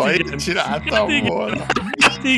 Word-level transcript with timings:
ha 0.00 0.12
én 0.12 0.36
csináltam 0.36 1.20
volna. 1.26 1.66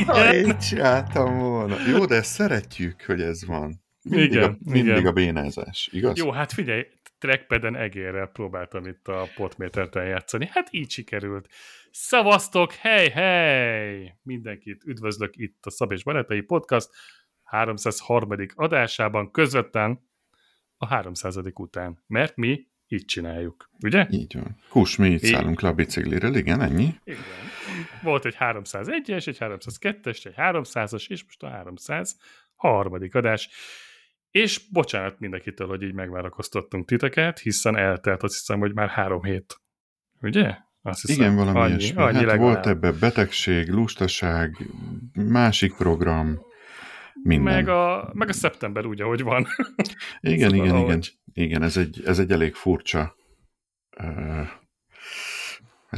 Ha 0.06 0.34
én 0.34 0.58
csináltam 0.58 1.38
volna. 1.38 1.76
Jó, 1.88 2.04
de 2.04 2.14
ezt 2.14 2.30
szeretjük, 2.30 3.02
hogy 3.06 3.20
ez 3.20 3.46
van. 3.46 3.82
Mindig, 4.02 4.32
igen, 4.32 4.50
a, 4.50 4.70
mindig 4.70 4.96
igen. 4.96 5.06
a 5.06 5.12
bénázás, 5.12 5.88
igaz? 5.92 6.18
Jó, 6.18 6.30
hát 6.30 6.52
figyelj, 6.52 6.86
trackpaden 7.18 7.76
egérrel 7.76 8.26
próbáltam 8.26 8.86
itt 8.86 9.08
a 9.08 9.28
potmétert 9.34 9.96
eljátszani. 9.96 10.48
Hát 10.50 10.68
így 10.70 10.90
sikerült. 10.90 11.48
Szavaztok, 11.90 12.72
hely, 12.72 13.08
hely! 13.08 14.14
Mindenkit 14.22 14.82
üdvözlök 14.84 15.36
itt 15.36 15.66
a 15.66 15.70
Szab 15.70 15.92
és 15.92 16.02
Barátai 16.02 16.40
Podcast 16.40 16.88
303. 17.42 18.28
adásában, 18.54 19.30
közvetlen 19.30 20.00
a 20.76 20.86
300. 20.86 21.36
után. 21.54 22.02
Mert 22.06 22.36
mi 22.36 22.66
így 22.88 23.04
csináljuk, 23.04 23.70
ugye? 23.80 24.06
Így 24.10 24.34
van. 24.34 24.56
Kus, 24.68 24.96
mi 24.96 25.08
így 25.08 25.22
szállunk 25.22 25.60
le 25.60 25.68
a 25.68 25.72
bicikliről, 25.72 26.34
igen, 26.34 26.60
ennyi? 26.60 26.94
Igen. 27.04 27.20
Volt 28.02 28.24
egy 28.24 28.36
301-es, 28.38 29.28
egy 29.28 29.36
302-es, 29.40 30.26
egy 30.26 30.34
300-as, 30.36 31.08
és 31.08 31.24
most 31.24 31.42
a 31.42 31.48
303. 31.48 33.08
adás. 33.10 33.48
És 34.30 34.60
bocsánat 34.70 35.18
mindenkitől, 35.18 35.68
hogy 35.68 35.82
így 35.82 35.94
megvárakoztattunk 35.94 36.86
titeket, 36.86 37.38
hiszen 37.38 37.76
eltelt 37.76 38.22
azt 38.22 38.34
hiszem, 38.34 38.58
hogy 38.58 38.74
már 38.74 38.88
három 38.88 39.22
hét. 39.22 39.60
Ugye? 40.20 40.56
Azt 40.82 41.00
hiszem, 41.00 41.24
Igen, 41.24 41.36
valami 41.36 41.58
annyi, 41.58 41.70
ilyesmi. 41.70 42.02
Annyi 42.02 42.24
hát 42.24 42.36
volt 42.36 42.66
ebbe 42.66 42.92
betegség, 42.92 43.68
lustaság, 43.68 44.56
másik 45.12 45.74
program, 45.74 46.40
minden. 47.22 47.54
Meg 47.54 47.68
a, 47.68 48.10
meg 48.12 48.28
a 48.28 48.32
szeptember 48.32 48.86
úgy, 48.86 49.00
ahogy 49.00 49.22
van. 49.22 49.46
Igen, 50.20 50.50
szóval, 50.50 50.64
igen, 50.64 50.76
ahogy... 50.76 50.88
igen. 50.88 51.02
Igen, 51.32 51.62
ez 51.62 51.76
egy, 51.76 52.02
ez 52.04 52.18
egy 52.18 52.30
elég 52.30 52.54
furcsa 52.54 53.16
uh, 53.98 54.48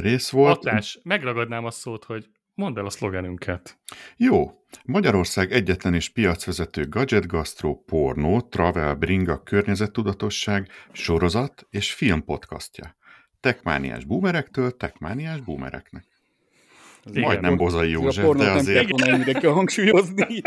rész 0.01 0.31
volt. 0.31 0.57
Atás, 0.57 0.99
megragadnám 1.03 1.65
a 1.65 1.71
szót, 1.71 2.05
hogy 2.05 2.29
mondd 2.55 2.79
el 2.79 2.87
a 2.87 2.91
szlogenünket. 2.91 3.79
Jó. 4.17 4.51
Magyarország 4.85 5.53
egyetlen 5.53 5.95
és 5.95 6.09
piacvezető 6.09 6.89
gadget, 6.89 7.27
gastro, 7.27 7.75
pornó, 7.75 8.41
travel, 8.41 8.95
bringa, 8.95 9.43
környezettudatosság, 9.43 10.69
sorozat 10.93 11.67
és 11.71 11.93
film 11.93 12.25
podcastja. 12.25 12.97
Tekmániás 13.41 14.05
boomerektől 14.05 14.77
tekmániás 14.77 15.41
boomereknek. 15.41 16.05
Ez 17.05 17.11
igen, 17.11 17.23
majdnem 17.23 17.57
Bozai 17.57 17.91
József, 17.91 18.37
de 18.37 18.51
azért... 18.51 18.97
Nem 18.97 19.15
ennyire 19.15 19.33
kell 19.33 19.51
hangsúlyozni. 19.51 20.27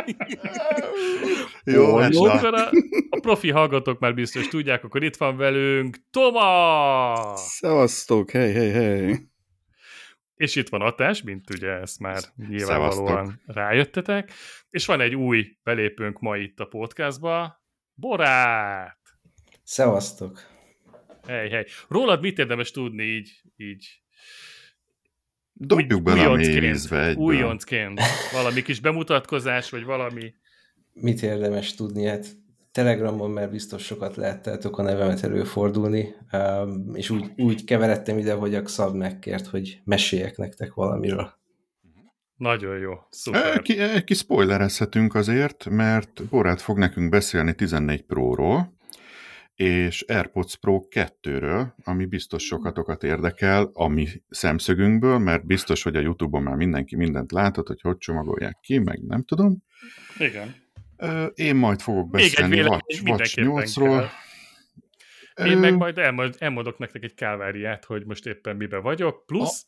Jó, 1.63 1.95
hát 1.95 2.13
a, 2.43 2.69
a 3.09 3.19
profi 3.21 3.49
hallgatók 3.49 3.99
már 3.99 4.13
biztos 4.13 4.47
tudják, 4.47 4.83
akkor 4.83 5.03
itt 5.03 5.15
van 5.15 5.37
velünk 5.37 5.97
Toma! 6.11 7.35
Szevasztok, 7.35 8.31
hej, 8.31 8.53
hej, 8.53 8.71
hej! 8.71 9.29
És 10.37 10.55
itt 10.55 10.69
van 10.69 10.81
Atás, 10.81 11.21
mint 11.21 11.49
ugye 11.49 11.69
ezt 11.69 11.99
már 11.99 12.21
nyilvánvalóan 12.35 13.25
Szevasztok. 13.25 13.55
rájöttetek. 13.55 14.31
És 14.69 14.85
van 14.85 15.01
egy 15.01 15.15
új 15.15 15.57
belépőnk 15.63 16.19
ma 16.19 16.37
itt 16.37 16.59
a 16.59 16.65
podcastba, 16.65 17.63
Borát! 17.93 18.99
Szevasztok! 19.63 20.41
Hely, 21.27 21.49
hely. 21.49 21.65
Rólad 21.87 22.21
mit 22.21 22.39
érdemes 22.39 22.71
tudni 22.71 23.03
így, 23.03 23.41
így 23.55 24.01
Dobjuk 25.53 26.03
bele 26.03 26.25
a 26.25 26.33
mélyvízbe 26.33 27.05
egyből. 27.05 27.23
Újoncként. 27.23 28.01
Valami 28.31 28.61
kis 28.61 28.79
bemutatkozás, 28.79 29.69
vagy 29.69 29.83
valami. 29.83 30.33
Mit 30.93 31.21
érdemes 31.21 31.75
tudni? 31.75 32.05
Hát 32.05 32.25
Telegramon 32.77 33.31
már 33.31 33.49
biztos 33.49 33.83
sokat 33.83 34.15
lehetteltok 34.15 34.77
a 34.77 34.81
nevemet 34.81 35.23
előfordulni, 35.23 36.15
um, 36.31 36.91
és 36.93 37.09
úgy, 37.09 37.31
úgy 37.37 37.63
keveredtem 37.63 38.17
ide, 38.17 38.33
hogy 38.33 38.55
a 38.55 38.61
Xab 38.61 38.95
megkért, 38.95 39.47
hogy 39.47 39.81
meséljek 39.83 40.37
nektek 40.37 40.73
valamiről. 40.73 41.33
Nagyon 42.35 42.77
jó, 42.77 42.93
szuper. 43.09 43.61
Ki, 43.61 43.75
ki 44.03 44.13
spoilerezhetünk 44.13 45.15
azért, 45.15 45.69
mert 45.69 46.23
Borát 46.29 46.61
fog 46.61 46.77
nekünk 46.77 47.09
beszélni 47.09 47.53
14 47.53 48.01
Pro-ról, 48.01 48.73
és 49.55 50.01
AirPods 50.01 50.57
Pro 50.57 50.81
2-ről, 50.89 51.67
ami 51.83 52.05
biztos 52.05 52.43
sokatokat 52.43 53.03
érdekel 53.03 53.69
a 53.73 53.87
mi 53.87 54.07
szemszögünkből, 54.29 55.17
mert 55.17 55.45
biztos, 55.45 55.83
hogy 55.83 55.95
a 55.95 55.99
YouTube-on 55.99 56.43
már 56.43 56.55
mindenki 56.55 56.95
mindent 56.95 57.31
látott, 57.31 57.67
hogy 57.67 57.81
hogy 57.81 57.97
csomagolják 57.97 58.57
ki, 58.61 58.77
meg 58.77 59.01
nem 59.03 59.23
tudom. 59.23 59.63
Igen. 60.17 60.65
Én 61.33 61.55
majd 61.55 61.81
fogok 61.81 62.09
beszélni 62.09 62.61
Watch, 62.61 63.03
Watch 63.03 63.37
8-ról. 63.41 64.09
Én 65.45 65.57
meg 65.57 65.77
majd 65.77 65.97
elmondok 66.37 66.77
nektek 66.77 67.03
egy 67.03 67.13
káváriát, 67.13 67.85
hogy 67.85 68.05
most 68.05 68.25
éppen 68.25 68.55
mibe 68.55 68.77
vagyok, 68.77 69.25
plusz 69.25 69.65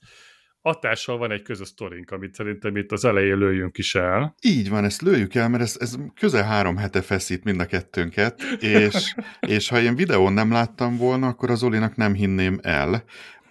a 0.61 0.69
hatással 0.69 1.17
van 1.17 1.31
egy 1.31 1.41
közös 1.41 1.67
sztorink, 1.67 2.11
amit 2.11 2.33
szerintem 2.33 2.77
itt 2.77 2.91
az 2.91 3.05
elején 3.05 3.37
lőjünk 3.37 3.77
is 3.77 3.95
el. 3.95 4.35
Így 4.41 4.69
van, 4.69 4.83
ezt 4.83 5.01
lőjük 5.01 5.35
el, 5.35 5.49
mert 5.49 5.63
ez, 5.63 5.77
ez 5.79 5.95
közel 6.15 6.43
három 6.43 6.77
hete 6.77 7.01
feszít 7.01 7.43
mind 7.43 7.59
a 7.59 7.65
kettőnket, 7.65 8.41
és, 8.59 9.15
és 9.55 9.69
ha 9.69 9.79
ilyen 9.79 9.95
videón 9.95 10.33
nem 10.33 10.51
láttam 10.51 10.97
volna, 10.97 11.27
akkor 11.27 11.49
az 11.49 11.63
Olinak 11.63 11.95
nem 11.95 12.13
hinném 12.13 12.59
el, 12.61 13.03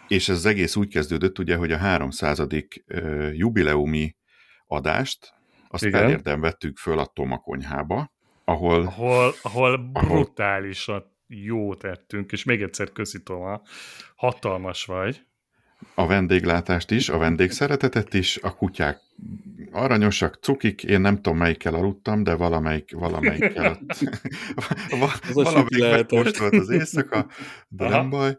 és 0.09 0.29
ez 0.29 0.37
az 0.37 0.47
egész 0.47 0.77
úgy 0.77 0.89
kezdődött, 0.89 1.39
ugye, 1.39 1.57
hogy 1.57 1.73
a 1.73 1.77
300. 1.77 2.39
Uh, 2.39 3.37
jubileumi 3.37 4.17
adást, 4.67 5.35
azt 5.69 5.85
Igen. 5.85 6.03
elérdem 6.03 6.41
vettük 6.41 6.77
föl 6.77 6.99
a 6.99 7.07
Toma 7.07 7.39
konyhába, 7.39 8.13
ahol... 8.45 8.87
Ahol, 8.87 9.35
ahol 9.43 9.77
brutálisan 9.77 11.17
jó 11.27 11.75
tettünk, 11.75 12.33
és 12.33 12.45
még 12.45 12.63
egyszer 12.63 12.93
köszi 12.93 13.23
Toma, 13.23 13.63
hatalmas 14.17 14.85
vagy 14.85 15.27
a 15.95 16.07
vendéglátást 16.07 16.91
is, 16.91 17.09
a 17.09 17.19
vendégszeretetet 17.19 18.15
is, 18.15 18.39
a 18.43 18.55
kutyák 18.55 19.01
aranyosak, 19.73 20.39
cukik, 20.43 20.85
én 20.85 21.01
nem 21.01 21.15
tudom 21.15 21.39
melyikkel 21.39 21.75
aludtam, 21.75 22.23
de 22.23 22.35
valamelyik, 22.35 22.93
valamelyikkel 22.93 23.79
valamelyik 25.33 26.11
most 26.11 26.39
volt 26.39 26.55
az 26.55 26.71
éjszaka, 26.71 27.27
de 27.69 27.85
Aha. 27.85 27.97
nem 27.97 28.11
baj. 28.11 28.37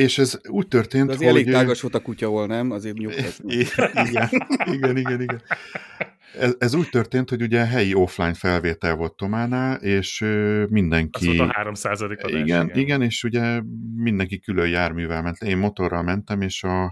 És 0.00 0.18
ez 0.18 0.40
úgy 0.48 0.68
történt, 0.68 1.06
de 1.06 1.12
az 1.12 1.18
hogy... 1.18 1.26
elég 1.26 1.50
tágas 1.50 1.80
volt 1.80 1.94
a 1.94 2.00
kutya, 2.00 2.28
hol 2.28 2.46
nem? 2.46 2.70
Azért 2.70 2.96
nyugtat. 2.96 3.34
Igen, 3.44 4.28
igen, 4.64 4.96
igen, 4.96 5.20
igen. 5.20 5.42
Ez, 6.38 6.54
ez 6.58 6.74
úgy 6.74 6.88
történt, 6.88 7.28
hogy 7.28 7.42
ugye 7.42 7.66
helyi 7.66 7.94
offline 7.94 8.34
felvétel 8.34 8.94
volt 8.94 9.16
Tománál, 9.16 9.76
és 9.76 10.24
mindenki... 10.68 11.28
Az 11.28 11.36
volt 11.36 11.50
a 11.50 11.52
300 11.52 12.00
adás, 12.00 12.18
igen, 12.26 12.40
igen, 12.44 12.70
igen, 12.74 13.02
és 13.02 13.24
ugye 13.24 13.62
mindenki 13.94 14.40
külön 14.40 14.68
járművel 14.68 15.22
ment. 15.22 15.42
Én 15.42 15.58
motorral 15.58 16.02
mentem, 16.02 16.40
és 16.40 16.62
a, 16.62 16.84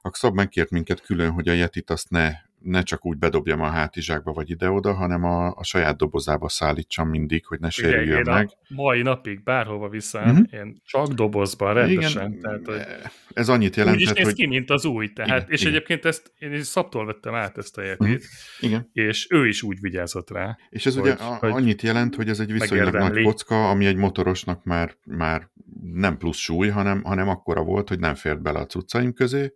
a 0.00 0.10
Xab 0.10 0.34
megkért 0.34 0.70
minket 0.70 1.00
külön, 1.00 1.30
hogy 1.30 1.48
a 1.48 1.52
Yetit 1.52 1.90
azt 1.90 2.10
ne 2.10 2.32
ne 2.62 2.82
csak 2.82 3.06
úgy 3.06 3.18
bedobjam 3.18 3.60
a 3.60 3.66
hátizsákba 3.66 4.32
vagy 4.32 4.50
ide-oda, 4.50 4.92
hanem 4.92 5.24
a, 5.24 5.50
a 5.50 5.64
saját 5.64 5.96
dobozába 5.96 6.48
szállítsam 6.48 7.08
mindig, 7.08 7.46
hogy 7.46 7.60
ne 7.60 7.70
sérüljön 7.70 8.22
meg. 8.26 8.48
A 8.52 8.74
mai 8.74 9.02
napig 9.02 9.42
bárhova 9.42 9.88
vissza, 9.88 10.18
uh-huh. 10.18 10.38
én 10.50 10.80
csak 10.84 11.06
dobozban 11.06 11.74
rendesen. 11.74 12.28
Igen, 12.28 12.40
tehát, 12.40 12.66
hogy 12.66 13.10
ez 13.32 13.48
annyit 13.48 13.76
jelent, 13.76 13.96
úgy 13.96 14.02
is 14.02 14.12
néz 14.12 14.24
hogy... 14.24 14.34
ki, 14.34 14.46
mint 14.46 14.70
az 14.70 14.84
új. 14.84 15.12
Tehát, 15.12 15.36
igen, 15.36 15.50
és 15.50 15.60
igen. 15.60 15.72
egyébként 15.72 16.04
ezt 16.04 16.32
én 16.38 16.52
is 16.52 16.66
szabtól 16.66 17.06
vettem 17.06 17.34
át 17.34 17.58
ezt 17.58 17.78
a 17.78 17.82
jetit, 17.82 18.00
uh-huh. 18.00 18.20
igen. 18.60 18.90
és 18.92 19.26
ő 19.30 19.46
is 19.46 19.62
úgy 19.62 19.80
vigyázott 19.80 20.30
rá. 20.30 20.58
És 20.68 20.86
ez 20.86 20.94
hogy, 20.94 21.02
ugye 21.02 21.12
a, 21.12 21.34
hogy 21.34 21.50
annyit 21.50 21.82
jelent, 21.82 22.14
hogy 22.14 22.28
ez 22.28 22.40
egy 22.40 22.52
viszonylag 22.52 22.94
nagy 22.94 23.22
kocka, 23.22 23.70
ami 23.70 23.86
egy 23.86 23.96
motorosnak 23.96 24.64
már, 24.64 24.96
már 25.04 25.50
nem 25.92 26.16
plusz 26.16 26.38
súly, 26.38 26.68
hanem, 26.68 27.02
hanem 27.02 27.28
akkora 27.28 27.62
volt, 27.62 27.88
hogy 27.88 27.98
nem 27.98 28.14
fért 28.14 28.42
bele 28.42 28.58
a 28.58 28.66
cuccaim 28.66 29.12
közé. 29.12 29.52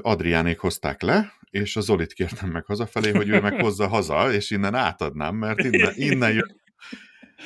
Adriánék 0.00 0.58
hozták 0.58 1.02
le, 1.02 1.32
és 1.50 1.76
a 1.76 1.80
Zolit 1.80 2.12
kértem 2.12 2.50
meg 2.50 2.64
hazafelé, 2.64 3.10
hogy 3.10 3.28
ő 3.28 3.40
meg 3.40 3.60
hozza 3.60 3.88
haza, 3.88 4.32
és 4.32 4.50
innen 4.50 4.74
átadnám, 4.74 5.36
mert 5.36 5.58
innen, 5.58 5.92
innen 5.96 6.32
jön 6.32 6.60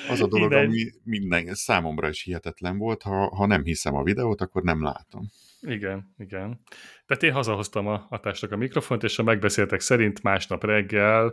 az 0.08 0.20
a 0.20 0.26
dolog, 0.26 0.52
Innen. 0.52 0.64
ami 0.64 0.90
minden, 1.04 1.54
számomra 1.54 2.08
is 2.08 2.22
hihetetlen 2.22 2.78
volt, 2.78 3.02
ha, 3.02 3.34
ha 3.34 3.46
nem 3.46 3.62
hiszem 3.64 3.94
a 3.94 4.02
videót, 4.02 4.40
akkor 4.40 4.62
nem 4.62 4.82
látom. 4.82 5.30
Igen, 5.60 6.14
igen. 6.18 6.60
Tehát 7.06 7.22
én 7.22 7.32
hazahoztam 7.32 7.86
a, 7.86 8.06
a 8.08 8.20
tásnak 8.20 8.52
a 8.52 8.56
mikrofont, 8.56 9.02
és 9.02 9.18
a 9.18 9.22
megbeszéltek 9.22 9.80
szerint 9.80 10.22
másnap 10.22 10.64
reggel 10.64 11.32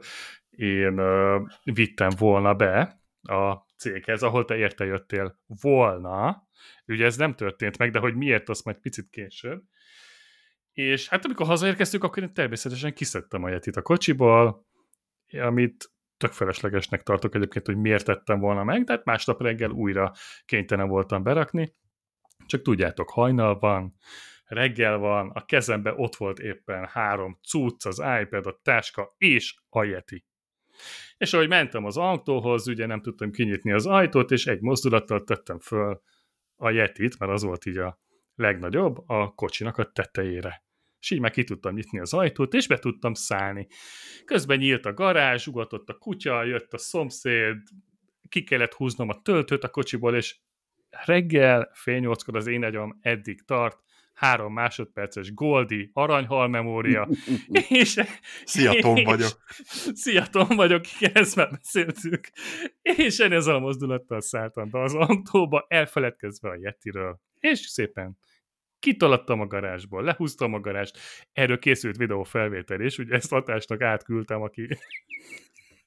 én 0.50 1.00
uh, 1.00 1.42
vittem 1.64 2.10
volna 2.18 2.54
be 2.54 3.02
a 3.22 3.56
céghez, 3.78 4.24
ahol 4.24 4.46
te 4.46 4.58
érte 4.58 4.86
jöttél 4.86 5.40
volna. 5.62 6.48
Ugye 6.86 7.06
ez 7.06 7.18
nem 7.18 7.36
történt 7.36 7.78
meg, 7.78 7.92
de 7.92 8.00
hogy 8.00 8.16
miért, 8.16 8.50
azt 8.50 8.66
majd 8.66 8.78
picit 8.78 9.10
később. 9.10 9.62
És 10.74 11.10
hát 11.10 11.26
amikor 11.26 11.46
hazaérkeztünk, 11.46 12.04
akkor 12.04 12.24
én 12.24 12.34
természetesen 12.34 12.94
kiszedtem 12.94 13.44
a 13.44 13.50
jetit 13.50 13.76
a 13.76 13.82
kocsiból, 13.82 14.66
amit 15.32 15.92
tök 16.18 16.32
feleslegesnek 16.32 17.04
tartok 17.04 17.36
egyébként, 17.36 17.66
hogy 17.66 17.78
miért 17.78 18.06
tettem 18.06 18.40
volna 18.40 18.64
meg, 18.64 18.84
de 18.84 18.92
hát 18.92 19.06
másnap 19.06 19.42
reggel 19.42 19.70
újra 19.70 20.14
kénytelen 20.46 20.88
voltam 20.88 21.24
berakni. 21.24 21.76
Csak 22.46 22.62
tudjátok, 22.62 23.10
hajnal 23.10 23.60
van, 23.60 23.96
reggel 24.46 24.98
van, 24.98 25.30
a 25.30 25.46
kezembe 25.46 25.94
ott 25.96 26.16
volt 26.16 26.40
éppen 26.40 26.86
három 26.86 27.40
cucc, 27.48 27.86
az 27.86 28.04
iPad, 28.22 28.46
a 28.46 28.60
táska 28.64 29.16
és 29.18 29.56
a 29.70 29.84
Yeti. 29.84 30.26
És 31.18 31.34
ahogy 31.34 31.48
mentem 31.48 31.86
az 31.86 31.98
autóhoz, 31.98 32.68
ugye 32.68 32.86
nem 32.86 33.02
tudtam 33.02 33.32
kinyitni 33.32 33.72
az 33.72 33.86
ajtót, 33.86 34.32
és 34.32 34.48
egy 34.48 34.62
mozdulattal 34.62 35.24
tettem 35.24 35.60
föl 35.60 36.02
a 36.56 36.70
Yetit, 36.70 37.20
mert 37.20 37.32
az 37.32 37.44
volt 37.44 37.66
így 37.66 37.78
a 37.78 38.00
legnagyobb, 38.42 39.10
a 39.10 39.34
kocsinak 39.36 39.78
a 39.78 39.92
tetejére. 39.92 40.64
És 41.00 41.12
így 41.12 41.20
már 41.20 41.32
ki 41.32 41.44
tudtam 41.44 41.74
nyitni 41.74 42.00
az 42.00 42.14
ajtót, 42.14 42.54
és 42.54 42.68
be 42.68 42.78
tudtam 42.78 43.14
szállni. 43.14 43.68
Közben 44.26 44.58
nyílt 44.58 44.86
a 44.86 44.94
garázs, 44.94 45.48
ugatott 45.48 45.90
a 45.90 45.98
kutya, 45.98 46.44
jött 46.44 46.74
a 46.74 46.78
szomszéd, 46.78 47.58
ki 48.30 48.44
kellett 48.44 48.74
húznom 48.74 49.10
a 49.10 49.22
töltőt 49.22 49.64
a 49.64 49.70
kocsiból, 49.70 50.16
és 50.16 50.36
reggel 50.90 51.70
fél 51.74 52.00
nyolckor 52.00 52.36
az 52.36 52.48
én 52.48 52.64
agyam 52.64 53.00
eddig 53.02 53.46
tart, 53.46 53.78
három 54.14 54.54
másodperces 54.54 55.34
Goldi, 55.34 55.90
aranyhal 55.94 56.48
memória, 56.48 57.10
és... 57.70 58.00
Szia, 58.46 58.82
Tom 58.82 59.04
vagyok. 59.04 59.44
Szia, 59.94 60.26
Tom 60.26 60.48
vagyok, 60.48 60.84
igen, 61.00 61.16
ezt 61.16 61.36
már 61.36 61.50
beszéltük. 61.50 62.30
És 62.82 63.20
én 63.20 63.32
ezzel 63.32 63.56
a 63.56 63.60
mozdulattal 63.60 64.22
szálltam 64.22 64.70
be 64.70 64.82
az 64.82 64.94
autóba, 64.94 65.66
elfeledkezve 65.68 66.50
a 66.50 66.56
Yetiről. 66.56 67.20
És 67.40 67.60
szépen 67.60 68.18
kitaladtam 68.82 69.42
a 69.42 69.48
garázsból, 69.48 70.04
lehúztam 70.04 70.54
a 70.54 70.60
garást, 70.60 70.98
erről 71.34 71.60
készült 71.60 71.98
videófelvétel 71.98 72.82
is, 72.82 72.98
ugye 72.98 73.16
ezt 73.16 73.30
hatásnak 73.30 73.82
átküldtem, 73.82 74.42
aki 74.42 74.68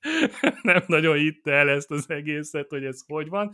nem 0.62 0.82
nagyon 0.87 1.17
hitte 1.17 1.52
el 1.52 1.69
ezt 1.69 1.91
az 1.91 2.11
egészet, 2.11 2.69
hogy 2.69 2.85
ez 2.85 3.00
hogy 3.06 3.29
van, 3.29 3.52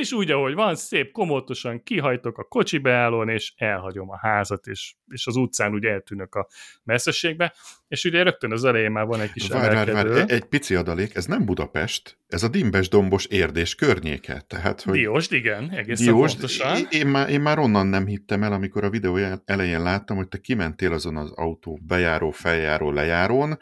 és 0.00 0.12
úgy, 0.12 0.30
ahogy 0.30 0.54
van, 0.54 0.74
szép 0.74 1.12
komótosan 1.12 1.82
kihajtok 1.82 2.38
a 2.38 2.44
kocsi 2.44 2.78
beállón, 2.78 3.28
és 3.28 3.52
elhagyom 3.56 4.10
a 4.10 4.18
házat, 4.18 4.66
és, 4.66 4.94
és 5.06 5.26
az 5.26 5.36
utcán 5.36 5.72
úgy 5.72 5.84
eltűnök 5.84 6.34
a 6.34 6.48
messzességbe, 6.82 7.54
és 7.88 8.04
ugye 8.04 8.22
rögtön 8.22 8.52
az 8.52 8.64
elején 8.64 8.90
már 8.90 9.06
van 9.06 9.20
egy 9.20 9.32
kis 9.32 9.48
várj, 9.48 9.74
várj, 9.74 9.90
várj, 9.90 10.32
egy 10.32 10.44
pici 10.44 10.74
adalék, 10.74 11.14
ez 11.14 11.26
nem 11.26 11.44
Budapest, 11.44 12.18
ez 12.28 12.42
a 12.42 12.48
Dimbes-dombos 12.48 13.24
érdés 13.24 13.74
környéke. 13.74 14.44
Tehát, 14.46 14.82
hogy 14.82 14.94
Diósd, 14.94 15.32
igen, 15.32 15.70
egészen 15.70 16.06
Diósd, 16.06 16.32
pontosan. 16.32 16.86
Én, 16.90 17.06
már, 17.06 17.30
én 17.30 17.40
már 17.40 17.58
onnan 17.58 17.86
nem 17.86 18.06
hittem 18.06 18.42
el, 18.42 18.52
amikor 18.52 18.84
a 18.84 18.90
videó 18.90 19.18
elején 19.44 19.82
láttam, 19.82 20.16
hogy 20.16 20.28
te 20.28 20.38
kimentél 20.38 20.92
azon 20.92 21.16
az 21.16 21.30
autó 21.30 21.78
bejáró, 21.86 22.30
feljáró, 22.30 22.90
lejárón, 22.90 23.58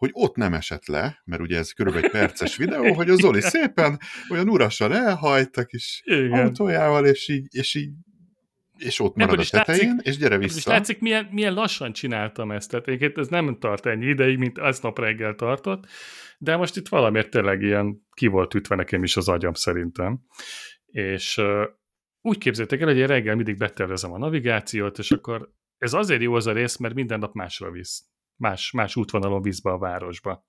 hogy 0.00 0.10
ott 0.12 0.36
nem 0.36 0.54
esett 0.54 0.86
le, 0.86 1.22
mert 1.24 1.42
ugye 1.42 1.58
ez 1.58 1.72
körülbelül 1.72 2.06
egy 2.06 2.12
perces 2.12 2.56
videó, 2.56 2.92
hogy 2.92 3.10
a 3.10 3.14
Zoli 3.14 3.40
szépen 3.54 3.98
olyan 4.30 4.48
urasan 4.48 4.92
elhajtak 4.92 5.72
is 5.72 6.02
Igen. 6.04 6.32
autójával, 6.32 7.06
és 7.06 7.28
így, 7.28 7.46
és 7.50 7.74
így 7.74 7.90
és 8.76 9.00
ott 9.00 9.16
marad 9.16 9.38
a 9.38 9.44
tetején, 9.50 9.88
látszik, 9.88 10.06
és 10.06 10.16
gyere 10.16 10.38
vissza. 10.38 10.56
És 10.56 10.64
látszik, 10.64 11.00
milyen, 11.00 11.28
milyen 11.30 11.54
lassan 11.54 11.92
csináltam 11.92 12.50
ezt. 12.50 12.70
Tehát 12.70 12.86
egyébként 12.86 13.18
ez 13.18 13.28
nem 13.28 13.58
tart 13.58 13.86
ennyi 13.86 14.06
ideig, 14.06 14.38
mint 14.38 14.58
az 14.58 14.80
nap 14.80 14.98
reggel 14.98 15.34
tartott, 15.34 15.86
de 16.38 16.56
most 16.56 16.76
itt 16.76 16.88
valamiért 16.88 17.30
tényleg 17.30 17.62
ilyen 17.62 18.06
ki 18.14 18.26
volt 18.26 18.54
ütve 18.54 18.74
nekem 18.74 19.02
is 19.02 19.16
az 19.16 19.28
agyam 19.28 19.54
szerintem. 19.54 20.20
És 20.86 21.36
uh, 21.36 21.62
úgy 22.20 22.38
képzeljétek 22.38 22.80
el, 22.80 22.86
hogy 22.86 22.98
én 22.98 23.06
reggel 23.06 23.34
mindig 23.34 23.56
betervezem 23.56 24.12
a 24.12 24.18
navigációt, 24.18 24.98
és 24.98 25.10
akkor 25.10 25.52
ez 25.78 25.92
azért 25.92 26.22
jó 26.22 26.34
az 26.34 26.46
a 26.46 26.52
rész, 26.52 26.76
mert 26.76 26.94
minden 26.94 27.18
nap 27.18 27.34
másra 27.34 27.70
visz 27.70 28.09
más, 28.40 28.70
más 28.70 28.96
útvonalon 28.96 29.42
visz 29.42 29.60
be 29.60 29.70
a 29.70 29.78
városba. 29.78 30.46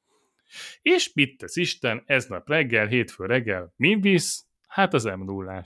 És 0.82 1.14
mit 1.14 1.38
tesz 1.38 1.56
Isten, 1.56 2.04
ez 2.06 2.26
nap 2.26 2.50
reggel, 2.50 2.88
hétfő 2.88 3.26
reggel, 3.26 3.74
mi 3.76 3.96
visz? 3.96 4.46
Hát 4.68 4.94
az 4.94 5.04
m 5.04 5.24
0 5.24 5.64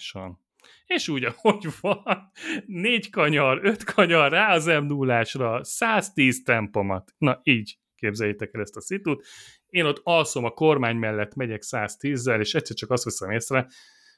És 0.86 1.08
úgy, 1.08 1.24
ahogy 1.24 1.68
van, 1.82 2.32
négy 2.66 3.10
kanyar, 3.10 3.60
öt 3.64 3.84
kanyar 3.84 4.32
rá 4.32 4.54
az 4.54 4.66
m 4.66 4.86
0 4.86 5.64
110 5.64 6.44
tempomat. 6.44 7.14
Na 7.18 7.40
így 7.44 7.80
képzeljétek 7.96 8.54
el 8.54 8.62
ezt 8.62 8.76
a 8.76 8.82
szitut. 8.82 9.26
Én 9.70 9.86
ott 9.86 10.02
alszom 10.04 10.44
a 10.44 10.50
kormány 10.50 10.96
mellett, 10.96 11.36
megyek 11.36 11.62
110-zel, 11.66 12.40
és 12.40 12.54
egyszer 12.54 12.76
csak 12.76 12.92
azt 12.92 13.04
veszem 13.04 13.32
észre, 13.32 13.68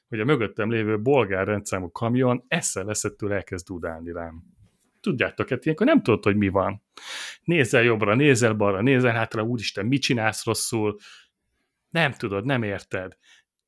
hogy 0.08 0.20
a 0.20 0.24
mögöttem 0.24 0.70
lévő 0.70 1.00
bolgár 1.00 1.46
rendszámú 1.46 1.90
kamion 1.90 2.44
eszel 2.48 2.84
leszettől 2.84 3.32
elkezd 3.32 3.66
dudálni 3.66 4.12
rám 4.12 4.57
tudjátok, 5.00 5.48
hát 5.48 5.64
ilyenkor 5.64 5.86
nem 5.86 6.02
tudod, 6.02 6.24
hogy 6.24 6.36
mi 6.36 6.48
van. 6.48 6.82
Nézel 7.42 7.82
jobbra, 7.82 8.14
nézel 8.14 8.52
balra, 8.52 8.82
nézel 8.82 9.14
hátra, 9.14 9.42
úristen, 9.42 9.86
mit 9.86 10.02
csinálsz 10.02 10.44
rosszul, 10.44 10.96
nem 11.90 12.12
tudod, 12.12 12.44
nem 12.44 12.62
érted. 12.62 13.16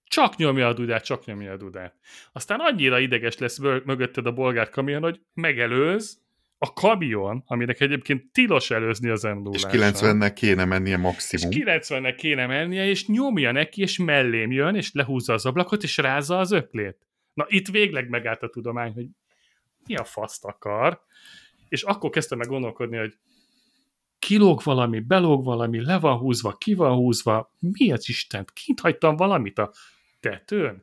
Csak 0.04 0.36
nyomja 0.36 0.68
a 0.68 0.72
dudát, 0.72 1.04
csak 1.04 1.24
nyomja 1.24 1.52
a 1.52 1.56
dudát. 1.56 1.94
Aztán 2.32 2.60
annyira 2.60 2.98
ideges 2.98 3.38
lesz 3.38 3.58
mögötted 3.58 4.26
a 4.26 4.32
bolgár 4.32 4.68
kamion, 4.68 5.02
hogy 5.02 5.20
megelőz, 5.34 6.20
a 6.62 6.72
kamion, 6.72 7.42
aminek 7.46 7.80
egyébként 7.80 8.32
tilos 8.32 8.70
előzni 8.70 9.08
az 9.08 9.22
m 9.22 9.48
És 9.52 9.64
90-nek 9.68 10.32
kéne 10.34 10.64
mennie 10.64 10.96
maximum. 10.96 11.50
És 11.50 11.62
90-nek 11.64 12.14
kéne 12.16 12.46
mennie, 12.46 12.84
és 12.84 13.06
nyomja 13.06 13.52
neki, 13.52 13.82
és 13.82 13.98
mellém 13.98 14.52
jön, 14.52 14.74
és 14.74 14.92
lehúzza 14.92 15.32
az 15.32 15.46
ablakot, 15.46 15.82
és 15.82 15.96
rázza 15.96 16.38
az 16.38 16.52
öklét. 16.52 16.96
Na, 17.34 17.46
itt 17.48 17.68
végleg 17.68 18.08
megállt 18.08 18.42
a 18.42 18.48
tudomány, 18.48 18.92
hogy 18.92 19.06
mi 19.86 19.96
a 19.96 20.04
faszt 20.04 20.44
akar, 20.44 21.00
és 21.68 21.82
akkor 21.82 22.10
kezdtem 22.10 22.38
meg 22.38 22.48
gondolkodni, 22.48 22.96
hogy 22.96 23.18
kilóg 24.18 24.60
valami, 24.64 25.00
belóg 25.00 25.44
valami, 25.44 25.84
le 25.84 25.98
van 25.98 26.18
húzva, 26.18 26.52
ki 26.52 26.74
van 26.74 26.94
húzva, 26.94 27.54
mi 27.58 27.92
az 27.92 28.08
Istent, 28.08 28.52
kint 28.52 28.80
hagytam 28.80 29.16
valamit 29.16 29.58
a 29.58 29.72
tetőn? 30.20 30.80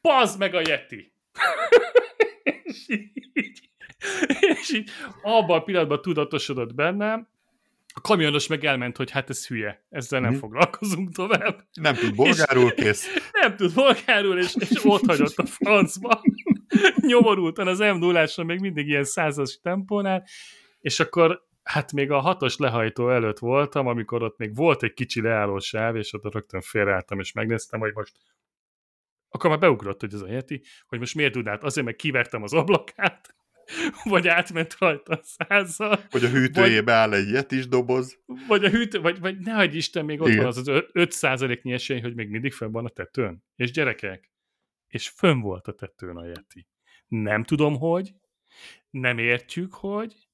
Pazd 0.00 0.38
meg 0.38 0.54
a 0.54 0.60
Yeti! 0.60 1.12
és, 2.64 2.88
így, 2.88 3.70
és 4.40 4.72
így 4.72 4.90
abban 5.22 5.58
a 5.58 5.62
pillanatban 5.62 6.02
tudatosodott 6.02 6.74
bennem, 6.74 7.28
a 7.96 8.00
kamionos 8.00 8.46
meg 8.46 8.64
elment, 8.64 8.96
hogy 8.96 9.10
hát 9.10 9.30
ez 9.30 9.46
hülye, 9.46 9.84
ezzel 9.90 10.20
nem 10.20 10.32
mm. 10.32 10.38
foglalkozunk 10.38 11.12
tovább. 11.12 11.64
Nem 11.72 11.94
tud 11.94 12.14
bolgárul, 12.14 12.74
kész. 12.74 13.06
Nem 13.32 13.56
tud 13.56 13.74
bolgárul, 13.74 14.38
és, 14.38 14.54
és 14.58 14.84
ott 14.84 15.06
hagyott 15.06 15.36
a 15.36 15.46
francba. 15.46 16.22
Nyomorultan 17.08 17.66
az 17.66 17.78
m 17.78 17.98
0 17.98 18.26
még 18.36 18.60
mindig 18.60 18.88
ilyen 18.88 19.04
százas 19.04 19.60
tempónál, 19.62 20.24
és 20.80 21.00
akkor 21.00 21.44
hát 21.62 21.92
még 21.92 22.10
a 22.10 22.18
hatos 22.18 22.56
lehajtó 22.56 23.10
előtt 23.10 23.38
voltam, 23.38 23.86
amikor 23.86 24.22
ott 24.22 24.38
még 24.38 24.54
volt 24.54 24.82
egy 24.82 24.92
kicsi 24.92 25.20
leálló 25.20 25.58
sáv, 25.58 25.96
és 25.96 26.12
ott 26.12 26.32
rögtön 26.32 26.60
félreálltam, 26.60 27.18
és 27.18 27.32
megnéztem, 27.32 27.80
hogy 27.80 27.92
most 27.94 28.12
akkor 29.28 29.50
már 29.50 29.58
beugrott, 29.58 30.00
hogy 30.00 30.14
ez 30.14 30.20
a 30.20 30.28
Yeti, 30.28 30.62
hogy 30.86 30.98
most 30.98 31.14
miért 31.14 31.32
tud 31.32 31.46
át? 31.46 31.62
Azért, 31.62 31.86
meg 31.86 31.96
kivertem 31.96 32.42
az 32.42 32.52
ablakát, 32.52 33.34
vagy 34.04 34.28
átment 34.28 34.76
rajta 34.78 35.12
a 35.12 35.20
százzal. 35.22 36.00
Vagy 36.10 36.24
a 36.24 36.28
hűtőjébe 36.28 36.92
áll 36.92 37.12
egy 37.12 37.30
jetis 37.30 37.68
doboz. 37.68 38.18
Vagy 38.48 38.64
a 38.64 38.68
hűtő, 38.68 39.00
vagy, 39.00 39.20
vagy 39.20 39.38
nehogy 39.38 39.74
Isten, 39.74 40.04
még 40.04 40.20
ott 40.20 40.28
Igen. 40.28 40.38
van 40.38 40.46
az 40.46 40.68
az 40.68 41.42
5 41.42 41.62
nyi 41.62 41.72
esély, 41.72 42.00
hogy 42.00 42.14
még 42.14 42.28
mindig 42.28 42.52
fönn 42.52 42.72
van 42.72 42.84
a 42.84 42.88
tetőn. 42.88 43.44
És 43.56 43.70
gyerekek, 43.70 44.30
és 44.88 45.08
fönn 45.08 45.40
volt 45.40 45.66
a 45.66 45.72
tetőn 45.72 46.16
a 46.16 46.26
Yeti. 46.26 46.66
Nem 47.08 47.44
tudom, 47.44 47.78
hogy, 47.78 48.14
nem 48.90 49.18
értjük, 49.18 49.74
hogy, 49.74 50.26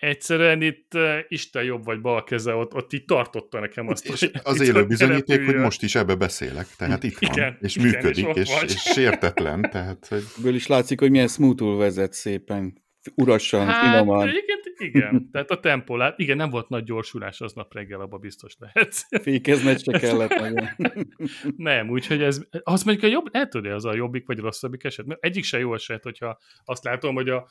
egyszerűen 0.00 0.62
itt 0.62 0.94
uh, 0.94 1.18
Isten 1.28 1.64
jobb 1.64 1.84
vagy 1.84 2.00
bal 2.00 2.24
keze, 2.24 2.54
ott, 2.54 2.74
ott 2.74 2.92
így 2.92 3.04
tartotta 3.04 3.60
nekem 3.60 3.88
azt, 3.88 4.04
és 4.04 4.30
az 4.42 4.60
élő 4.60 4.86
bizonyíték, 4.86 5.44
hogy 5.44 5.54
most 5.54 5.82
is 5.82 5.94
ebbe 5.94 6.14
beszélek, 6.14 6.66
tehát 6.76 7.02
itt 7.02 7.18
van, 7.18 7.30
igen, 7.32 7.58
és 7.60 7.76
igen, 7.76 7.88
működik, 7.88 8.26
és, 8.34 8.62
és, 8.62 8.74
és 8.74 8.80
sértetlen, 8.80 9.62
tehát... 9.62 10.06
Hogy... 10.06 10.24
Ebből 10.38 10.54
is 10.54 10.66
látszik, 10.66 11.00
hogy 11.00 11.10
milyen 11.10 11.28
smoothul 11.28 11.76
vezet 11.76 12.12
szépen, 12.12 12.82
urasan, 13.14 13.66
hát, 13.66 13.84
finoman. 13.84 14.28
Igen, 14.28 14.58
igen, 14.78 15.22
tehát 15.32 15.50
a 15.50 15.60
tempó, 15.60 15.96
igen, 16.16 16.36
nem 16.36 16.50
volt 16.50 16.68
nagy 16.68 16.84
gyorsulás 16.84 17.40
aznap 17.40 17.74
reggel, 17.74 18.00
abban 18.00 18.20
biztos 18.20 18.56
lehet. 18.58 18.94
Fékezned 19.22 19.82
se 19.82 19.98
kellett 19.98 20.38
nagyon. 20.38 20.68
nem, 21.56 21.90
úgyhogy 21.90 22.22
ez, 22.22 22.40
az 22.62 22.82
mondjuk 22.82 23.06
a 23.06 23.12
jobb, 23.12 23.26
el 23.30 23.48
tudja, 23.48 23.74
az 23.74 23.84
a 23.84 23.94
jobbik 23.94 24.26
vagy 24.26 24.38
rosszabbik 24.38 24.84
eset. 24.84 25.06
Mert 25.06 25.24
egyik 25.24 25.44
se 25.44 25.58
jó 25.58 25.74
eset, 25.74 26.02
hogyha 26.02 26.38
azt 26.64 26.84
látom, 26.84 27.14
hogy 27.14 27.28
a, 27.28 27.48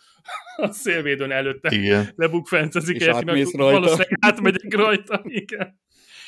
a 0.56 0.72
szélvédőn 0.72 1.32
előtte 1.32 1.76
igen. 1.76 2.10
lebukfencezik, 2.16 2.96
és 2.96 3.08
átmész 3.08 3.54
rajta. 3.54 3.80
valószínűleg 3.80 4.18
átmegyek 4.20 4.74
rajta, 4.74 5.22
igen. 5.24 5.80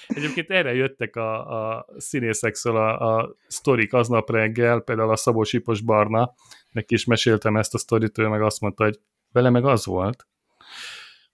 Egyébként 0.08 0.50
erre 0.50 0.74
jöttek 0.74 1.16
a, 1.16 1.48
a 1.76 1.86
színészekszől 1.98 2.76
a, 2.76 3.18
a 3.18 3.36
sztorik 3.48 3.94
aznap 3.94 4.30
reggel, 4.30 4.80
például 4.80 5.12
a 5.12 5.16
Szabó 5.16 5.44
Sipos 5.44 5.82
Barna, 5.82 6.34
neki 6.72 6.94
is 6.94 7.06
meséltem 7.06 7.58
ezt 7.58 7.74
a 7.74 7.78
sztorit, 7.78 8.18
ő 8.18 8.28
meg 8.28 8.42
azt 8.42 8.62
mondta, 8.62 8.84
hogy 8.84 9.00
vele 9.32 9.50
meg 9.50 9.66
az 9.66 9.86
volt, 9.86 10.28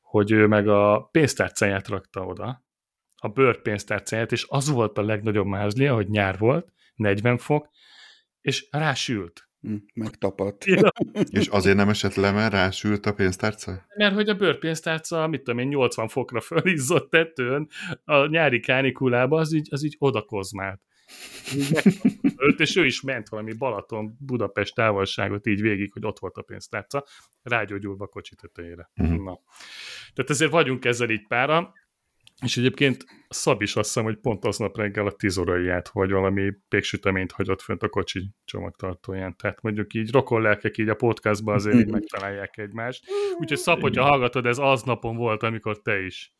hogy 0.01 0.31
ő 0.31 0.47
meg 0.47 0.67
a 0.67 1.09
pénztárcáját 1.11 1.87
rakta 1.87 2.25
oda, 2.25 2.63
a 3.15 3.27
bőrpénztárcáját, 3.27 4.31
és 4.31 4.45
az 4.49 4.69
volt 4.69 4.97
a 4.97 5.01
legnagyobb 5.01 5.45
mázlia, 5.45 5.93
hogy 5.93 6.09
nyár 6.09 6.37
volt, 6.37 6.73
40 6.95 7.37
fok, 7.37 7.69
és 8.41 8.67
rásült. 8.71 9.49
Hm, 9.61 9.75
megtapadt. 9.93 10.65
Ja. 10.75 10.91
és 11.29 11.47
azért 11.47 11.75
nem 11.75 11.89
esett 11.89 12.15
le, 12.15 12.31
mert 12.31 12.51
rásült 12.53 13.05
a 13.05 13.13
pénztárca? 13.13 13.85
Mert 13.95 14.13
hogy 14.13 14.29
a 14.29 14.35
bőrpénztárca, 14.35 15.27
mit 15.27 15.43
tudom 15.43 15.59
én, 15.59 15.67
80 15.67 16.07
fokra 16.07 16.41
fölizzott 16.41 17.09
tetőn, 17.09 17.67
a 18.03 18.25
nyári 18.25 18.59
kánikulába, 18.59 19.39
az 19.39 19.53
így, 19.53 19.67
az 19.71 19.83
így 19.83 19.95
odakozmált. 19.99 20.81
Ölt, 22.35 22.59
és 22.59 22.75
ő 22.75 22.85
is 22.85 23.01
ment 23.01 23.29
valami 23.29 23.53
Balaton, 23.53 24.17
Budapest 24.19 24.75
távolságot 24.75 25.47
így 25.47 25.61
végig, 25.61 25.93
hogy 25.93 26.05
ott 26.05 26.19
volt 26.19 26.37
a 26.37 26.41
pénztárca, 26.41 27.05
rágyógyulva 27.41 28.03
a 28.03 28.07
kocsi 28.07 28.35
tetejére. 28.35 28.91
Uh-huh. 28.95 29.23
Na. 29.23 29.39
Tehát 30.13 30.31
ezért 30.31 30.51
vagyunk 30.51 30.85
ezzel 30.85 31.09
így 31.09 31.27
pára. 31.27 31.73
És 32.43 32.57
egyébként 32.57 33.05
Szab 33.27 33.61
is 33.61 33.75
azt 33.75 33.87
hiszem, 33.87 34.03
hogy 34.03 34.17
pont 34.17 34.45
aznap 34.45 34.77
reggel 34.77 35.07
a 35.07 35.11
10 35.11 35.37
óraiát, 35.37 35.89
vagy 35.89 36.11
valami 36.11 36.51
péksüteményt 36.69 37.31
hagyott 37.31 37.61
fönt 37.61 37.83
a 37.83 37.89
kocsi 37.89 38.29
csomagtartóján. 38.45 39.35
Tehát 39.35 39.61
mondjuk 39.61 39.93
így 39.93 40.11
rokonlelkek 40.11 40.77
így 40.77 40.89
a 40.89 40.95
podcastban 40.95 41.55
azért 41.55 41.77
így 41.77 41.91
megtalálják 41.99 42.57
egymást. 42.57 43.05
Úgyhogy 43.39 43.57
Szab, 43.57 43.81
hogyha 43.81 44.03
hallgatod, 44.03 44.45
ez 44.45 44.57
aznapon 44.57 45.15
volt, 45.15 45.43
amikor 45.43 45.81
te 45.81 45.99
is 45.99 46.34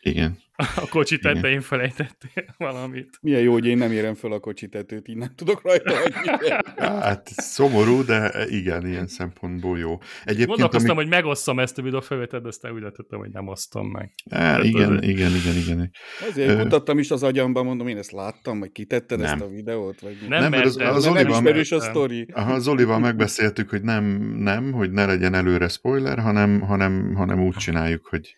igen. 0.00 0.38
A 0.76 0.88
kocsi 0.88 1.18
tetején 1.18 1.60
felejtettél 1.60 2.44
valamit. 2.56 3.18
Milyen 3.20 3.40
jó, 3.40 3.52
hogy 3.52 3.66
én 3.66 3.78
nem 3.78 3.92
érem 3.92 4.14
fel 4.14 4.32
a 4.32 4.40
kocsi 4.40 4.68
tetőt, 4.68 5.08
így 5.08 5.16
nem 5.16 5.32
tudok 5.34 5.62
rajta 5.62 5.94
hagyni. 5.96 6.50
hát 6.76 7.28
szomorú, 7.28 8.04
de 8.04 8.46
igen, 8.48 8.86
ilyen 8.86 9.06
szempontból 9.06 9.78
jó. 9.78 9.98
Egyébként, 10.24 10.48
Gondolkoztam, 10.48 10.96
ami... 10.96 11.00
hogy 11.00 11.08
megosszam 11.14 11.58
ezt 11.58 11.78
a 11.78 11.82
videó 11.82 12.00
felvételt, 12.00 12.42
de 12.42 12.48
aztán 12.48 12.72
úgy 12.72 12.82
lettem, 12.82 13.18
hogy 13.18 13.30
nem 13.30 13.48
osztom 13.48 13.86
meg. 13.86 14.14
É, 14.24 14.66
igen, 14.66 14.88
azért... 14.88 15.04
igen, 15.04 15.30
igen, 15.30 15.56
igen. 15.56 15.90
Azért 16.30 16.50
Ö... 16.50 16.62
kutattam 16.62 16.98
is 16.98 17.10
az 17.10 17.22
agyamban, 17.22 17.64
mondom, 17.64 17.88
én 17.88 17.96
ezt 17.96 18.12
láttam, 18.12 18.58
vagy 18.58 18.72
kitetted 18.72 19.18
nem. 19.18 19.32
ezt 19.32 19.42
a 19.42 19.48
videót? 19.48 20.00
Vagy 20.00 20.16
nem, 20.28 20.40
nem 20.40 20.50
mert 20.50 20.64
az, 20.64 20.76
az, 20.76 21.06
az 21.06 21.12
nem 21.12 21.28
ismerős 21.28 21.72
a 21.72 21.80
sztori. 21.80 22.26
Aha, 22.32 22.52
az 22.52 22.68
Olival 22.68 22.98
megbeszéltük, 22.98 23.70
hogy 23.70 23.82
nem, 23.82 24.04
nem, 24.38 24.72
hogy 24.72 24.90
ne 24.90 25.06
legyen 25.06 25.34
előre 25.34 25.68
spoiler, 25.68 26.18
hanem, 26.18 26.60
hanem, 26.60 27.14
hanem 27.14 27.42
úgy 27.42 27.56
csináljuk, 27.56 28.06
hogy 28.06 28.36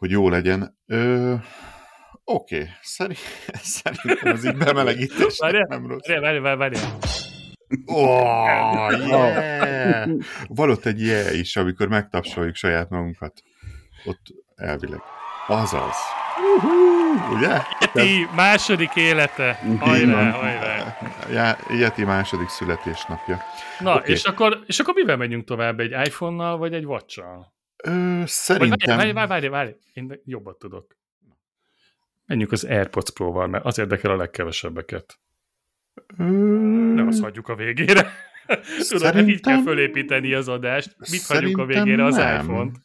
hogy 0.00 0.10
jó 0.10 0.28
legyen. 0.28 0.78
Ö, 0.86 1.34
Oké, 2.24 2.56
okay. 2.56 2.68
Szerint, 2.82 3.18
szerintem 3.78 4.32
az 4.32 4.44
így 4.44 4.56
bemelegítés 4.56 5.38
nem 5.38 5.86
rossz. 5.86 6.06
Várjál, 6.06 6.40
várjál, 6.40 6.56
várjál. 6.56 6.98
Oh, 7.84 9.06
yeah. 9.06 10.10
Van 10.46 10.70
ott 10.70 10.84
egy 10.84 11.00
yeah 11.00 11.38
is, 11.38 11.56
amikor 11.56 11.88
megtapsoljuk 11.88 12.54
saját 12.54 12.88
magunkat. 12.88 13.42
Ott 14.04 14.20
elvileg. 14.54 15.00
Azaz. 15.46 15.96
Uh-huh, 16.56 17.32
ugye? 17.32 17.58
Yeti 17.80 18.28
második 18.34 18.94
élete. 18.94 19.60
Hajrá, 19.78 20.30
hajrá. 20.30 20.98
Ja, 21.30 21.56
Yeti 21.76 22.04
második 22.04 22.48
születésnapja. 22.48 23.42
Na, 23.78 23.94
okay. 23.94 24.12
és, 24.12 24.24
akkor, 24.24 24.62
és 24.66 24.78
akkor 24.78 24.94
mivel 24.94 25.16
megyünk 25.16 25.44
tovább? 25.44 25.80
Egy 25.80 26.06
iPhone-nal, 26.06 26.58
vagy 26.58 26.72
egy 26.74 26.84
watch-al? 26.84 27.58
Ö, 27.82 28.22
szerintem... 28.26 28.96
Várj, 28.96 29.12
várj, 29.12 29.28
várj, 29.28 29.46
várj, 29.48 29.70
én 29.92 30.20
jobbat 30.24 30.58
tudok. 30.58 30.96
Menjünk 32.26 32.52
az 32.52 32.64
AirPods 32.64 33.10
Pro-val, 33.10 33.46
mert 33.46 33.64
az 33.64 33.78
érdekel 33.78 34.10
a 34.10 34.16
legkevesebbeket. 34.16 35.18
Ö... 36.18 36.24
Ne 36.94 37.06
azt 37.06 37.20
hagyjuk 37.20 37.48
a 37.48 37.54
végére. 37.54 38.12
Tudod, 38.46 38.84
szerintem... 38.84 39.28
így 39.28 39.40
kell 39.40 39.62
fölépíteni 39.62 40.34
az 40.34 40.48
adást. 40.48 40.96
Mit 40.98 41.06
szerintem 41.06 41.58
hagyjuk 41.58 41.58
a 41.58 41.82
végére 41.82 42.04
az 42.04 42.16
iPhone-t? 42.16 42.76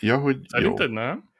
Ja, 0.00 0.18
hogy 0.18 0.38
Szerinted 0.46 0.88
jó. 0.88 0.94
nem? 0.94 1.30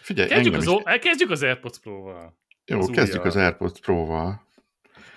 Figyelj, 0.00 0.28
kezdjük 0.28 0.54
az, 0.54 0.66
is... 0.66 0.98
kezdjük 1.00 1.30
az 1.30 1.42
AirPods 1.42 1.78
Pro-val. 1.78 2.38
Jó, 2.64 2.78
az 2.78 2.86
kezdjük 2.86 3.24
újjal. 3.24 3.26
az 3.26 3.36
AirPods 3.36 3.80
Pro-val. 3.80 4.46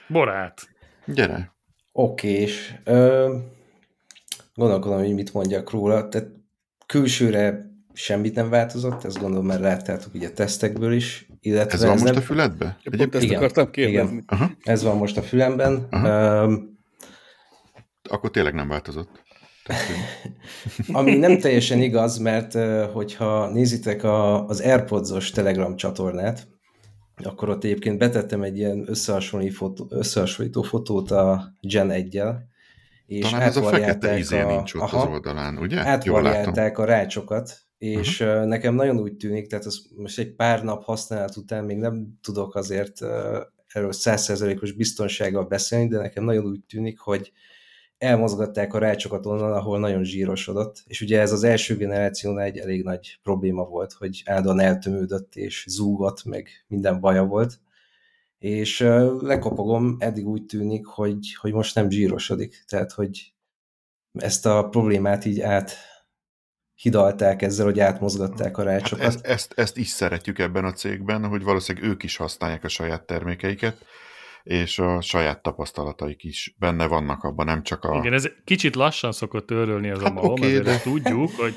Borát. 0.08 0.70
Gyere. 1.06 1.54
Oké, 1.92 2.30
és 2.30 2.74
ö, 2.84 3.36
gondolkodom, 4.54 4.98
hogy 4.98 5.14
mit 5.14 5.34
mondjak 5.34 5.70
róla. 5.70 6.08
Tehát 6.08 6.28
külsőre 6.92 7.72
semmit 7.94 8.36
nem 8.36 8.50
változott, 8.50 9.04
ezt 9.04 9.20
gondolom 9.20 9.46
már 9.46 9.60
láttátok 9.60 10.14
ugye 10.14 10.28
a 10.28 10.32
tesztekből 10.32 10.94
is. 10.94 11.28
Illetve 11.40 11.74
ez 11.74 11.84
van 11.84 11.94
ez 11.94 12.02
most 12.02 12.14
nem... 12.14 12.22
a 12.22 12.26
füledbe? 12.26 12.78
Egyébként 12.84 13.16
ezt 13.16 13.24
igen, 13.24 13.38
akartam 13.38 13.72
kérdezni. 13.72 14.12
Igen. 14.12 14.24
Aha. 14.28 14.52
Ez 14.64 14.84
van 14.84 14.98
most 14.98 15.18
a 15.18 15.22
fülemben. 15.22 15.88
Um, 15.92 16.80
Akkor 18.10 18.32
tényleg 18.32 18.54
nem 18.54 18.68
változott. 18.68 19.24
Ami 20.92 21.16
nem 21.16 21.38
teljesen 21.38 21.82
igaz, 21.82 22.18
mert 22.18 22.54
hogyha 22.94 23.52
nézitek 23.52 24.04
a, 24.04 24.48
az 24.48 24.60
AirPods-os 24.60 25.30
Telegram 25.30 25.76
csatornát, 25.76 26.48
akkor 27.24 27.50
ott 27.50 27.64
egyébként 27.64 27.98
betettem 27.98 28.42
egy 28.42 28.58
ilyen 28.58 28.84
összehasonlító, 28.88 29.56
fotó, 29.56 29.86
összehasonlító 29.90 30.62
fotót 30.62 31.12
a 31.12 31.54
Gen 31.62 31.90
1-jel, 31.92 32.36
és 33.12 33.30
Talán 33.30 33.42
ez 33.42 33.58
a 33.58 33.64
fekete 33.64 34.18
izé 34.18 34.40
a, 34.40 34.48
nincs 34.48 34.74
ott 34.74 34.82
aha, 34.82 35.02
az 35.02 35.08
oldalán, 35.08 35.58
ugye? 35.58 35.80
Átvariálták 35.80 36.78
a 36.78 36.86
rácsokat, 36.86 37.58
és 37.78 38.20
uh-huh. 38.20 38.46
nekem 38.46 38.76
nagyon 38.76 39.00
úgy 39.00 39.16
tűnik, 39.16 39.48
tehát 39.48 39.66
az 39.66 39.86
most 39.96 40.20
egy 40.20 40.36
pár 40.36 40.64
nap 40.64 40.84
használat 40.84 41.38
után 41.38 41.64
még 41.64 41.78
nem 41.78 42.08
tudok 42.22 42.56
azért 42.56 43.02
erről 43.68 43.92
százszerzelékos 43.92 44.72
biztonsággal 44.72 45.44
beszélni, 45.44 45.88
de 45.88 45.98
nekem 45.98 46.24
nagyon 46.24 46.46
úgy 46.46 46.64
tűnik, 46.68 47.00
hogy 47.00 47.32
elmozgatták 47.98 48.74
a 48.74 48.80
rácsokat 48.80 49.26
onnan, 49.26 49.54
ahol 49.54 49.80
nagyon 49.80 50.04
zsírosodott, 50.04 50.84
és 50.88 51.02
ugye 51.02 51.20
ez 51.20 51.32
az 51.32 51.44
első 51.44 51.76
generációnál 51.76 52.46
egy 52.46 52.58
elég 52.58 52.84
nagy 52.84 53.20
probléma 53.24 53.64
volt, 53.64 53.94
hogy 53.94 54.22
állandóan 54.26 54.60
eltömődött 54.60 55.36
és 55.36 55.66
zúgott, 55.68 56.24
meg 56.24 56.48
minden 56.68 57.00
baja 57.00 57.24
volt, 57.24 57.60
és 58.42 58.80
lekopogom, 59.20 59.96
eddig 60.00 60.28
úgy 60.28 60.46
tűnik, 60.46 60.86
hogy, 60.86 61.36
hogy 61.40 61.54
most 61.54 61.76
nem 61.76 61.90
zsírosodik, 61.90 62.64
tehát 62.68 62.92
hogy 62.92 63.34
ezt 64.12 64.46
a 64.46 64.70
problémát 64.70 65.26
így 65.26 65.42
át 65.42 65.76
hidalták 66.74 67.42
ezzel, 67.42 67.66
hogy 67.66 67.80
átmozgatták 67.80 68.58
a 68.58 68.64
rácsokat. 68.64 69.06
Hát 69.06 69.14
ezt, 69.14 69.26
ezt, 69.26 69.54
ezt 69.56 69.78
is 69.78 69.88
szeretjük 69.88 70.40
ebben 70.40 70.66
a 70.66 70.72
cégben, 70.72 71.26
hogy 71.26 71.44
valószínűleg 71.44 71.90
ők 71.90 72.04
is 72.04 72.16
használják 72.16 72.64
a 72.64 72.68
saját 72.68 73.06
termékeiket, 73.06 73.86
és 74.44 74.80
a 74.80 75.02
saját 75.02 75.42
tapasztalataik 75.42 76.24
is 76.24 76.56
benne 76.60 76.88
vannak 76.88 77.24
abban, 77.24 77.46
nem 77.46 77.64
csak 77.64 77.84
a... 77.84 77.98
Igen, 77.98 78.14
ez 78.14 78.30
kicsit 78.44 78.76
lassan 78.76 79.12
szokott 79.12 79.52
örülni 79.52 79.90
az 79.90 80.02
hát 80.02 80.10
a 80.10 80.14
malom, 80.14 80.32
okay, 80.32 80.50
azért 80.50 80.66
de... 80.66 80.80
tudjuk, 80.80 81.32
hogy, 81.32 81.54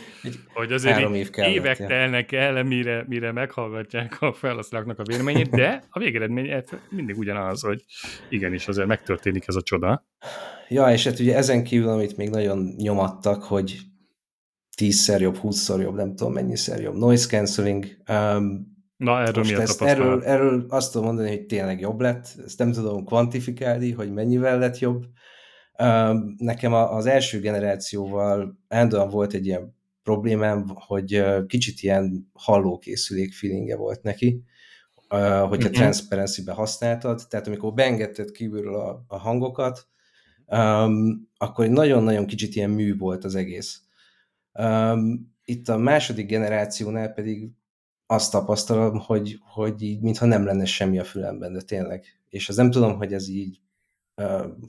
hogy 0.55 0.73
azért 0.73 1.11
év 1.15 1.31
kellett, 1.31 1.55
évek 1.55 1.79
ja. 1.79 1.87
telnek 1.87 2.33
el, 2.33 2.63
mire, 2.63 3.05
mire 3.09 3.33
meghallgatják 3.33 4.17
a 4.21 4.33
felhasználóknak 4.33 4.99
a 4.99 5.03
véleményét, 5.03 5.51
de 5.51 5.85
a 5.91 5.99
végeredmény 5.99 6.63
mindig 6.91 7.19
ugyanaz, 7.19 7.63
hogy 7.63 7.85
igenis 8.29 8.69
azért 8.69 8.87
megtörténik 8.87 9.45
ez 9.47 9.55
a 9.55 9.63
csoda. 9.63 10.07
Ja, 10.69 10.93
és 10.93 11.05
hát 11.05 11.19
ugye 11.19 11.37
ezen 11.37 11.65
kívül, 11.65 11.89
amit 11.89 12.17
még 12.17 12.31
nagyon 12.31 12.75
nyomattak, 12.77 13.43
hogy 13.43 13.79
tízszer 14.77 15.21
jobb, 15.21 15.37
húszszor 15.37 15.81
jobb, 15.81 15.95
nem 15.95 16.15
tudom 16.17 16.33
mennyiszer 16.33 16.81
jobb. 16.81 16.97
Noise 16.97 17.27
cancelling, 17.29 17.87
um, 18.09 18.74
Na, 18.97 19.21
erről 19.21 19.43
Most 19.43 19.57
mi 19.57 19.63
ezt, 19.63 19.83
erről, 19.83 20.25
erről 20.25 20.67
azt 20.69 20.93
tudom 20.93 21.07
mondani, 21.07 21.29
hogy 21.29 21.47
tényleg 21.47 21.81
jobb 21.81 22.01
lett. 22.01 22.35
Ezt 22.45 22.59
nem 22.59 22.73
tudom 22.73 23.05
kvantifikálni, 23.05 23.93
hogy 23.93 24.13
mennyivel 24.13 24.59
lett 24.59 24.79
jobb. 24.79 25.05
Nekem 26.37 26.73
az 26.73 27.07
első 27.07 27.41
generációval 27.41 28.59
állandóan 28.69 29.09
volt 29.09 29.33
egy 29.33 29.47
ilyen 29.47 29.77
problémám, 30.03 30.71
hogy 30.75 31.25
kicsit 31.47 31.81
ilyen 31.81 32.31
hallókészülék 32.33 33.35
feelingje 33.35 33.77
volt 33.77 34.03
neki, 34.03 34.45
hogyha 35.09 35.49
uh-huh. 35.49 35.71
transparency-be 35.71 36.53
használtad, 36.53 37.23
tehát 37.29 37.47
amikor 37.47 37.75
beengedted 37.75 38.31
kívülről 38.31 38.75
a, 38.75 39.05
a 39.07 39.19
hangokat, 39.19 39.89
um, 40.47 41.29
akkor 41.37 41.69
nagyon-nagyon 41.69 42.27
kicsit 42.27 42.55
ilyen 42.55 42.71
mű 42.71 42.97
volt 42.97 43.25
az 43.25 43.35
egész. 43.35 43.83
Um, 44.53 45.33
itt 45.45 45.69
a 45.69 45.77
második 45.77 46.27
generációnál 46.27 47.09
pedig 47.13 47.51
azt 48.07 48.31
tapasztalom, 48.31 48.99
hogy, 48.99 49.39
hogy 49.43 49.83
így 49.83 50.01
mintha 50.01 50.27
nem 50.27 50.45
lenne 50.45 50.65
semmi 50.65 50.99
a 50.99 51.05
fülemben, 51.05 51.53
de 51.53 51.61
tényleg. 51.61 52.05
És 52.29 52.49
az 52.49 52.57
nem 52.57 52.71
tudom, 52.71 52.97
hogy 52.97 53.13
ez 53.13 53.29
így 53.29 53.61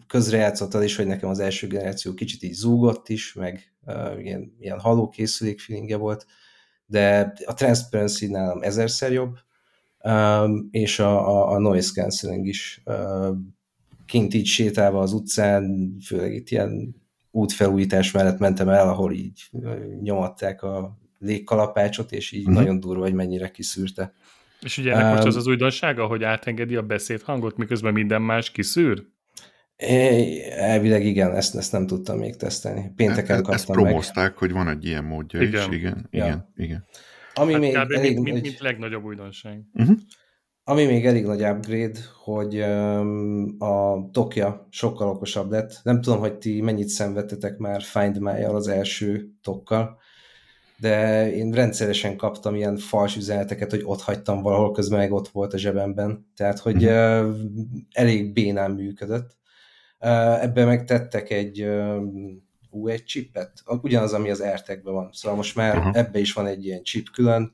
közrejátszottad 0.07 0.83
is, 0.83 0.95
hogy 0.95 1.07
nekem 1.07 1.29
az 1.29 1.39
első 1.39 1.67
generáció 1.67 2.13
kicsit 2.13 2.43
így 2.43 2.53
zúgott 2.53 3.09
is, 3.09 3.33
meg 3.33 3.73
uh, 3.85 4.23
ilyen, 4.23 4.55
ilyen 4.59 4.79
halókészülék 4.79 5.59
feelingje 5.59 5.97
volt, 5.97 6.25
de 6.85 7.33
a 7.45 7.53
Transparency 7.53 8.27
nálam 8.27 8.61
ezerszer 8.61 9.11
jobb, 9.11 9.37
um, 10.03 10.67
és 10.71 10.99
a, 10.99 11.27
a, 11.27 11.51
a 11.51 11.59
noise 11.59 11.91
cancelling 12.01 12.47
is 12.47 12.81
uh, 12.85 13.35
kint 14.05 14.33
így 14.33 14.45
sétálva 14.45 14.99
az 14.99 15.13
utcán, 15.13 15.95
főleg 16.05 16.33
itt 16.33 16.49
ilyen 16.49 16.95
útfelújítás 17.31 18.11
mellett 18.11 18.39
mentem 18.39 18.69
el, 18.69 18.89
ahol 18.89 19.13
így 19.13 19.49
nyomatták 20.01 20.63
a 20.63 20.97
légkalapácsot, 21.19 22.12
és 22.12 22.31
így 22.31 22.48
uh-huh. 22.48 22.55
nagyon 22.55 22.79
durva, 22.79 23.03
hogy 23.03 23.13
mennyire 23.13 23.51
kiszűrte. 23.51 24.13
És 24.62 24.77
ugye 24.77 24.91
ennek 24.91 25.05
um, 25.05 25.12
most 25.12 25.25
az 25.25 25.36
az 25.36 25.48
újdonsága, 25.48 26.05
hogy 26.05 26.24
átengedi 26.24 26.75
a 26.75 26.81
beszédhangot, 26.81 27.57
miközben 27.57 27.93
minden 27.93 28.22
más 28.22 28.51
kiszűr? 28.51 29.05
Elvileg 30.57 31.05
igen, 31.05 31.36
ezt, 31.36 31.55
ezt 31.55 31.72
nem 31.72 31.88
tudtam 31.88 32.17
még 32.17 32.36
tesztelni. 32.36 32.91
Pénteken 32.95 33.36
kaptam 33.36 33.53
ezt 33.53 33.65
promozták, 33.65 34.29
meg. 34.29 34.38
hogy 34.38 34.51
van 34.51 34.67
egy 34.67 34.86
ilyen 34.86 35.03
módja 35.03 35.41
igen. 35.41 35.72
is. 35.72 35.77
Igen, 35.77 36.07
ja. 36.12 36.25
igen, 36.25 36.53
igen. 36.55 36.86
Ami 37.34 37.51
hát 37.51 37.62
még 37.62 37.75
elég, 37.75 38.13
mint, 38.13 38.31
mint, 38.31 38.41
mint 38.41 38.60
legnagyobb 38.60 39.03
újdonság. 39.03 39.62
Uh-huh. 39.74 39.98
Ami 40.63 40.86
még 40.86 41.05
elég 41.05 41.25
nagy 41.25 41.41
upgrade, 41.41 42.00
hogy 42.24 42.60
um, 42.60 43.55
a 43.60 44.10
Tokja 44.12 44.67
sokkal 44.69 45.07
okosabb 45.07 45.51
lett. 45.51 45.79
Nem 45.84 46.01
tudom, 46.01 46.19
hogy 46.19 46.38
ti 46.38 46.62
mennyit 46.62 46.88
szenvedtetek 46.88 47.57
már 47.57 47.81
Find 47.81 48.19
my 48.19 48.43
az 48.43 48.67
első 48.67 49.29
tokkal 49.41 50.00
de 50.77 51.29
én 51.34 51.51
rendszeresen 51.51 52.17
kaptam 52.17 52.55
ilyen 52.55 52.77
fals 52.77 53.15
üzeneteket, 53.15 53.70
hogy 53.70 53.82
ott 53.84 54.01
hagytam 54.01 54.41
valahol, 54.41 54.72
közben 54.72 55.00
meg 55.00 55.12
ott 55.12 55.27
volt 55.27 55.53
a 55.53 55.58
zsebemben. 55.58 56.32
Tehát, 56.36 56.60
hogy 56.60 56.86
uh, 56.86 57.36
elég 57.91 58.34
bénán 58.34 58.72
működött. 58.72 59.38
Uh, 60.00 60.44
ebben 60.44 60.67
megtettek 60.67 61.29
egy 61.29 61.67
ú, 62.70 62.88
egy 62.88 63.03
chipet, 63.03 63.51
ugyanaz, 63.82 64.13
ami 64.13 64.29
az 64.29 64.39
airtag 64.39 64.84
van. 64.84 65.10
Szóval 65.12 65.38
most 65.38 65.55
már 65.55 65.77
uh-huh. 65.77 65.98
ebbe 65.98 66.20
is 66.20 66.34
van 66.34 66.46
egy 66.46 66.65
ilyen 66.65 66.84
chip 66.84 67.10
külön, 67.10 67.53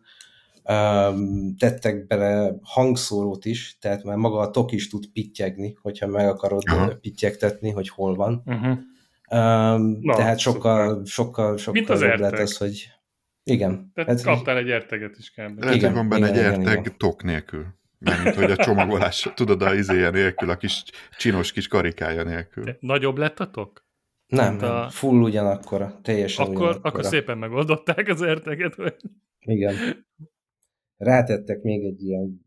tettek 1.58 2.08
bele 2.08 2.56
hangszórót 2.64 3.46
is, 3.46 3.78
tehát 3.80 4.04
már 4.04 4.16
maga 4.16 4.40
a 4.40 4.50
tok 4.50 4.72
is 4.72 4.90
tud 4.90 5.08
pittyegni, 5.14 5.78
hogyha 5.82 6.08
meg 6.08 6.28
akarod 6.28 6.64
Aha. 6.66 6.96
pittyegtetni, 6.96 7.70
hogy 7.70 7.90
hol 7.90 8.16
van. 8.16 8.44
Uh-huh. 8.46 8.78
Um, 9.34 9.98
Na, 10.02 10.16
tehát 10.16 10.40
sokkal, 10.40 11.06
sokkal, 11.06 11.58
sokkal 11.58 11.74
Mint 11.74 11.90
az 11.90 12.02
jobb 12.02 12.20
lett 12.20 12.40
az, 12.40 12.58
hogy 12.58 12.90
igen. 13.52 13.92
Tehát 13.94 14.10
hát, 14.10 14.24
kaptál 14.24 14.58
egy 14.58 14.70
erteget 14.70 15.18
is 15.18 15.32
kell. 15.32 15.74
Igen, 15.74 15.94
van 15.94 16.10
benne 16.10 16.28
egy 16.32 16.38
erteg 16.38 16.80
igen. 16.80 16.98
tok 16.98 17.24
nélkül. 17.24 17.66
Mert 18.00 18.36
hogy 18.36 18.52
a 18.52 18.56
csomagolás, 18.56 19.30
tudod, 19.36 19.62
a 19.62 19.74
izéje 19.74 20.10
nélkül, 20.10 20.50
a 20.50 20.58
kis 20.58 20.84
csinos 21.18 21.52
kis 21.52 21.68
karikája 21.68 22.24
nélkül. 22.24 22.64
De 22.64 22.78
nagyobb 22.80 23.18
lett 23.18 23.40
a 23.40 23.50
tok? 23.50 23.86
Nem, 24.28 24.56
nem. 24.56 24.72
A... 24.72 24.90
full 24.90 25.22
ugyanakkora, 25.22 26.00
teljesen 26.04 26.46
akkor, 26.46 26.56
ugyanakkora. 26.56 26.90
Akkor 26.90 27.06
szépen 27.06 27.38
megoldották 27.38 28.08
az 28.08 28.22
erteget. 28.22 28.76
Vagy? 28.76 28.96
Igen. 29.40 29.76
Rátettek 30.98 31.62
még 31.62 31.84
egy 31.84 32.04
ilyen 32.04 32.46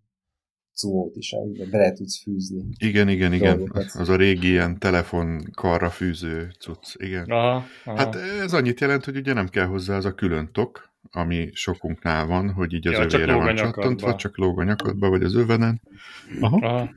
cumót 0.75 1.17
is, 1.17 1.33
amiben 1.33 1.71
bele 1.71 1.93
tudsz 1.93 2.23
fűzni. 2.23 2.65
Igen, 2.79 3.09
igen, 3.09 3.33
igen. 3.33 3.71
Az 3.73 4.09
a 4.09 4.17
régi 4.17 4.49
ilyen 4.49 4.79
telefonkarra 4.79 5.91
fűző 5.91 6.53
cucc, 6.59 6.95
igen. 6.95 7.25
Aha, 7.25 7.65
aha. 7.85 7.97
Hát 7.97 8.15
ez 8.15 8.53
annyit 8.53 8.81
jelent, 8.81 9.05
hogy 9.05 9.17
ugye 9.17 9.33
nem 9.33 9.49
kell 9.49 9.67
hozzá 9.67 9.97
az 9.97 10.05
a 10.05 10.15
külön 10.15 10.53
tok, 10.53 10.94
ami 11.15 11.51
sokunknál 11.53 12.27
van, 12.27 12.53
hogy 12.53 12.73
így 12.73 12.87
az 12.87 12.93
ja, 12.93 13.19
övére 13.19 13.35
van 13.35 13.55
csattantva, 13.55 14.15
csak 14.15 14.39
lóg 14.39 14.61
a 14.61 14.65
nyakadba, 14.65 15.09
vagy 15.09 15.23
az 15.23 15.35
övenen. 15.35 15.81
Aha. 16.41 16.67
aha. 16.67 16.91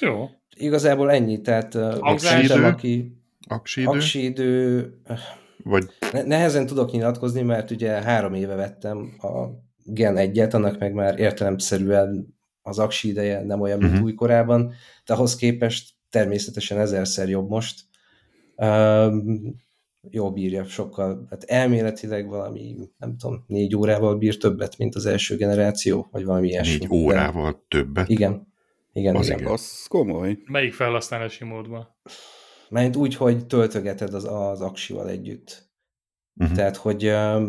Jó. 0.00 0.28
Igazából 0.56 1.10
ennyi, 1.10 1.40
tehát 1.40 1.74
Aksídő, 1.74 2.64
aki... 2.64 3.16
Aksídő? 3.48 3.88
Aksídő... 3.88 4.92
Vagy... 5.62 5.84
Nehezen 6.24 6.66
tudok 6.66 6.90
nyilatkozni, 6.90 7.42
mert 7.42 7.70
ugye 7.70 7.90
három 7.90 8.34
éve 8.34 8.54
vettem 8.54 9.14
a 9.18 9.64
Gen 9.84 10.14
1-et, 10.18 10.54
annak 10.54 10.78
meg 10.78 10.92
már 10.92 11.18
értelemszerűen 11.18 12.36
az 12.62 12.78
aksi 12.78 13.08
ideje 13.08 13.44
nem 13.44 13.60
olyan, 13.60 13.78
mint 13.78 13.90
uh-huh. 13.90 14.06
újkorában, 14.06 14.72
de 15.06 15.14
ahhoz 15.14 15.36
képest 15.36 15.94
természetesen 16.10 16.78
ezerszer 16.78 17.28
jobb 17.28 17.48
most. 17.48 17.84
Um, 18.56 19.64
jó 20.10 20.32
bírja 20.32 20.64
sokkal, 20.64 21.26
hát 21.30 21.42
elméletileg 21.42 22.28
valami, 22.28 22.76
nem 22.98 23.16
tudom, 23.16 23.44
négy 23.46 23.76
órával 23.76 24.16
bír 24.16 24.36
többet, 24.36 24.78
mint 24.78 24.94
az 24.94 25.06
első 25.06 25.36
generáció, 25.36 26.08
vagy 26.10 26.24
valami 26.24 26.48
ilyesmi. 26.48 26.78
Négy 26.78 26.88
órával 26.92 27.50
de... 27.50 27.58
többet? 27.68 28.08
Igen. 28.08 28.54
Igen, 28.92 29.16
az, 29.16 29.26
igen. 29.26 29.46
az 29.46 29.86
komoly. 29.88 30.38
Melyik 30.46 30.72
felhasználási 30.72 31.44
módban? 31.44 31.88
Mert 32.68 32.96
úgy, 32.96 33.14
hogy 33.14 33.46
töltögeted 33.46 34.14
az, 34.14 34.24
az 34.24 34.60
aksival 34.60 35.08
együtt. 35.08 35.68
Uh-huh. 36.36 36.56
Tehát, 36.56 36.76
hogy 36.76 37.06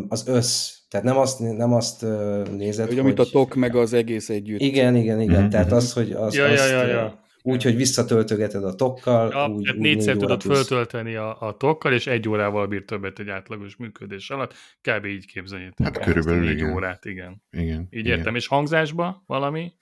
az 0.08 0.28
össz 0.28 0.78
tehát 0.90 1.06
nem 1.06 1.18
azt, 1.18 1.40
nem 1.40 1.74
azt 1.74 2.06
nézed, 2.52 2.88
hogy... 2.88 3.00
Amit 3.00 3.20
a 3.20 3.26
tok 3.26 3.56
meg 3.56 3.76
az 3.76 3.94
egész 3.94 4.30
együtt. 4.30 4.60
Igen, 4.60 4.96
igen, 4.96 5.22
igen. 5.22 5.40
Mm-hmm. 5.40 5.50
Tehát 5.50 5.72
az, 5.72 5.94
hogy 5.94 6.12
az, 6.12 6.36
ja, 6.36 6.46
azt, 6.46 6.70
ja, 6.70 6.82
ja, 6.82 6.88
ja. 6.88 7.20
Úgy, 7.48 7.64
hogy 7.64 7.76
visszatöltögeted 7.76 8.64
a 8.64 8.76
tokkal. 8.76 9.32
Ja, 9.32 9.48
úgy, 9.48 9.70
úgy 9.70 9.78
négyszer 9.78 10.18
tudod 10.18 10.42
föltölteni 10.42 11.16
a, 11.16 11.42
a 11.42 11.58
tokkal, 11.58 11.94
és 11.94 12.08
egy 12.08 12.30
órával 12.30 12.68
bír 12.68 12.86
többet 12.86 13.20
egy 13.20 13.30
átlagos 13.30 13.76
működés 13.76 14.30
alatt. 14.30 14.54
Kb. 14.82 15.06
így 15.06 15.26
képzeljétek. 15.26 15.86
Hát 15.86 16.06
körülbelül 16.06 16.50
igen. 16.50 16.74
órát, 16.74 17.06
igen. 17.06 17.44
Igen. 17.52 17.88
Így 17.90 18.06
igen. 18.06 18.18
értem. 18.18 18.36
És 18.36 18.48
hangzásba 18.48 19.24
valami 19.26 19.74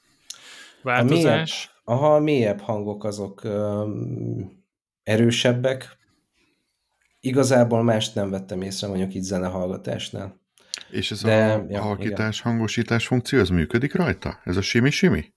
változás? 0.82 1.72
A 1.84 1.92
mélyebb, 1.94 2.02
aha, 2.04 2.16
a 2.16 2.20
mélyebb 2.20 2.60
hangok 2.60 3.04
azok 3.04 3.42
um, 3.44 4.64
erősebbek. 5.04 5.98
Igazából 7.20 7.84
mást 7.84 8.16
nem 8.16 8.30
vettem 8.30 8.62
észre, 8.62 8.88
mondjuk 8.88 9.14
itt 9.14 9.24
zenehallgatásnál. 9.24 10.42
És 10.90 11.12
ez 11.12 11.22
De, 11.22 11.54
a 11.54 11.66
ja, 11.70 11.82
halkítás, 11.82 12.40
igen. 12.40 12.52
hangosítás 12.52 13.08
funkció, 13.08 13.40
ez 13.40 13.50
működik 13.50 13.96
rajta? 13.96 14.40
Ez 14.44 14.58
a 14.58 14.62
simi-simi? 14.62 15.34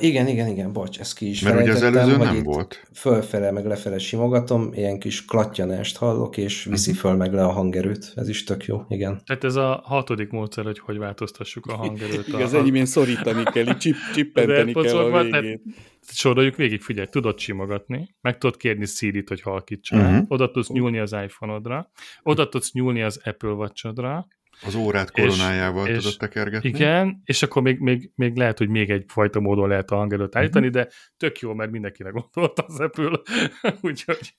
Igen, 0.00 0.26
igen, 0.26 0.48
igen, 0.48 0.72
bocs, 0.72 0.98
ezt 0.98 1.14
ki 1.14 1.28
is 1.28 1.40
Mert 1.42 1.60
ugye 1.60 1.72
az 1.72 1.82
előző 1.82 2.16
nem 2.16 2.42
volt. 2.42 2.86
Fölfele 2.92 3.50
meg 3.50 3.66
lefele 3.66 3.98
simogatom, 3.98 4.70
ilyen 4.74 4.98
kis 4.98 5.24
klattyanást 5.24 5.96
hallok, 5.96 6.36
és 6.36 6.64
viszi 6.64 6.92
föl 6.92 7.14
meg 7.14 7.32
le 7.32 7.44
a 7.44 7.50
hangerőt. 7.50 8.12
Ez 8.16 8.28
is 8.28 8.44
tök 8.44 8.64
jó, 8.64 8.82
igen. 8.88 9.22
Tehát 9.26 9.44
ez 9.44 9.56
a 9.56 9.82
hatodik 9.84 10.30
módszer, 10.30 10.64
hogy 10.64 10.78
hogy 10.78 10.98
változtassuk 10.98 11.66
a 11.66 11.74
hangerőt. 11.74 12.28
Igen, 12.28 12.42
az 12.42 12.54
enyémén 12.54 12.86
szorítani 12.86 13.42
kell, 13.42 13.66
így 13.66 13.76
csip, 13.76 13.96
csippenteni 14.14 14.72
kell 14.72 14.96
a 14.96 15.22
végét. 15.22 15.62
soroljuk 16.00 16.56
végig, 16.56 16.80
figyelj, 16.80 17.06
tudod 17.06 17.38
simogatni, 17.38 18.14
meg 18.20 18.38
tudod 18.38 18.56
kérni 18.56 18.86
Siri-t, 18.86 19.28
hogy 19.28 19.40
halkítsa, 19.40 19.96
uh-huh. 19.96 20.24
oda 20.28 20.50
tudsz 20.50 20.68
nyúlni 20.68 20.98
az 20.98 21.12
iPhone-odra, 21.12 21.90
oda 22.22 22.48
tudsz 22.48 22.72
nyúlni 22.72 23.02
az 23.02 23.20
Apple 23.24 23.50
Watch-odra, 23.50 24.26
az 24.62 24.74
órát 24.74 25.10
koronájával 25.10 25.88
és, 25.88 25.96
tudod 25.96 26.16
tekergetni. 26.18 26.68
Igen, 26.68 27.22
és 27.24 27.42
akkor 27.42 27.62
még, 27.62 27.78
még, 27.78 28.10
még 28.14 28.36
lehet, 28.36 28.58
hogy 28.58 28.68
még 28.68 28.90
egy 28.90 29.04
fajta 29.08 29.40
módon 29.40 29.68
lehet 29.68 29.90
a 29.90 29.96
hangerőt 29.96 30.36
állítani, 30.36 30.66
uh-huh. 30.66 30.82
de 30.82 30.90
tök 31.16 31.38
jó, 31.38 31.54
mert 31.54 31.70
mindenkinek 31.70 32.12
gondolt 32.12 32.58
az 32.58 32.80
Apple, 32.80 33.20
úgyhogy... 33.90 34.34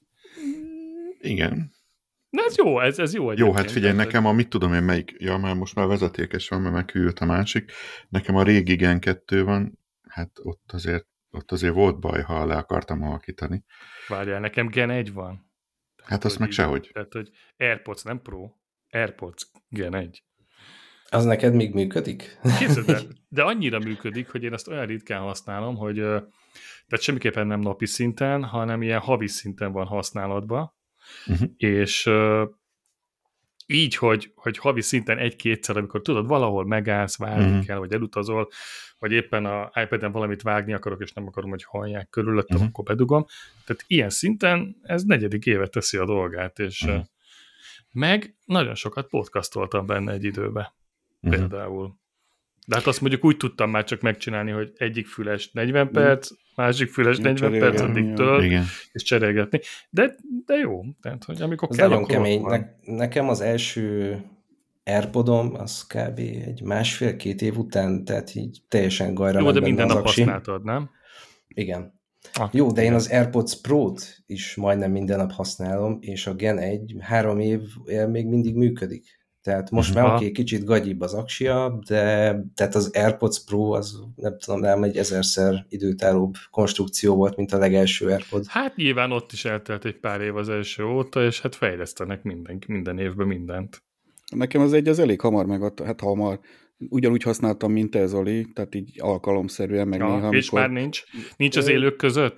Igen. 1.20 1.72
Na 2.30 2.44
ez 2.46 2.58
jó, 2.58 2.80
ez, 2.80 3.00
ez 3.00 3.14
jó 3.14 3.32
Jó, 3.32 3.52
hát 3.52 3.72
figyelj, 3.72 3.96
nekem 3.96 4.26
a 4.26 4.32
mit 4.32 4.50
tudom 4.50 4.74
én 4.74 4.84
melyik, 4.84 5.16
ja 5.18 5.38
már 5.38 5.56
most 5.56 5.76
már 5.76 5.88
vezetékes 5.88 6.50
van, 6.50 6.62
mert 6.62 6.74
meghűlt 6.74 7.20
a 7.20 7.26
másik, 7.26 7.72
nekem 8.10 8.36
a 8.36 8.44
régi 8.44 8.76
Gen 8.76 9.00
2 9.00 9.44
van, 9.44 9.80
hát 10.08 10.32
ott 10.44 10.72
azért, 10.72 11.08
ott 11.32 11.52
azért 11.52 11.74
volt 11.74 12.00
baj, 12.00 12.22
ha 12.22 12.46
le 12.46 12.56
akartam 12.56 13.00
halkítani. 13.00 13.64
Várjál, 14.08 14.40
nekem 14.40 14.68
Gen 14.68 14.90
1 14.90 15.14
van. 15.14 15.50
Tehát 15.96 16.12
hát 16.12 16.26
azt 16.26 16.40
meg 16.40 16.48
így, 16.48 16.54
sehogy. 16.54 16.90
Tehát, 16.94 17.14
hogy 17.14 17.30
AirPods, 17.58 18.04
nem 18.04 18.22
Pro. 18.22 18.50
AirPods 18.90 19.51
Gen 19.74 19.96
1. 19.96 20.24
Az 21.10 21.26
neked 21.26 21.54
még 21.54 21.74
működik? 21.74 22.40
Képzeld 22.60 23.08
de 23.30 23.44
annyira 23.44 23.80
működik, 23.80 24.30
hogy 24.30 24.44
én 24.44 24.54
azt 24.54 24.68
olyan 24.68 24.86
ritkán 24.86 25.22
használom, 25.22 25.76
hogy 25.76 25.96
tehát 25.96 27.02
semmiképpen 27.02 27.48
nem 27.48 27.60
napi 27.60 27.86
szinten, 27.86 28.44
hanem 28.44 28.82
ilyen 28.82 29.00
havi 29.00 29.28
szinten 29.28 29.72
van 29.72 29.86
használatban, 29.86 30.74
uh-huh. 31.28 31.50
és 31.58 32.10
így, 33.66 33.96
hogy, 33.96 34.32
hogy 34.36 34.58
havi 34.58 34.82
szinten 34.82 35.18
egy-kétszer, 35.18 35.78
amikor 35.78 36.02
tudod, 36.02 36.28
valahol 36.28 36.66
megállsz, 36.66 37.18
várni 37.18 37.50
uh-huh. 37.50 37.66
kell, 37.66 37.78
vagy 37.78 37.94
elutazol, 37.94 38.50
vagy 39.00 39.12
éppen 39.12 39.46
a 39.46 39.72
iPad-en 39.84 40.12
valamit 40.12 40.42
vágni 40.42 40.74
akarok, 40.74 41.02
és 41.02 41.14
nem 41.14 41.28
akarom, 41.28 41.50
hogy 41.50 41.64
hallják 41.64 42.10
körülöttem, 42.10 42.56
uh-huh. 42.56 42.70
akkor 42.72 42.84
bedugom. 42.84 43.26
Tehát 43.66 43.84
ilyen 43.88 44.10
szinten 44.10 44.76
ez 44.82 45.04
negyedik 45.04 45.46
évet 45.46 45.72
teszi 45.72 45.98
a 45.98 46.06
dolgát, 46.06 46.60
és 46.60 46.82
uh-huh. 46.82 47.04
Meg 47.92 48.36
nagyon 48.46 48.76
sokat 48.76 49.08
podcastoltam 49.08 49.86
benne 49.86 50.12
egy 50.12 50.24
időbe. 50.24 50.74
Uh-huh. 51.22 51.40
Például. 51.40 52.00
De 52.68 52.76
hát 52.76 52.88
azt 52.88 53.02
mondjuk 53.02 53.26
úgy 53.26 53.38
tudtam 53.38 53.70
már 53.70 53.84
csak 53.84 54.02
megcsinálni, 54.02 54.52
hogy 54.52 54.72
egyik 54.76 55.08
füles 55.08 55.52
40 55.52 55.86
mhm. 55.86 55.94
perc, 55.94 56.30
másik 56.56 56.90
füles 56.90 57.18
40 57.18 57.60
perc, 57.60 57.82
addig 57.82 58.14
tölt, 58.14 58.44
és 58.92 59.04
cserélgetni. 59.04 59.60
De, 59.90 60.16
de 60.46 60.56
jó, 60.56 60.82
tehát, 61.02 61.24
hogy 61.24 61.42
amikor 61.42 61.68
Ez 61.72 61.78
kell, 61.78 61.88
nagyon 61.88 62.06
kemény. 62.06 62.42
Ne, 62.42 62.60
nekem 62.82 63.30
az 63.30 63.42
első 63.42 64.18
Airpodom, 64.84 65.54
az 65.54 65.88
kb. 65.88 66.20
egy 66.20 66.62
másfél-két 66.64 67.42
év 67.42 67.58
után, 67.58 68.06
tehát 68.06 68.36
így 68.36 68.62
teljesen 68.68 69.14
gajra 69.14 69.40
Jó, 69.40 69.52
de 69.52 69.60
minden 69.60 69.88
nap 69.88 70.06
használtad, 70.06 70.64
nem? 70.64 70.90
Igen. 71.48 72.01
Ah, 72.34 72.50
Jó, 72.52 72.72
de 72.72 72.84
én 72.84 72.94
az 72.94 73.10
AirPods 73.10 73.62
Pro-t 73.62 74.24
is 74.26 74.56
majdnem 74.56 74.92
minden 74.92 75.18
nap 75.18 75.32
használom, 75.32 75.98
és 76.02 76.28
a 76.28 76.34
Gen 76.34 76.58
1 76.58 76.96
három 77.00 77.40
év 77.40 77.62
még 78.08 78.28
mindig 78.28 78.56
működik. 78.56 79.20
Tehát 79.42 79.72
most 79.72 79.94
már 79.94 80.06
oké, 80.06 80.14
okay, 80.14 80.32
kicsit 80.32 80.64
gagyibb 80.64 81.02
az 81.02 81.14
aksia, 81.14 81.80
de 81.88 82.04
tehát 82.56 82.76
az 82.76 82.92
AirPods 82.94 83.44
Pro 83.44 83.72
az 83.72 84.00
nem 84.16 84.38
tudom, 84.38 84.60
nem 84.60 84.84
egy 84.84 84.98
ezerszer 84.98 85.66
időtállóbb 85.70 86.34
konstrukció 86.52 87.16
volt, 87.16 87.36
mint 87.36 87.52
a 87.52 87.58
legelső 87.58 88.08
AirPod. 88.08 88.46
Hát 88.48 88.76
nyilván 88.76 89.12
ott 89.12 89.32
is 89.32 89.46
eltelt 89.46 89.86
egy 89.86 90.00
pár 90.00 90.22
év 90.22 90.36
az 90.36 90.50
első 90.50 90.84
óta, 90.84 91.24
és 91.24 91.42
hát 91.42 91.56
fejlesztenek 91.56 92.24
minden, 92.24 92.64
minden 92.68 93.00
évben 93.00 93.28
mindent. 93.28 93.84
Nekem 94.36 94.62
az 94.62 94.74
egy 94.74 94.88
az 94.88 95.00
elég 95.00 95.22
hamar 95.22 95.46
megadta, 95.46 95.86
hát 95.86 96.00
hamar, 96.00 96.40
ugyanúgy 96.90 97.24
használtam, 97.24 97.72
mint 97.72 97.96
ez 97.96 98.14
Oli, 98.14 98.48
tehát 98.54 98.76
így 98.76 98.94
alkalomszerűen, 98.98 99.88
meg 99.88 100.00
ja, 100.00 100.06
néha, 100.06 100.18
amikor... 100.18 100.36
És 100.36 100.50
már 100.50 100.70
nincs? 100.70 101.04
Nincs 101.36 101.58
az 101.58 101.68
élők 101.68 101.96
között? 101.96 102.36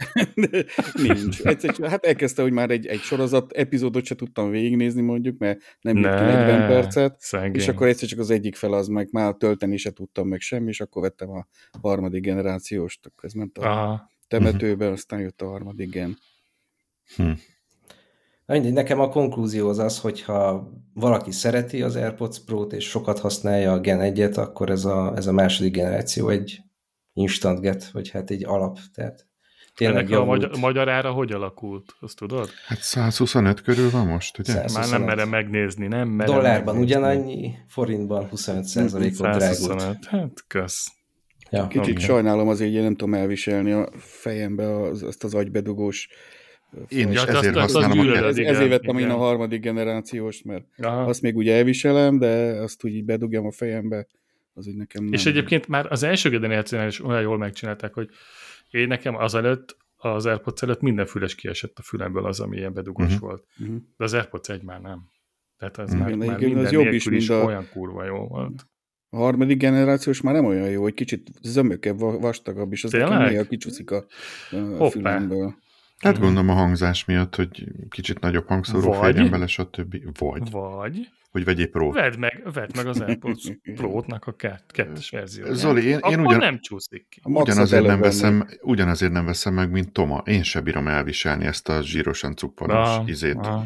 nincs. 1.08 1.42
Egyszer, 1.42 1.90
hát 1.90 2.06
elkezdte, 2.06 2.42
hogy 2.42 2.52
már 2.52 2.72
egy, 2.72 2.86
egy 2.86 3.00
sorozat 3.00 3.52
epizódot 3.52 4.06
se 4.06 4.16
tudtam 4.16 4.50
végignézni 4.50 5.02
mondjuk, 5.02 5.38
mert 5.38 5.60
nem 5.82 5.98
jött 5.98 6.16
ki 6.16 6.24
40 6.24 6.68
percet, 6.68 7.20
szegény. 7.20 7.56
és 7.56 7.68
akkor 7.68 7.88
egyszer 7.88 8.08
csak 8.08 8.20
az 8.20 8.30
egyik 8.30 8.56
fel 8.56 8.74
az 8.74 8.88
meg 8.88 9.08
már 9.12 9.34
tölteni 9.34 9.78
se 9.78 9.92
tudtam 9.92 10.28
meg 10.28 10.40
semmi, 10.40 10.70
és 10.70 10.82
akkor 10.82 11.02
vettem 11.02 11.30
a 11.30 11.48
harmadik 11.82 12.22
generációs, 12.22 13.00
ez 13.22 13.34
ment 13.34 13.58
a 13.58 13.62
Aha. 13.62 14.12
temetőbe, 14.28 14.88
aztán 14.88 15.20
jött 15.20 15.42
a 15.42 15.48
harmadik 15.48 15.90
gen. 15.90 16.18
Hm. 17.16 17.32
Mindegy, 18.54 18.74
nekem 18.74 19.00
a 19.00 19.10
konklúzió 19.10 19.70
az 19.70 19.80
az, 19.80 20.00
hogyha 20.00 20.70
valaki 20.94 21.32
szereti 21.32 21.82
az 21.82 21.96
AirPods 21.96 22.44
Pro-t 22.46 22.74
és 22.74 22.90
sokat 22.90 23.20
használja 23.20 23.72
a 23.72 23.80
Gen 23.80 24.00
1-et, 24.02 24.38
akkor 24.38 24.70
ez 24.70 24.86
a, 24.86 25.14
ez 25.16 25.28
a 25.28 25.32
második 25.32 25.74
generáció 25.74 26.30
egy 26.30 26.62
instant 27.14 27.62
get, 27.62 27.92
vagy 27.92 28.10
hát 28.10 28.30
egy 28.30 28.46
alap. 28.46 28.78
Tehát 28.94 29.28
Tényleg 29.76 30.06
Ennek 30.06 30.20
a 30.20 30.26
magyar, 30.26 30.58
magyar 30.60 30.90
ára 30.90 31.12
hogy 31.12 31.32
alakult? 31.32 31.96
Azt 32.00 32.18
tudod? 32.18 32.50
Hát 32.68 32.82
125 32.82 33.62
körül 33.62 33.90
van 33.90 34.08
most, 34.08 34.40
ugye? 34.40 34.52
125. 34.52 34.90
Már 34.90 35.00
nem 35.00 35.08
merem 35.08 35.30
megnézni, 35.30 35.88
nem 35.88 36.08
merem 36.08 36.36
Dollárban 36.36 36.76
megnézni. 36.76 36.98
ugyanannyi, 36.98 37.56
forintban 37.68 38.28
25 38.30 39.20
ot 39.20 39.36
drágult. 39.36 40.06
Hát, 40.06 40.44
kösz. 40.48 40.92
Ja, 41.50 41.68
Kicsit 41.68 41.92
okay. 41.92 42.04
sajnálom 42.04 42.48
azért, 42.48 42.70
hogy 42.70 42.78
én 42.78 42.84
nem 42.84 42.96
tudom 42.96 43.14
elviselni 43.14 43.72
a 43.72 43.90
fejembe 43.98 44.82
az, 44.82 45.04
azt 45.04 45.24
az 45.24 45.34
agybedugós 45.34 46.10
én 46.88 47.12
is 47.12 47.24
ja, 47.24 47.28
ezért 47.28 47.56
használom. 47.56 48.00
Azt 48.00 48.00
gyűlöd, 48.00 48.24
ez, 48.24 48.38
ezért 48.38 48.70
vettem 48.70 48.98
igen. 48.98 49.10
én 49.10 49.16
a 49.16 49.18
harmadik 49.18 49.62
generációs, 49.62 50.42
mert 50.42 50.66
Aha. 50.78 51.04
azt 51.04 51.22
még 51.22 51.36
ugye 51.36 51.56
elviselem, 51.56 52.20
de 52.20 52.28
azt 52.62 52.84
úgy 52.84 52.94
így 52.94 53.06
bedugjam 53.06 53.46
a 53.46 53.52
fejembe, 53.52 54.08
az 54.54 54.68
úgy 54.68 54.76
nekem 54.76 55.04
nem. 55.04 55.14
És 55.14 55.26
egyébként 55.26 55.68
már 55.68 55.92
az 55.92 56.04
első 56.04 56.30
generációnál 56.30 56.88
is 56.88 57.04
olyan 57.04 57.22
jól 57.22 57.38
megcsinálták, 57.38 57.94
hogy 57.94 58.10
én 58.70 58.88
nekem 58.88 59.16
azelőtt, 59.16 59.78
az 59.96 60.26
AirPods 60.26 60.62
előtt 60.62 60.82
minden 60.82 61.06
füles 61.06 61.36
kiesett 61.36 61.78
a 61.78 61.82
fülemből 61.82 62.26
az, 62.26 62.40
ami 62.40 62.58
ilyen 62.58 62.74
bedugós 62.74 63.06
uh-huh. 63.06 63.22
volt. 63.22 63.46
Uh-huh. 63.60 63.76
De 63.98 64.04
az 64.04 64.14
AirPods 64.14 64.50
egy 64.50 64.64
már 64.64 64.82
nem. 64.82 65.10
Tehát 65.58 65.78
az 65.78 65.94
uh-huh. 65.94 66.18
már, 66.18 66.28
már 66.28 66.40
minden 66.40 66.66
az 66.66 66.72
jobb 66.72 66.94
is, 66.94 67.06
is 67.06 67.30
a... 67.30 67.44
olyan 67.44 67.68
kurva 67.72 68.06
jó 68.06 68.28
volt. 68.28 68.68
A 69.10 69.18
harmadik 69.18 69.58
generációs 69.58 70.22
már 70.22 70.34
nem 70.34 70.46
olyan 70.46 70.70
jó, 70.70 70.82
hogy 70.82 70.94
kicsit 70.94 71.32
zömökebb, 71.42 72.00
vastagabb, 72.00 72.72
és 72.72 72.84
az 72.84 72.92
nekem 72.92 73.22
néha 73.22 73.44
kicsúszik 73.44 73.92
a, 73.92 74.06
a 74.78 74.90
fülemből. 74.90 75.56
Hát 76.04 76.20
gondolom 76.20 76.50
a 76.50 76.54
hangzás 76.54 77.06
miatt, 77.06 77.36
hogy 77.36 77.68
kicsit 77.90 78.20
nagyobb 78.20 78.48
hangszóró 78.48 78.92
férjen 78.92 79.30
bele, 79.30 79.48
stb. 79.48 80.18
Vagy. 80.20 80.52
Vagy. 80.52 81.10
Hogy 81.32 81.44
vegyél 81.44 81.68
pro 81.68 81.92
Vedd 81.92 82.20
meg, 82.20 82.44
vedd 82.54 82.70
meg 82.76 82.88
az 82.88 83.00
AirPods 83.02 83.52
Pro-nak 83.76 84.26
a 84.26 84.36
kett, 84.36 84.72
kettes 84.72 85.10
verzióját. 85.10 85.56
Zoli, 85.56 85.86
én, 85.86 86.00
én 86.10 86.20
ugyan, 86.20 86.40
nem 86.40 86.60
csúszik 86.60 87.06
ki. 87.10 87.22
Ugyanazért 87.24 87.86
nem, 87.86 88.00
veszem, 88.00 88.48
ugyanazért 88.62 89.12
nem 89.12 89.26
veszem 89.26 89.54
meg, 89.54 89.72
mint 89.72 89.92
Toma. 89.92 90.22
Én 90.26 90.44
se 90.44 90.62
bírom 90.62 90.88
elviselni 90.88 91.46
ezt 91.46 91.70
a 91.70 91.82
zsírosan 91.82 92.36
cuppanos 92.36 92.98
izét. 93.06 93.36
Ah. 93.36 93.64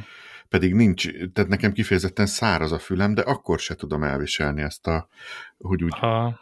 Pedig 0.50 0.74
nincs, 0.74 1.08
tehát 1.34 1.50
nekem 1.50 1.72
kifejezetten 1.72 2.26
száraz 2.26 2.72
a 2.72 2.80
fülem, 2.80 3.14
de 3.14 3.22
akkor 3.22 3.60
se 3.60 3.76
tudom 3.76 4.04
elviselni 4.04 4.62
ezt 4.62 4.88
a, 4.88 5.08
hogy 5.58 5.84
úgy... 5.84 5.94
Ah 6.00 6.34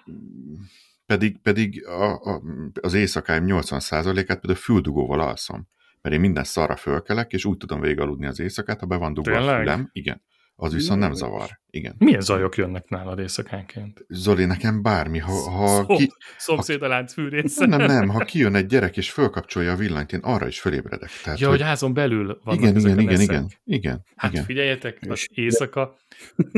pedig, 1.05 1.37
pedig 1.37 1.85
a, 1.85 2.13
a, 2.13 2.41
az 2.81 2.93
éjszakáim 2.93 3.43
80%-át 3.47 4.25
például 4.25 4.55
füldugóval 4.55 5.19
alszom 5.19 5.67
mert 6.05 6.17
én 6.17 6.23
minden 6.23 6.43
szarra 6.43 6.75
fölkelek, 6.75 7.33
és 7.33 7.45
úgy 7.45 7.57
tudom 7.57 7.79
végigaludni 7.79 8.25
az 8.25 8.39
éjszakát, 8.39 8.79
ha 8.79 8.85
be 8.85 8.95
van 8.95 9.13
dugva 9.13 9.31
Tényleg? 9.31 9.55
a 9.55 9.59
fülem. 9.59 9.89
Igen. 9.91 10.21
Az 10.57 10.73
viszont 10.73 10.99
nem 10.99 11.13
zavar. 11.13 11.59
Igen. 11.69 11.95
Milyen 11.97 12.21
zajok 12.21 12.57
jönnek 12.57 12.89
nálad 12.89 13.19
éjszakánként? 13.19 14.05
Zoli, 14.07 14.45
nekem 14.45 14.81
bármi. 14.81 15.19
Ha, 15.19 15.49
ha 15.49 15.67
Szom, 15.67 15.97
ki, 15.97 16.11
szomszéd 16.37 16.81
a 16.81 16.87
lánc 16.87 17.13
fűrésze. 17.13 17.65
Nem, 17.65 17.81
nem, 17.81 18.09
ha 18.09 18.19
kijön 18.19 18.55
egy 18.55 18.65
gyerek 18.65 18.97
és 18.97 19.11
fölkapcsolja 19.11 19.71
a 19.71 19.75
villanyt, 19.75 20.13
én 20.13 20.19
arra 20.19 20.47
is 20.47 20.59
fölébredek. 20.59 21.09
Tehát, 21.23 21.39
ja, 21.39 21.47
hogy, 21.47 21.57
hogy 21.57 21.67
házon 21.67 21.93
belül 21.93 22.39
vannak 22.43 22.61
igen, 22.61 22.77
igen, 22.77 22.99
igen, 22.99 23.21
igen, 23.21 23.51
igen. 23.63 24.05
Hát 24.15 24.31
igen. 24.31 24.43
figyeljetek, 24.43 24.99
az 25.09 25.27
éjszaka 25.33 25.97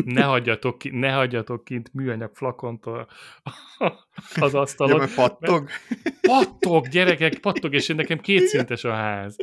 ne 0.05 0.23
hagyjatok, 0.23 0.77
ki, 0.77 0.89
ne 0.89 1.11
hagyjatok 1.11 1.63
kint 1.63 1.93
műanyag 1.93 2.31
flakont 2.35 2.85
a, 2.85 3.07
az 4.45 4.53
asztalon. 4.53 5.01
Ja, 5.01 5.07
pattog. 5.15 5.69
Pattog, 6.21 6.87
gyerekek, 6.87 7.39
pattog, 7.39 7.73
és 7.73 7.87
nekem 7.87 8.19
kétszintes 8.19 8.83
a 8.83 8.93
ház. 8.93 9.35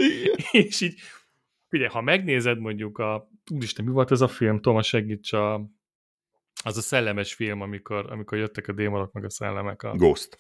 És 0.51 0.81
így 0.81 1.01
Ugye, 1.71 1.89
ha 1.89 2.01
megnézed 2.01 2.59
mondjuk 2.59 2.99
a, 2.99 3.31
úristen, 3.55 3.85
mi 3.85 3.91
volt 3.91 4.11
ez 4.11 4.21
a 4.21 4.29
film, 4.29 4.61
Thomas 4.61 4.87
segíts 4.87 5.33
a, 5.33 5.55
az 6.65 6.77
a 6.77 6.81
szellemes 6.81 7.35
film, 7.35 7.61
amikor, 7.61 8.13
amikor 8.13 8.39
jöttek 8.39 8.69
a 8.69 8.73
démonok 8.73 9.13
meg 9.13 9.25
a 9.25 9.31
szellemek. 9.31 9.83
A... 9.83 9.97
Ghost. 9.97 10.37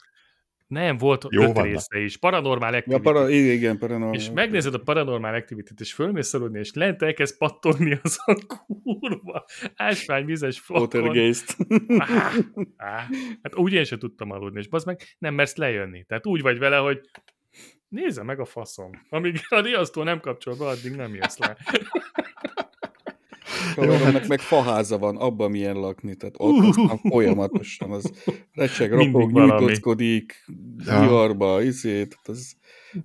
Nem, 0.66 0.96
volt 0.96 1.26
Jó, 1.30 1.42
öt 1.42 1.58
része 1.58 2.00
is. 2.00 2.16
Paranormal 2.16 2.74
Activity. 2.74 3.06
Ja, 3.06 3.12
para, 3.12 3.30
igen, 3.30 3.78
paranormal. 3.78 4.14
És 4.14 4.30
megnézed 4.30 4.74
a 4.74 4.78
Paranormal 4.78 5.34
Activity-t, 5.34 5.80
és 5.80 5.92
fölmész 5.92 6.34
aludni, 6.34 6.58
és 6.58 6.72
lent 6.72 7.02
elkezd 7.02 7.38
pattogni 7.38 7.98
az 8.02 8.18
a 8.24 8.34
kurva 8.46 9.44
ásványvizes 9.74 10.60
flakon. 10.60 11.00
Watergeist. 11.00 11.56
Ah, 11.88 12.34
ah, 12.76 13.02
hát 13.42 13.56
úgy 13.56 13.72
én 13.72 13.84
sem 13.84 13.98
tudtam 13.98 14.30
aludni, 14.30 14.58
és 14.58 14.66
az 14.70 14.84
meg 14.84 15.00
nem 15.18 15.34
mersz 15.34 15.56
lejönni. 15.56 16.04
Tehát 16.04 16.26
úgy 16.26 16.40
vagy 16.40 16.58
vele, 16.58 16.76
hogy 16.76 17.00
Nézze 17.94 18.22
meg 18.22 18.40
a 18.40 18.44
faszom. 18.44 18.90
Amíg 19.10 19.40
a 19.48 19.60
riasztó 19.60 20.02
nem 20.02 20.20
kapcsol 20.20 20.54
be, 20.56 20.66
addig 20.66 20.96
nem 20.96 21.14
jössz 21.14 21.36
le. 21.36 21.56
Jó, 23.76 23.92
hát... 23.92 24.28
meg 24.28 24.40
faháza 24.40 24.98
van, 24.98 25.16
abban 25.16 25.50
milyen 25.50 25.76
lakni, 25.76 26.14
tehát 26.14 26.34
ott 26.38 26.58
uh, 26.58 26.68
aztán 26.68 26.98
folyamatosan 26.98 27.90
az 27.90 28.12
recseg, 28.52 28.92
ropog, 28.92 29.32
nyújtózkodik, 29.32 30.44
viharba, 30.84 31.62
izét, 31.62 32.18
az, 32.24 32.56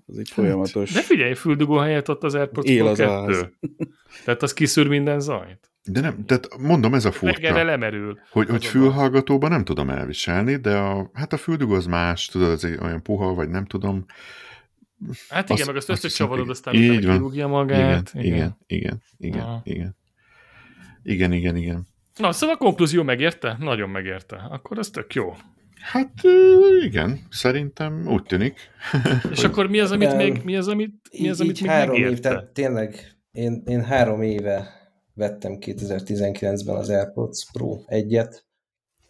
az 0.06 0.18
egy 0.18 0.30
folyamatos. 0.30 0.92
De 0.92 1.02
figyelj, 1.02 1.34
füldugó 1.34 1.78
helyett 1.78 2.10
ott 2.10 2.24
az 2.24 2.36
AirPods 2.36 2.70
Él 2.70 2.88
az 2.88 2.98
2. 2.98 3.54
Tehát 4.26 4.42
az 4.44 4.54
kiszűr 4.54 4.88
minden 4.88 5.20
zajt. 5.20 5.72
De 5.84 6.02
nem, 6.02 6.26
tehát 6.26 6.58
mondom, 6.58 6.94
ez 6.94 7.06
a 7.06 7.12
furcsa. 7.12 7.64
Lemerül. 7.64 8.20
Hogy, 8.32 8.50
hogy 8.50 8.66
fülhallgatóban 8.66 9.50
nem 9.50 9.64
tudom 9.64 9.90
elviselni, 9.90 10.56
de 10.56 10.78
a, 10.78 11.10
hát 11.14 11.34
a 11.34 11.38
füldugó 11.38 11.74
az 11.74 11.86
más, 11.86 12.26
tudod, 12.26 12.50
az 12.50 12.78
olyan 12.82 13.04
puha, 13.04 13.34
vagy 13.34 13.50
nem 13.50 13.66
tudom, 13.66 14.06
Hát 15.30 15.44
igen, 15.44 15.58
azt, 15.58 15.68
meg 15.68 15.76
azt 15.76 15.90
összecsavarod, 15.90 16.50
aztán 16.50 16.74
így 16.74 17.06
van. 17.06 17.16
kirúgja 17.16 17.48
magát. 17.48 18.12
Igen, 18.14 18.26
igen, 18.26 18.58
igen, 18.68 19.02
igen, 19.18 19.62
igen, 19.62 19.62
igen. 19.64 19.96
Igen, 21.04 21.32
igen, 21.32 21.56
igen. 21.56 21.88
Na, 22.18 22.32
szóval 22.32 22.56
a 22.56 22.58
konklúzió 22.58 23.04
megérte? 23.04 23.58
Nagyon 23.60 23.90
megérte. 23.90 24.36
Akkor 24.50 24.78
ez 24.78 24.90
tök 24.90 25.14
jó. 25.14 25.36
Hát 25.82 26.14
igen, 26.82 27.20
szerintem 27.30 28.08
úgy 28.08 28.24
tűnik. 28.24 28.60
És 29.32 29.44
akkor 29.44 29.68
mi 29.68 29.80
az, 29.80 29.92
amit 29.92 30.16
még, 30.16 30.42
mi 30.44 30.56
az, 30.58 30.68
amit, 30.68 31.10
mi 31.20 31.30
az, 31.30 31.42
amit 31.42 31.62
még 31.62 31.70
három 31.70 31.90
megérte? 31.90 32.12
Év, 32.12 32.20
tehát 32.20 32.46
tényleg, 32.46 33.18
én, 33.32 33.64
én 33.66 33.84
három 33.84 34.22
éve 34.22 34.68
vettem 35.14 35.58
2019-ben 35.60 36.76
az 36.76 36.90
AirPods 36.90 37.46
Pro 37.52 37.84
1-et. 37.88 38.42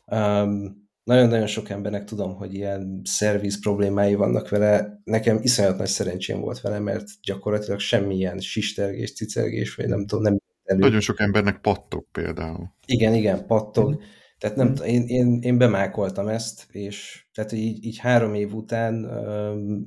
Um, 0.05 0.88
nagyon-nagyon 1.09 1.47
sok 1.47 1.69
embernek 1.69 2.03
tudom, 2.03 2.35
hogy 2.35 2.53
ilyen 2.53 3.01
szerviz 3.03 3.59
problémái 3.59 4.15
vannak 4.15 4.49
vele. 4.49 5.01
Nekem 5.03 5.39
iszonyat 5.41 5.77
nagy 5.77 5.87
szerencsém 5.87 6.39
volt 6.39 6.61
vele, 6.61 6.79
mert 6.79 7.07
gyakorlatilag 7.21 7.79
semmilyen 7.79 8.39
sistergés, 8.39 9.13
cicergés, 9.13 9.75
vagy 9.75 9.87
nem 9.87 10.05
tudom, 10.05 10.23
nem 10.23 10.37
elő. 10.63 10.79
Nagyon 10.79 10.99
sok 10.99 11.19
embernek 11.19 11.61
pattog 11.61 12.05
például. 12.11 12.73
Igen, 12.85 13.13
igen, 13.13 13.45
pattog. 13.45 13.93
Mm. 13.93 13.97
Tehát 14.37 14.55
nem, 14.55 14.67
mm. 14.67 14.83
én, 14.85 15.07
én, 15.07 15.39
én 15.41 15.57
bemákoltam 15.57 16.27
ezt, 16.27 16.67
és 16.71 17.25
tehát 17.33 17.51
így, 17.51 17.85
így 17.85 17.97
három 17.97 18.33
év 18.33 18.53
után 18.53 19.09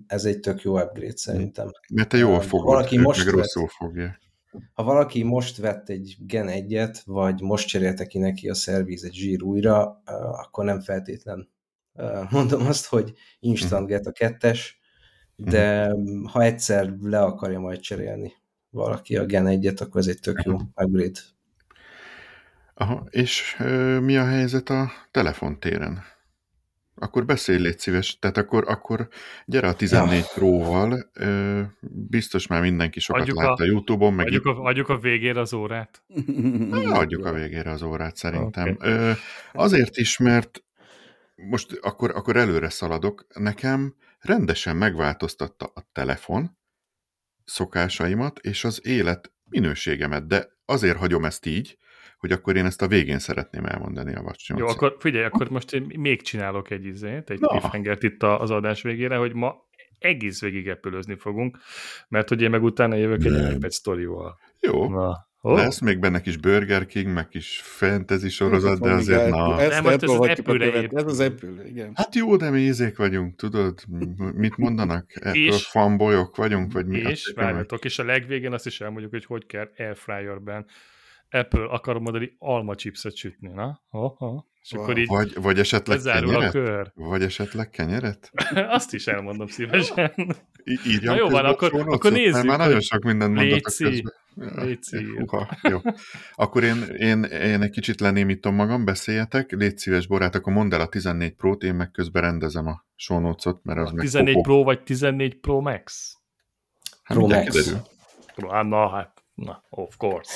ez 0.06 0.24
egy 0.24 0.40
tök 0.40 0.62
jó 0.62 0.80
upgrade 0.80 1.16
szerintem. 1.16 1.70
Mert 1.94 2.08
te 2.08 2.16
jól 2.16 2.40
fogod, 2.40 2.66
valaki 2.66 2.98
most 2.98 3.24
meg 3.24 3.34
rosszul 3.34 3.68
fogja 3.68 4.20
ha 4.72 4.82
valaki 4.82 5.22
most 5.22 5.56
vett 5.56 5.88
egy 5.88 6.16
Gen 6.18 6.48
1-et, 6.50 6.96
vagy 7.04 7.40
most 7.40 7.68
cserélte 7.68 8.06
ki 8.06 8.18
neki 8.18 8.48
a 8.48 8.54
szerviz 8.54 9.04
egy 9.04 9.14
zsír 9.14 9.42
újra, 9.42 10.02
akkor 10.32 10.64
nem 10.64 10.80
feltétlen 10.80 11.48
mondom 12.30 12.66
azt, 12.66 12.86
hogy 12.86 13.12
instant 13.40 13.86
get 13.86 14.06
a 14.06 14.12
kettes, 14.12 14.80
de 15.36 15.94
ha 16.30 16.42
egyszer 16.42 16.94
le 17.00 17.20
akarja 17.20 17.60
majd 17.60 17.80
cserélni 17.80 18.32
valaki 18.70 19.16
a 19.16 19.24
Gen 19.24 19.46
1-et, 19.48 19.80
akkor 19.80 20.00
ez 20.00 20.06
egy 20.06 20.20
tök 20.20 20.42
jó 20.42 20.54
upgrade. 20.54 21.20
Aha, 22.74 23.06
és 23.10 23.56
ö, 23.58 24.00
mi 24.00 24.16
a 24.16 24.24
helyzet 24.24 24.68
a 24.68 24.90
telefontéren? 25.10 26.02
Akkor 27.02 27.24
beszélj, 27.24 27.58
légy 27.58 27.78
szíves. 27.78 28.18
Tehát 28.18 28.36
akkor, 28.36 28.64
akkor 28.68 29.08
gyere 29.44 29.68
a 29.68 29.74
14 29.74 30.18
ja. 30.18 30.24
Pro-val. 30.34 31.10
Biztos 32.08 32.46
már 32.46 32.60
mindenki 32.60 33.00
sokat 33.00 33.22
adjuk 33.22 33.38
látta 33.38 33.62
a, 33.62 33.66
YouTube-on. 33.66 34.14
Meg 34.14 34.26
adjuk, 34.26 34.46
a, 34.46 34.62
adjuk 34.62 34.88
a 34.88 34.98
végére 34.98 35.40
az 35.40 35.52
órát? 35.52 36.02
Na, 36.70 36.98
adjuk 36.98 37.24
a 37.24 37.32
végére 37.32 37.70
az 37.70 37.82
órát 37.82 38.16
szerintem. 38.16 38.68
Okay. 38.68 39.12
Azért 39.52 39.96
is, 39.96 40.18
mert 40.18 40.64
most 41.34 41.78
akkor, 41.80 42.10
akkor 42.10 42.36
előre 42.36 42.68
szaladok. 42.68 43.26
Nekem 43.34 43.94
rendesen 44.20 44.76
megváltoztatta 44.76 45.70
a 45.74 45.88
telefon 45.92 46.58
szokásaimat 47.44 48.38
és 48.38 48.64
az 48.64 48.86
élet 48.86 49.32
minőségemet, 49.44 50.26
de 50.26 50.48
azért 50.64 50.96
hagyom 50.96 51.24
ezt 51.24 51.46
így, 51.46 51.78
hogy 52.22 52.32
akkor 52.32 52.56
én 52.56 52.64
ezt 52.64 52.82
a 52.82 52.88
végén 52.88 53.18
szeretném 53.18 53.64
elmondani 53.64 54.14
a 54.14 54.22
vacsnyolc. 54.22 54.60
Jó, 54.60 54.66
akkor 54.66 54.96
figyelj, 54.98 55.24
akkor 55.24 55.48
most 55.48 55.72
én 55.72 55.92
még 55.98 56.22
csinálok 56.22 56.70
egy 56.70 56.84
izét, 56.84 57.30
egy 57.30 57.38
cliffhangert 57.38 58.02
itt 58.02 58.22
az 58.22 58.50
adás 58.50 58.82
végére, 58.82 59.16
hogy 59.16 59.34
ma 59.34 59.54
egész 59.98 60.40
végig 60.40 60.68
epülözni 60.68 61.16
fogunk, 61.16 61.58
mert 62.08 62.28
hogy 62.28 62.42
én 62.42 62.50
meg 62.50 62.62
utána 62.62 62.94
jövök 62.94 63.24
egy 63.24 63.54
iPad 63.54 63.70
sztorival. 63.70 64.38
Jó. 64.60 64.88
Na, 64.88 65.30
Oh. 65.44 65.56
Lesz 65.56 65.80
még 65.80 65.98
benne 65.98 66.20
kis 66.20 66.36
Burger 66.36 66.86
King, 66.86 67.12
meg 67.12 67.28
kis 67.28 67.60
fantasy 67.64 68.28
sorozat, 68.28 68.80
de 68.80 68.90
azért 68.90 69.30
na. 69.30 69.60
Ez, 69.60 69.68
nem, 69.68 69.86
ez 69.86 70.02
az 70.02 70.10
Apple 70.10 70.88
Ez 70.90 71.04
az 71.04 71.20
Apple, 71.20 71.66
igen. 71.66 71.92
Hát 71.94 72.14
jó, 72.14 72.36
de 72.36 72.50
mi 72.50 72.60
ízék 72.60 72.96
vagyunk, 72.96 73.36
tudod? 73.36 73.80
Mit 74.34 74.56
mondanak? 74.56 75.10
Apple 75.24 75.58
fanboyok 75.58 76.36
vagyunk, 76.36 76.72
vagy 76.72 76.86
mi? 76.86 76.98
És, 76.98 77.32
várjatok, 77.34 77.84
és 77.84 77.98
a 77.98 78.04
legvégén 78.04 78.52
azt 78.52 78.66
is 78.66 78.80
elmondjuk, 78.80 79.10
hogy 79.10 79.24
hogy 79.24 79.46
kell 79.46 79.70
airfryerben 79.76 80.66
Apple 81.32 81.64
akar 81.64 81.98
mondani 81.98 82.36
alma 82.38 82.74
chipset 82.74 83.16
sütni, 83.16 83.48
na? 83.48 83.80
Ha, 83.88 84.14
ha. 84.18 84.50
És 84.62 84.72
akkor 84.72 84.98
így 84.98 85.06
vagy, 85.06 85.34
vagy 85.34 85.58
esetleg 85.58 86.00
kenyeret? 86.02 86.48
A 86.48 86.50
kör. 86.50 86.92
Vagy 86.94 87.22
esetleg 87.22 87.70
kenyeret? 87.70 88.30
Azt 88.76 88.94
is 88.94 89.06
elmondom 89.06 89.46
szívesen. 89.46 90.12
Írjam 90.86 91.14
Na 91.14 91.20
jó 91.20 91.28
van, 91.28 91.44
akkor, 91.44 91.84
akkor 91.86 92.12
nézzük. 92.12 92.44
Már 92.44 92.58
nagyon 92.58 92.80
sok 92.80 93.02
mindent 93.02 93.34
mondott 93.34 93.62
közben. 93.62 94.12
Léci. 94.34 95.04
Uha, 95.18 95.58
jó. 95.62 95.78
Akkor 96.34 96.62
én, 96.62 96.82
én, 96.82 97.22
én 97.22 97.62
egy 97.62 97.70
kicsit 97.70 98.00
lenémítom 98.00 98.54
magam, 98.54 98.84
beszéljetek. 98.84 99.50
Légy 99.50 99.78
szíves, 99.78 100.06
barát, 100.06 100.34
akkor 100.34 100.52
mondd 100.52 100.74
el 100.74 100.80
a 100.80 100.88
14 100.88 101.32
Pro-t, 101.32 101.62
én 101.62 101.74
meg 101.74 101.90
közben 101.90 102.22
rendezem 102.22 102.66
a 102.66 102.84
notes-ot, 103.08 103.64
mert 103.64 103.78
az 103.78 103.90
a 103.90 103.94
meg 103.94 104.04
14 104.04 104.34
popó. 104.34 104.42
Pro 104.42 104.62
vagy 104.62 104.82
14 104.82 105.34
Pro 105.34 105.60
Max? 105.60 106.16
Hát 107.02 107.18
Pro 107.18 107.26
Max. 107.26 107.72
Hát, 108.48 108.64
na, 108.64 108.88
hát, 108.88 109.21
na, 109.34 109.64
of 109.70 109.96
course. 109.96 110.32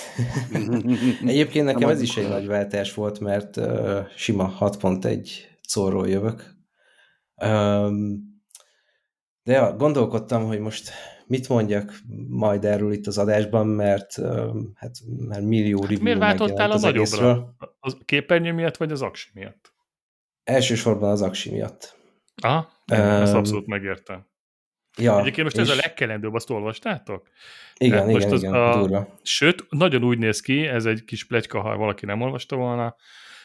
Egyébként 1.33 1.65
nekem 1.65 1.89
ez 1.89 2.01
is 2.01 2.17
egy 2.17 2.29
nagy 2.29 2.47
váltás 2.47 2.95
volt, 2.95 3.21
mert 3.21 3.57
uh, 3.57 4.07
sima 4.17 4.57
6.1 4.61 5.31
szorról 5.61 6.09
jövök. 6.09 6.55
Um, 7.35 8.35
de 9.43 9.53
ja, 9.53 9.77
gondolkodtam, 9.77 10.45
hogy 10.45 10.59
most 10.59 10.91
mit 11.27 11.49
mondjak 11.49 11.93
majd 12.29 12.65
erről 12.65 12.93
itt 12.93 13.07
az 13.07 13.19
adásban, 13.19 13.67
mert 13.67 14.15
hát 14.75 14.97
mert 15.19 15.43
millió 15.43 15.81
review 15.81 16.03
Miért 16.03 16.19
váltottál 16.19 16.71
a 16.71 16.79
nagyobbra? 16.79 17.55
A 17.81 18.05
képernyő 18.05 18.53
miatt, 18.53 18.77
vagy 18.77 18.93
az 18.93 19.03
aksi 19.03 19.29
miatt? 19.35 19.75
Elsősorban 20.45 21.11
az 21.11 21.23
aksi 21.23 21.51
miatt. 21.51 21.97
Aha, 22.43 22.69
um, 22.93 22.99
ezt 22.99 23.35
abszolút 23.35 23.67
megértem. 23.67 24.27
Ja, 24.97 25.19
Egyébként 25.19 25.43
most 25.43 25.57
és... 25.57 25.63
ez 25.63 25.69
a 25.69 25.81
legkelendőbb, 25.81 26.35
azt 26.35 26.51
olvastátok? 26.51 27.29
Igen, 27.77 27.99
hát 27.99 28.09
igen, 28.09 28.29
most 28.29 28.43
igen, 28.43 28.55
a... 28.55 28.79
durva. 28.79 29.19
Sőt, 29.23 29.67
nagyon 29.69 30.05
úgy 30.05 30.19
néz 30.19 30.41
ki, 30.41 30.67
ez 30.67 30.85
egy 30.85 31.05
kis 31.05 31.27
plegyka, 31.27 31.61
ha 31.61 31.77
valaki 31.77 32.07
nem 32.07 32.21
olvasta 32.21 32.57
volna, 32.57 32.97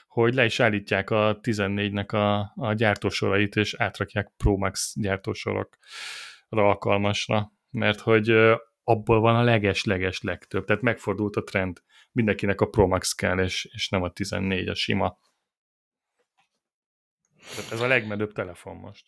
hogy 0.07 0.33
le 0.33 0.45
is 0.45 0.59
állítják 0.59 1.09
a 1.09 1.39
14-nek 1.41 2.13
a, 2.13 2.53
a 2.55 2.73
gyártósorait, 2.73 3.55
és 3.55 3.73
átrakják 3.73 4.31
Pro 4.37 4.57
Max 4.57 4.93
gyártósorokra 4.95 5.77
alkalmasra, 6.49 7.51
mert 7.69 7.99
hogy 7.99 8.29
abból 8.83 9.19
van 9.19 9.35
a 9.35 9.43
leges-leges 9.43 10.21
legtöbb, 10.21 10.65
tehát 10.65 10.81
megfordult 10.81 11.35
a 11.35 11.43
trend. 11.43 11.81
Mindenkinek 12.11 12.61
a 12.61 12.65
Pro 12.65 12.87
Max 12.87 13.13
kell, 13.13 13.39
és, 13.39 13.69
és 13.71 13.89
nem 13.89 14.03
a 14.03 14.09
14, 14.09 14.67
a 14.67 14.75
sima. 14.75 15.19
Tehát 17.55 17.71
ez 17.71 17.81
a 17.81 17.87
legmenőbb 17.87 18.31
telefon 18.31 18.75
most. 18.75 19.05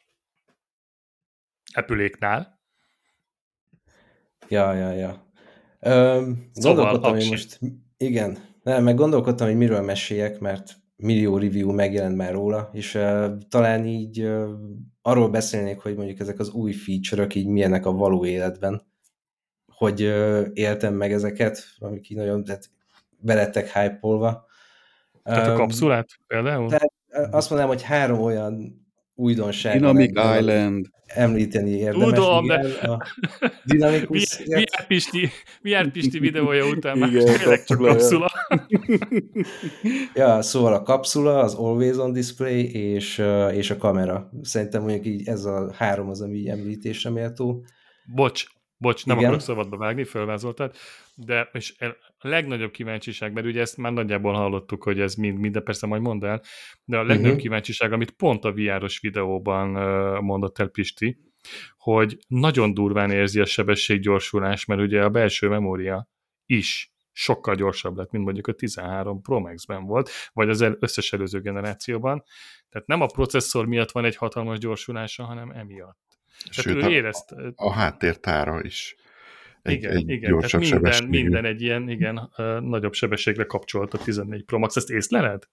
Apple-éknál. 1.74 2.62
Ja, 4.48 4.74
ja, 4.74 4.92
ja. 4.92 5.32
Öm, 5.80 6.50
szóval 6.54 6.76
gondolkodtam, 6.76 7.12
hogy 7.12 7.30
most... 7.30 7.60
Igen, 7.98 8.38
nem, 8.64 8.84
meg 8.84 8.96
gondolkodtam, 8.96 9.48
hogy 9.48 9.56
miről 9.58 9.82
meséljek, 9.82 10.40
mert 10.40 10.76
millió 10.96 11.38
review 11.38 11.72
megjelent 11.72 12.16
már 12.16 12.32
róla, 12.32 12.70
és 12.74 12.96
uh, 12.96 13.38
talán 13.50 13.86
így 13.86 14.22
uh, 14.22 14.50
arról 15.02 15.30
beszélnék, 15.30 15.80
hogy 15.80 15.96
mondjuk 15.96 16.20
ezek 16.20 16.40
az 16.40 16.50
új 16.50 16.72
feature-ök 16.72 17.36
így 17.36 17.48
milyenek 17.48 17.86
a 17.86 17.92
való 17.92 18.26
életben, 18.26 18.86
hogy 19.66 20.04
uh, 20.04 20.48
éltem 20.54 20.94
meg 20.94 21.12
ezeket, 21.12 21.64
amik 21.80 22.10
így 22.10 22.18
nagyon 22.18 22.44
tehát 22.44 22.70
belettek 23.18 23.72
hype-olva. 23.72 24.46
Tehát 25.24 25.48
um, 25.48 25.54
a 25.54 25.58
kapszulát 25.58 26.08
például? 26.28 26.68
Tehát 26.68 26.92
azt 27.32 27.50
mondanám, 27.50 27.76
hogy 27.76 27.84
három 27.84 28.22
olyan 28.22 28.83
újdonság. 29.24 29.74
Dynamic 29.74 30.10
Island. 30.40 30.88
Említeni 31.06 31.70
érdemes. 31.70 32.14
Tudom, 32.14 32.48
de 32.48 32.54
a 32.82 33.08
dinamikus... 33.64 34.38
VR 34.46 34.86
Pisti, 34.88 35.30
VR 35.62 35.92
Pisti 35.92 36.20
videója 36.20 36.66
után 36.66 36.98
már 36.98 37.10
tényleg 37.10 37.64
csak 37.64 37.78
kapszula. 37.78 38.32
ja, 40.14 40.42
szóval 40.42 40.74
a 40.74 40.82
kapszula, 40.82 41.40
az 41.40 41.54
Always 41.54 41.98
on 41.98 42.14
Display 42.14 42.72
és, 42.72 43.24
és 43.52 43.70
a 43.70 43.78
kamera. 43.78 44.30
Szerintem 44.42 44.82
mondjuk 44.82 45.06
így 45.06 45.28
ez 45.28 45.46
a 45.46 45.74
három 45.74 46.10
az, 46.10 46.22
ami 46.22 46.36
így 46.36 46.48
említésre 46.48 47.10
méltó. 47.10 47.66
Bocs, 48.16 48.46
bocs, 48.78 49.06
nem 49.06 49.16
Igen? 49.16 49.28
akarok 49.28 49.46
szabadba 49.46 49.78
vágni, 49.78 50.04
fölvázoltad, 50.04 50.76
de 51.16 51.50
és 51.54 51.76
a 52.24 52.28
legnagyobb 52.28 52.72
kíváncsiság, 52.72 53.34
mert 53.34 53.46
ugye 53.46 53.62
ezt 53.62 53.78
már 53.78 53.92
nagyjából 53.92 54.34
hallottuk, 54.34 54.84
hogy 54.84 55.00
ez 55.00 55.16
mind, 55.16 55.40
mind 55.40 55.54
de 55.54 55.60
persze 55.60 55.88
majd 55.88 56.02
mondd 56.02 56.26
el, 56.26 56.42
de 56.86 56.98
a 56.98 57.00
legnagyobb 57.00 57.26
uh-huh. 57.26 57.42
kíváncsiság, 57.42 57.94
amit 57.94 58.12
pont 58.12 58.46
a 58.46 58.52
VR-os 58.52 59.00
videóban 59.00 59.70
mondott 60.24 60.60
el 60.60 60.68
Pisti, 60.68 61.18
hogy 61.78 62.18
nagyon 62.28 62.74
durván 62.74 63.12
érzi 63.12 63.40
a 63.40 63.46
sebességgyorsulás, 63.46 64.66
mert 64.66 64.82
ugye 64.82 65.04
a 65.04 65.10
belső 65.10 65.48
memória 65.48 66.10
is 66.46 66.94
sokkal 67.12 67.56
gyorsabb 67.56 67.98
lett, 67.98 68.12
mint 68.12 68.24
mondjuk 68.24 68.48
a 68.48 68.54
13 68.54 69.22
Pro 69.22 69.40
Max-ben 69.40 69.86
volt, 69.86 70.10
vagy 70.34 70.50
az 70.50 70.66
összes 70.80 71.14
előző 71.14 71.42
generációban. 71.42 72.24
Tehát 72.70 72.88
nem 72.88 73.02
a 73.02 73.06
processzor 73.06 73.66
miatt 73.66 73.92
van 73.92 74.06
egy 74.06 74.16
hatalmas 74.16 74.58
gyorsulása, 74.58 75.24
hanem 75.24 75.52
emiatt. 75.52 76.02
Sőt, 76.50 76.76
Tehát 76.76 76.92
ő 76.92 76.94
érezt... 76.94 77.32
a, 77.32 77.54
a 77.56 77.72
háttértára 77.72 78.62
is 78.62 78.96
egy, 79.63 79.73
igen, 79.73 79.95
egy 79.95 80.10
igen. 80.10 80.39
Tehát 80.39 80.69
minden, 80.69 81.08
minden 81.08 81.45
egy 81.45 81.62
ilyen 81.62 81.89
igen, 81.89 82.30
nagyobb 82.62 82.93
sebességre 82.93 83.43
kapcsolt 83.43 83.93
a 83.93 83.97
14 83.97 84.43
Pro 84.43 84.58
Max. 84.60 84.76
Ezt 84.76 84.89
észleled? 84.89 85.43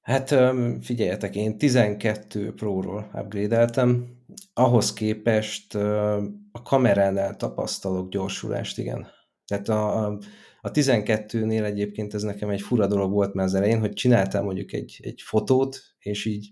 Hát 0.00 0.34
figyeljetek, 0.80 1.36
én 1.36 1.58
12 1.58 2.52
Pro-ról 2.52 3.10
upgrade-eltem, 3.14 4.06
ahhoz 4.52 4.92
képest 4.92 5.74
a 6.52 6.62
kameránál 6.62 7.36
tapasztalok 7.36 8.08
gyorsulást, 8.08 8.78
igen. 8.78 9.08
Tehát 9.46 9.68
a, 9.68 10.06
a, 10.06 10.18
a 10.60 10.70
12-nél 10.70 11.64
egyébként 11.64 12.14
ez 12.14 12.22
nekem 12.22 12.48
egy 12.48 12.60
fura 12.60 12.86
dolog 12.86 13.12
volt 13.12 13.34
már 13.34 13.46
az 13.46 13.54
elején, 13.54 13.80
hogy 13.80 13.92
csináltam 13.92 14.44
mondjuk 14.44 14.72
egy, 14.72 14.98
egy 15.02 15.22
fotót, 15.24 15.80
és 15.98 16.24
így 16.24 16.48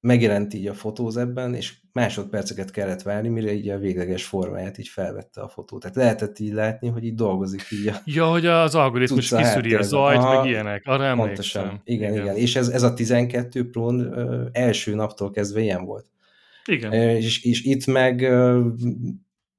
megjelent 0.00 0.54
így 0.54 0.66
a 0.66 0.74
fotóz 0.74 1.16
ebben, 1.16 1.54
és 1.54 1.79
másodperceket 1.92 2.70
kellett 2.70 3.02
várni, 3.02 3.28
mire 3.28 3.52
így 3.52 3.68
a 3.68 3.78
végleges 3.78 4.24
formáját 4.24 4.78
így 4.78 4.88
felvette 4.88 5.40
a 5.40 5.48
fotó. 5.48 5.78
Tehát 5.78 5.96
lehetett 5.96 6.38
így 6.38 6.52
látni, 6.52 6.88
hogy 6.88 7.04
így 7.04 7.14
dolgozik 7.14 7.62
így 7.70 7.86
a 7.86 7.94
Ja, 8.04 8.26
hogy 8.26 8.46
az 8.46 8.74
algoritmus 8.74 9.28
kiszűri 9.28 9.74
a 9.74 9.82
zajt, 9.82 10.18
Aha, 10.18 10.36
meg 10.36 10.50
ilyenek. 10.50 10.82
Arra 10.86 11.14
pontosan. 11.14 11.62
emlékszem. 11.62 11.80
Igen, 11.84 12.12
igen, 12.12 12.24
igen. 12.24 12.36
És 12.36 12.56
ez, 12.56 12.68
ez 12.68 12.82
a 12.82 12.94
12 12.94 13.70
pro 13.70 13.90
első 14.52 14.94
naptól 14.94 15.30
kezdve 15.30 15.60
ilyen 15.60 15.84
volt. 15.84 16.06
Igen. 16.64 16.92
És, 16.92 17.44
és 17.44 17.64
itt 17.64 17.86
meg 17.86 18.20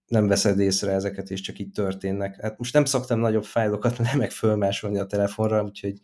nem 0.07 0.27
veszed 0.27 0.59
észre 0.59 0.91
ezeket, 0.91 1.29
és 1.29 1.41
csak 1.41 1.59
így 1.59 1.71
történnek. 1.71 2.41
Hát 2.41 2.57
most 2.57 2.73
nem 2.73 2.85
szoktam 2.85 3.19
nagyobb 3.19 3.43
fájlokat 3.43 3.97
nem 4.11 4.17
meg 4.17 4.31
fölmásolni 4.31 4.97
a 4.97 5.05
telefonra, 5.05 5.63
úgyhogy 5.63 6.01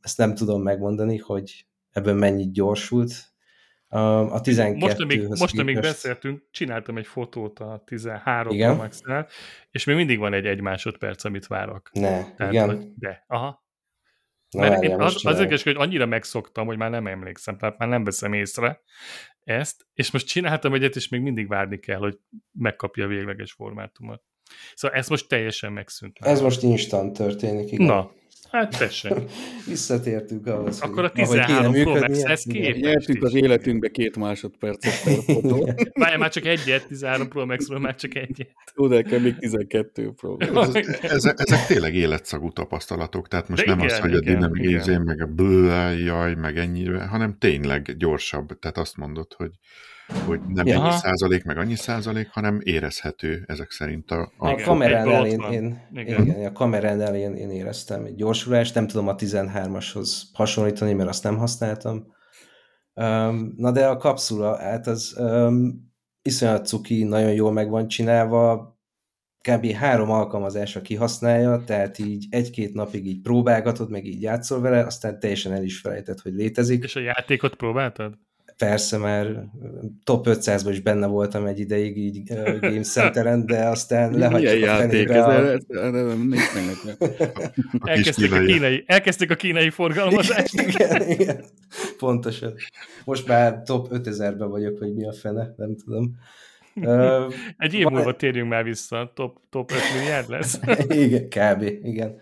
ezt 0.00 0.18
nem 0.18 0.34
tudom 0.34 0.62
megmondani, 0.62 1.16
hogy 1.16 1.66
ebben 1.92 2.16
mennyit 2.16 2.52
gyorsult. 2.52 3.34
A 3.88 4.40
12 4.40 4.86
Most, 4.86 5.00
amíg, 5.00 5.28
most 5.28 5.58
amíg 5.58 5.80
beszéltünk, 5.80 6.42
csináltam 6.50 6.96
egy 6.96 7.06
fotót 7.06 7.58
a 7.58 7.82
13 7.86 8.52
igen? 8.52 8.76
max 8.76 9.00
és 9.70 9.84
még 9.84 9.96
mindig 9.96 10.18
van 10.18 10.32
egy 10.32 10.46
egy 10.46 10.60
másodperc, 10.60 11.24
amit 11.24 11.46
várok. 11.46 11.90
Ne, 11.92 12.34
Tehát, 12.34 12.52
igen? 12.52 12.66
Hogy 12.66 12.92
de, 12.94 13.24
aha. 13.26 13.64
Na, 14.50 14.60
Mert 14.60 14.82
én 14.82 15.00
az, 15.00 15.26
az 15.26 15.38
érdekes, 15.38 15.62
hogy 15.62 15.76
annyira 15.76 16.06
megszoktam, 16.06 16.66
hogy 16.66 16.76
már 16.76 16.90
nem 16.90 17.06
emlékszem, 17.06 17.58
tehát 17.58 17.78
már 17.78 17.88
nem 17.88 18.04
veszem 18.04 18.32
észre 18.32 18.80
ezt, 19.44 19.86
és 19.94 20.10
most 20.10 20.26
csináltam 20.26 20.74
egyet, 20.74 20.96
és 20.96 21.08
még 21.08 21.20
mindig 21.20 21.48
várni 21.48 21.78
kell, 21.78 21.98
hogy 21.98 22.18
megkapja 22.52 23.04
a 23.04 23.08
végleges 23.08 23.52
formátumot. 23.52 24.22
Szóval 24.74 24.96
ez 24.96 25.08
most 25.08 25.28
teljesen 25.28 25.72
megszűnt. 25.72 26.18
Ez 26.20 26.40
most 26.40 26.62
instant 26.62 27.16
történik, 27.16 27.72
igen. 27.72 27.86
Na, 27.86 28.12
Hát 28.50 28.78
tessék. 28.78 29.12
Visszatértünk 29.68 30.46
ahhoz, 30.46 30.80
Akkor 30.80 31.04
a 31.04 31.12
13 31.12 31.72
Pro 31.72 31.98
Max 31.98 32.22
ez 32.22 32.42
képest 32.42 32.80
Nyertük 32.80 33.22
az 33.22 33.34
életünkbe 33.34 33.88
két 33.88 34.16
másodpercet 34.16 35.02
per 35.04 35.74
Várjál, 35.92 36.18
már 36.18 36.30
csak 36.30 36.44
egyet, 36.44 36.86
13 36.86 37.28
Pro 37.28 37.46
Max-ról 37.46 37.78
már 37.78 37.94
csak 37.94 38.14
egyet. 38.14 38.54
Jó, 38.76 38.88
de 38.88 39.02
kell 39.02 39.18
még 39.18 39.36
12 39.36 40.12
Pro 40.16 40.36
Max. 40.52 40.74
ezek, 41.02 41.34
ezek 41.36 41.66
tényleg 41.66 41.94
életszagú 41.94 42.52
tapasztalatok, 42.52 43.28
tehát 43.28 43.48
most 43.48 43.64
de 43.64 43.70
nem 43.70 43.78
igen, 43.78 43.90
az, 43.90 43.98
hogy 43.98 44.14
a 44.14 44.20
dinamik 44.20 44.64
érzén, 44.64 45.00
meg 45.00 45.20
a 45.20 45.26
bő, 45.26 45.64
jaj, 46.04 46.34
meg 46.34 46.58
ennyire, 46.58 47.06
hanem 47.06 47.36
tényleg 47.38 47.96
gyorsabb. 47.96 48.58
Tehát 48.58 48.78
azt 48.78 48.96
mondod, 48.96 49.32
hogy 49.36 49.50
hogy 50.26 50.40
nem 50.48 50.66
ja. 50.66 50.82
ennyi 50.82 50.96
százalék, 50.96 51.44
meg 51.44 51.58
annyi 51.58 51.74
százalék, 51.74 52.28
hanem 52.28 52.60
érezhető 52.62 53.44
ezek 53.46 53.70
szerint 53.70 54.10
a... 54.10 54.32
A, 54.38 54.48
a 54.48 54.62
kameránál 54.62 55.26
én, 55.26 55.40
én, 55.50 55.88
igen. 55.94 56.22
Igen, 56.22 56.46
a 56.46 56.52
kameránál 56.52 57.16
én, 57.16 57.34
én 57.34 57.50
éreztem 57.50 58.04
egy 58.04 58.14
gyorsulást, 58.14 58.74
nem 58.74 58.86
tudom 58.86 59.08
a 59.08 59.14
13-ashoz 59.14 60.22
hasonlítani, 60.32 60.92
mert 60.92 61.08
azt 61.08 61.22
nem 61.22 61.36
használtam. 61.36 62.14
Um, 62.94 63.54
na 63.56 63.70
de 63.70 63.86
a 63.86 63.96
kapszula, 63.96 64.56
hát 64.56 64.86
az 64.86 65.16
um, 65.18 65.92
iszonyat 66.22 66.66
cuki, 66.66 67.04
nagyon 67.04 67.32
jól 67.32 67.52
meg 67.52 67.70
van 67.70 67.88
csinálva, 67.88 68.74
kb. 69.48 69.72
három 69.72 70.10
alkalmazásra 70.10 70.80
kihasználja, 70.80 71.62
tehát 71.64 71.98
így 71.98 72.26
egy-két 72.30 72.74
napig 72.74 73.06
így 73.06 73.20
próbálgatod, 73.20 73.90
meg 73.90 74.04
így 74.04 74.22
játszol 74.22 74.60
vele, 74.60 74.84
aztán 74.84 75.20
teljesen 75.20 75.52
el 75.52 75.64
is 75.64 75.78
felejtett, 75.78 76.20
hogy 76.20 76.32
létezik. 76.32 76.84
És 76.84 76.96
a 76.96 77.00
játékot 77.00 77.54
próbáltad? 77.54 78.14
Persze 78.56 78.96
már 78.98 79.48
top 80.04 80.26
500-ban 80.28 80.68
is 80.70 80.80
benne 80.80 81.06
voltam 81.06 81.46
egy 81.46 81.58
ideig 81.58 81.96
így 81.96 82.30
uh, 82.30 82.58
Game 82.58 82.80
Center-en, 82.80 83.46
de 83.46 83.64
aztán 83.64 84.18
lehagytuk 84.18 84.68
a 84.68 84.76
fenébe. 84.76 85.24
A... 85.24 85.58
elkezdték, 87.84 88.32
a 88.32 88.40
kínai, 88.40 88.84
elkezdték 88.86 89.30
a 89.30 89.34
kínai 89.34 89.70
forgalmazást. 89.70 90.52
igen, 90.54 91.08
igen, 91.08 91.44
pontosan. 91.98 92.54
Most 93.04 93.26
már 93.26 93.62
top 93.62 93.88
5000-ben 93.90 94.50
vagyok, 94.50 94.78
vagy 94.78 94.94
mi 94.94 95.06
a 95.06 95.12
fene, 95.12 95.54
nem 95.56 95.76
tudom. 95.84 96.14
Uh, 96.74 97.32
egy 97.56 97.74
év 97.74 97.86
múlva 97.86 98.16
térjünk 98.16 98.48
már 98.48 98.64
vissza, 98.64 99.12
top, 99.14 99.38
top 99.50 99.70
5 99.72 99.78
milliárd 99.98 100.28
lesz. 100.28 100.60
igen, 100.88 101.28
kb. 101.28 101.62
igen. 101.62 102.18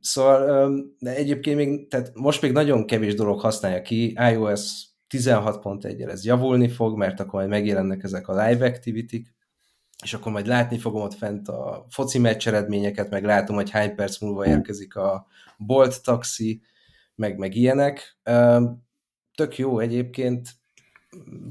Szóval, 0.00 0.72
de 0.98 1.14
egyébként 1.14 1.56
még, 1.56 1.88
tehát 1.88 2.10
most 2.14 2.42
még 2.42 2.52
nagyon 2.52 2.86
kevés 2.86 3.14
dolog 3.14 3.40
használja 3.40 3.82
ki, 3.82 4.16
iOS 4.32 4.90
16.1-el 5.12 6.10
ez 6.10 6.24
javulni 6.24 6.68
fog, 6.68 6.96
mert 6.96 7.20
akkor 7.20 7.32
majd 7.32 7.48
megjelennek 7.48 8.02
ezek 8.02 8.28
a 8.28 8.44
live 8.44 8.66
activity 8.66 9.26
és 10.02 10.14
akkor 10.14 10.32
majd 10.32 10.46
látni 10.46 10.78
fogom 10.78 11.02
ott 11.02 11.14
fent 11.14 11.48
a 11.48 11.86
foci 11.90 12.18
meccs 12.18 12.46
eredményeket, 12.48 13.10
meg 13.10 13.24
látom, 13.24 13.56
hogy 13.56 13.70
hány 13.70 13.94
perc 13.94 14.20
múlva 14.20 14.46
érkezik 14.46 14.96
a 14.96 15.26
Bolt 15.56 16.02
taxi, 16.02 16.62
meg, 17.14 17.38
meg 17.38 17.54
ilyenek. 17.54 18.18
Tök 19.34 19.58
jó 19.58 19.78
egyébként, 19.78 20.48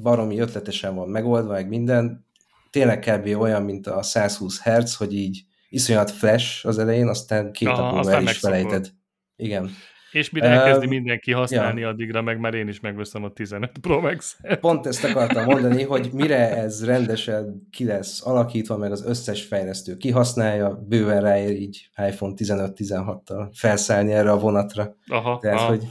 baromi 0.02 0.40
ötletesen 0.40 0.96
van 0.96 1.10
megoldva, 1.10 1.52
meg 1.52 1.68
minden. 1.68 2.26
Tényleg 2.70 3.00
kb. 3.00 3.42
olyan, 3.42 3.64
mint 3.64 3.88
a 3.88 4.04
120 4.04 4.62
Hz, 4.62 4.96
hogy 4.96 5.14
így 5.14 5.46
iszonyat 5.70 6.12
flash 6.12 6.66
az 6.66 6.78
elején, 6.78 7.08
aztán 7.08 7.52
két 7.52 7.68
nap 7.68 7.94
múlva 7.94 8.12
el 8.12 8.24
is 8.24 8.38
felejted. 8.38 8.92
Igen. 9.36 9.70
És 10.12 10.30
mire 10.30 10.48
elkezdi 10.48 10.86
uh, 10.86 10.92
mindenki 10.92 11.32
használni 11.32 11.82
ja. 11.82 11.88
addigra, 11.88 12.22
meg 12.22 12.40
már 12.40 12.54
én 12.54 12.68
is 12.68 12.80
megveszem 12.80 13.24
a 13.24 13.30
15 13.30 13.72
Pro 13.82 14.02
Max. 14.02 14.38
Pont 14.60 14.86
ezt 14.86 15.04
akartam 15.04 15.46
mondani, 15.46 15.84
hogy 15.84 16.10
mire 16.14 16.58
ez 16.58 16.86
rendesen 16.86 17.68
ki 17.72 17.86
lesz 17.86 18.26
alakítva, 18.26 18.78
meg 18.78 18.92
az 18.92 19.06
összes 19.06 19.44
fejlesztő 19.44 19.98
kihasználja, 19.98 20.86
bőven 20.88 21.22
ráér 21.22 21.56
így 21.56 21.90
iPhone 22.08 22.34
15-16-tal 22.38 23.50
felszállni 23.54 24.12
erre 24.12 24.32
a 24.32 24.40
vonatra. 24.40 24.96
Aha, 25.08 25.38
Tehát, 25.38 25.60
aha. 25.60 25.68
hogy 25.68 25.88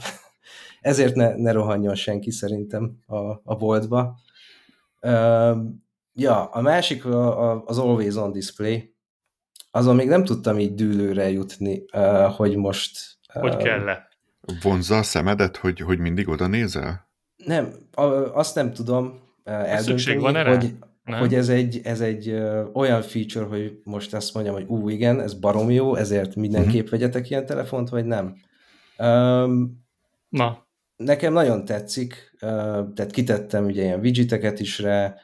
ezért 0.81 1.15
ne, 1.15 1.35
ne 1.35 1.51
rohanjon 1.51 1.95
senki 1.95 2.31
szerintem 2.31 2.97
a, 3.05 3.17
a 3.43 3.55
boltba. 3.55 4.19
Uh, 5.01 5.57
ja, 6.13 6.43
a 6.43 6.61
másik 6.61 7.05
a, 7.05 7.51
a, 7.51 7.63
az 7.65 7.77
Always 7.77 8.15
On 8.15 8.31
Display, 8.31 8.95
azon 9.71 9.95
még 9.95 10.07
nem 10.07 10.23
tudtam 10.23 10.59
így 10.59 10.73
dűlőre 10.73 11.29
jutni, 11.29 11.83
uh, 11.93 12.23
hogy 12.23 12.55
most... 12.55 12.99
Uh, 13.35 13.41
hogy 13.41 13.55
kell-e? 13.55 14.09
Vonzza 14.61 14.97
a 14.97 15.03
szemedet, 15.03 15.57
hogy, 15.57 15.79
hogy 15.79 15.99
mindig 15.99 16.27
oda 16.27 16.47
nézel? 16.47 17.09
Nem, 17.35 17.73
a, 17.91 18.03
azt 18.37 18.55
nem 18.55 18.73
tudom 18.73 19.19
eldönteni, 19.43 20.19
van 20.19 20.35
erre? 20.35 20.49
hogy, 20.49 20.73
nem. 21.03 21.19
hogy 21.19 21.33
ez 21.33 21.49
egy, 21.49 21.81
ez 21.83 22.01
egy 22.01 22.29
uh, 22.29 22.69
olyan 22.73 23.01
feature, 23.01 23.45
hogy 23.45 23.79
most 23.83 24.13
azt 24.13 24.33
mondjam, 24.33 24.55
hogy 24.55 24.65
ú, 24.67 24.89
igen, 24.89 25.19
ez 25.19 25.33
barom 25.33 25.71
jó, 25.71 25.95
ezért 25.95 26.35
mindenképp 26.35 26.83
uh-huh. 26.83 26.89
vegyetek 26.89 27.29
ilyen 27.29 27.45
telefont, 27.45 27.89
vagy 27.89 28.05
nem. 28.05 28.35
Um, 28.97 29.79
Na. 30.29 30.69
Nekem 30.95 31.33
nagyon 31.33 31.65
tetszik, 31.65 32.31
uh, 32.33 32.93
tehát 32.93 33.11
kitettem 33.11 33.65
ugye 33.65 33.83
ilyen 33.83 33.99
widgeteket 33.99 34.59
is 34.59 34.79
rá, 34.79 35.15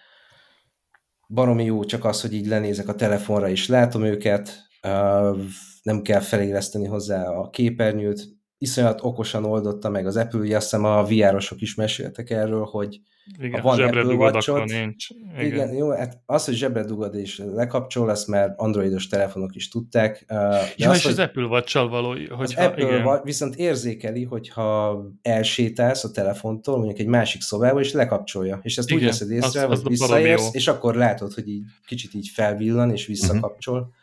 baromi 1.28 1.64
jó 1.64 1.84
csak 1.84 2.06
az, 2.06 2.22
hogy 2.22 2.34
így 2.34 2.48
lenézek 2.48 2.88
a 2.88 2.96
telefonra 2.96 3.50
és 3.50 3.68
látom 3.68 4.04
őket, 4.04 4.68
uh, 4.84 5.38
nem 5.82 6.02
kell 6.02 6.20
feléleszteni 6.20 6.86
hozzá 6.86 7.28
a 7.30 7.50
képernyőt, 7.50 8.37
iszonyat 8.58 9.00
okosan 9.04 9.46
oldotta 9.46 9.90
meg 9.90 10.06
az 10.06 10.18
Apple, 10.18 10.56
azt 10.56 10.70
hiszem 10.70 10.86
a 10.86 11.04
VR-osok 11.04 11.62
is 11.62 11.76
meséltek 11.76 12.30
erről, 12.30 12.64
hogy 12.64 13.02
igen, 13.40 13.62
ha 13.62 13.68
van 13.68 13.78
zsebre 13.78 14.02
Apple 14.02 14.64
nincs. 14.64 15.10
Igen. 15.10 15.46
igen, 15.46 15.74
jó, 15.74 15.90
hát 15.90 16.22
az, 16.26 16.46
hogy 16.46 16.54
zsebre 16.54 16.84
dugod 16.84 17.16
és 17.16 17.42
lekapcsol, 17.54 18.12
ezt 18.12 18.28
már 18.28 18.54
androidos 18.58 19.08
telefonok 19.08 19.56
is 19.56 19.70
tudták. 19.70 20.24
De 20.28 20.74
ja, 20.76 20.90
az, 20.90 20.98
és 20.98 21.04
hogy 21.04 21.12
az 21.12 21.20
Apple 21.20 21.46
watch 21.46 21.90
való, 21.90 22.10
hogyha, 22.10 22.36
az 22.38 22.56
Apple 22.56 22.84
igen. 22.84 23.22
viszont 23.24 23.56
érzékeli, 23.56 24.24
hogyha 24.24 25.02
elsétálsz 25.22 26.04
a 26.04 26.12
telefontól, 26.12 26.78
mondjuk 26.78 27.00
egy 27.00 27.08
másik 27.08 27.42
szobába, 27.42 27.80
és 27.80 27.94
lekapcsolja. 27.94 28.60
És 28.62 28.78
ezt 28.78 28.90
igen, 28.90 29.02
úgy 29.02 29.08
veszed 29.08 29.32
észre, 29.32 29.66
az, 29.66 29.82
hogy 29.82 29.90
visszaérsz, 29.90 30.50
és 30.52 30.68
akkor 30.68 30.96
látod, 30.96 31.34
hogy 31.34 31.48
így 31.48 31.64
kicsit 31.86 32.14
így 32.14 32.28
felvillan, 32.34 32.92
és 32.92 33.06
visszakapcsol. 33.06 33.78
Uh-huh. 33.80 33.96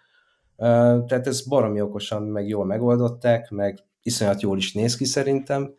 Uh, 0.56 1.06
tehát 1.06 1.26
ezt 1.26 1.48
baromi 1.48 1.80
okosan, 1.80 2.22
meg 2.22 2.48
jól 2.48 2.64
megoldották, 2.64 3.50
meg 3.50 3.84
iszonyat 4.04 4.42
jól 4.42 4.58
is 4.58 4.72
néz 4.72 4.96
ki 4.96 5.04
szerintem, 5.04 5.74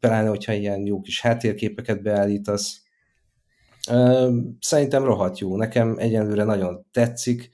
pláne, 0.00 0.28
hogyha 0.28 0.52
ilyen 0.52 0.86
jó 0.86 1.00
kis 1.00 1.20
háttérképeket 1.20 2.02
beállítasz. 2.02 2.82
Szerintem 4.60 5.04
rohadt 5.04 5.38
jó. 5.38 5.56
Nekem 5.56 5.94
egyenlőre 5.98 6.44
nagyon 6.44 6.86
tetszik. 6.90 7.50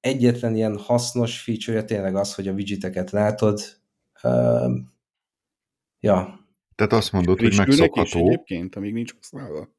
Egyetlen 0.00 0.56
ilyen 0.56 0.78
hasznos 0.78 1.40
feature 1.40 1.82
tényleg 1.82 2.16
az, 2.16 2.34
hogy 2.34 2.48
a 2.48 2.52
widgeteket 2.52 3.10
látod. 3.10 3.60
Ja. 6.00 6.46
Tehát 6.74 6.92
azt 6.92 7.12
mondod, 7.12 7.40
hogy 7.40 7.56
megszokható. 7.56 8.02
Is 8.02 8.14
egyébként, 8.14 8.76
amíg 8.76 8.92
nincs 8.92 9.14
használva. 9.14 9.74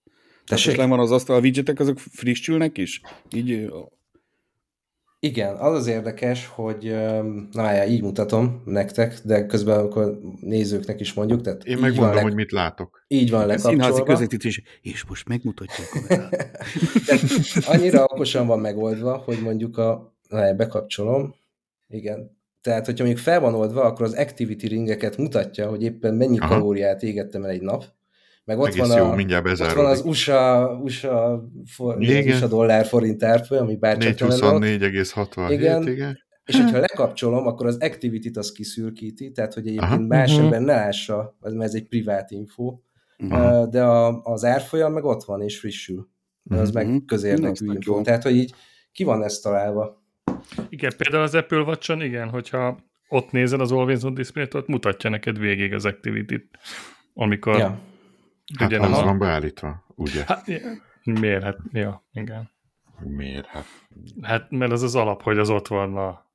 Tehát 0.45 0.75
van 0.87 0.99
az 0.99 1.11
asztal, 1.11 1.35
a 1.35 1.39
widgetek 1.39 1.79
azok 1.79 1.99
frissülnek 1.99 2.77
is? 2.77 3.01
Így 3.35 3.71
igen, 5.27 5.55
az 5.55 5.73
az 5.73 5.87
érdekes, 5.87 6.45
hogy 6.45 6.95
na 7.51 7.71
já, 7.71 7.85
így 7.85 8.01
mutatom 8.01 8.61
nektek, 8.65 9.19
de 9.23 9.45
közben 9.45 9.79
akkor 9.79 10.19
nézőknek 10.41 10.99
is 10.99 11.13
mondjuk. 11.13 11.41
Tehát 11.41 11.63
Én 11.63 11.77
megmondom, 11.77 12.15
le... 12.15 12.21
hogy 12.21 12.33
mit 12.33 12.51
látok. 12.51 13.03
Így 13.07 13.29
van 13.29 13.45
lekapcsolva. 13.45 13.83
Színházi 13.83 14.03
közvetítés, 14.03 14.61
és 14.81 15.05
most 15.05 15.27
megmutatja 15.27 15.83
a 15.83 15.99
kamerát. 15.99 16.59
annyira 17.73 18.03
okosan 18.03 18.47
van 18.47 18.59
megoldva, 18.59 19.17
hogy 19.17 19.39
mondjuk 19.41 19.77
a... 19.77 20.15
Na, 20.29 20.45
já, 20.45 20.53
bekapcsolom. 20.53 21.35
Igen. 21.87 22.37
Tehát, 22.61 22.85
hogyha 22.85 23.03
mondjuk 23.03 23.25
fel 23.25 23.39
van 23.39 23.53
oldva, 23.53 23.83
akkor 23.83 24.05
az 24.05 24.13
activity 24.13 24.67
ringeket 24.67 25.17
mutatja, 25.17 25.69
hogy 25.69 25.83
éppen 25.83 26.13
mennyi 26.13 26.37
Aha. 26.37 26.47
kalóriát 26.47 27.03
égettem 27.03 27.43
el 27.43 27.49
egy 27.49 27.61
nap, 27.61 27.83
meg 28.47 28.59
ott 28.59 28.67
Egész 28.67 28.87
van, 28.87 28.97
jó, 28.97 29.05
a, 29.05 29.15
mindjárt 29.15 29.59
ott 29.59 29.73
van 29.73 29.85
az 29.85 30.01
USA, 30.05 30.69
USA, 30.83 31.43
for, 31.65 32.01
igen. 32.01 32.27
USA 32.27 32.47
dollár 32.47 32.85
forint 32.85 33.23
árfolyam, 33.23 33.63
ami 33.63 33.75
bárcsak 33.75 34.17
424,67, 34.17 35.47
igen. 35.49 35.87
igen. 35.87 36.17
És 36.45 36.55
hogyha 36.55 36.79
lekapcsolom, 36.79 37.47
akkor 37.47 37.65
az 37.65 37.77
activity-t 37.77 38.37
az 38.37 38.51
kiszürkíti, 38.51 39.31
tehát 39.31 39.53
hogy 39.53 39.67
egyébként 39.67 39.91
Aha. 39.91 40.01
más 40.01 40.29
uh-huh. 40.31 40.45
ember 40.45 40.61
ne 40.61 40.73
lássa, 40.73 41.37
mert 41.39 41.61
ez 41.61 41.73
egy 41.73 41.87
privát 41.87 42.31
info, 42.31 42.79
uh-huh. 43.17 43.69
de 43.69 43.83
a, 43.83 44.21
az 44.21 44.45
árfolyam 44.45 44.93
meg 44.93 45.03
ott 45.03 45.23
van 45.23 45.41
és 45.41 45.59
frissül. 45.59 46.09
Uh-huh. 46.43 46.61
Az 46.61 46.71
meg 46.71 47.03
közérdekű 47.05 47.65
info. 47.65 47.95
Jó. 47.95 48.01
Tehát, 48.01 48.23
hogy 48.23 48.35
így 48.35 48.53
ki 48.91 49.03
van 49.03 49.23
ezt 49.23 49.43
találva. 49.43 50.03
Igen, 50.69 50.91
például 50.97 51.23
az 51.23 51.35
Apple 51.35 51.61
watch 51.61 52.03
igen, 52.03 52.29
hogyha 52.29 52.77
ott 53.09 53.31
nézed 53.31 53.61
az 53.61 53.71
Always 53.71 54.03
On 54.03 54.13
Display-t, 54.13 54.53
ott 54.53 54.67
mutatja 54.67 55.09
neked 55.09 55.39
végig 55.39 55.73
az 55.73 55.85
activity-t, 55.85 56.47
amikor 57.13 57.57
ja 57.57 57.79
Hát 58.59 58.67
ugye 58.67 58.79
az 58.79 58.89
nem 58.89 59.05
van 59.05 59.19
beállítva, 59.19 59.85
ugye? 59.95 60.23
Hát, 60.27 60.47
miért? 61.03 61.43
Hát, 61.43 61.57
ja, 61.71 62.07
igen. 62.11 62.49
Miért? 62.99 63.45
Hát... 63.45 63.65
hát, 64.21 64.51
mert 64.51 64.71
az 64.71 64.81
az 64.81 64.95
alap, 64.95 65.21
hogy 65.21 65.37
az 65.37 65.49
ott 65.49 65.67
van 65.67 65.97
a... 65.97 66.25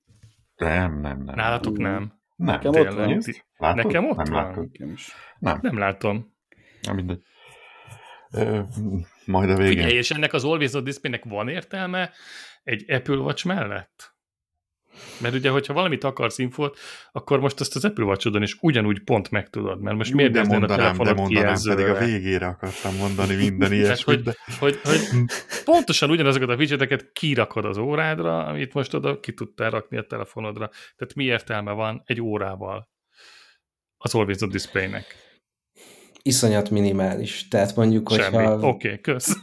Nem, 0.56 1.00
nem, 1.00 1.22
nem. 1.22 1.34
Nálatok 1.34 1.76
nem? 1.76 2.20
Nem. 2.36 2.60
Nekem 2.60 2.74
ott 2.74 2.94
van. 2.94 3.22
Látod? 3.56 3.84
Nekem 3.84 4.08
ott 4.08 4.16
nem 4.16 4.32
van? 4.32 4.44
Látod. 4.44 4.68
Nem. 5.38 5.58
Nem 5.62 5.78
látom. 5.78 6.34
Nem 6.82 6.94
mindegy. 6.94 7.22
Ö, 8.32 8.60
majd 9.26 9.50
a 9.50 9.56
végén. 9.56 9.72
Figyelj, 9.72 9.94
és 9.94 10.10
ennek 10.10 10.32
az 10.32 10.44
Always 10.44 10.72
On 10.72 10.84
van 11.22 11.48
értelme 11.48 12.10
egy 12.62 12.90
Apple 12.90 13.16
Watch 13.16 13.46
mellett? 13.46 14.11
Mert 15.20 15.34
ugye, 15.34 15.50
hogyha 15.50 15.72
valamit 15.72 16.04
akarsz 16.04 16.38
infót, 16.38 16.78
akkor 17.12 17.40
most 17.40 17.60
ezt 17.60 17.76
az 17.76 17.84
Apple 17.84 18.04
watch 18.04 18.40
is 18.40 18.56
ugyanúgy 18.60 19.04
pont 19.04 19.30
megtudod, 19.30 19.80
mert 19.80 19.96
most 19.96 20.10
Jó, 20.10 20.16
miért 20.16 20.32
de 20.32 20.42
mondanám, 20.42 20.70
a 20.70 20.76
telefonot 20.76 21.14
de 21.14 21.20
mondanám, 21.20 21.58
pedig 21.64 21.86
a 21.86 21.98
végére 21.98 22.46
akartam 22.46 22.96
mondani 22.96 23.34
minden 23.34 23.72
ilyesmit. 23.82 24.04
hogy, 24.04 24.22
de... 24.22 24.36
hogy, 24.58 24.80
hogy, 24.82 25.00
pontosan 25.64 26.10
ugyanazokat 26.10 26.48
a 26.48 26.54
widgeteket 26.54 27.12
kirakod 27.12 27.64
az 27.64 27.76
órádra, 27.76 28.44
amit 28.44 28.74
most 28.74 28.94
oda 28.94 29.20
ki 29.20 29.32
tudtál 29.32 29.70
rakni 29.70 29.96
a 29.96 30.06
telefonodra. 30.06 30.68
Tehát 30.68 31.14
mi 31.14 31.24
értelme 31.24 31.72
van 31.72 32.02
egy 32.04 32.20
órával 32.20 32.90
az 33.96 34.14
Always 34.14 34.40
on 34.40 34.48
Display-nek? 34.48 35.04
Iszonyat 36.22 36.70
minimális. 36.70 37.48
Tehát 37.48 37.76
mondjuk, 37.76 38.08
hogy 38.08 38.20
Oké, 38.20 38.66
okay, 38.66 39.00
kösz. 39.00 39.36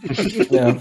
ja. 0.50 0.78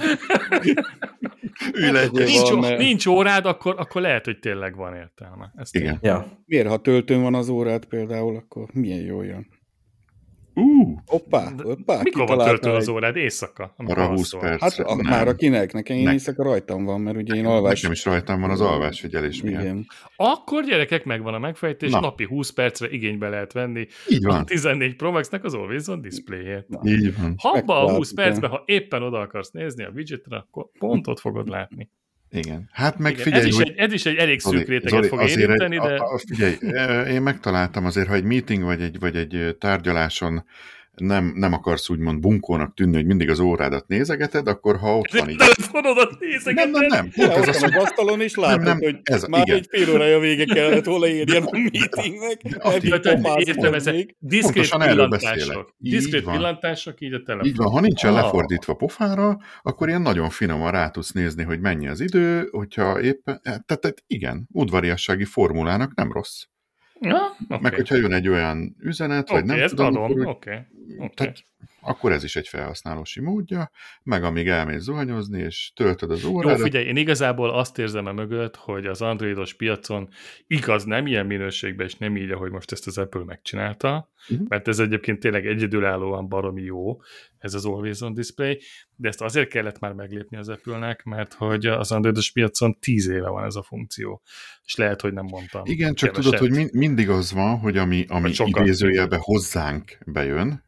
Nincs, 2.13 2.51
van, 2.51 2.59
mert... 2.59 2.79
nincs 2.79 3.07
órád, 3.07 3.47
akkor, 3.47 3.75
akkor 3.79 4.01
lehet, 4.01 4.25
hogy 4.25 4.39
tényleg 4.39 4.77
van 4.77 4.95
értelme. 4.95 5.53
Ezt 5.57 5.75
Igen. 5.75 5.99
Ja. 6.03 6.27
Miért, 6.45 6.69
ha 6.69 6.77
töltőn 6.77 7.23
van 7.23 7.35
az 7.35 7.49
órád 7.49 7.85
például, 7.85 8.37
akkor 8.37 8.69
milyen 8.73 9.01
jó 9.01 9.23
jön? 9.23 9.47
Uh, 10.61 10.99
hoppá, 11.07 11.53
hoppá. 11.63 12.01
Mikor 12.03 12.27
van 12.27 12.39
töltő 12.39 12.71
az 12.71 12.89
órád? 12.89 13.17
Éjszaka? 13.17 13.75
Arra 13.77 14.07
20 14.07 14.33
perc. 14.39 14.61
Hát 14.61 14.79
a, 14.79 14.95
már 14.95 15.29
akinek, 15.29 15.73
nekem 15.73 15.97
én 15.97 16.09
éjszaka 16.09 16.43
rajtam 16.43 16.85
van, 16.85 17.01
mert 17.01 17.17
ugye 17.17 17.35
én 17.35 17.47
alvás... 17.47 17.81
Nekem 17.81 17.93
is 17.93 18.05
rajtam 18.05 18.41
van 18.41 18.51
az 18.51 18.61
alvásfigyelés 18.61 19.43
miatt. 19.43 19.63
Igen. 19.63 19.87
Akkor 20.17 20.65
gyerekek, 20.65 21.05
megvan 21.05 21.35
a 21.35 21.39
megfejtés, 21.39 21.91
Na. 21.91 22.01
napi 22.01 22.25
20 22.25 22.51
percre 22.51 22.91
igénybe 22.91 23.29
lehet 23.29 23.53
venni 23.53 23.87
Így 24.09 24.25
van. 24.25 24.41
a 24.41 24.45
14 24.45 24.97
Pro 24.97 25.11
Max-nek 25.11 25.45
az 25.45 25.55
Always 25.55 25.87
On 25.87 26.01
display-ét. 26.01 26.67
Így 26.83 27.21
van. 27.21 27.35
Ha 27.39 27.49
abba 27.49 27.85
a 27.85 27.97
20 27.97 28.13
percben, 28.15 28.51
ha 28.51 28.63
éppen 28.67 29.03
oda 29.03 29.19
akarsz 29.21 29.51
nézni 29.51 29.85
a 29.85 29.91
widgetre, 29.95 30.37
akkor 30.37 30.67
pont 30.79 31.07
ott 31.07 31.21
fogod 31.21 31.49
látni. 31.49 31.91
Igen. 32.31 32.69
Hát 32.73 32.99
meg 32.99 33.13
Igen, 33.13 33.25
figyelj, 33.25 33.43
ez, 33.43 33.49
is 33.49 33.57
hogy... 33.57 33.69
egy, 33.69 33.77
ez 33.77 33.93
is 33.93 34.07
egy 34.07 34.17
elég 34.17 34.41
szűk 34.41 34.69
réteget 34.69 34.89
Zoli, 34.89 35.09
fog 35.09 35.29
érinteni, 35.29 35.77
egy, 35.77 35.83
de... 35.83 35.95
A, 35.95 36.13
a, 36.13 36.19
figyelj, 36.19 36.57
én 37.15 37.23
megtaláltam 37.23 37.85
azért, 37.85 38.09
ha 38.09 38.15
egy 38.15 38.25
meeting 38.25 38.63
vagy 38.63 38.83
egy, 38.83 38.99
vagy 38.99 39.17
egy 39.17 39.57
tárgyaláson 39.59 40.45
nem, 41.01 41.33
nem 41.35 41.53
akarsz 41.53 41.89
úgymond 41.89 42.21
bunkónak 42.21 42.75
tűnni, 42.75 42.97
hogy 42.97 43.07
mindig 43.07 43.31
az 43.31 43.41
órádat 43.41 43.87
nézegeted, 43.87 44.49
akkor 44.49 44.77
ha 44.77 44.97
ott 44.97 45.11
van 45.11 45.31
így... 45.31 45.37
telefonodat 45.37 46.19
nézegeted? 46.19 46.71
Nem, 46.71 46.81
nem, 46.81 46.89
nem. 46.89 47.11
Pont 47.29 47.49
ez 47.49 47.49
az, 47.49 47.63
az 47.63 47.75
asztalon, 47.75 48.21
és 48.21 48.35
látod, 48.35 48.63
nem, 48.63 48.67
nem, 48.67 48.79
hogy 48.79 49.01
ez, 49.03 49.25
már 49.25 49.43
igen. 49.47 49.57
egy 49.57 49.67
fél 49.71 49.95
órája 49.95 50.19
vége 50.19 50.45
kellett 50.45 50.85
volna 50.85 51.07
érjen 51.07 51.43
a 51.43 51.51
meetingnek. 51.73 52.43
Értem, 53.39 53.75
ezek 53.75 54.17
diszkrét 54.19 54.77
pillantások. 54.77 55.75
Diszkrét 55.79 56.25
pillantások 56.25 57.01
így 57.01 57.13
a 57.13 57.23
telefon. 57.23 57.49
Így 57.49 57.57
van, 57.57 57.71
ha 57.71 57.81
nincsen 57.81 58.15
ah. 58.15 58.23
lefordítva 58.23 58.75
pofára, 58.75 59.39
akkor 59.63 59.89
ilyen 59.89 60.03
nagyon 60.03 60.31
finoman 60.31 60.71
rá 60.71 60.91
tudsz 60.91 61.13
nézni, 61.13 61.43
hogy 61.43 61.61
mennyi 61.61 61.89
az 61.89 62.01
idő, 62.01 62.49
hogyha 62.51 63.01
éppen... 63.01 63.41
Tehát, 63.43 63.67
tehát 63.67 64.03
igen, 64.07 64.49
udvariassági 64.53 65.25
formulának 65.25 65.95
nem 65.95 66.13
rossz. 66.13 66.43
Ja, 67.01 67.37
okay. 67.45 67.59
Meg 67.61 67.75
hogyha 67.75 67.97
jön 67.97 68.13
egy 68.13 68.29
olyan 68.29 68.77
üzenet, 68.81 69.31
okay, 69.31 69.41
vagy 69.41 69.51
nem 69.51 69.61
ezt 69.61 69.75
tudom, 69.75 69.87
adom, 69.87 70.03
akkor, 70.03 70.27
okay. 70.27 70.59
Okay. 70.97 71.09
Tehát 71.15 71.45
akkor 71.81 72.13
ez 72.13 72.25
is 72.25 72.37
egy 72.37 72.49
felhasználósi 72.49 73.21
módja, 73.21 73.71
meg 74.03 74.25
amíg 74.25 74.49
elmész 74.49 74.83
zuhanyozni, 74.83 75.41
és 75.41 75.73
töltöd 75.75 76.11
az 76.11 76.25
órádat. 76.25 76.59
Jó, 76.59 76.65
figyelj, 76.65 76.85
én 76.85 76.97
igazából 76.97 77.51
azt 77.51 77.79
érzem 77.79 78.07
e 78.07 78.13
mögött, 78.13 78.57
hogy 78.57 78.87
az 78.87 79.03
androidos 79.03 79.55
piacon 79.55 80.09
igaz 80.47 80.85
nem 80.85 81.07
ilyen 81.07 81.27
minőségben, 81.27 81.87
és 81.87 81.95
nem 81.95 82.17
így, 82.17 82.31
ahogy 82.31 82.51
most 82.51 82.73
ezt 82.73 82.87
az 82.87 82.99
Apple 82.99 83.25
megcsinálta, 83.25 84.13
uh-huh. 84.31 84.49
mert 84.49 84.69
ez 84.69 84.79
egyébként 84.79 85.21
tényleg 85.21 85.47
egyedülállóan 85.47 86.29
baromi 86.29 86.63
jó, 86.63 87.01
ez 87.39 87.55
az 87.55 87.65
Always 87.65 88.01
On 88.01 88.15
Display, 88.15 88.61
de 88.97 89.09
ezt 89.09 89.21
azért 89.21 89.49
kellett 89.49 89.79
már 89.79 89.93
meglépni 89.93 90.37
az 90.37 90.49
Apple-nek, 90.49 91.05
mert 91.05 91.35
hogy 91.35 91.67
az 91.67 91.93
androidos 91.93 92.33
piacon 92.33 92.79
tíz 92.81 93.09
éve 93.09 93.29
van 93.29 93.45
ez 93.45 93.55
a 93.55 93.63
funkció, 93.63 94.23
és 94.65 94.77
lehet, 94.77 95.01
hogy 95.01 95.13
nem 95.13 95.25
mondtam. 95.25 95.63
Igen, 95.65 95.95
csak 95.95 96.13
keveset. 96.13 96.39
tudod, 96.39 96.57
hogy 96.57 96.73
mindig 96.73 97.09
az 97.09 97.33
van, 97.33 97.59
hogy 97.59 97.77
ami, 97.77 98.05
ami 98.09 98.33
idézőjelbe 98.45 99.17
hozzánk 99.21 99.99
bejön, 100.07 100.67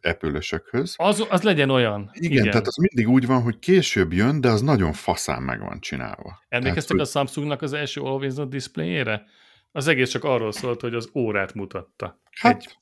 epülösökhöz. 0.00 0.94
Az, 0.96 1.26
az 1.28 1.42
legyen 1.42 1.70
olyan. 1.70 2.10
Igen, 2.12 2.30
igen, 2.30 2.50
tehát 2.50 2.66
az 2.66 2.76
mindig 2.76 3.14
úgy 3.14 3.26
van, 3.26 3.42
hogy 3.42 3.58
később 3.58 4.12
jön, 4.12 4.40
de 4.40 4.48
az 4.48 4.62
nagyon 4.62 4.92
faszán 4.92 5.42
meg 5.42 5.60
van 5.60 5.80
csinálva. 5.80 6.42
Emlékeztek 6.48 6.96
tehát, 6.96 7.06
a 7.06 7.10
Samsungnak 7.10 7.62
az 7.62 7.72
első 7.72 8.00
Always 8.00 8.34
On 8.36 8.50
displayére? 8.50 9.24
Az 9.72 9.86
egész 9.86 10.10
csak 10.10 10.24
arról 10.24 10.52
szólt, 10.52 10.80
hogy 10.80 10.94
az 10.94 11.10
órát 11.14 11.54
mutatta. 11.54 12.20
Hát, 12.30 12.56
Egy 12.56 12.78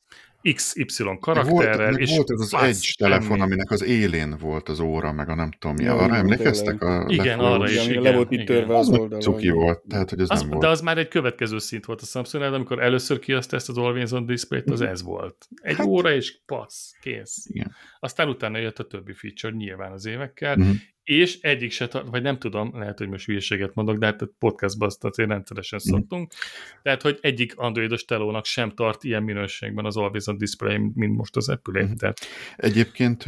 XY 0.54 1.04
karakterrel. 1.20 1.88
Volt, 1.88 1.98
és 1.98 2.10
volt 2.16 2.30
ez 2.30 2.40
az 2.40 2.54
egy 2.62 2.94
telefon, 2.98 3.40
aminek 3.40 3.70
az 3.70 3.84
élén 3.84 4.36
volt 4.40 4.68
az 4.68 4.80
óra, 4.80 5.12
meg 5.12 5.28
a 5.28 5.34
nem 5.34 5.50
tudom 5.58 5.76
mi. 5.76 5.86
Arra 5.86 6.14
emlékeztek? 6.16 6.82
A 6.82 7.04
igen, 7.08 7.38
arra 7.38 7.70
is. 7.70 7.86
Igen, 7.86 8.02
le 8.02 8.14
volt 8.14 8.30
itt 8.30 8.46
törve 8.46 8.76
az 8.76 8.88
oldalon. 8.88 9.20
Cuki 9.20 9.50
volt, 9.50 9.82
tehát 9.88 10.10
hogy 10.10 10.20
ez 10.20 10.30
az, 10.30 10.40
nem 10.40 10.48
volt. 10.48 10.62
De 10.62 10.68
az 10.68 10.80
már 10.80 10.98
egy 10.98 11.08
következő 11.08 11.58
szint 11.58 11.84
volt 11.84 12.00
a 12.00 12.04
samsung 12.04 12.44
de 12.44 12.54
amikor 12.54 12.82
először 12.82 13.18
kiadta 13.18 13.56
ezt 13.56 13.68
az 13.68 13.78
Always 13.78 14.10
On 14.10 14.26
Display-t, 14.26 14.70
az 14.70 14.80
ez 14.80 15.02
volt. 15.02 15.48
Egy 15.62 15.76
hát, 15.76 15.86
óra 15.86 16.12
és 16.12 16.38
passz, 16.46 16.90
kész. 17.00 17.46
Igen. 17.48 17.74
Aztán 18.00 18.28
utána 18.28 18.58
jött 18.58 18.78
a 18.78 18.86
többi 18.86 19.12
feature 19.12 19.54
nyilván 19.56 19.92
az 19.92 20.06
évekkel, 20.06 20.58
uh-huh 20.58 20.74
és 21.06 21.40
egyik 21.40 21.70
se, 21.70 21.88
vagy 22.10 22.22
nem 22.22 22.38
tudom, 22.38 22.70
lehet, 22.78 22.98
hogy 22.98 23.08
most 23.08 23.26
hülyeséget 23.26 23.74
mondok, 23.74 23.96
de 23.96 24.06
hát 24.06 24.22
a 24.22 24.28
podcastban 24.38 24.88
azt 24.88 25.04
azért 25.04 25.28
rendszeresen 25.28 25.80
mm. 25.88 25.90
szoktunk, 25.90 26.32
tehát, 26.82 27.02
hogy 27.02 27.18
egyik 27.20 27.56
androidos 27.56 28.04
telónak 28.04 28.44
sem 28.44 28.70
tart 28.70 29.04
ilyen 29.04 29.22
minőségben 29.22 29.84
az 29.84 29.96
Always 29.96 30.26
on 30.26 30.38
Display, 30.38 30.78
mint 30.94 31.16
most 31.16 31.36
az 31.36 31.48
Apple. 31.48 31.82
Mm. 31.82 31.92
Tehát... 31.92 32.18
Egyébként 32.56 33.24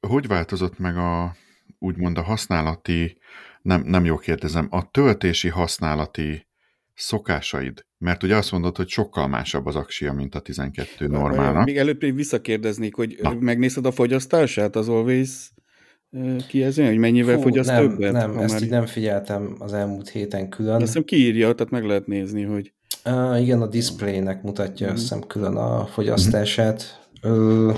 hogy 0.00 0.26
változott 0.26 0.78
meg 0.78 0.96
a 0.96 1.36
úgymond 1.78 2.18
a 2.18 2.22
használati, 2.22 3.18
nem, 3.62 3.82
nem 3.82 4.04
jó 4.04 4.16
kérdezem, 4.16 4.66
a 4.70 4.90
töltési 4.90 5.48
használati 5.48 6.46
szokásaid? 6.94 7.86
Mert 7.98 8.22
ugye 8.22 8.36
azt 8.36 8.52
mondod, 8.52 8.76
hogy 8.76 8.88
sokkal 8.88 9.28
másabb 9.28 9.66
az 9.66 9.76
aksia, 9.76 10.12
mint 10.12 10.34
a 10.34 10.40
12 10.40 11.06
normálnak. 11.06 11.64
Még 11.64 11.76
előbb 11.76 12.00
még 12.00 12.14
visszakérdeznék, 12.14 12.94
hogy 12.94 13.18
Na. 13.22 13.34
megnézed 13.34 13.86
a 13.86 13.92
fogyasztását 13.92 14.76
az 14.76 14.88
Always 14.88 15.52
kijelzni, 16.48 16.86
hogy 16.86 16.96
mennyivel 16.96 17.36
Fú, 17.36 17.42
fogyaszt 17.42 17.70
nem, 17.70 17.88
többet? 17.88 18.12
Nem, 18.12 18.38
ezt 18.38 18.52
már... 18.52 18.62
így 18.62 18.70
nem 18.70 18.86
figyeltem 18.86 19.56
az 19.58 19.72
elmúlt 19.72 20.08
héten 20.08 20.48
külön. 20.48 20.74
Azt 20.74 20.84
hiszem 20.84 21.04
kiírja, 21.04 21.52
tehát 21.52 21.72
meg 21.72 21.84
lehet 21.84 22.06
nézni, 22.06 22.42
hogy... 22.42 22.72
Uh, 23.04 23.40
igen, 23.42 23.62
a 23.62 23.66
displaynek 23.66 24.42
mutatja 24.42 24.88
mm. 24.88 24.92
azt 24.92 25.00
hiszem 25.00 25.20
külön 25.20 25.56
a 25.56 25.86
fogyasztását. 25.86 27.08
Mm. 27.28 27.70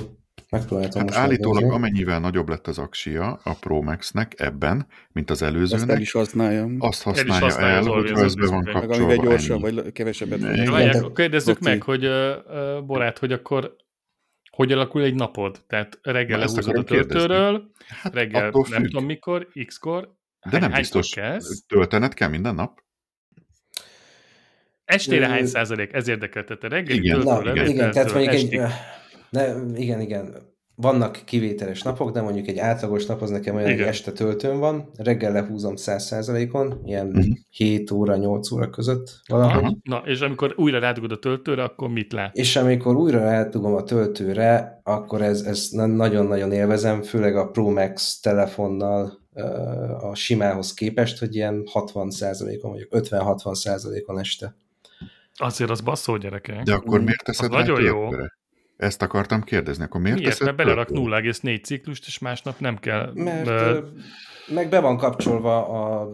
megpróbáltam 0.51 1.01
hát 1.01 1.14
állítólag 1.14 1.62
nézni. 1.62 1.76
amennyivel 1.76 2.20
nagyobb 2.20 2.49
lett 2.49 2.66
az 2.66 2.78
aksia 2.78 3.41
a 3.43 3.55
Pro 3.61 3.82
Max-nek 3.82 4.34
ebben, 4.37 4.87
mint 5.12 5.30
az 5.30 5.43
előzőnek. 5.43 5.84
Azt 5.84 5.91
el 5.91 6.01
is 6.01 6.12
használja. 6.12 6.68
Azt 6.78 7.03
használja 7.03 7.34
el, 7.34 7.41
használja 7.41 7.76
el 7.76 7.82
hogyha 7.82 8.24
ez 8.24 8.34
be 8.34 8.47
van 8.47 8.64
kapcsolva. 8.64 8.87
Meg 8.87 9.01
amivel 9.01 9.16
gyorsabb, 9.16 9.61
vagy 9.61 9.93
kevesebbet. 9.93 11.12
Kérdezzük 11.14 11.59
meg, 11.59 11.82
hogy 11.82 12.07
uh, 12.07 12.84
Borát, 12.87 13.18
hogy 13.18 13.32
akkor 13.32 13.76
hogy 14.57 14.72
alakul 14.72 15.02
egy 15.02 15.14
napod? 15.14 15.64
Tehát 15.66 15.98
reggel 16.02 16.38
lehúzod 16.38 16.76
a 16.76 16.84
töltőről, 16.84 17.70
hát 17.88 18.14
reggel 18.14 18.50
nem 18.50 18.62
függ. 18.62 18.84
tudom 18.84 19.04
mikor, 19.04 19.48
x-kor, 19.66 20.14
de 20.50 20.59
nem 20.59 20.72
biztos, 20.72 21.11
kezd? 21.11 21.66
töltened 21.66 22.14
kell 22.14 22.28
minden 22.28 22.54
nap? 22.54 22.84
Estére 24.84 25.28
hány 25.28 25.46
százalék? 25.46 25.92
Ez 25.92 26.09
érdekeltette. 26.09 26.68
Reggel 26.68 26.96
igen, 26.96 27.20
töltőről, 27.20 27.50
igen, 27.50 27.66
igen, 27.66 27.90
tehát 27.90 28.12
mondjuk 28.12 28.34
egy, 28.34 28.61
ne, 29.30 29.54
igen, 29.74 30.00
igen 30.00 30.54
vannak 30.77 31.20
kivételes 31.24 31.83
napok, 31.83 32.11
de 32.11 32.20
mondjuk 32.20 32.47
egy 32.47 32.59
átlagos 32.59 33.07
nap 33.07 33.22
az 33.22 33.31
nekem 33.31 33.55
olyan, 33.55 33.66
Igen. 33.66 33.79
hogy 33.79 33.89
este 33.89 34.12
töltőn 34.12 34.59
van, 34.59 34.91
reggel 34.97 35.33
lehúzom 35.33 35.74
100%-on, 35.77 36.81
ilyen 36.85 37.07
uh-huh. 37.07 37.24
Mhm. 37.24 37.33
7 37.51 37.91
óra, 37.91 38.16
8 38.16 38.51
óra 38.51 38.70
között 38.70 39.20
valahogy. 39.29 39.62
Aha. 39.62 39.77
Na, 39.83 40.03
és 40.05 40.20
amikor 40.20 40.55
újra 40.57 40.79
rádugod 40.79 41.12
a 41.12 41.18
töltőre, 41.18 41.62
akkor 41.62 41.89
mit 41.89 42.12
lát? 42.12 42.37
És 42.37 42.57
amikor 42.57 42.97
újra 42.97 43.20
rádugom 43.20 43.74
a 43.74 43.83
töltőre, 43.83 44.81
akkor 44.83 45.22
ez, 45.22 45.41
ez 45.43 45.68
nagyon-nagyon 45.70 46.53
élvezem, 46.53 47.03
főleg 47.03 47.37
a 47.37 47.47
Pro 47.47 47.70
Max 47.70 48.20
telefonnal 48.20 49.24
a 50.01 50.14
simához 50.14 50.74
képest, 50.74 51.18
hogy 51.18 51.35
ilyen 51.35 51.62
60%-on, 51.72 52.70
vagy 52.70 52.89
50-60%-on 52.91 54.18
este. 54.18 54.57
Azért 55.35 55.70
az 55.70 55.81
basszó 55.81 56.16
gyerekek. 56.16 56.62
De 56.62 56.74
akkor 56.74 57.01
miért 57.03 57.24
teszed 57.24 57.53
az 57.53 57.59
nagyon 57.59 57.83
jó. 57.83 58.09
Ezt 58.77 59.03
akartam 59.03 59.43
kérdezni, 59.43 59.85
akkor 59.85 60.01
miért 60.01 60.18
Miért? 60.18 60.41
Mert 60.41 60.57
belerak 60.57 60.89
0,4 60.89 61.62
ciklust, 61.62 62.07
és 62.07 62.18
másnap 62.18 62.61
nem 62.61 62.79
kell... 62.79 63.11
Mert 63.14 63.45
be... 63.45 63.83
meg 64.55 64.68
be 64.68 64.81
van 64.81 64.97
kapcsolva 64.97 65.68
a, 65.68 66.12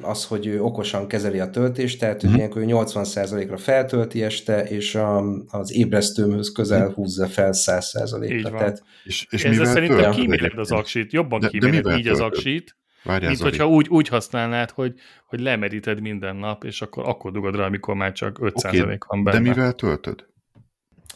az, 0.00 0.24
hogy 0.24 0.46
ő 0.46 0.62
okosan 0.62 1.08
kezeli 1.08 1.40
a 1.40 1.50
töltést, 1.50 1.98
tehát 1.98 2.20
hogy 2.20 2.30
mm-hmm. 2.30 2.38
ilyenkor 2.38 2.62
80%-ra 2.66 3.56
feltölti 3.56 4.22
este, 4.22 4.64
és 4.64 4.94
a, 4.94 5.24
az 5.48 5.72
ébresztőmhöz 5.72 6.52
közel 6.52 6.88
mm. 6.88 6.92
húzza 6.92 7.26
fel 7.26 7.50
100%-ra. 7.52 8.50
Tehát, 8.50 8.82
és, 9.04 9.26
és 9.30 9.44
Ezzel 9.44 9.64
szerintem 9.64 10.10
kíméled 10.10 10.58
az 10.58 10.70
aksit, 10.70 11.12
jobban 11.12 11.40
de, 11.40 11.48
kíméled 11.48 11.82
de 11.84 11.96
így 11.96 12.02
töltöd? 12.02 12.12
az 12.12 12.20
aksit, 12.20 12.76
Várjál, 13.02 13.28
mint 13.28 13.40
Zoli. 13.40 13.50
hogyha 13.50 13.68
úgy, 13.68 13.88
úgy 13.88 14.08
használnád, 14.08 14.70
hogy, 14.70 14.94
hogy 15.26 15.40
lemeríted 15.40 16.00
minden 16.00 16.36
nap, 16.36 16.64
és 16.64 16.82
akkor, 16.82 17.08
akkor 17.08 17.32
dugod 17.32 17.56
rá, 17.56 17.64
amikor 17.64 17.94
már 17.94 18.12
csak 18.12 18.38
5% 18.42 18.54
okay, 18.54 18.98
van 19.06 19.24
benne. 19.24 19.36
De 19.36 19.42
mivel 19.42 19.72
töltöd? 19.72 20.27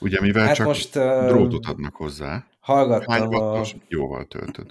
Ugye, 0.03 0.21
mivel 0.21 0.47
hát 0.47 0.55
csak 0.55 0.67
most, 0.67 0.93
drótot 1.27 1.67
adnak 1.67 1.97
hozzá. 1.97 2.47
Hallgattam 2.61 3.15
Hány 3.15 3.27
wattos, 3.27 3.75
a... 3.75 3.77
jóval 3.89 4.25
töltöd? 4.25 4.71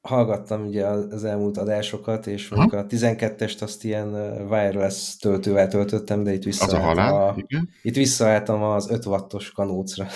Hallgattam 0.00 0.66
ugye 0.66 0.86
az 0.86 1.24
elmúlt 1.24 1.56
adásokat, 1.56 2.26
és 2.26 2.48
mondjuk 2.48 2.72
a 2.72 2.86
12-est 2.86 3.62
azt 3.62 3.84
ilyen 3.84 4.08
wireless 4.48 5.16
töltővel 5.16 5.68
töltöttem, 5.68 6.22
de 6.22 6.32
itt 6.32 6.42
visszaálltam, 6.42 6.80
az 6.80 6.84
a 6.84 6.88
halál, 6.88 7.28
a, 7.28 7.34
igen. 7.36 7.68
itt 7.82 7.96
visszaálltam 7.96 8.62
az 8.62 8.90
5 8.90 9.06
wattos 9.06 9.50
kanócra. 9.50 10.06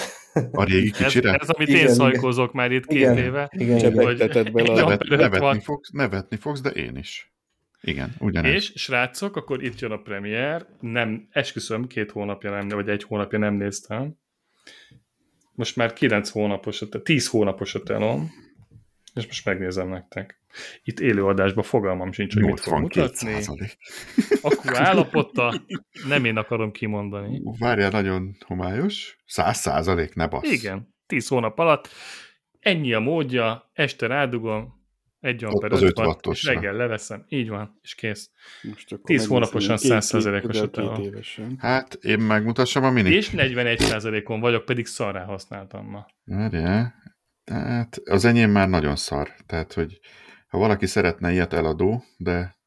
A 0.52 0.64
régi 0.64 0.90
kicsire? 0.90 1.32
Ez, 1.32 1.36
ez 1.40 1.48
amit 1.48 1.68
igen, 1.68 1.80
én 1.80 1.94
szajkozok 1.94 2.52
már 2.52 2.70
itt 2.70 2.86
két 2.86 2.98
igen, 2.98 3.16
éve. 3.18 3.50
Igen, 3.52 3.76
igen, 3.76 4.04
hogy 4.04 4.52
bele. 4.52 4.74
Nevet, 4.74 5.08
nevetni, 5.08 5.60
fogsz, 5.60 5.90
nevetni 5.90 6.36
fogsz, 6.36 6.60
de 6.60 6.70
én 6.70 6.96
is. 6.96 7.31
Igen, 7.82 8.14
ugyanez. 8.18 8.52
És 8.52 8.72
srácok, 8.74 9.36
akkor 9.36 9.62
itt 9.62 9.80
jön 9.80 9.90
a 9.90 9.96
premier, 9.96 10.66
nem, 10.80 11.28
esküszöm, 11.30 11.86
két 11.86 12.10
hónapja 12.10 12.50
nem, 12.50 12.68
vagy 12.68 12.88
egy 12.88 13.02
hónapja 13.02 13.38
nem 13.38 13.54
néztem. 13.54 14.14
Most 15.54 15.76
már 15.76 15.92
kilenc 15.92 16.28
hónapos, 16.28 16.82
tíz 17.02 17.28
hónapos 17.28 17.74
a 17.74 17.82
telom, 17.82 18.30
és 19.14 19.26
most 19.26 19.44
megnézem 19.44 19.88
nektek. 19.88 20.40
Itt 20.82 21.00
élőadásban 21.00 21.64
fogalmam 21.64 22.12
sincs, 22.12 22.34
hogy 22.34 22.42
mit 22.42 22.60
fog 22.60 22.80
mutatni. 22.80 23.44
Akkor 24.42 24.76
állapota, 24.80 25.64
nem 26.08 26.24
én 26.24 26.36
akarom 26.36 26.70
kimondani. 26.70 27.42
Várjál, 27.58 27.90
nagyon 27.90 28.36
homályos. 28.46 29.16
Száz 29.26 29.58
százalék, 29.58 30.14
ne 30.14 30.26
bassz. 30.26 30.52
Igen. 30.52 30.94
10 31.06 31.28
hónap 31.28 31.58
alatt, 31.58 31.88
ennyi 32.58 32.92
a 32.92 33.00
módja, 33.00 33.70
este 33.72 34.06
rádugom, 34.06 34.81
egy 35.22 35.44
amper 35.44 35.72
5 35.72 35.98
watt, 35.98 36.26
és 36.26 36.44
reggel 36.44 36.72
leveszem, 36.72 37.24
így 37.28 37.48
van, 37.48 37.78
és 37.82 37.94
kész. 37.94 38.30
Most 38.62 39.00
10 39.04 39.26
hónaposan 39.26 39.76
100%-os 39.80 40.60
a 40.60 40.70
telefon. 40.70 41.56
Hát, 41.58 41.94
én 41.94 42.18
megmutassam 42.18 42.84
a 42.84 42.90
mini. 42.90 43.10
És 43.10 43.30
41%-on 43.32 44.40
vagyok, 44.40 44.64
pedig 44.64 44.86
szarrá 44.86 45.24
használtam 45.24 45.86
ma. 45.86 46.06
Várjál, 46.24 46.94
tehát 47.44 48.00
az 48.04 48.24
enyém 48.24 48.50
már 48.50 48.68
nagyon 48.68 48.96
szar, 48.96 49.34
tehát, 49.46 49.72
hogy 49.72 50.00
ha 50.48 50.58
valaki 50.58 50.86
szeretne 50.86 51.32
ilyet 51.32 51.52
eladó, 51.52 52.04
de 52.16 52.60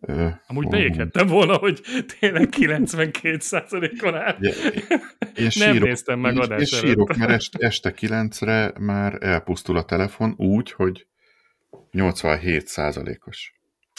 Ö, 0.00 0.28
Amúgy 0.46 0.64
oh, 0.64 0.70
beéghettem 0.70 1.26
volna, 1.26 1.56
hogy 1.56 1.80
tényleg 2.20 2.48
92%-on 2.56 4.14
áll. 4.14 4.36
Ja, 4.40 4.50
én 4.50 4.86
Nem 5.34 5.50
sírok, 5.50 5.88
néztem 5.88 6.18
meg 6.18 6.38
adás 6.38 6.60
És 6.60 6.68
sírok, 6.68 7.16
mert 7.16 7.30
este, 7.30 7.66
este 7.66 7.94
9-re 8.00 8.72
már 8.80 9.18
elpusztul 9.20 9.76
a 9.76 9.84
telefon 9.84 10.34
úgy, 10.36 10.72
hogy 10.72 11.06
87%-os. 11.92 13.52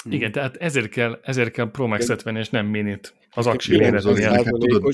Igen, 0.09 0.32
tehát 0.32 0.55
ezért 0.55 0.89
kell, 0.89 1.20
ezért 1.24 1.51
kell 1.51 1.72
Pro 1.72 1.88
Max-et 1.88 2.24
venni, 2.24 2.39
és 2.39 2.49
nem 2.49 2.65
minit 2.65 3.13
az 3.30 3.47
aksi 3.47 3.78
méret 3.78 4.03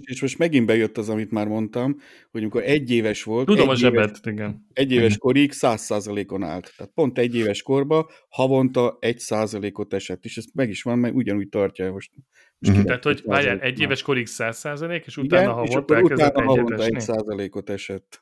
És 0.04 0.22
most 0.22 0.38
megint 0.38 0.66
bejött 0.66 0.98
az, 0.98 1.10
amit 1.10 1.32
már 1.32 1.48
mondtam, 1.48 2.00
hogy 2.32 2.42
amikor 2.42 2.64
egy 2.64 2.92
éves 2.92 3.24
volt, 3.24 3.46
Tudom 3.46 3.70
egy 3.70 3.74
a 3.74 3.76
zsebet, 3.76 4.08
éves, 4.08 4.20
igen. 4.24 4.68
Egy 4.74 4.92
éves 4.92 5.18
korig 5.18 5.52
100%-on 5.54 6.44
állt. 6.44 6.74
Tehát 6.78 6.92
pont 6.94 7.18
egy 7.18 7.36
éves 7.36 7.62
korba 7.62 8.12
havonta 8.30 8.98
egy 9.00 9.20
százalékot 9.20 9.94
esett, 9.94 10.26
és 10.26 10.38
ez 10.38 10.46
meg 10.54 10.70
is 10.70 10.84
van, 10.84 11.00
mert 11.00 11.14
ugyanúgy 11.14 11.50
tartja 11.50 11.92
most. 11.92 12.12
most 12.58 12.72
uh-huh. 12.72 12.86
Tehát, 12.86 13.04
hogy 13.04 13.22
várjál, 13.26 13.60
egy 13.60 13.80
éves 13.80 14.02
korig 14.02 14.28
100%, 14.30 15.06
és 15.06 15.18
utána 15.18 15.42
igen, 15.42 15.54
havonta 15.54 15.96
elkezdett 15.96 16.28
utána 16.28 16.48
havonta 16.48 16.84
egy 16.84 17.00
százalékot 17.00 17.70
esett. 17.70 18.22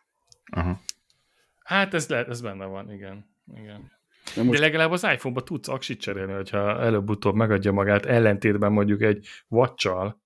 Aha. 0.51 0.81
Hát 1.63 1.93
ez, 1.93 2.07
le, 2.07 2.25
ez 2.25 2.41
benne 2.41 2.65
van, 2.65 2.91
igen. 2.91 3.25
igen. 3.55 3.91
De, 4.35 4.43
most... 4.43 4.59
De 4.59 4.65
legalább 4.65 4.91
az 4.91 5.03
iPhone-ba 5.03 5.43
tudsz 5.43 5.67
aksit 5.67 5.99
cserélni, 5.99 6.33
hogyha 6.33 6.79
előbb-utóbb 6.81 7.35
megadja 7.35 7.71
magát, 7.71 8.05
ellentétben 8.05 8.71
mondjuk 8.71 9.01
egy 9.01 9.27
watch-al, 9.47 10.21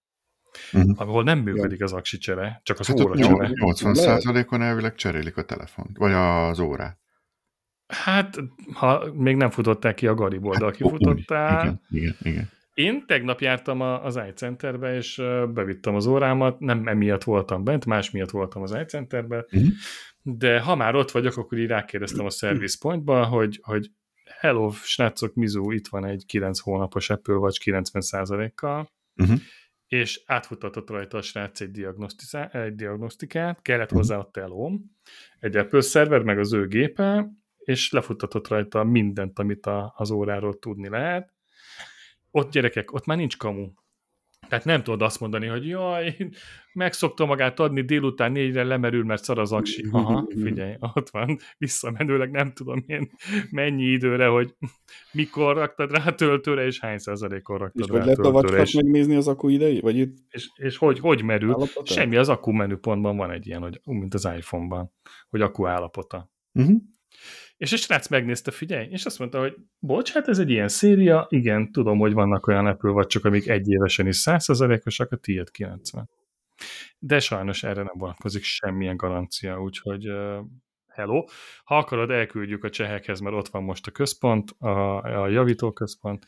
uh-huh. 0.74 0.92
ahol 0.96 1.24
nem 1.24 1.40
működik 1.40 1.84
az 1.84 1.94
aksi 1.94 2.18
csere, 2.18 2.62
csak 2.64 2.80
az 2.80 2.88
hát 2.88 3.00
óra 3.00 3.18
csere. 3.18 3.50
80%-on 3.54 4.62
elvileg 4.62 4.96
cserélik 4.96 5.38
a 5.38 5.44
telefont, 5.44 5.98
vagy 5.98 6.14
az 6.14 6.60
órát. 6.60 6.98
Hát, 7.88 8.38
ha 8.74 9.14
még 9.14 9.36
nem 9.36 9.50
futották 9.50 9.96
ki 9.96 10.08
a 10.08 10.14
Gariból, 10.14 10.56
de 10.58 10.66
hát, 10.66 10.74
aki 10.74 10.84
futottál... 10.84 11.62
Igen, 11.62 11.82
igen, 11.90 12.16
igen. 12.22 12.50
Én 12.74 13.06
tegnap 13.06 13.40
jártam 13.40 13.82
az 13.82 14.20
iCenterbe, 14.30 14.96
és 14.96 15.22
bevittem 15.54 15.96
az 15.96 16.06
órámat, 16.06 16.60
nem 16.60 16.88
emiatt 16.88 17.24
voltam 17.24 17.64
bent, 17.64 17.86
más 17.86 18.12
miatt 18.12 18.30
voltam 18.30 18.62
az 18.62 18.78
iCenterbe, 18.82 19.46
uh-huh 19.52 19.68
de 20.30 20.60
ha 20.60 20.76
már 20.76 20.96
ott 20.96 21.12
vagyok, 21.12 21.38
akkor 21.38 21.58
így 21.58 21.68
rákérdeztem 21.68 22.26
a 22.26 22.30
Service 22.30 22.78
Pointba, 22.80 23.26
hogy, 23.26 23.60
hogy 23.62 23.92
hello, 24.40 24.72
srácok, 24.72 25.34
Mizu, 25.34 25.72
itt 25.72 25.88
van 25.88 26.06
egy 26.06 26.26
9 26.26 26.60
hónapos 26.60 27.10
Apple 27.10 27.36
vagy 27.36 27.58
90%-kal, 27.66 28.90
uh-huh. 29.16 29.40
és 29.88 30.22
átfutatott 30.26 30.90
rajta 30.90 31.18
a 31.18 31.22
srác 31.22 31.62
egy, 31.62 31.88
egy 32.52 32.76
diagnosztikát, 32.76 33.62
kellett 33.62 33.84
uh-huh. 33.84 34.00
hozzá 34.00 34.18
a 34.18 34.30
telóm, 34.32 34.84
egy 35.40 35.56
Apple 35.56 35.82
szerver, 35.82 36.22
meg 36.22 36.40
az 36.40 36.54
ő 36.54 36.68
gépe, 36.68 37.30
és 37.58 37.92
lefuttatott 37.92 38.48
rajta 38.48 38.84
mindent, 38.84 39.40
amit 39.40 39.66
a, 39.66 39.94
az 39.96 40.12
óráról 40.12 40.60
tudni 40.60 40.90
lehet. 40.90 41.34
Ott 42.32 42.52
gyerekek, 42.52 42.94
ott 42.94 43.06
már 43.06 43.18
nincs 43.18 43.38
kamu. 43.38 43.72
Tehát 44.48 44.66
nem 44.66 44.84
tudod 44.84 45.02
azt 45.02 45.20
mondani, 45.20 45.48
hogy 45.48 45.68
jaj, 45.68 46.16
megszokta 46.74 47.26
magát 47.26 47.60
adni, 47.60 47.82
délután 47.82 48.32
négyre 48.32 48.64
lemerül, 48.64 49.04
mert 49.04 49.24
szar 49.24 49.40
az 49.40 49.52
aksi. 49.52 49.86
Aha, 49.92 50.28
figyelj, 50.44 50.76
ott 50.80 51.10
van, 51.10 51.38
visszamenőleg 51.58 52.32
nem 52.32 52.54
tudom 52.54 52.84
én 52.88 53.10
mennyi 53.52 53.84
időre, 53.84 54.28
hogy 54.28 54.56
mikor 55.12 55.56
raktad 55.56 55.92
rá 55.92 56.12
töltőre, 56.12 56.66
és 56.66 56.80
hány 56.80 56.98
százalékon 56.98 57.58
raktad 57.58 57.82
és 57.82 57.88
rá 57.88 58.04
hogy 58.04 58.18
lehet 58.18 58.50
a 58.54 58.62
és... 58.62 58.74
megnézni 58.74 59.16
az 59.16 59.28
akku 59.28 59.48
idejét? 59.48 59.82
Vagy 59.82 59.98
itt... 59.98 60.18
És, 60.30 60.50
és 60.56 60.78
hogy, 60.78 61.00
hogy 61.00 61.24
merül? 61.24 61.50
Állapota? 61.50 61.94
Semmi, 61.94 62.16
az 62.16 62.30
akku 62.30 62.52
menüpontban 62.52 63.18
van 63.18 63.32
egy 63.32 63.48
ilyen, 63.48 63.62
hogy, 63.62 63.82
mint 63.84 64.14
az 64.14 64.26
iPhone-ban, 64.38 64.92
hogy 65.30 65.42
akku 65.42 65.66
állapota. 65.66 66.32
Uh-huh. 66.54 66.78
És 67.58 67.72
a 67.72 67.78
srác 67.78 68.08
megnézte, 68.08 68.52
figyelj, 68.52 68.88
és 68.90 69.06
azt 69.06 69.20
mondta, 69.20 69.40
hogy 69.40 69.56
bocs, 69.80 70.12
hát 70.12 70.28
ez 70.28 70.40
egy 70.40 70.50
ilyen 70.50 70.68
széria, 70.68 71.26
igen, 71.30 71.72
tudom, 71.72 71.98
hogy 71.98 72.14
vannak 72.14 72.48
olyan 72.48 72.66
Apple 72.66 72.92
vagy 72.92 73.20
amik 73.22 73.48
egy 73.48 73.70
évesen 73.70 74.08
is 74.08 74.22
100%-osak, 74.26 75.12
a 75.12 75.16
tiéd 75.16 75.52
90. 75.52 76.10
De 77.00 77.20
sajnos 77.20 77.64
erre 77.64 77.84
nem 77.84 77.94
vonatkozik 77.98 78.44
semmilyen 78.44 78.98
garancia, 78.98 79.62
úgyhogy 79.62 80.10
uh, 80.10 80.38
hello. 80.88 81.24
Ha 81.64 81.78
akarod, 81.78 82.10
elküldjük 82.10 82.64
a 82.64 82.70
csehekhez, 82.70 83.20
mert 83.20 83.36
ott 83.36 83.48
van 83.48 83.64
most 83.64 83.88
a 83.88 83.92
központ, 83.92 84.52
a, 84.58 85.02
a 85.24 85.28
javító 85.28 85.72
központ, 85.72 86.26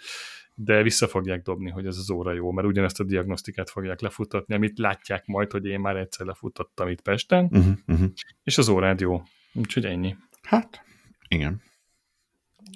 de 0.53 0.81
vissza 0.81 1.07
fogják 1.07 1.41
dobni, 1.41 1.69
hogy 1.69 1.85
ez 1.85 1.97
az 1.97 2.09
óra 2.11 2.33
jó, 2.33 2.51
mert 2.51 2.67
ugyanezt 2.67 2.99
a 2.99 3.03
diagnosztikát 3.03 3.69
fogják 3.69 3.99
lefutatni, 3.99 4.55
amit 4.55 4.77
látják 4.77 5.25
majd, 5.25 5.51
hogy 5.51 5.65
én 5.65 5.79
már 5.79 5.95
egyszer 5.95 6.25
lefutottam 6.25 6.87
itt 6.87 7.01
Pesten, 7.01 7.45
uh-huh, 7.45 7.73
uh-huh. 7.87 8.09
és 8.43 8.57
az 8.57 8.69
órád 8.69 8.99
jó. 8.99 9.21
Úgyhogy 9.53 9.85
ennyi. 9.85 10.15
Hát, 10.41 10.83
igen. 11.29 11.61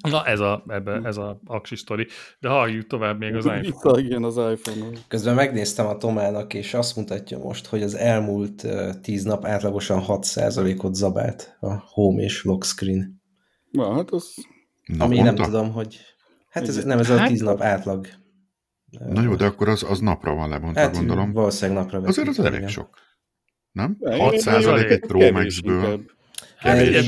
Na 0.10 0.26
ez 0.26 0.39
a, 0.39 0.64
ebbe, 0.68 1.01
ez 1.04 1.18
a 1.18 1.39
aksi 1.45 1.76
sztori. 1.76 2.08
De 2.39 2.49
halljuk 2.49 2.88
tovább 2.88 3.20
még 3.20 3.36
az 3.36 3.45
iPhone. 3.45 4.01
Igen, 4.01 4.24
az 4.24 4.38
iPhone. 4.38 4.97
Közben 5.08 5.36
megnéztem 5.36 5.88
a 5.88 5.97
Tomának, 5.97 6.54
és 6.54 6.74
azt 6.74 6.95
mutatja 6.95 7.38
most, 7.38 7.66
hogy 7.66 7.84
az 7.84 7.95
elmúlt 7.95 8.68
tíz 9.01 9.24
nap 9.24 9.45
átlagosan 9.45 10.04
6%-ot 10.08 10.95
zabált 10.95 11.58
a 11.60 11.74
home 11.74 12.22
és 12.22 12.43
lock 12.43 12.64
screen. 12.64 13.22
Na, 13.72 13.93
hát 13.93 14.12
az... 14.12 14.34
Ami 14.97 15.20
nem 15.20 15.36
tudom, 15.36 15.72
hogy... 15.72 15.99
Hát 16.49 16.68
ez, 16.68 16.84
nem, 16.84 16.99
ez 16.99 17.10
a 17.10 17.18
hát... 17.18 17.28
tíz 17.28 17.41
nap 17.41 17.62
átlag. 17.62 18.08
Na 18.99 19.22
jó, 19.22 19.36
de 19.36 19.45
akkor 19.45 19.70
az, 19.70 19.84
az 19.84 19.99
napra 19.99 20.34
van 20.34 20.49
lebontva, 20.49 20.82
hát, 20.82 20.95
gondolom. 20.95 21.32
Valószínűleg 21.32 21.84
napra 21.84 22.08
Azért 22.08 22.28
az 22.28 22.39
elég 22.39 22.68
sok. 22.68 22.97
Nem? 23.72 23.97
6% 23.99 24.89
egy 24.89 24.99
Pro 24.99 25.32
Max-ből. 25.32 26.06
Kevés. 26.62 27.06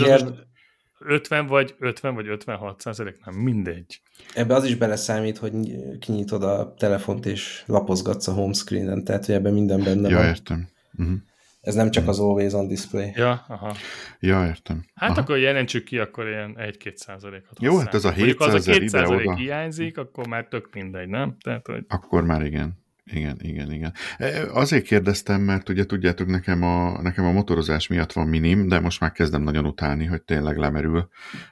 50 1.07 1.47
vagy 1.47 1.75
50 1.79 2.15
vagy 2.15 2.27
56 2.27 2.81
százalék, 2.81 3.25
nem 3.25 3.35
mindegy. 3.35 4.01
Ebbe 4.33 4.53
az 4.53 4.65
is 4.65 4.75
beleszámít, 4.75 5.37
hogy 5.37 5.53
kinyitod 5.99 6.43
a 6.43 6.73
telefont 6.77 7.25
és 7.25 7.63
lapozgatsz 7.65 8.27
a 8.27 8.33
homescreenen, 8.33 9.03
tehát 9.03 9.25
hogy 9.25 9.35
ebben 9.35 9.53
minden 9.53 9.83
benne 9.83 10.09
ja, 10.09 10.17
van. 10.17 10.25
értem. 10.25 10.67
Uh-huh. 10.97 11.15
Ez 11.61 11.75
nem 11.75 11.91
csak 11.91 12.07
az 12.07 12.19
always 12.19 12.53
on 12.53 12.67
display. 12.67 13.11
Ja, 13.15 13.45
aha. 13.47 13.75
Ja, 14.19 14.45
értem. 14.45 14.85
Hát 14.95 15.09
aha. 15.09 15.19
akkor 15.19 15.37
jelentsük 15.37 15.83
ki, 15.83 15.97
akkor 15.97 16.27
ilyen 16.27 16.55
1-2 16.59 16.95
százalékot. 16.95 17.61
Jó, 17.61 17.77
hát 17.77 17.93
ez 17.93 18.05
a 18.05 18.11
700 18.11 18.53
az 18.53 18.67
a 18.67 18.71
2 18.71 18.87
százalék 18.87 19.33
hiányzik, 19.33 19.97
akkor 19.97 20.27
már 20.27 20.47
tök 20.47 20.69
mindegy, 20.73 21.07
nem? 21.07 21.37
Tehát, 21.43 21.67
hogy... 21.67 21.85
Akkor 21.87 22.23
már 22.23 22.45
igen. 22.45 22.83
Igen, 23.11 23.37
igen, 23.41 23.71
igen. 23.71 23.93
E, 24.17 24.51
azért 24.51 24.85
kérdeztem, 24.85 25.41
mert 25.41 25.69
ugye 25.69 25.85
tudjátok, 25.85 26.27
nekem 26.27 26.63
a, 26.63 27.01
nekem 27.01 27.25
a 27.25 27.31
motorozás 27.31 27.87
miatt 27.87 28.11
van 28.11 28.27
minim, 28.27 28.67
de 28.67 28.79
most 28.79 28.99
már 28.99 29.11
kezdem 29.11 29.41
nagyon 29.41 29.65
utálni, 29.65 30.05
hogy 30.05 30.21
tényleg 30.21 30.57
lemerül 30.57 31.09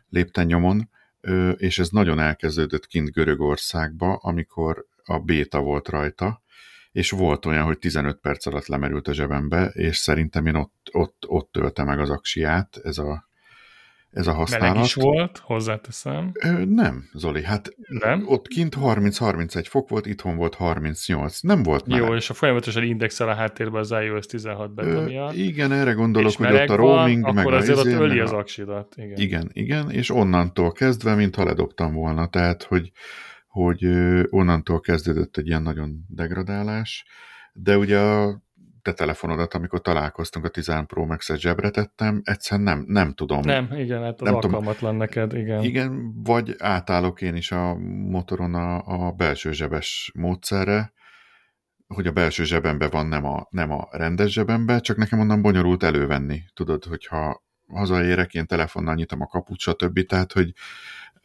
lépten 0.10 0.46
nyomon, 0.46 0.90
és 1.58 1.80
ez 1.80 1.90
nagyon 1.90 2.20
elkezdődött 2.20 2.88
kint 2.88 3.12
Görögországba, 3.12 4.16
amikor 4.16 4.86
a 5.04 5.20
béta 5.20 5.60
volt 5.60 5.90
rajta, 5.90 6.42
és 6.92 7.12
volt 7.12 7.46
olyan, 7.46 7.66
hogy 7.66 7.78
15 7.78 8.20
perc 8.20 8.46
alatt 8.46 8.68
lemerült 8.68 9.08
a 9.08 9.14
zsebembe, 9.14 9.66
és 9.66 9.98
szerintem 9.98 10.46
én 10.46 10.56
ott, 10.56 10.90
ott, 10.92 11.24
ott 11.28 11.52
tölte 11.52 11.84
meg 11.84 12.00
az 12.00 12.10
aksiát, 12.10 12.80
ez 12.84 12.98
a 12.98 13.28
ez 14.14 14.28
a 14.28 14.34
használat. 14.34 14.68
Meleg 14.68 14.84
is 14.84 14.94
volt, 14.94 15.38
hozzáteszem. 15.38 16.32
Ö, 16.34 16.66
nem, 16.66 17.10
Zoli, 17.14 17.44
hát 17.44 17.70
nem? 17.88 18.24
ott 18.26 18.48
kint 18.48 18.76
30-31 18.82 19.66
fok 19.70 19.90
volt, 19.90 20.06
itthon 20.06 20.36
volt 20.36 20.56
38, 20.56 21.40
nem 21.40 21.64
volt 21.64 21.88
meleg. 21.88 22.08
Jó, 22.08 22.16
és 22.16 22.30
a 22.30 22.34
folyamatosan 22.34 22.84
indexel 22.84 23.30
a 23.30 23.34
háttérben 23.34 23.80
az 23.82 23.92
iOS 23.92 24.26
16 24.26 24.74
beta 24.74 25.02
miatt. 25.02 25.34
Igen, 25.34 25.72
erre 25.72 25.92
gondolok, 25.92 26.30
és 26.30 26.36
hogy 26.36 26.54
ott 26.54 26.70
a 26.70 26.76
roaming, 26.76 27.24
van, 27.24 27.34
meg 27.34 27.46
akkor 27.46 27.58
azért 27.58 27.80
izé, 27.80 27.96
ott 27.96 28.02
öli 28.02 28.20
az 28.20 28.32
aksidat. 28.32 28.94
Igen. 28.96 29.18
igen, 29.18 29.50
igen, 29.54 29.92
és 29.92 30.10
onnantól 30.10 30.72
kezdve, 30.72 31.16
mintha 31.16 31.44
ledobtam 31.44 31.94
volna, 31.94 32.28
tehát, 32.28 32.64
hogy, 32.64 32.92
hogy 33.48 33.86
onnantól 34.30 34.80
kezdődött 34.80 35.38
egy 35.38 35.48
ilyen 35.48 35.62
nagyon 35.62 36.06
degradálás, 36.08 37.06
de 37.54 37.78
ugye 37.78 38.00
a 38.00 38.43
te 38.84 38.94
telefonodat, 38.94 39.54
amikor 39.54 39.82
találkoztunk, 39.82 40.46
a 40.46 40.50
10 40.50 40.72
Pro 40.88 41.06
Max-et 41.06 41.40
zsebre 41.40 41.70
tettem, 41.70 42.22
egyszerűen 42.24 42.68
nem, 42.68 42.86
nem 42.88 43.14
tudom. 43.14 43.42
Nem, 43.42 43.70
igen, 43.76 44.02
hát 44.02 44.22
az 44.22 44.28
nem 44.28 44.36
alkalmatlan 44.36 44.76
tudom. 44.76 44.98
neked, 44.98 45.34
igen. 45.34 45.64
Igen, 45.64 46.22
vagy 46.24 46.56
átállok 46.60 47.22
én 47.22 47.36
is 47.36 47.52
a 47.52 47.76
motoron 48.10 48.54
a, 48.54 49.06
a 49.08 49.12
belső 49.12 49.52
zsebes 49.52 50.12
módszerre, 50.14 50.94
hogy 51.88 52.08
a 52.08 52.12
belső 52.12 52.44
zsebembe 52.44 52.88
van, 52.88 53.08
nem 53.08 53.26
a, 53.26 53.48
nem 53.50 53.72
a 53.72 53.88
rendes 53.92 54.32
zsebembe, 54.32 54.80
csak 54.80 54.98
nekem 54.98 55.20
onnan 55.20 55.42
bonyolult 55.42 55.84
elővenni. 55.84 56.44
Tudod, 56.54 56.84
hogyha 56.84 57.44
hazaérek, 57.68 58.34
én 58.34 58.46
telefonnal 58.46 58.96
nyitom 58.96 59.22
a 59.22 59.28
kaput, 59.28 59.60
stb. 59.60 60.06
Tehát, 60.06 60.32
hogy 60.32 60.54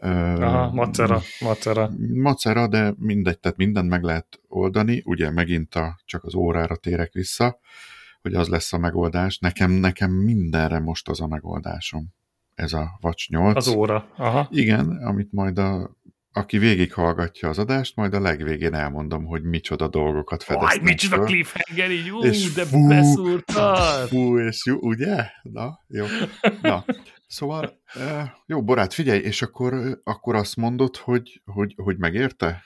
Aha, 0.01 0.72
macera, 0.72 1.20
macera. 1.40 1.90
Macera, 2.14 2.68
de 2.68 2.94
mindegy, 2.99 3.38
tehát 3.38 3.57
mindent 3.57 3.88
meg 3.88 4.03
lehet 4.03 4.40
oldani, 4.49 5.03
ugye 5.05 5.30
megint 5.30 5.74
a, 5.74 6.01
csak 6.05 6.24
az 6.24 6.34
órára 6.34 6.76
térek 6.76 7.12
vissza, 7.12 7.59
hogy 8.22 8.34
az 8.34 8.49
lesz 8.49 8.72
a 8.72 8.78
megoldás. 8.78 9.38
Nekem, 9.38 9.70
nekem 9.70 10.11
mindenre 10.11 10.78
most 10.78 11.09
az 11.09 11.20
a 11.20 11.26
megoldásom. 11.26 12.07
Ez 12.55 12.72
a 12.72 12.99
Watch 13.03 13.30
8. 13.30 13.57
Az 13.57 13.68
óra. 13.68 14.09
Aha. 14.16 14.49
Igen, 14.51 14.90
amit 14.90 15.32
majd 15.32 15.59
a 15.59 15.96
aki 16.32 16.59
végighallgatja 16.59 17.49
az 17.49 17.59
adást, 17.59 17.96
majd 17.96 18.14
a 18.14 18.20
legvégén 18.20 18.74
elmondom, 18.74 19.24
hogy 19.24 19.42
micsoda 19.42 19.88
dolgokat 19.88 20.42
fedeztem. 20.42 20.78
Aj, 20.78 20.84
micsoda 20.84 21.22
cliffhanger, 21.22 21.90
így, 21.90 22.11
ú, 22.11 22.22
és 22.22 22.53
de 22.53 22.64
fú, 22.64 22.88
beszúrtad! 22.88 24.09
Fú, 24.09 24.38
és 24.38 24.66
jó, 24.66 24.76
ugye? 24.80 25.24
Na, 25.42 25.80
jó. 25.88 26.05
Na, 26.62 26.84
szóval, 27.29 27.81
jó, 28.47 28.62
Borát, 28.62 28.93
figyelj, 28.93 29.20
és 29.20 29.43
akkor, 29.43 30.01
akkor 30.05 30.35
azt 30.35 30.57
mondod, 30.57 30.97
hogy, 30.97 31.43
hogy, 31.45 31.74
hogy 31.76 31.99
megérte? 31.99 32.62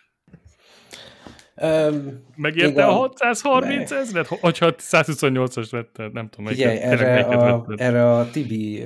Um, 1.57 2.25
Megérte 2.37 2.87
a 2.87 2.93
630 2.93 3.91
meg... 3.91 4.01
ezret? 4.01 4.27
Hogyha 4.27 4.75
128-as 4.79 5.71
lett, 5.71 6.13
nem 6.13 6.29
tudom. 6.29 6.47
Figyelj, 6.47 6.79
erre 6.79 7.21
a, 7.21 7.67
erre 7.77 8.15
a 8.15 8.31
Tibi 8.31 8.85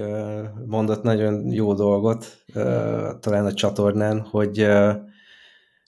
mondott 0.66 1.03
nagyon 1.03 1.53
jó 1.53 1.74
dolgot, 1.74 2.45
talán 3.20 3.47
a 3.47 3.53
csatornán, 3.53 4.20
hogy 4.20 4.66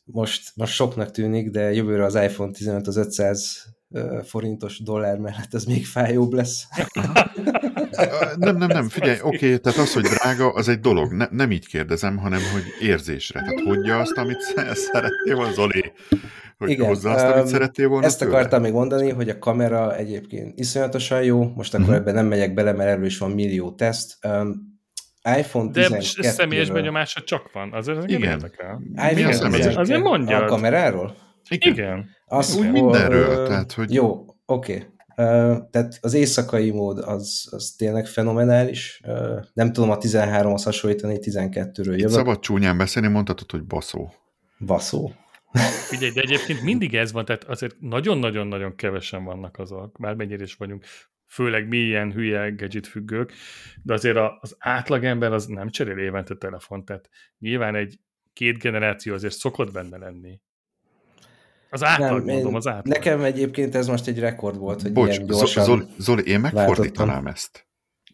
most, 0.05 0.53
most 0.57 0.73
soknak 0.73 1.11
tűnik, 1.11 1.51
de 1.51 1.73
jövőre 1.73 2.05
az 2.05 2.15
iPhone 2.15 2.53
15 2.53 2.87
az 2.87 2.97
500 2.97 3.65
forintos 4.25 4.79
dollár 4.79 5.19
mellett 5.19 5.55
ez 5.55 5.65
még 5.65 5.87
fájóbb 5.87 6.33
lesz. 6.33 6.67
nem, 8.37 8.57
nem, 8.57 8.69
nem, 8.69 8.89
figyelj, 8.89 9.19
oké, 9.23 9.37
okay, 9.37 9.59
tehát 9.59 9.79
az, 9.79 9.93
hogy 9.93 10.03
drága, 10.03 10.53
az 10.53 10.69
egy 10.69 10.81
dolog. 10.81 11.13
Ne, 11.13 11.27
nem 11.31 11.51
így 11.51 11.67
kérdezem, 11.67 12.17
hanem 12.17 12.41
hogy 12.53 12.89
érzésre. 12.89 13.41
Tehát 13.41 13.61
hogyja 13.61 13.99
azt, 13.99 14.17
amit 14.17 14.41
szerettél 14.93 15.35
volna, 15.35 15.53
Zoli? 15.53 15.93
Hogy 16.59 16.71
Igen, 16.71 16.87
hozza 16.87 17.11
azt, 17.11 17.25
amit 17.25 17.43
um, 17.43 17.47
szerettél 17.47 17.89
volna 17.89 18.07
Ezt 18.07 18.19
tőle? 18.19 18.37
akartam 18.37 18.61
még 18.63 18.73
mondani, 18.73 19.11
hogy 19.11 19.29
a 19.29 19.39
kamera 19.39 19.97
egyébként 19.97 20.59
iszonyatosan 20.59 21.23
jó, 21.23 21.53
most 21.55 21.75
akkor 21.75 21.87
uh-huh. 21.87 22.01
ebben 22.01 22.15
nem 22.15 22.27
megyek 22.27 22.55
bele, 22.55 22.73
mert 22.73 22.91
erről 22.91 23.05
is 23.05 23.19
van 23.19 23.31
millió 23.31 23.75
teszt. 23.75 24.27
Um, 24.27 24.77
iPhone 25.39 25.71
12 25.71 26.21
De 26.21 26.29
személyes 26.29 26.71
benyomása 26.71 27.23
csak 27.23 27.53
van, 27.53 27.73
azért 27.73 27.99
ez 27.99 28.05
Igen. 28.07 28.23
érdekel. 28.23 28.83
iPhone 29.11 29.33
személyes? 29.33 29.77
Azért 29.77 30.03
mondja. 30.03 30.39
A 30.39 30.45
kameráról? 30.45 31.17
Igen. 31.49 31.73
Igen. 31.73 32.17
Azt, 32.29 32.59
Úgy 32.59 32.71
mindenről. 32.71 33.47
Tehát, 33.47 33.73
hogy... 33.73 33.93
Jó, 33.93 34.27
oké. 34.47 34.73
Okay. 34.75 34.87
Tehát 35.71 35.99
az 36.01 36.15
éjszakai 36.15 36.71
mód 36.71 36.99
az, 36.99 37.49
az 37.51 37.75
tényleg 37.79 38.07
fenomenális. 38.07 39.01
Nem 39.53 39.73
tudom 39.73 39.91
a 39.91 39.99
13-hoz 39.99 40.63
hasonlítani, 40.63 41.19
12-ről 41.21 41.97
jövök. 41.97 42.11
Szabad 42.11 42.41
csúnyán 42.41 42.77
beszélni, 42.77 43.09
mondhatod, 43.09 43.51
hogy 43.51 43.65
baszó. 43.65 44.13
Baszó. 44.67 45.13
Figyelj, 45.89 46.13
de 46.13 46.21
egyébként 46.21 46.63
mindig 46.63 46.95
ez 46.95 47.13
van, 47.13 47.25
tehát 47.25 47.45
azért 47.45 47.81
nagyon-nagyon-nagyon 47.81 48.75
kevesen 48.75 49.25
vannak 49.25 49.59
azok, 49.59 49.97
bármennyire 50.01 50.43
is 50.43 50.55
vagyunk, 50.55 50.85
főleg 51.27 51.69
mi 51.69 51.77
ilyen 51.77 52.13
hülye 52.13 52.51
gadget 52.51 52.87
függők, 52.87 53.33
de 53.83 53.93
azért 53.93 54.19
az 54.41 54.57
átlagember 54.59 55.33
az 55.33 55.47
nem 55.47 55.71
cserél 55.71 55.99
évente 55.99 56.35
telefont, 56.35 56.85
tehát 56.85 57.09
nyilván 57.39 57.75
egy 57.75 57.99
két 58.33 58.59
generáció 58.59 59.15
azért 59.15 59.35
szokott 59.35 59.73
benne 59.73 59.97
lenni. 59.97 60.41
Az 61.71 61.85
átlag, 61.85 62.25
nem, 62.25 62.35
mondom, 62.35 62.55
az 62.55 62.67
átlag. 62.67 62.87
Nekem 62.87 63.23
egyébként 63.23 63.75
ez 63.75 63.87
most 63.87 64.07
egy 64.07 64.19
rekord 64.19 64.59
volt, 64.59 64.83
hogy 64.83 64.93
Bocs, 64.93 65.15
ilyen 65.15 65.27
gyorsan 65.27 65.65
Zoli, 65.65 65.85
Zoli, 65.99 66.27
én 66.27 66.41
megfordítanám 66.41 67.27
ezt. 67.27 67.68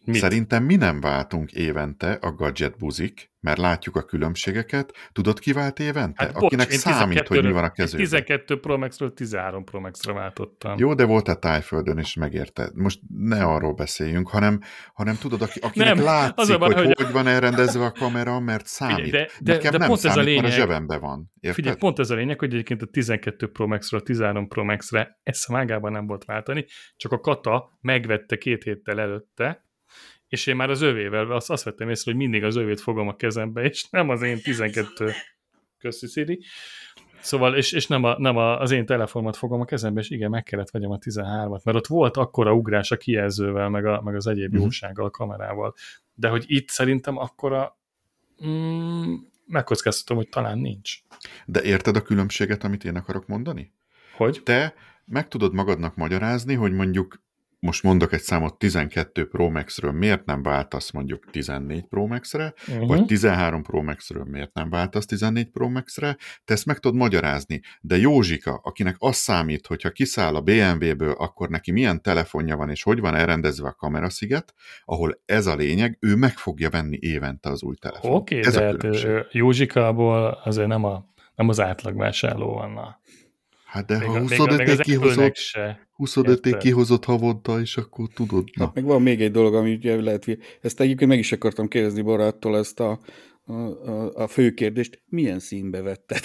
Mit? 0.05 0.15
Szerintem 0.15 0.63
mi 0.63 0.75
nem 0.75 0.99
váltunk 0.99 1.51
évente 1.51 2.11
a 2.11 2.31
gadget 2.31 2.77
buzik, 2.77 3.33
mert 3.45 3.57
látjuk 3.57 3.95
a 3.95 4.03
különbségeket. 4.03 4.91
Tudod, 5.11 5.39
ki 5.39 5.53
vált 5.53 5.79
évente? 5.79 6.23
Hát, 6.23 6.35
Akinek 6.35 6.67
bocs, 6.67 6.77
számít, 6.77 7.27
hogy 7.27 7.43
mi 7.43 7.51
van 7.51 7.63
a 7.63 7.71
kezében. 7.71 8.05
12 8.05 8.59
Pro 8.59 8.77
Max-ről 8.77 9.13
13 9.13 9.63
Pro 9.63 9.79
Max-ra 9.79 10.13
váltottam. 10.13 10.77
Jó, 10.77 10.93
de 10.93 11.05
volt 11.05 11.27
a 11.27 11.35
tájföldön 11.35 11.97
is, 11.97 12.13
megérte. 12.13 12.69
Most 12.73 12.99
ne 13.17 13.43
arról 13.43 13.73
beszéljünk, 13.73 14.29
hanem, 14.29 14.59
hanem 14.93 15.15
tudod, 15.15 15.41
aki, 15.41 15.59
akinek 15.59 15.95
nem, 15.95 16.03
látszik, 16.03 16.37
az 16.37 16.57
van, 16.57 16.73
hogy, 16.73 16.85
hogy 16.85 17.01
hogy 17.03 17.11
van 17.11 17.27
elrendezve 17.27 17.85
a 17.85 17.91
kamera, 17.91 18.39
mert 18.39 18.65
számít. 18.65 19.11
de, 19.11 19.29
de, 19.39 19.53
Nekem 19.53 19.71
de 19.71 19.77
nem 19.77 19.87
pont 19.87 19.99
számít, 19.99 20.17
ez 20.17 20.23
a 20.23 20.25
lényeg, 20.25 20.43
mert 20.43 20.53
a 20.53 20.57
zsebembe 20.57 20.97
van. 20.97 21.31
Érted? 21.39 21.53
Figyelj, 21.53 21.75
pont 21.75 21.99
ez 21.99 22.09
a 22.09 22.15
lényeg, 22.15 22.39
hogy 22.39 22.53
egyébként 22.53 22.81
a 22.81 22.85
12 22.85 23.51
Pro 23.51 23.67
Max-ről 23.67 23.99
a 23.99 24.03
13 24.03 24.47
Pro 24.47 24.63
Max-re 24.63 25.19
ezt 25.23 25.49
a 25.49 25.51
mágában 25.51 25.91
nem 25.91 26.07
volt 26.07 26.25
váltani, 26.25 26.65
csak 26.95 27.11
a 27.11 27.19
Kata 27.19 27.77
megvette 27.81 28.37
két 28.37 28.63
héttel 28.63 28.99
előtte, 28.99 29.64
és 30.35 30.47
én 30.47 30.55
már 30.55 30.69
az 30.69 30.81
övével 30.81 31.31
azt, 31.31 31.49
azt 31.49 31.63
vettem 31.63 31.89
észre, 31.89 32.11
hogy 32.11 32.19
mindig 32.19 32.43
az 32.43 32.55
övét 32.55 32.81
fogom 32.81 33.07
a 33.07 33.15
kezembe, 33.15 33.63
és 33.63 33.89
nem 33.89 34.09
az 34.09 34.21
én 34.21 34.41
12 34.41 35.11
köszi 35.79 36.07
Siri. 36.07 36.39
Szóval, 37.21 37.55
és, 37.55 37.71
és 37.71 37.87
nem, 37.87 38.03
a, 38.03 38.19
nem 38.19 38.37
a, 38.37 38.59
az 38.59 38.71
én 38.71 38.85
telefonomat 38.85 39.37
fogom 39.37 39.61
a 39.61 39.65
kezembe, 39.65 39.99
és 39.99 40.09
igen, 40.09 40.29
meg 40.29 40.43
kellett 40.43 40.69
vegyem 40.69 40.91
a 40.91 40.97
13-at, 40.97 41.63
mert 41.63 41.77
ott 41.77 41.87
volt 41.87 42.17
akkora 42.17 42.53
ugrás 42.53 42.91
a 42.91 42.97
kijelzővel, 42.97 43.69
meg, 43.69 43.85
a, 43.85 44.01
meg 44.01 44.15
az 44.15 44.27
egyéb 44.27 44.49
uh-huh. 44.49 44.63
jósággal, 44.63 45.05
a 45.05 45.09
kamerával. 45.09 45.73
De 46.13 46.27
hogy 46.27 46.43
itt 46.47 46.69
szerintem 46.69 47.17
akkora 47.17 47.77
mm, 48.45 49.13
megkockáztatom, 49.47 50.17
hogy 50.17 50.29
talán 50.29 50.57
nincs. 50.57 50.99
De 51.45 51.63
érted 51.63 51.95
a 51.95 52.01
különbséget, 52.01 52.63
amit 52.63 52.83
én 52.83 52.95
akarok 52.95 53.27
mondani? 53.27 53.73
Hogy? 54.15 54.41
Te 54.43 54.73
meg 55.05 55.27
tudod 55.27 55.53
magadnak 55.53 55.95
magyarázni, 55.95 56.53
hogy 56.53 56.71
mondjuk 56.71 57.23
most 57.59 57.83
mondok 57.83 58.13
egy 58.13 58.21
számot 58.21 58.57
12 58.57 59.27
Pro 59.27 59.49
Max-ről, 59.49 59.91
miért 59.91 60.25
nem 60.25 60.43
váltasz 60.43 60.91
mondjuk 60.91 61.29
14 61.31 61.85
Pro 61.87 62.05
Max-re, 62.07 62.53
uh-huh. 62.67 62.87
vagy 62.87 63.05
13 63.05 63.63
Pro 63.63 63.81
Max-ről 63.81 64.23
miért 64.23 64.53
nem 64.53 64.69
váltasz 64.69 65.05
14 65.05 65.49
Pro 65.49 65.69
Max-re, 65.69 66.17
te 66.45 66.53
ezt 66.53 66.65
meg 66.65 66.79
tudod 66.79 66.97
magyarázni, 66.97 67.61
de 67.81 67.97
Józsika, 67.97 68.59
akinek 68.63 68.95
az 68.99 69.15
számít, 69.15 69.67
hogyha 69.67 69.89
kiszáll 69.89 70.35
a 70.35 70.41
BMW-ből, 70.41 71.11
akkor 71.11 71.49
neki 71.49 71.71
milyen 71.71 72.01
telefonja 72.01 72.55
van, 72.55 72.69
és 72.69 72.83
hogy 72.83 72.99
van 72.99 73.15
elrendezve 73.15 73.67
a 73.67 73.73
kamerasziget, 73.73 74.53
ahol 74.85 75.21
ez 75.25 75.45
a 75.45 75.55
lényeg, 75.55 75.97
ő 75.99 76.15
meg 76.15 76.37
fogja 76.37 76.69
venni 76.69 76.97
évente 77.01 77.49
az 77.49 77.63
új 77.63 77.75
telefon. 77.75 78.11
Oké, 78.11 78.39
okay, 78.39 78.51
de 78.51 78.63
hát 78.63 79.27
Józsikából 79.31 80.41
azért 80.43 80.67
nem, 80.67 80.83
a, 80.83 81.05
nem 81.35 81.49
az 81.49 81.59
átlagvásárló 81.59 82.53
van 82.53 82.77
a 82.77 82.99
Hát 83.75 83.85
de 83.85 83.97
még 83.97 84.07
ha 84.07 84.19
25 84.19 84.81
kihozott, 84.81 85.35
se 85.35 85.84
25 85.95 86.57
kihozott 86.57 87.05
havonta, 87.05 87.59
és 87.59 87.77
akkor 87.77 88.07
tudod. 88.13 88.43
Na. 88.53 88.65
Hát 88.65 88.75
meg 88.75 88.83
van 88.83 89.01
még 89.01 89.21
egy 89.21 89.31
dolog, 89.31 89.55
ami 89.55 89.73
ugye 89.73 90.01
lehet, 90.01 90.37
ezt 90.61 90.79
egyébként 90.79 91.09
meg 91.09 91.19
is 91.19 91.31
akartam 91.31 91.67
kérdezni 91.67 92.01
baráttól 92.01 92.57
ezt 92.57 92.79
a, 92.79 92.99
a, 93.45 93.53
a, 93.53 94.11
a 94.13 94.27
fő 94.27 94.51
kérdést, 94.51 95.01
milyen 95.09 95.39
színbe 95.39 95.81
vetted? 95.81 96.21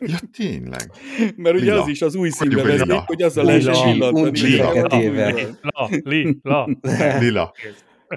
Ja, 0.00 0.18
tényleg. 0.32 0.90
Mert 1.36 1.56
ugye 1.56 1.64
lila. 1.64 1.82
az 1.82 1.88
is 1.88 2.02
az 2.02 2.14
új 2.14 2.28
színbe 2.28 2.62
vezik, 2.62 2.92
hogy 2.92 3.22
az 3.22 3.36
a 3.36 3.42
lehessen 3.42 3.74
csillantani. 3.74 4.40
Lila. 4.40 4.72
Lila. 4.72 5.88
Lila. 6.02 6.68
Lila. 7.18 7.52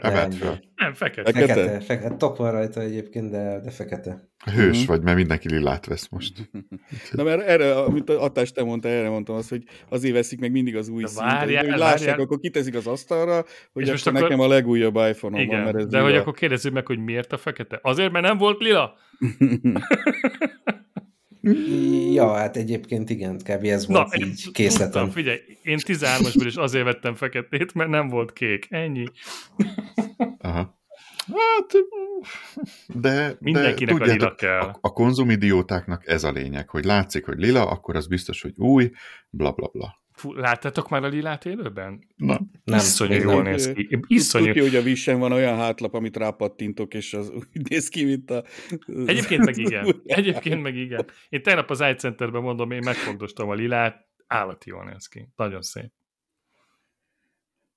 Nem, 0.02 0.94
fekete. 0.94 1.32
Fekete, 1.32 1.54
fekete. 1.54 1.80
fekete. 1.80 2.16
Tok 2.16 2.38
van 2.38 2.52
rajta 2.52 2.82
egyébként, 2.82 3.32
de, 3.32 3.60
de 3.64 3.72
fekete. 3.72 4.32
Hős 4.56 4.78
mm-hmm. 4.78 4.86
vagy, 4.86 5.02
mert 5.02 5.18
mindenki 5.18 5.50
lilát 5.50 5.86
vesz 5.86 6.10
most. 6.10 6.50
Na 7.12 7.24
mert 7.24 7.42
erre, 7.42 7.76
amit 7.76 8.10
a 8.10 8.24
Atás 8.24 8.52
te 8.52 8.64
mondta, 8.64 8.88
erre 8.88 9.10
mondtam 9.10 9.36
azt, 9.36 9.50
hogy 9.50 9.64
azért 9.90 10.14
veszik 10.14 10.40
meg 10.40 10.52
mindig 10.52 10.76
az 10.76 10.88
új 10.88 11.04
szint. 11.06 11.20
Várjál, 11.20 11.64
hogy 11.66 11.78
lássák, 11.78 12.00
várjál. 12.00 12.20
akkor 12.20 12.40
kiteszik 12.40 12.76
az 12.76 12.88
asztalra, 12.88 13.46
hogy 13.74 13.90
most 13.90 14.08
akkor, 14.08 14.22
nekem 14.22 14.40
a 14.40 14.48
legújabb 14.48 14.96
iPhone-om 14.96 15.48
van, 15.48 15.60
mert 15.60 15.76
ez 15.76 15.88
De 15.88 15.98
lila. 15.98 16.10
hogy 16.10 16.20
akkor 16.20 16.34
kérdezzük 16.34 16.74
meg, 16.74 16.86
hogy 16.86 17.00
miért 17.00 17.34
a 17.34 17.38
fekete? 17.38 17.80
Azért, 17.82 18.12
mert 18.12 18.26
nem 18.26 18.38
volt 18.38 18.62
lila? 18.62 18.94
Ja, 22.14 22.34
hát 22.34 22.58
egyébként 22.58 23.10
igen, 23.10 23.38
kb. 23.38 23.64
ez 23.64 23.88
volt 23.88 24.16
Na, 24.16 24.26
így 24.26 24.52
készletem. 24.52 24.92
Tudtam, 24.92 25.10
figyelj, 25.10 25.40
én 25.64 25.78
13-asból 25.82 26.46
is 26.46 26.56
azért 26.56 26.84
vettem 26.84 27.16
feketét, 27.16 27.74
mert 27.74 27.90
nem 27.90 28.08
volt 28.08 28.34
kék. 28.34 28.68
Ennyi. 28.70 29.06
Aha. 30.40 30.82
Hát, 31.28 31.74
de, 32.88 33.36
Mindenkinek 33.40 33.98
de, 33.98 34.04
a 34.04 34.08
lila 34.14 34.36
kell. 34.36 34.60
A, 34.60 34.78
a 34.82 34.94
konzumidiótáknak 34.94 36.08
ez 36.08 36.24
a 36.24 36.32
lényeg, 36.32 36.70
hogy 36.70 36.84
látszik, 36.84 37.26
hogy 37.26 37.38
lila, 37.38 37.70
akkor 37.70 37.96
az 37.96 38.08
biztos, 38.08 38.42
hogy 38.42 38.54
új, 38.58 38.92
bla 39.30 39.52
bla 39.52 39.68
bla. 39.68 40.03
Fú, 40.14 40.34
láttátok 40.34 40.90
már 40.90 41.04
a 41.04 41.08
lilát 41.08 41.46
élőben? 41.46 42.08
Na, 42.16 42.40
nem. 42.64 42.80
Iszonyú 42.80 43.22
jól 43.22 43.42
nem. 43.42 43.52
néz 43.52 43.72
ki. 43.74 44.00
Iszonyú. 44.08 44.46
Tudjuk, 44.46 44.66
hogy 44.66 44.76
a 44.76 44.82
visen 44.82 45.20
van 45.20 45.32
olyan 45.32 45.58
hátlap, 45.58 45.94
amit 45.94 46.18
rápattintok, 46.18 46.94
és 46.94 47.14
az 47.14 47.30
úgy 47.40 47.70
néz 47.70 47.90
ki, 47.90 48.04
mint 48.04 48.32
a... 48.32 48.44
Egyébként 49.06 49.46
meg 49.46 49.58
igen. 49.58 50.02
Egyébként 50.06 50.62
meg 50.62 50.76
igen. 50.76 51.06
Én 51.30 51.42
tegnap 51.42 51.70
az 51.70 51.84
iCenterben 51.94 52.42
mondom, 52.42 52.72
én 52.72 52.82
megfogdostam 52.86 53.50
a 53.50 53.54
lilát, 53.54 54.08
állati 54.28 54.70
jól 54.70 54.84
néz 54.84 55.08
ki. 55.08 55.30
Nagyon 55.36 55.62
szép. 55.62 55.92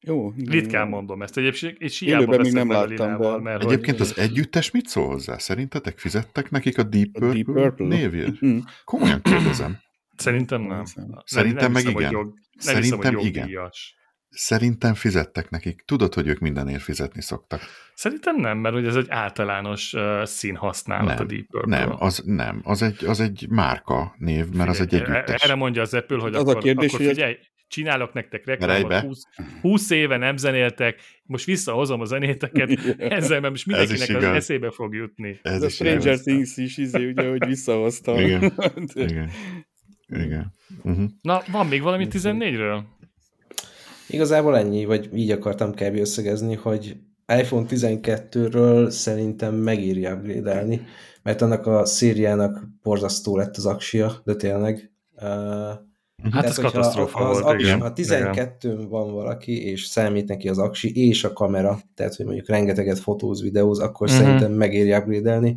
Jó. 0.01 0.33
Ritkán 0.47 0.89
mondom 0.89 1.23
ezt 1.23 1.37
egyébként, 1.37 1.79
és 1.79 1.99
hiába 1.99 2.37
még 2.37 2.53
nem 2.53 2.71
láttam, 2.71 2.89
lilával, 2.91 3.41
mert 3.41 3.65
Egyébként 3.65 3.99
hogy... 3.99 4.07
az 4.07 4.19
együttes 4.19 4.71
mit 4.71 4.87
szól 4.87 5.07
hozzá? 5.07 5.39
Szerintetek 5.39 5.99
fizettek 5.99 6.51
nekik 6.51 6.79
a 6.79 6.83
Deep 6.83 7.09
Purple, 7.13 7.29
a 7.29 7.33
Deep 7.33 7.45
Purple? 7.45 7.87
névért? 7.87 8.41
Mhm. 8.41 8.59
Komolyan 8.85 9.23
kérdezem. 9.23 9.79
Szerintem 10.17 10.63
nem. 10.63 10.85
Szerintem 11.25 11.73
nem, 11.73 11.85
meg 11.85 11.95
igen. 11.95 12.13
Jog, 12.13 12.35
Szerintem 12.59 13.17
hiszem, 13.17 13.27
igen. 13.27 13.71
Szerintem 14.29 14.95
fizettek 14.95 15.51
nekik. 15.51 15.83
Tudod, 15.85 16.15
hogy 16.15 16.27
ők 16.29 16.39
mindenért 16.39 16.83
fizetni 16.83 17.23
szoktak. 17.23 17.61
Szerintem 17.95 18.37
nem, 18.37 18.59
mert 18.59 18.75
hogy 18.75 18.87
ez 18.87 18.97
egy 18.97 19.07
általános 19.09 19.93
uh, 19.93 20.25
színhasználat 20.25 21.07
nem, 21.07 21.27
a 21.27 21.29
Deep 21.29 21.47
Purple. 21.47 21.79
Nem, 21.79 21.95
az 21.99 22.23
nem. 22.25 22.61
Az 22.65 22.83
egy, 22.83 23.05
az 23.05 23.21
egy 23.21 23.47
márka 23.49 24.15
név, 24.19 24.49
mert 24.49 24.77
figyelj, 24.77 25.03
az 25.03 25.09
egy 25.09 25.15
együttes. 25.15 25.43
Erre 25.43 25.55
mondja 25.55 25.83
az 25.83 25.95
Apple, 25.95 26.19
hogy 26.19 26.35
az 26.35 26.41
akkor, 26.41 26.57
a 26.57 26.59
kérdés, 26.59 26.93
akkor 26.93 27.07
figyelj, 27.07 27.37
csinálok 27.69 28.13
nektek 28.13 28.47
reklámot, 28.47 28.93
20, 28.93 29.23
20 29.61 29.91
éve 29.91 30.17
nem 30.17 30.37
zenéltek, 30.37 31.01
most 31.23 31.45
visszahozom 31.45 32.01
a 32.01 32.05
zenéteket, 32.05 32.71
ezzel 32.99 33.41
mert 33.41 33.53
most 33.53 33.67
mindenkinek 33.67 34.17
az 34.17 34.25
eszébe 34.25 34.71
fog 34.71 34.95
jutni. 34.95 35.41
Ez, 35.43 35.53
Ez 35.53 35.63
a 35.63 35.69
Stranger 35.69 36.19
Things 36.19 36.57
is, 36.57 36.77
izé, 36.77 37.07
ugye, 37.07 37.29
hogy 37.29 37.47
visszahozta. 37.47 38.21
Igen. 38.21 38.53
Igen. 38.95 39.31
Igen. 40.09 40.53
Uh-huh. 40.83 41.05
Na, 41.23 41.43
van 41.53 41.67
még 41.67 41.83
valami 41.83 42.07
14-ről? 42.11 42.81
Igazából 44.09 44.59
ennyi, 44.59 44.85
vagy 44.85 45.11
így 45.15 45.31
akartam 45.31 45.73
kb. 45.73 45.97
összegezni, 45.97 46.55
hogy 46.55 46.97
iPhone 47.41 47.67
12-ről 47.69 48.91
szerintem 48.91 49.55
megírja 49.55 50.15
upgrade 50.15 50.81
mert 51.23 51.43
annak 51.43 51.67
a 51.67 51.85
szériának 51.85 52.69
borzasztó 52.83 53.37
lett 53.37 53.57
az 53.57 53.67
aksia, 53.67 54.21
de 54.25 54.35
tényleg. 54.35 54.91
Uh, 55.23 55.85
Hát 56.31 56.45
ez 56.45 56.59
katasztrófa 56.59 57.25
volt, 57.25 57.45
aksi, 57.45 57.65
igen. 57.65 57.81
Ha 57.81 57.93
12 57.93 58.87
van 58.89 59.13
valaki, 59.13 59.65
és 59.65 59.85
számít 59.85 60.29
neki 60.29 60.49
az 60.49 60.59
aksi 60.59 61.09
és 61.09 61.25
a 61.25 61.33
kamera, 61.33 61.79
tehát 61.95 62.15
hogy 62.15 62.27
mondjuk 62.27 62.49
rengeteget 62.49 62.99
fotóz, 62.99 63.43
videóz, 63.43 63.79
akkor 63.79 64.09
uh-huh. 64.09 64.25
szerintem 64.25 64.53
megéri 64.53 64.95
upgrade 64.95 65.55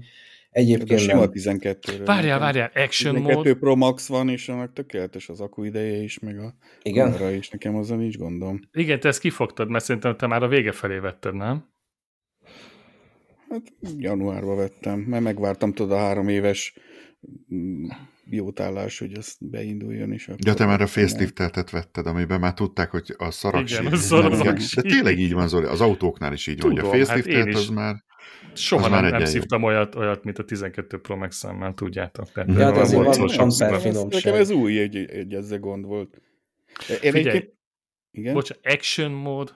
Egyébként 0.49 0.99
sima 0.99 1.29
12 1.29 2.03
Várjál, 2.03 2.39
várjál, 2.39 2.71
action 2.73 3.15
12 3.15 3.35
mode. 3.35 3.53
Pro 3.53 3.75
Max 3.75 4.07
van, 4.07 4.29
és 4.29 4.49
annak 4.49 4.73
tökéletes 4.73 5.29
az 5.29 5.41
akku 5.41 5.63
ideje 5.63 5.97
is, 5.97 6.19
meg 6.19 6.39
a 6.39 6.55
Igen? 6.81 7.11
kamera 7.11 7.31
is, 7.31 7.49
nekem 7.49 7.75
azon 7.75 7.97
nincs 7.97 8.17
gondom. 8.17 8.59
Igen, 8.71 8.99
te 8.99 9.07
ezt 9.07 9.19
kifogtad, 9.19 9.69
mert 9.69 9.83
szerintem 9.83 10.17
te 10.17 10.27
már 10.27 10.43
a 10.43 10.47
vége 10.47 10.71
felé 10.71 10.97
vetted, 10.97 11.35
nem? 11.35 11.69
Hát 13.49 13.73
januárban 13.97 14.55
vettem, 14.55 14.99
mert 14.99 15.23
megvártam 15.23 15.73
tudod 15.73 15.91
a 15.91 15.97
három 15.97 16.27
éves 16.27 16.73
mm, 17.53 17.85
jótállás, 18.29 18.99
hogy 18.99 19.17
ez 19.17 19.35
beinduljon. 19.39 20.11
És 20.11 20.27
akkor 20.27 20.39
ja, 20.45 20.53
te 20.53 20.65
már 20.65 20.81
a 20.81 20.87
facelift 20.87 21.71
vetted, 21.71 22.07
amiben 22.07 22.39
már 22.39 22.53
tudták, 22.53 22.91
hogy 22.91 23.15
a 23.17 23.31
szaraksi. 23.31 23.73
Igen, 23.73 23.93
a 23.93 23.95
szaraksi. 23.95 24.81
De 24.81 24.89
tényleg 24.89 25.19
így 25.19 25.33
van, 25.33 25.47
Zoli, 25.47 25.65
az 25.65 25.81
autóknál 25.81 26.33
is 26.33 26.47
így 26.47 26.57
Tudom, 26.57 26.75
van, 26.75 26.89
hogy 26.89 26.99
a 27.01 27.05
facelift 27.05 27.37
hát 27.37 27.55
az 27.55 27.69
már 27.69 28.03
Soha 28.53 28.87
nem, 28.87 29.05
nem 29.05 29.25
szívtam 29.25 29.63
olyat, 29.63 29.95
olyat, 29.95 30.23
mint 30.23 30.39
a 30.39 30.43
12 30.43 30.99
Pro 30.99 31.15
max 31.15 31.35
szemmel, 31.37 31.73
tudjátok. 31.73 32.31
Tehát 32.31 32.49
ja, 32.49 32.71
de 32.71 32.79
azért 32.79 33.03
van, 33.03 33.05
van 33.05 33.79
finomság. 33.79 34.23
Nekem 34.23 34.33
ez 34.33 34.49
új, 34.49 34.79
egy, 34.79 34.95
egy 34.95 35.33
ezzel 35.33 35.59
gond 35.59 35.85
volt. 35.85 36.21
Én 37.01 37.11
Figyelj, 37.11 37.37
egy... 37.37 37.53
igen? 38.11 38.33
Bocs, 38.33 38.49
action 38.63 39.11
mód, 39.11 39.55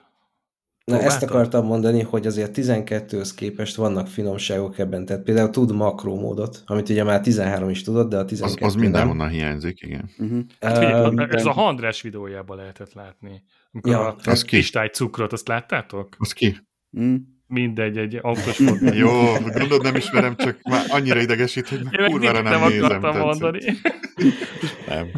Na 0.84 1.00
ezt 1.00 1.22
akartam 1.22 1.66
mondani, 1.66 2.02
hogy 2.02 2.26
azért 2.26 2.56
12-höz 2.56 3.30
képest 3.36 3.76
vannak 3.76 4.06
finomságok 4.06 4.78
ebben, 4.78 5.04
tehát 5.04 5.22
például 5.22 5.50
tud 5.50 5.74
makromódot, 5.74 6.62
amit 6.66 6.88
ugye 6.88 7.04
már 7.04 7.20
13 7.20 7.68
is 7.68 7.82
tudott, 7.82 8.08
de 8.08 8.16
a 8.16 8.24
12 8.24 8.64
Az, 8.64 8.74
az 8.74 8.80
mindenhonnan 8.80 9.28
hiányzik, 9.28 9.82
igen. 9.82 10.10
Uh-huh. 10.18 10.38
Uh, 10.60 11.34
ez 11.34 11.44
a 11.44 11.52
Handrás 11.52 12.02
videójában 12.02 12.56
lehetett 12.56 12.92
látni. 12.92 13.42
Amikor 13.72 13.92
ja, 13.92 14.06
a 14.06 14.16
az 14.24 14.42
kristály 14.42 14.88
cukrot, 14.88 15.32
azt 15.32 15.48
láttátok? 15.48 16.16
Az 16.18 16.32
ki? 16.32 16.56
Mm 17.00 17.14
mindegy, 17.54 17.98
egy 17.98 18.18
autós 18.22 18.58
Jó, 19.02 19.32
gondolod 19.32 19.82
nem 19.82 19.94
ismerem, 19.94 20.36
csak 20.36 20.58
már 20.62 20.84
annyira 20.88 21.20
idegesít, 21.20 21.68
hogy 21.68 21.80
már 21.84 22.10
kurvára 22.10 22.42
nem, 22.42 22.60
nem 22.60 22.68
nézem. 22.68 22.84
akartam 22.84 23.18
mondani. 23.20 23.60
Nem. 24.88 25.10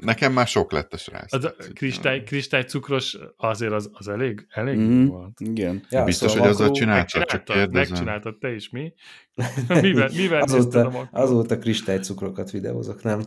Nekem 0.00 0.32
már 0.32 0.46
sok 0.46 0.72
lett 0.72 0.92
a 0.92 0.96
srác. 0.96 1.32
Az 1.32 1.44
a 1.44 1.54
kristály, 1.74 2.22
kristály 2.22 2.62
cukros 2.62 3.18
azért 3.36 3.72
az, 3.72 3.90
az 3.92 4.08
elég, 4.08 4.46
elég 4.48 4.76
mm, 4.76 5.06
volt. 5.06 5.40
Igen. 5.40 5.86
Ja, 5.90 6.04
Biztos, 6.04 6.30
szóval 6.30 6.46
hogy 6.46 6.54
azzal 6.54 6.70
csináltad, 6.70 7.24
csak 7.24 7.44
kérdezem. 7.44 7.70
Megcsináltad 7.72 8.38
te 8.38 8.54
is, 8.54 8.70
mi? 8.70 8.92
Mivel, 9.82 10.10
mivel 10.16 10.42
azóta, 10.42 11.08
azóta 11.12 11.58
kristály 11.58 11.98
cukrokat 11.98 12.50
videózok, 12.50 13.02
nem? 13.02 13.20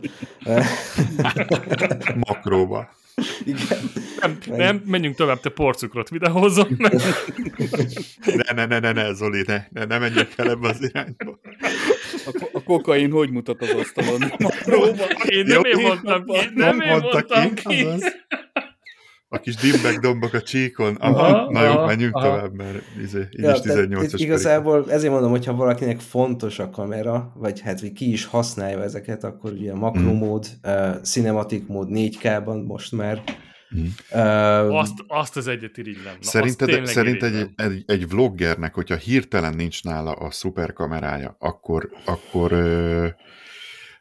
Makróba. 2.28 2.90
Igen. 3.44 3.90
Nem, 4.20 4.38
nem, 4.46 4.82
menjünk 4.86 5.16
tovább, 5.16 5.40
te 5.40 5.48
porcukrot 5.48 6.08
videózom. 6.08 6.76
ne, 8.36 8.52
ne, 8.54 8.64
ne, 8.64 8.78
ne, 8.78 8.92
ne, 8.92 9.12
Zoli, 9.12 9.42
ne, 9.46 9.66
ne, 9.70 9.84
ne 9.84 9.98
menjünk 9.98 10.28
el 10.36 10.50
ebbe 10.50 10.68
az 10.68 10.82
irányba. 10.82 11.38
A, 12.26 12.48
a 12.52 12.62
kokain 12.62 13.10
hogy 13.10 13.30
mutat 13.30 13.62
az 13.62 13.70
asztalon? 13.70 14.22
Én 15.24 15.44
nem 15.44 15.64
én 15.64 15.76
mondtam 15.80 16.24
ki, 16.24 16.38
nem 16.54 16.80
én 16.80 16.88
mondtam 16.88 17.54
ki 17.54 17.86
a 19.32 19.40
kis 19.40 19.54
dimbek 19.54 19.98
dombok 19.98 20.34
a 20.34 20.42
csíkon. 20.42 20.94
Aha, 20.94 21.26
aha 21.26 21.50
na 21.50 21.64
jó, 21.64 21.84
menjünk 21.84 22.14
aha. 22.14 22.26
tovább, 22.26 22.54
mert 22.54 22.82
izé, 23.02 23.20
így 23.20 23.42
ja, 23.42 23.52
is 23.52 23.58
18-as 23.62 24.14
Igazából 24.16 24.78
pedig. 24.80 24.94
ezért 24.94 25.12
mondom, 25.12 25.30
hogyha 25.30 25.54
valakinek 25.54 26.00
fontos 26.00 26.58
a 26.58 26.70
kamera, 26.70 27.32
vagy 27.36 27.60
hát 27.60 27.80
hogy 27.80 27.92
ki 27.92 28.12
is 28.12 28.24
használja 28.24 28.82
ezeket, 28.82 29.24
akkor 29.24 29.52
ugye 29.52 29.72
a 29.72 29.76
makromód, 29.76 30.46
mm. 30.68 30.70
uh, 30.72 31.00
cinematic 31.00 31.62
mód 31.68 31.88
4K-ban 31.90 32.66
most 32.66 32.92
már, 32.92 33.22
Mm. 33.76 33.84
Uh, 34.10 34.78
azt, 34.78 34.92
azt 35.06 35.36
az 35.36 35.46
egyet 35.46 35.76
irigylem. 35.76 36.14
Szerinted, 36.20 36.86
szerinted 36.86 37.34
egy, 37.34 37.50
egy, 37.56 37.82
egy 37.86 38.08
vloggernek, 38.08 38.74
hogyha 38.74 38.96
hirtelen 38.96 39.54
nincs 39.54 39.84
nála 39.84 40.12
a 40.12 40.30
szuperkamerája, 40.30 41.36
akkor, 41.38 41.90
akkor 42.04 42.52
ö, 42.52 43.06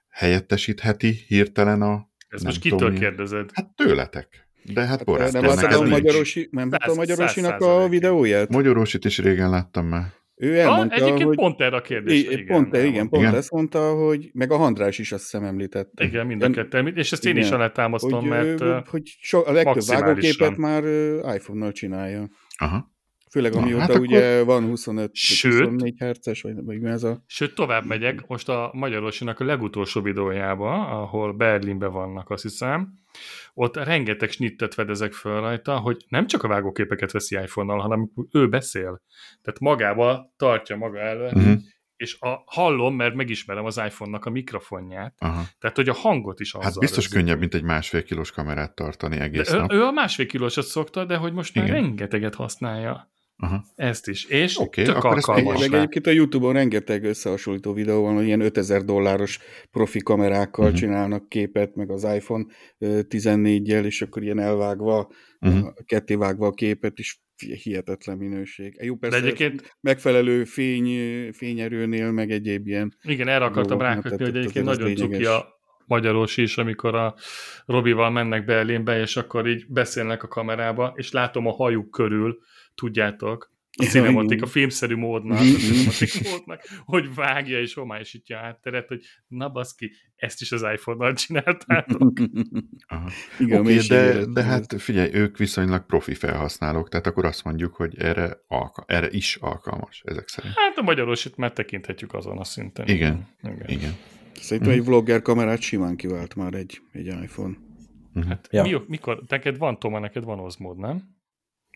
helyettesítheti 0.10 1.24
hirtelen 1.28 1.82
a... 1.82 2.08
Ez 2.30 2.42
most 2.42 2.62
kitől 2.62 2.94
kérdezed? 2.94 3.50
Hát 3.54 3.68
tőletek. 3.76 4.51
De 4.64 4.86
hát 4.86 5.04
hát, 5.08 5.32
Nem 5.32 5.44
láttam 5.46 5.86
a 5.86 5.88
Magyarosi, 5.88 6.50
nem 6.52 6.70
a 6.72 6.94
Magyarosinak 6.94 7.62
a 7.62 7.88
videóját? 7.88 8.50
Magyarosit 8.50 9.06
is 9.06 9.18
régen 9.18 9.50
láttam 9.50 9.86
már. 9.86 10.06
Ő 10.36 10.60
elmondta, 10.60 10.96
egyébként 10.96 11.24
hogy... 11.24 11.36
pont 11.36 11.62
erre 11.62 11.76
a 11.76 11.82
kérdés. 11.82 12.24
Igen, 12.24 12.46
pont, 12.46 12.68
igen, 12.68 12.86
igen, 12.86 13.10
pont 13.10 13.24
igen. 13.24 13.36
ezt 13.36 13.52
mondta, 13.52 13.94
hogy 13.94 14.30
meg 14.34 14.52
a 14.52 14.58
Handrás 14.58 15.00
is 15.00 15.12
azt 15.12 15.22
hiszem 15.22 15.44
említette. 15.44 16.04
Igen, 16.04 16.26
mind 16.26 16.42
a 16.42 16.50
kettő. 16.50 16.88
És 16.96 17.12
ezt 17.12 17.26
én 17.26 17.32
igen. 17.32 17.44
is 17.44 17.52
alátámasztom, 17.52 18.20
hogy, 18.20 18.30
mert 18.30 18.88
hogy 18.88 19.02
so, 19.20 19.44
a 19.46 19.52
legtöbb 19.52 19.84
vágóképet 19.88 20.58
már 20.58 20.84
iPhone-nal 21.36 21.72
csinálja. 21.72 22.30
Aha. 22.58 22.92
Főleg 23.32 23.54
amióta 23.54 23.82
hát 23.82 23.98
ugye 23.98 24.34
akkor... 24.34 24.46
van 24.46 24.66
25 24.66 25.10
Sőt, 25.14 25.54
24 25.54 25.96
herces, 25.98 26.42
vagy, 26.42 26.64
vagy 26.64 26.80
mi 26.80 26.90
ez 26.90 27.04
a... 27.04 27.24
Sőt, 27.26 27.56
tovább 27.56 27.86
megyek, 27.86 28.28
most 28.28 28.50
a 28.50 28.72
Magyarosinak 28.74 29.40
a 29.40 29.46
legutolsó 29.46 30.02
videójába, 30.02 31.02
ahol 31.02 31.34
Berlinben 31.34 31.92
vannak, 31.92 32.30
azt 32.30 32.42
hiszem, 32.42 32.94
ott 33.54 33.76
rengeteg 33.76 34.30
snittet 34.30 34.74
fedezek 34.74 35.14
fel 35.14 35.40
rajta, 35.42 35.78
hogy 35.78 36.06
nem 36.08 36.28
csak 36.28 36.44
a 36.44 36.48
vágóképeket 36.48 37.12
veszi 37.12 37.36
iPhone-nal, 37.36 37.80
hanem 37.80 38.12
ő 38.32 38.50
beszél. 38.50 39.02
Tehát 39.42 39.60
magába 39.60 40.34
tartja 40.38 40.76
maga 40.76 41.00
előtt, 41.00 41.34
uh-huh. 41.34 41.60
és 41.96 42.18
a, 42.20 42.44
hallom, 42.46 42.96
mert 42.96 43.16
megismerem 43.16 43.66
az 43.66 43.78
iPhone-nak 43.78 44.26
a 44.26 44.30
mikrofonját, 44.30 45.16
Aha. 45.18 45.44
tehát 45.60 45.76
hogy 45.76 45.90
a 45.90 45.94
hangot 45.94 46.40
is 46.40 46.54
azzal 46.54 46.64
Hát 46.64 46.80
biztos 46.80 47.04
rözzük. 47.04 47.20
könnyebb, 47.20 47.40
mint 47.40 47.54
egy 47.54 47.64
másfél 47.64 48.04
kilós 48.04 48.32
kamerát 48.32 48.76
tartani 48.76 49.20
egész 49.20 49.52
de 49.52 49.58
nap. 49.58 49.72
Ő, 49.72 49.76
ő 49.76 49.84
a 49.84 49.92
másfél 49.92 50.26
kilósat 50.26 50.66
szokta, 50.66 51.06
de 51.06 51.16
hogy 51.16 51.34
most 51.34 51.56
már 51.56 51.66
Igen. 51.66 51.82
rengeteget 51.82 52.36
használja. 52.36 53.11
Aha. 53.44 53.66
Ezt 53.76 54.08
is. 54.08 54.26
És 54.26 54.58
okay, 54.58 54.84
tök 54.84 55.04
alkalmas 55.04 55.60
Meg 55.60 55.74
egyébként 55.74 56.08
a 56.08 56.12
Youtube-on 56.12 56.54
rengeteg 56.54 57.04
összehasonlító 57.04 57.74
videó 57.74 58.02
van, 58.02 58.16
hogy 58.16 58.26
ilyen 58.26 58.42
5000 58.42 58.84
dolláros 58.84 59.40
profi 59.72 60.00
kamerákkal 60.00 60.66
uh-huh. 60.66 60.80
csinálnak 60.80 61.30
képet, 61.30 61.76
meg 61.76 61.90
az 61.90 62.04
iPhone 62.04 62.46
14-jel, 62.80 63.86
és 63.86 64.02
akkor 64.02 64.24
ilyen 64.24 64.40
elvágva, 64.40 65.12
uh-huh. 65.40 65.74
ketté 65.86 66.16
vágva 66.16 66.48
a 66.48 66.52
képet, 66.52 67.00
is 67.00 67.22
hihetetlen 67.64 68.18
minőség. 68.18 68.78
Jó, 68.82 68.96
persze 68.96 69.20
De 69.20 69.26
egyébként... 69.26 69.78
megfelelő 69.80 70.44
fény, 70.44 70.90
fényerőnél, 71.34 72.12
meg 72.12 72.32
egyéb 72.32 72.68
ilyen... 72.68 72.96
Igen, 73.02 73.28
erre 73.28 73.46
akartam 73.46 73.80
rákötni, 73.80 74.26
hogy 74.26 74.36
egyébként 74.36 74.66
nagyon 74.66 74.96
cuki 74.96 75.26
a 75.26 75.60
magyaros 75.86 76.38
is, 76.38 76.58
amikor 76.58 76.96
a 76.96 77.16
Robival 77.66 78.10
mennek 78.10 78.46
Berlinbe, 78.46 79.00
és 79.00 79.18
akkor 79.18 79.48
így 79.48 79.66
beszélnek 79.68 80.24
a 80.24 80.28
kamerába, 80.28 80.94
és 80.96 81.12
látom 81.12 81.48
a 81.48 81.52
hajuk 81.52 81.92
körül, 81.92 82.40
tudjátok, 82.76 83.52
a 83.78 83.84
cinematik, 83.84 84.42
a 84.42 84.46
filmszerű 84.46 84.96
módnak, 84.96 85.38
a 85.38 85.42
cinematik 85.42 86.30
módnak, 86.30 86.62
hogy 86.86 87.14
vágja 87.14 87.60
és 87.60 87.74
homályosítja 87.74 88.38
a 88.38 88.42
hátteret, 88.42 88.88
hogy 88.88 89.02
na 89.28 89.50
baszki, 89.50 89.92
ezt 90.16 90.42
is 90.42 90.52
az 90.52 90.62
iPhone-nal 90.62 91.14
csináltátok. 91.14 92.20
Aha. 92.88 93.10
Igen, 93.40 93.60
okay, 93.60 93.78
de, 93.78 94.26
de 94.26 94.44
hát 94.44 94.82
figyelj, 94.82 95.14
ők 95.14 95.38
viszonylag 95.38 95.86
profi 95.86 96.14
felhasználók, 96.14 96.90
tehát 96.90 97.08
akkor 97.08 97.26
azt 97.26 97.44
mondjuk, 97.44 97.76
hogy 97.76 97.98
erre, 97.98 98.44
alka- 98.48 98.92
erre 98.92 99.10
is 99.10 99.36
alkalmas 99.36 100.02
ezek 100.06 100.28
szerint. 100.28 100.54
Hát 100.58 100.78
a 100.78 100.82
magyarosit 100.82 101.38
már 101.38 101.52
tekinthetjük 101.52 102.14
azon 102.14 102.38
a 102.38 102.44
szinten. 102.44 102.88
Igen, 102.88 103.28
igen. 103.44 103.68
igen. 103.68 103.96
Szerintem 104.34 104.72
egy 104.72 104.86
vlogger 104.86 105.22
kamerát 105.22 105.62
simán 105.62 105.96
kivált 105.96 106.36
már 106.36 106.54
egy, 106.54 106.82
egy 106.92 107.06
iPhone. 107.06 107.58
Hát, 108.28 108.48
ja. 108.52 108.64
mi, 108.64 108.76
mikor, 108.88 109.24
neked 109.28 109.58
van, 109.58 109.80
Toma, 109.80 110.00
neked 110.00 110.24
van 110.24 110.40
Osmod, 110.40 110.78
nem? 110.78 111.02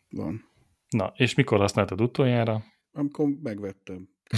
Van. 0.09 0.53
Na, 0.89 1.13
és 1.15 1.35
mikor 1.35 1.59
használtad 1.59 2.01
utoljára? 2.01 2.63
Amikor 2.91 3.27
megvettem. 3.43 4.09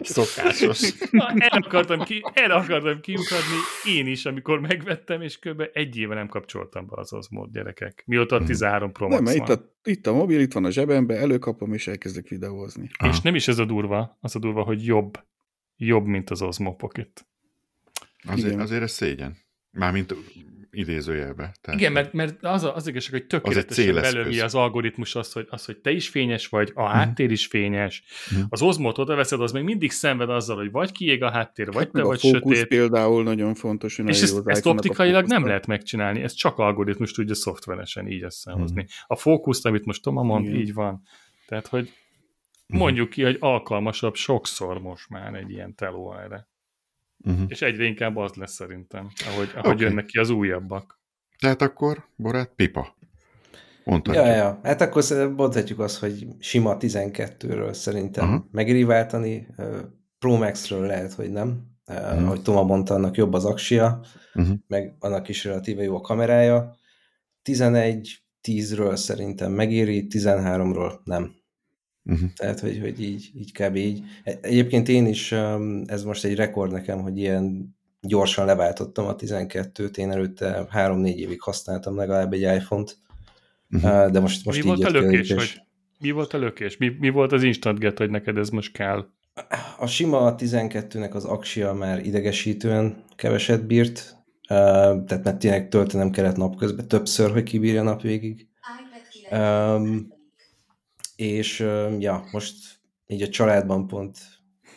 Szokásos. 0.00 0.92
Na, 1.10 1.32
el 1.38 1.62
akartam, 1.62 2.02
ki, 2.02 2.22
el 2.34 2.50
akartam 2.50 3.00
kiukadni 3.00 3.56
én 3.84 4.06
is, 4.06 4.26
amikor 4.26 4.60
megvettem, 4.60 5.22
és 5.22 5.38
kb. 5.38 5.62
egy 5.72 5.96
éve 5.96 6.14
nem 6.14 6.28
kapcsoltam 6.28 6.86
be 6.86 6.96
az 6.96 7.12
Osmod 7.12 7.52
gyerekek. 7.52 8.02
Mióta 8.06 8.36
a 8.36 8.44
13 8.44 8.92
Pro 8.92 9.08
Max 9.08 9.22
nem, 9.22 9.34
itt 9.34 9.48
a, 9.48 9.74
itt 9.82 10.06
a 10.06 10.12
mobil, 10.12 10.40
itt 10.40 10.52
van 10.52 10.64
a 10.64 10.70
zsebembe, 10.70 11.16
előkapom, 11.16 11.72
és 11.72 11.86
elkezdek 11.86 12.28
videózni. 12.28 12.90
Aha. 12.98 13.12
És 13.12 13.20
nem 13.20 13.34
is 13.34 13.48
ez 13.48 13.58
a 13.58 13.64
durva, 13.64 14.18
az 14.20 14.36
a 14.36 14.38
durva, 14.38 14.62
hogy 14.62 14.84
jobb. 14.84 15.18
Jobb, 15.76 16.04
mint 16.04 16.30
az 16.30 16.42
Osmo 16.42 16.74
Pocket. 16.74 17.26
Azért, 18.26 18.60
azért 18.60 18.82
ez 18.82 18.92
szégyen. 18.92 19.36
Mármint 19.70 20.14
idézőjelbe. 20.70 21.54
Tehát 21.60 21.80
Igen, 21.80 21.92
mert, 21.92 22.12
mert 22.12 22.44
az, 22.44 22.70
az 22.74 22.86
igazság, 22.86 23.12
hogy 23.12 23.26
tökéletesen 23.26 23.96
az 23.96 24.12
belőli 24.12 24.40
az 24.40 24.54
algoritmus 24.54 25.14
az 25.14 25.32
hogy, 25.32 25.46
az, 25.50 25.64
hogy 25.64 25.76
te 25.76 25.90
is 25.90 26.08
fényes 26.08 26.46
vagy, 26.46 26.72
a 26.74 26.82
mhm. 26.82 26.92
háttér 26.92 27.30
is 27.30 27.46
fényes. 27.46 28.02
Uh-huh. 28.30 28.46
Az 28.48 28.62
ozmót 28.62 28.96
veszed, 28.96 29.40
az 29.40 29.52
még 29.52 29.62
mindig 29.62 29.90
szenved 29.90 30.30
azzal, 30.30 30.56
hogy 30.56 30.70
vagy 30.70 30.92
kiég 30.92 31.22
a 31.22 31.30
háttér, 31.30 31.72
vagy 31.72 31.90
te 31.90 32.00
a 32.02 32.04
vagy 32.04 32.20
sötét. 32.20 32.66
például 32.66 33.22
nagyon 33.22 33.54
fontos. 33.54 33.96
Hogy 33.96 34.08
és 34.08 34.22
ezt, 34.22 34.42
ezt 34.44 34.66
optikailag 34.66 35.26
nem 35.26 35.46
lehet 35.46 35.66
megcsinálni, 35.66 36.22
ez 36.22 36.32
csak 36.32 36.58
algoritmus 36.58 37.12
tudja 37.12 37.34
szoftveresen 37.34 38.08
így 38.08 38.22
összehozni. 38.22 38.82
Uh-huh. 38.82 38.96
A 39.06 39.16
fókuszt, 39.16 39.66
amit 39.66 39.84
most 39.84 40.02
Toma 40.02 40.22
mond, 40.22 40.46
Igen. 40.46 40.60
így 40.60 40.74
van. 40.74 41.02
Tehát, 41.46 41.66
hogy 41.66 41.92
mondjuk 42.66 43.10
ki, 43.10 43.22
hogy 43.22 43.36
alkalmasabb 43.40 44.14
sokszor 44.14 44.80
most 44.80 45.08
már 45.08 45.34
egy 45.34 45.50
ilyen 45.50 45.74
teló 45.74 46.14
erre. 46.14 46.48
Uh-huh. 47.24 47.44
És 47.48 47.62
egyre 47.62 47.84
inkább 47.84 48.16
az 48.16 48.34
lesz 48.34 48.52
szerintem, 48.52 49.08
ahogy, 49.26 49.50
ahogy 49.54 49.72
okay. 49.74 49.86
jönnek 49.86 50.04
ki 50.04 50.18
az 50.18 50.30
újabbak. 50.30 51.00
Tehát 51.38 51.62
akkor, 51.62 52.04
Borát, 52.16 52.52
pipa. 52.56 52.98
Mondhatjuk. 53.84 54.26
Ja, 54.26 54.32
ja, 54.32 54.60
hát 54.62 54.80
akkor 54.80 55.04
mondhatjuk 55.36 55.78
azt, 55.78 55.98
hogy 55.98 56.26
sima 56.38 56.76
12-ről 56.78 57.72
szerintem 57.72 58.28
uh-huh. 58.28 58.44
megéri 58.50 58.84
váltani, 58.84 59.46
Pro 60.18 60.36
Max-ről 60.36 60.86
lehet, 60.86 61.12
hogy 61.12 61.30
nem. 61.30 61.68
Uh-huh. 61.86 62.24
Ahogy 62.24 62.42
Toma 62.42 62.62
mondta, 62.62 62.94
annak 62.94 63.16
jobb 63.16 63.32
az 63.32 63.44
aksia, 63.44 64.00
uh-huh. 64.34 64.54
meg 64.66 64.96
annak 64.98 65.28
is 65.28 65.44
relatíve 65.44 65.82
jó 65.82 65.96
a 65.96 66.00
kamerája. 66.00 66.76
11 67.42 68.22
10-ről 68.42 68.96
szerintem 68.96 69.52
megéri, 69.52 70.06
13-ról 70.10 70.92
nem. 71.04 71.34
Uh-huh. 72.04 72.30
Tehát, 72.36 72.60
hogy, 72.60 72.78
hogy 72.80 73.02
így, 73.02 73.30
így 73.34 73.52
kb. 73.52 73.76
így. 73.76 74.02
E, 74.24 74.38
egyébként 74.42 74.88
én 74.88 75.06
is, 75.06 75.32
ez 75.84 76.04
most 76.04 76.24
egy 76.24 76.34
rekord 76.34 76.72
nekem, 76.72 77.00
hogy 77.00 77.18
ilyen 77.18 77.76
gyorsan 78.00 78.46
leváltottam 78.46 79.06
a 79.06 79.16
12-t, 79.16 79.96
én 79.96 80.10
előtte 80.10 80.66
3-4 80.72 81.14
évig 81.14 81.40
használtam 81.40 81.96
legalább 81.96 82.32
egy 82.32 82.40
iPhone-t, 82.40 82.98
uh-huh. 83.70 84.10
de 84.10 84.20
most, 84.20 84.44
most 84.44 84.64
mi 84.64 84.70
így 84.70 84.76
volt 84.76 84.94
a 84.94 84.98
lökés, 84.98 85.32
hogy 85.32 85.60
Mi 85.98 86.10
volt 86.10 86.32
a 86.32 86.38
lökés? 86.38 86.76
Mi, 86.76 86.96
mi 86.98 87.08
volt 87.08 87.32
az 87.32 87.42
instant 87.42 87.78
get, 87.78 87.98
hogy 87.98 88.10
neked 88.10 88.36
ez 88.36 88.48
most 88.48 88.72
kell? 88.72 89.06
A 89.78 89.86
sima 89.86 90.34
12-nek 90.38 91.12
az 91.12 91.24
aksia 91.24 91.72
már 91.72 92.06
idegesítően 92.06 93.04
keveset 93.16 93.66
bírt, 93.66 94.16
tehát 94.46 95.24
mert 95.24 95.38
tényleg 95.38 95.68
töltenem 95.68 96.10
kellett 96.10 96.36
napközben 96.36 96.88
többször, 96.88 97.30
hogy 97.30 97.42
kibírja 97.42 97.82
nap 97.82 98.02
végig. 98.02 98.48
Um, 99.30 100.18
és 101.20 101.58
ja, 101.98 102.24
most 102.32 102.54
így 103.06 103.22
a 103.22 103.28
családban 103.28 103.86
pont 103.86 104.18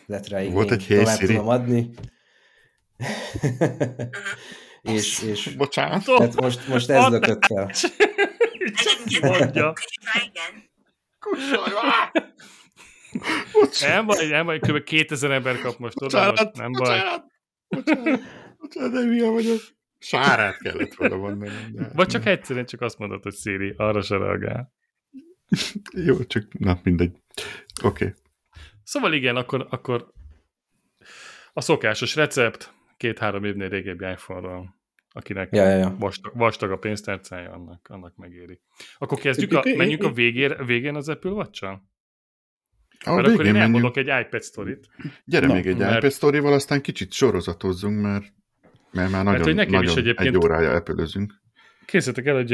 lett 0.06 0.28
rá 0.28 0.42
Volt 0.44 0.70
egy 0.70 0.86
tovább 0.88 1.18
tudom 1.18 1.48
adni. 1.48 1.90
és, 4.94 5.22
és 5.22 5.48
Bocsánat. 5.56 6.04
Tehát 6.04 6.40
most, 6.40 6.68
most 6.68 6.90
ez 6.90 7.06
lökött 7.06 7.44
el. 7.44 7.70
Mondja. 9.20 9.72
Nem 13.80 14.06
baj, 14.06 14.26
nem 14.26 14.46
baj, 14.46 14.58
kb. 14.58 14.82
2000 14.82 15.30
ember 15.30 15.60
kap 15.60 15.78
most 15.78 16.02
oda, 16.02 16.30
bocsánat, 16.30 16.44
most 16.44 16.56
nem 16.56 16.72
baj. 16.72 16.98
Bocsánat, 16.98 17.24
bocsánat, 17.68 18.20
bocsánat, 18.58 18.92
de 18.92 19.04
milyen 19.04 19.32
vagyok. 19.32 19.60
Sárát 19.98 20.58
kellett 20.58 20.94
volna 20.94 21.16
mondani. 21.16 21.52
Vagy 21.94 22.06
csak 22.06 22.26
egyszerűen 22.26 22.66
csak 22.66 22.80
azt 22.80 22.98
mondod, 22.98 23.22
hogy 23.22 23.34
Szíri, 23.34 23.74
arra 23.76 24.02
se 24.02 24.16
reagál. 24.16 24.72
Jó, 26.06 26.24
csak 26.24 26.58
na 26.58 26.80
mindegy. 26.82 27.16
Oké. 27.82 28.04
Okay. 28.04 28.16
Szóval 28.82 29.12
igen, 29.12 29.36
akkor, 29.36 29.66
akkor 29.70 30.12
a 31.52 31.60
szokásos 31.60 32.16
recept, 32.16 32.74
két-három 32.96 33.44
évnél 33.44 33.68
régebbi 33.68 34.04
iPhone-ról, 34.04 34.74
akinek 35.08 35.48
ja, 35.52 35.68
ja, 35.68 35.76
ja. 35.76 35.96
Vastag, 35.98 36.36
vastag 36.36 36.70
a 36.70 36.76
pénztárcája, 36.76 37.52
annak, 37.52 37.88
annak 37.88 38.16
megéri. 38.16 38.60
Akkor 38.98 39.18
kezdjük, 39.18 39.52
a, 39.52 39.62
menjünk 39.76 40.02
a 40.02 40.12
végén, 40.12 40.66
végén 40.66 40.94
az 40.94 41.08
Apple 41.08 41.30
Watch-al? 41.30 41.92
A 43.04 43.14
mert 43.14 43.28
akkor 43.28 43.46
én 43.46 43.56
elmondok 43.56 43.96
egy 43.96 44.10
iPad 44.20 44.42
sztorit. 44.42 44.88
Gyere 45.24 45.46
Na, 45.46 45.54
még 45.54 45.66
egy 45.66 45.76
mert... 45.76 45.96
iPad 45.96 46.10
sztorival, 46.10 46.52
aztán 46.52 46.80
kicsit 46.80 47.12
sorozatozzunk, 47.12 48.02
mert, 48.02 48.24
mert 48.90 49.10
már 49.10 49.24
nagyon, 49.24 49.54
mert, 49.54 49.58
hogy 49.58 49.70
nagyon 49.70 49.90
is 49.90 49.96
egyébként... 49.96 50.28
egy 50.28 50.36
órája 50.36 50.70
apple 50.70 51.06
Készítek 51.86 52.26
el, 52.26 52.34
hogy 52.34 52.52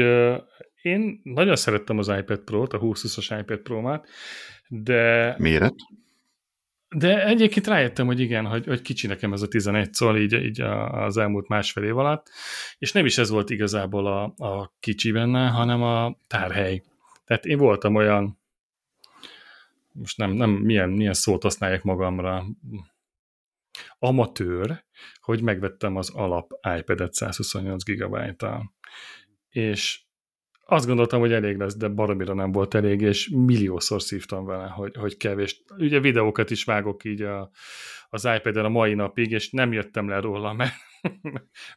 én 0.81 1.21
nagyon 1.23 1.55
szerettem 1.55 1.97
az 1.97 2.07
iPad 2.07 2.39
Pro-t, 2.39 2.73
a 2.73 2.79
20-as 2.79 3.37
iPad 3.39 3.59
Pro-mát, 3.59 4.07
de... 4.67 5.35
Méret? 5.37 5.75
De 6.95 7.25
egyébként 7.25 7.67
rájöttem, 7.67 8.05
hogy 8.05 8.19
igen, 8.19 8.45
hogy, 8.45 8.65
hogy 8.65 8.81
kicsi 8.81 9.07
nekem 9.07 9.33
ez 9.33 9.41
a 9.41 9.47
11 9.47 9.93
szól 9.93 10.17
így, 10.17 10.33
így 10.33 10.61
az 10.61 11.17
elmúlt 11.17 11.47
másfél 11.47 11.83
év 11.83 11.97
alatt, 11.97 12.29
és 12.77 12.91
nem 12.91 13.05
is 13.05 13.17
ez 13.17 13.29
volt 13.29 13.49
igazából 13.49 14.07
a, 14.07 14.23
a 14.45 14.73
kicsi 14.79 15.11
benne, 15.11 15.47
hanem 15.47 15.81
a 15.81 16.17
tárhely. 16.27 16.83
Tehát 17.25 17.45
én 17.45 17.57
voltam 17.57 17.95
olyan, 17.95 18.39
most 19.91 20.17
nem, 20.17 20.31
nem 20.31 20.49
milyen, 20.49 20.89
milyen 20.89 21.13
szót 21.13 21.43
használják 21.43 21.83
magamra, 21.83 22.45
amatőr, 23.99 24.83
hogy 25.21 25.41
megvettem 25.41 25.95
az 25.95 26.09
alap 26.09 26.51
iPad-et 26.77 27.13
128 27.13 27.83
GB-tal. 27.83 28.73
És 29.49 30.01
azt 30.71 30.85
gondoltam, 30.85 31.19
hogy 31.19 31.33
elég 31.33 31.57
lesz, 31.57 31.75
de 31.75 31.87
baromira 31.87 32.33
nem 32.33 32.51
volt 32.51 32.73
elég, 32.73 33.01
és 33.01 33.29
milliószor 33.29 34.01
szívtam 34.01 34.45
vele, 34.45 34.67
hogy, 34.67 34.95
hogy 34.95 35.17
kevés. 35.17 35.63
Ugye 35.77 35.99
videókat 35.99 36.49
is 36.49 36.63
vágok 36.63 37.03
így 37.03 37.21
a, 37.21 37.51
az 38.09 38.29
iPad-en 38.37 38.65
a 38.65 38.69
mai 38.69 38.93
napig, 38.93 39.31
és 39.31 39.49
nem 39.49 39.73
jöttem 39.73 40.07
le 40.07 40.19
róla, 40.19 40.53
mert, 40.59 40.73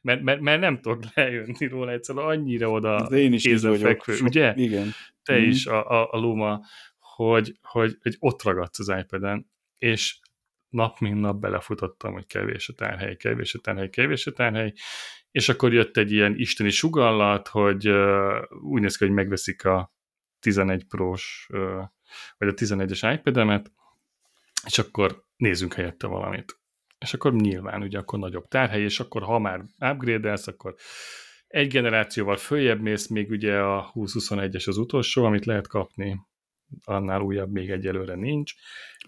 mert, 0.03 0.23
mert, 0.23 0.41
mert 0.41 0.61
nem 0.61 0.81
tudok 0.81 1.03
lejönni 1.15 1.67
róla, 1.67 1.91
egyszerűen 1.91 2.27
annyira 2.27 2.71
oda 2.71 3.09
de 3.09 3.17
én 3.17 3.33
is 3.33 3.61
fekvő, 3.61 4.19
ugye? 4.23 4.55
Igen. 4.57 4.91
Te 5.23 5.39
mm. 5.39 5.43
is, 5.43 5.67
a, 5.67 5.91
a, 5.91 6.09
a 6.11 6.19
Luma, 6.19 6.61
hogy, 6.99 7.59
hogy, 7.63 7.97
hogy 8.03 8.17
ott 8.19 8.43
ragadsz 8.43 8.79
az 8.79 8.89
iPad-en, 8.89 9.51
és 9.79 10.19
nap 10.69 10.99
mint 10.99 11.21
nap 11.21 11.41
belefutottam, 11.41 12.13
hogy 12.13 12.27
kevés 12.27 12.69
a 12.69 12.73
tárhely, 12.73 13.17
kevés 13.17 13.55
a 13.55 13.59
tárhely, 13.59 13.89
kevés 13.89 14.27
a 14.27 14.33
tárhely, 14.33 14.73
és 15.35 15.49
akkor 15.49 15.73
jött 15.73 15.97
egy 15.97 16.13
ilyen 16.13 16.35
isteni 16.37 16.71
sugallat, 16.71 17.49
hogy 17.49 17.89
uh, 17.89 18.43
úgy 18.63 18.81
néz 18.81 18.97
ki, 18.97 19.05
hogy 19.05 19.15
megveszik 19.15 19.65
a 19.65 19.93
11 20.41 20.85
Pro-s, 20.85 21.49
uh, 21.53 21.83
vagy 22.39 22.49
a 22.49 22.53
11-es 22.53 23.17
iPad-emet, 23.19 23.73
és 24.67 24.79
akkor 24.79 25.25
nézzünk 25.37 25.75
helyette 25.75 26.07
valamit. 26.07 26.59
És 26.99 27.15
akkor 27.15 27.35
nyilván 27.35 27.83
ugye 27.83 27.99
akkor 27.99 28.19
nagyobb 28.19 28.49
tárhely, 28.49 28.83
és 28.83 29.01
akkor 29.01 29.23
ha 29.23 29.39
már 29.39 29.65
upgrade-elsz, 29.79 30.47
akkor 30.47 30.75
egy 31.47 31.69
generációval 31.69 32.37
följebb 32.37 32.81
mész, 32.81 33.09
még 33.09 33.31
ugye 33.31 33.59
a 33.59 33.93
2021-es 33.95 34.69
az 34.69 34.77
utolsó, 34.77 35.25
amit 35.25 35.45
lehet 35.45 35.69
kapni, 35.69 36.21
annál 36.85 37.21
újabb 37.21 37.51
még 37.51 37.71
egyelőre 37.71 38.15
nincs, 38.15 38.53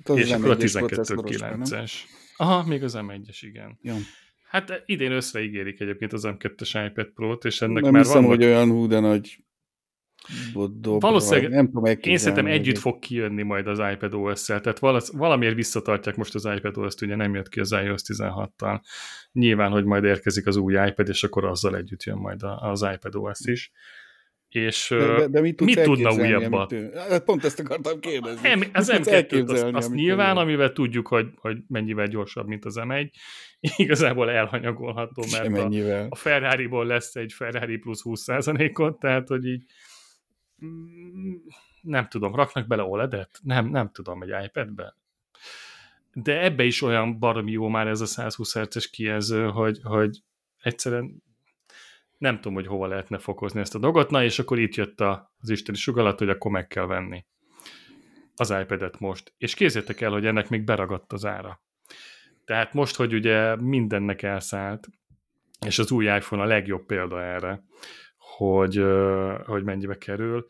hát 0.04 0.16
és 0.16 0.30
akkor 0.30 0.50
a 0.50 0.56
12.9-es. 0.56 1.92
Aha, 2.36 2.66
még 2.66 2.82
az 2.82 2.94
M1-es, 2.96 3.38
igen. 3.40 3.78
Jó. 3.82 3.94
Hát 4.56 4.82
idén 4.86 5.12
össze 5.12 5.42
ígérik 5.42 5.80
egyébként 5.80 6.12
az 6.12 6.22
M2-es 6.26 6.88
iPad 6.90 7.06
Pro-t, 7.06 7.44
és 7.44 7.62
ennek 7.62 7.82
nem 7.82 7.92
már 7.92 8.02
hiszem, 8.02 8.22
vannak... 8.22 8.36
hogy 8.36 8.46
olyan 8.46 8.70
hú, 8.70 8.86
de 8.86 9.00
nagy 9.00 9.44
dobra, 10.52 10.98
Valószínűleg 10.98 11.50
nem 11.50 11.66
tudom 11.66 11.84
én 12.00 12.18
szerintem 12.18 12.46
együtt 12.46 12.78
fog 12.78 12.98
kijönni 12.98 13.42
majd 13.42 13.66
az 13.66 13.78
iPad 13.92 14.14
OS-szel, 14.14 14.60
tehát 14.60 15.08
valamiért 15.12 15.54
visszatartják 15.54 16.16
most 16.16 16.34
az 16.34 16.48
iPad 16.56 16.78
OS-t, 16.78 17.02
ugye 17.02 17.16
nem 17.16 17.34
jött 17.34 17.48
ki 17.48 17.60
az 17.60 17.72
iOS 17.72 18.02
16-tal. 18.12 18.80
Nyilván, 19.32 19.70
hogy 19.70 19.84
majd 19.84 20.04
érkezik 20.04 20.46
az 20.46 20.56
új 20.56 20.74
iPad, 20.86 21.08
és 21.08 21.24
akkor 21.24 21.44
azzal 21.44 21.76
együtt 21.76 22.02
jön 22.02 22.18
majd 22.18 22.40
az 22.42 22.86
iPad 22.94 23.14
OS 23.16 23.40
is. 23.42 23.72
És 24.56 24.86
de, 24.88 25.16
de, 25.16 25.26
de 25.26 25.40
mit, 25.40 25.60
mit 25.60 25.82
tudna 25.82 26.12
újabbat? 26.12 26.72
Amit, 26.72 26.96
hát 26.96 27.24
pont 27.24 27.44
ezt 27.44 27.60
akartam 27.60 28.00
kérdezni. 28.00 28.48
Nem, 28.48 28.62
az 28.72 28.90
M2, 28.92 29.48
azt, 29.48 29.64
azt 29.64 29.94
nyilván, 29.94 30.36
amivel 30.36 30.72
tudjuk, 30.72 31.06
hogy, 31.06 31.28
hogy 31.36 31.58
mennyivel 31.68 32.06
gyorsabb, 32.06 32.46
mint 32.46 32.64
az 32.64 32.74
M1, 32.78 33.10
igazából 33.76 34.30
elhanyagolható, 34.30 35.24
mert 35.30 35.58
a, 35.58 36.06
a 36.08 36.16
Ferrari-ból 36.16 36.86
lesz 36.86 37.14
egy 37.14 37.32
Ferrari 37.32 37.76
plusz 37.76 38.00
20%-ot, 38.04 38.98
tehát, 38.98 39.28
hogy 39.28 39.46
így 39.46 39.64
mm, 40.64 41.34
nem 41.80 42.08
tudom, 42.08 42.34
raknak 42.34 42.66
bele 42.66 42.82
OLED-et? 42.82 43.38
Nem, 43.42 43.68
nem 43.68 43.90
tudom, 43.92 44.22
egy 44.22 44.44
iPad-be? 44.44 44.96
De 46.12 46.42
ebbe 46.42 46.64
is 46.64 46.82
olyan 46.82 47.18
baromi 47.18 47.50
jó 47.50 47.68
már 47.68 47.86
ez 47.86 48.00
a 48.00 48.06
120 48.06 48.56
Hz-es 48.56 48.90
kijelző, 48.90 49.46
hogy, 49.46 49.80
hogy 49.82 50.22
egyszerűen 50.62 51.24
nem 52.18 52.36
tudom, 52.36 52.54
hogy 52.54 52.66
hova 52.66 52.86
lehetne 52.86 53.18
fokozni 53.18 53.60
ezt 53.60 53.74
a 53.74 53.78
dolgot, 53.78 54.10
na 54.10 54.24
és 54.24 54.38
akkor 54.38 54.58
itt 54.58 54.74
jött 54.74 55.00
a, 55.00 55.34
az 55.40 55.48
isteni 55.48 55.78
sugallat, 55.78 56.18
hogy 56.18 56.28
akkor 56.28 56.50
meg 56.50 56.66
kell 56.66 56.86
venni 56.86 57.26
az 58.34 58.50
iPad-et 58.50 59.00
most. 59.00 59.34
És 59.38 59.54
kézzétek 59.54 60.00
el, 60.00 60.10
hogy 60.10 60.26
ennek 60.26 60.48
még 60.48 60.64
beragadt 60.64 61.12
az 61.12 61.24
ára. 61.24 61.62
Tehát 62.44 62.72
most, 62.72 62.96
hogy 62.96 63.14
ugye 63.14 63.56
mindennek 63.56 64.22
elszállt, 64.22 64.88
és 65.66 65.78
az 65.78 65.90
új 65.90 66.04
iPhone 66.04 66.42
a 66.42 66.46
legjobb 66.46 66.86
példa 66.86 67.22
erre, 67.22 67.62
hogy, 68.16 68.84
hogy 69.46 69.64
mennyibe 69.64 69.98
kerül, 69.98 70.46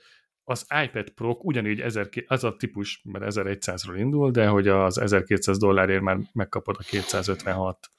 az 0.48 0.66
iPad 0.84 1.10
Pro 1.10 1.36
ugyanígy 1.42 1.80
1000, 1.80 2.08
az 2.26 2.44
a 2.44 2.56
típus, 2.56 3.02
mert 3.04 3.24
1100-ról 3.28 3.94
indul, 3.96 4.30
de 4.30 4.46
hogy 4.46 4.68
az 4.68 4.98
1200 4.98 5.58
dollárért 5.58 6.02
már 6.02 6.18
megkapod 6.32 6.76
a 6.78 6.82
256 6.82 7.90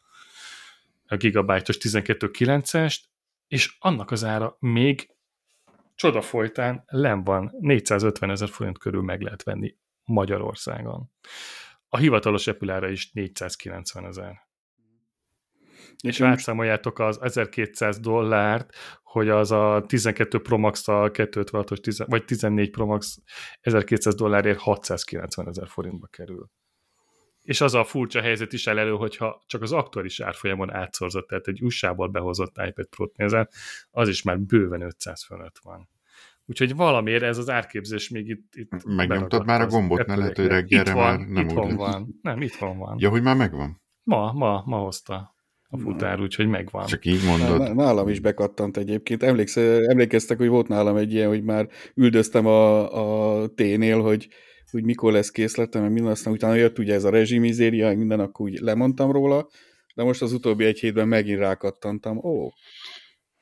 a 1.07 1.15
gigabájtos 1.15 1.77
12.9-est, 1.77 2.99
és 3.47 3.75
annak 3.79 4.11
az 4.11 4.23
ára 4.23 4.55
még 4.59 5.15
csoda 5.95 6.21
folytán 6.21 6.83
len 6.85 7.23
van, 7.23 7.51
450 7.59 8.29
ezer 8.29 8.49
forint 8.49 8.77
körül 8.77 9.01
meg 9.01 9.21
lehet 9.21 9.43
venni 9.43 9.77
Magyarországon. 10.03 11.11
A 11.87 11.97
hivatalos 11.97 12.47
epülára 12.47 12.89
is 12.89 13.11
490 13.11 14.05
ezer. 14.05 14.45
És 16.03 16.21
átszámoljátok 16.21 16.99
az 16.99 17.21
1200 17.21 17.99
dollárt, 17.99 18.75
hogy 19.03 19.29
az 19.29 19.51
a 19.51 19.83
12 19.87 20.41
Pro 20.41 20.57
Max-tal 20.57 21.09
256-os, 21.13 22.05
vagy 22.07 22.25
14 22.25 22.69
Pro 22.69 22.85
Max 22.85 23.17
1200 23.61 24.15
dollárért 24.15 24.59
690 24.59 25.47
ezer 25.47 25.67
forintba 25.67 26.07
kerül. 26.07 26.49
És 27.47 27.61
az 27.61 27.73
a 27.73 27.83
furcsa 27.83 28.21
helyzet 28.21 28.53
is 28.53 28.67
elő, 28.67 28.91
hogyha 28.91 29.43
csak 29.45 29.61
az 29.61 29.71
aktuális 29.71 30.19
árfolyamon 30.19 30.73
átszorzott, 30.73 31.27
tehát 31.27 31.47
egy 31.47 31.61
USA-ból 31.61 32.07
behozott 32.07 32.55
iPad 32.67 32.85
Pro-t 32.85 33.17
nézel, 33.17 33.49
az 33.91 34.07
is 34.07 34.21
már 34.21 34.39
bőven 34.39 34.81
500 34.81 35.23
fölött 35.23 35.57
van. 35.63 35.89
Úgyhogy 36.45 36.75
valamiért 36.75 37.23
ez 37.23 37.37
az 37.37 37.49
árképzés 37.49 38.09
még 38.09 38.27
itt, 38.27 38.55
itt 38.55 38.85
Megnyomtad 38.85 39.45
már 39.45 39.61
a 39.61 39.67
gombot, 39.67 40.05
ne 40.05 40.15
lehet, 40.15 40.37
hogy 40.37 40.47
reggelre 40.47 40.93
van, 40.93 41.19
már 41.19 41.27
nem 41.27 41.47
itt 41.47 41.57
úgy 41.57 41.75
van. 41.75 42.19
Nem, 42.21 42.41
itt 42.41 42.55
van. 42.55 42.95
Ja, 42.99 43.09
hogy 43.09 43.21
már 43.21 43.35
megvan? 43.35 43.81
Ma, 44.03 44.31
ma, 44.31 44.63
ma 44.65 44.77
hozta 44.77 45.35
a 45.69 45.77
futár, 45.77 46.21
úgyhogy 46.21 46.47
megvan. 46.47 46.85
Csak 46.85 47.05
így 47.05 47.23
mondod. 47.25 47.75
Nálam 47.75 48.07
is 48.07 48.19
bekattant 48.19 48.77
egyébként. 48.77 49.23
Emléksz, 49.23 49.57
emlékeztek, 49.57 50.37
hogy 50.37 50.47
volt 50.47 50.67
nálam 50.67 50.95
egy 50.95 51.13
ilyen, 51.13 51.27
hogy 51.27 51.43
már 51.43 51.67
üldöztem 51.95 52.45
a, 52.45 53.41
a 53.41 53.47
ténél, 53.47 54.01
hogy, 54.01 54.27
hogy 54.71 54.83
mikor 54.83 55.11
lesz 55.11 55.31
készletem, 55.31 55.81
mert 55.81 55.93
minden 55.93 56.11
aztán 56.11 56.33
utána 56.33 56.55
jött 56.55 56.79
ugye 56.79 56.93
ez 56.93 57.03
a 57.03 57.09
rezsimizéria, 57.09 57.95
minden, 57.97 58.19
akkor 58.19 58.49
úgy 58.49 58.59
lemondtam 58.59 59.11
róla, 59.11 59.49
de 59.95 60.03
most 60.03 60.21
az 60.21 60.33
utóbbi 60.33 60.65
egy 60.65 60.79
hétben 60.79 61.07
megint 61.07 61.39
rákattantam. 61.39 62.17
Ó, 62.17 62.49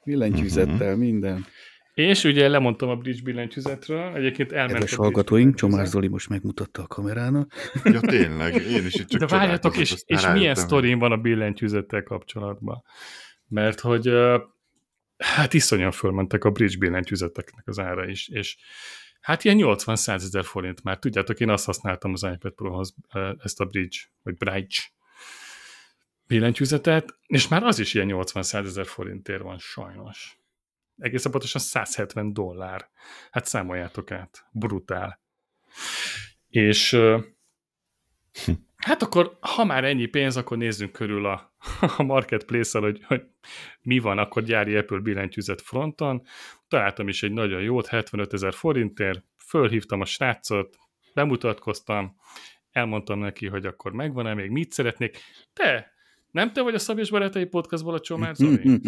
billentyűzettel, 0.06 0.74
uh-huh. 0.74 0.98
minden. 0.98 1.46
És 1.94 2.24
ugye 2.24 2.48
lemondtam 2.48 2.90
a 2.90 2.96
bridge 2.96 3.22
billentyűzetről, 3.24 4.16
egyébként 4.16 4.52
elment 4.52 4.72
Kedves 4.72 4.94
a 4.94 5.02
hallgatóink, 5.02 5.56
Csomár 5.56 5.86
Zoli 5.86 6.08
most 6.08 6.30
megmutatta 6.30 6.82
a 6.82 6.88
kamerának. 6.88 7.54
Ja 7.84 8.00
tényleg, 8.00 8.54
én 8.56 8.86
is 8.86 8.94
itt 8.94 9.08
csak 9.08 9.20
De 9.20 9.28
várjatok, 9.28 9.78
és, 9.78 9.96
és 10.06 10.28
milyen 10.28 10.56
sztorim 10.56 11.00
van 11.00 11.12
a 11.12 11.18
billentyűzettel 11.18 12.04
kapcsolatban? 12.04 12.84
Mert 13.48 13.80
hogy 13.80 14.10
hát 15.18 15.54
iszonyan 15.54 15.92
fölmentek 15.92 16.44
a 16.44 16.52
bridge 16.52 16.78
billentyűzeteknek 16.78 17.68
az 17.68 17.80
ára 17.80 18.08
is, 18.08 18.28
és 18.28 18.58
hát 19.26 19.44
ilyen 19.44 19.58
80-100 19.60 20.14
ezer 20.14 20.46
forint 20.46 20.84
már. 20.84 21.00
Tudjátok, 21.00 21.40
én 21.40 21.50
azt 21.50 21.66
használtam 21.66 22.14
az 22.14 22.24
iPad 22.24 22.54
Pro-hoz 22.54 22.96
ezt 23.44 23.60
a 23.60 23.66
bridge, 23.66 23.98
vagy 24.24 24.36
bridge 24.36 24.76
billentyűzetet, 26.28 27.20
és 27.28 27.48
már 27.48 27.64
az 27.64 27.80
is 27.80 27.94
ilyen 27.94 28.10
80-100 28.12 28.66
ezer 28.66 28.86
forintért 28.86 29.42
van, 29.42 29.58
sajnos 29.58 30.40
egészen 30.98 31.32
pontosan 31.32 31.62
170 31.62 32.34
dollár. 32.34 32.90
Hát 33.32 33.46
számoljátok 33.46 34.12
át. 34.12 34.46
Brutál. 34.52 35.20
És 36.50 36.98
hát 38.76 39.02
akkor, 39.02 39.38
ha 39.40 39.66
már 39.66 39.84
ennyi 39.84 40.06
pénz, 40.06 40.38
akkor 40.38 40.58
nézzünk 40.58 40.92
körül 40.92 41.26
a, 41.26 41.56
a 41.98 42.04
marketplace-al, 42.04 42.84
hogy, 42.84 43.04
hogy 43.04 43.24
mi 43.82 44.00
van 44.00 44.18
akkor 44.18 44.44
gyári 44.44 44.76
Apple 44.76 45.00
billentyűzet 45.00 45.62
fronton. 45.62 46.24
Találtam 46.76 47.08
is 47.08 47.24
egy 47.24 47.32
nagyon 47.32 47.62
jót, 47.62 47.88
75 47.88 48.34
ezer 48.34 48.54
forintért, 48.54 49.24
fölhívtam 49.48 50.02
a 50.02 50.06
srácot, 50.06 50.78
bemutatkoztam, 51.14 52.16
elmondtam 52.72 53.20
neki, 53.20 53.48
hogy 53.48 53.66
akkor 53.66 53.92
megvan-e 53.92 54.34
még, 54.34 54.50
mit 54.50 54.72
szeretnék. 54.72 55.18
Te, 55.54 55.92
nem 56.36 56.54
te 56.54 56.62
vagy 56.62 56.74
a 56.74 56.80
Szabés 56.80 57.10
Barátai 57.10 57.46
Podcastból 57.46 57.94
a 57.94 58.00
Csomár 58.00 58.36
Zoli? 58.36 58.80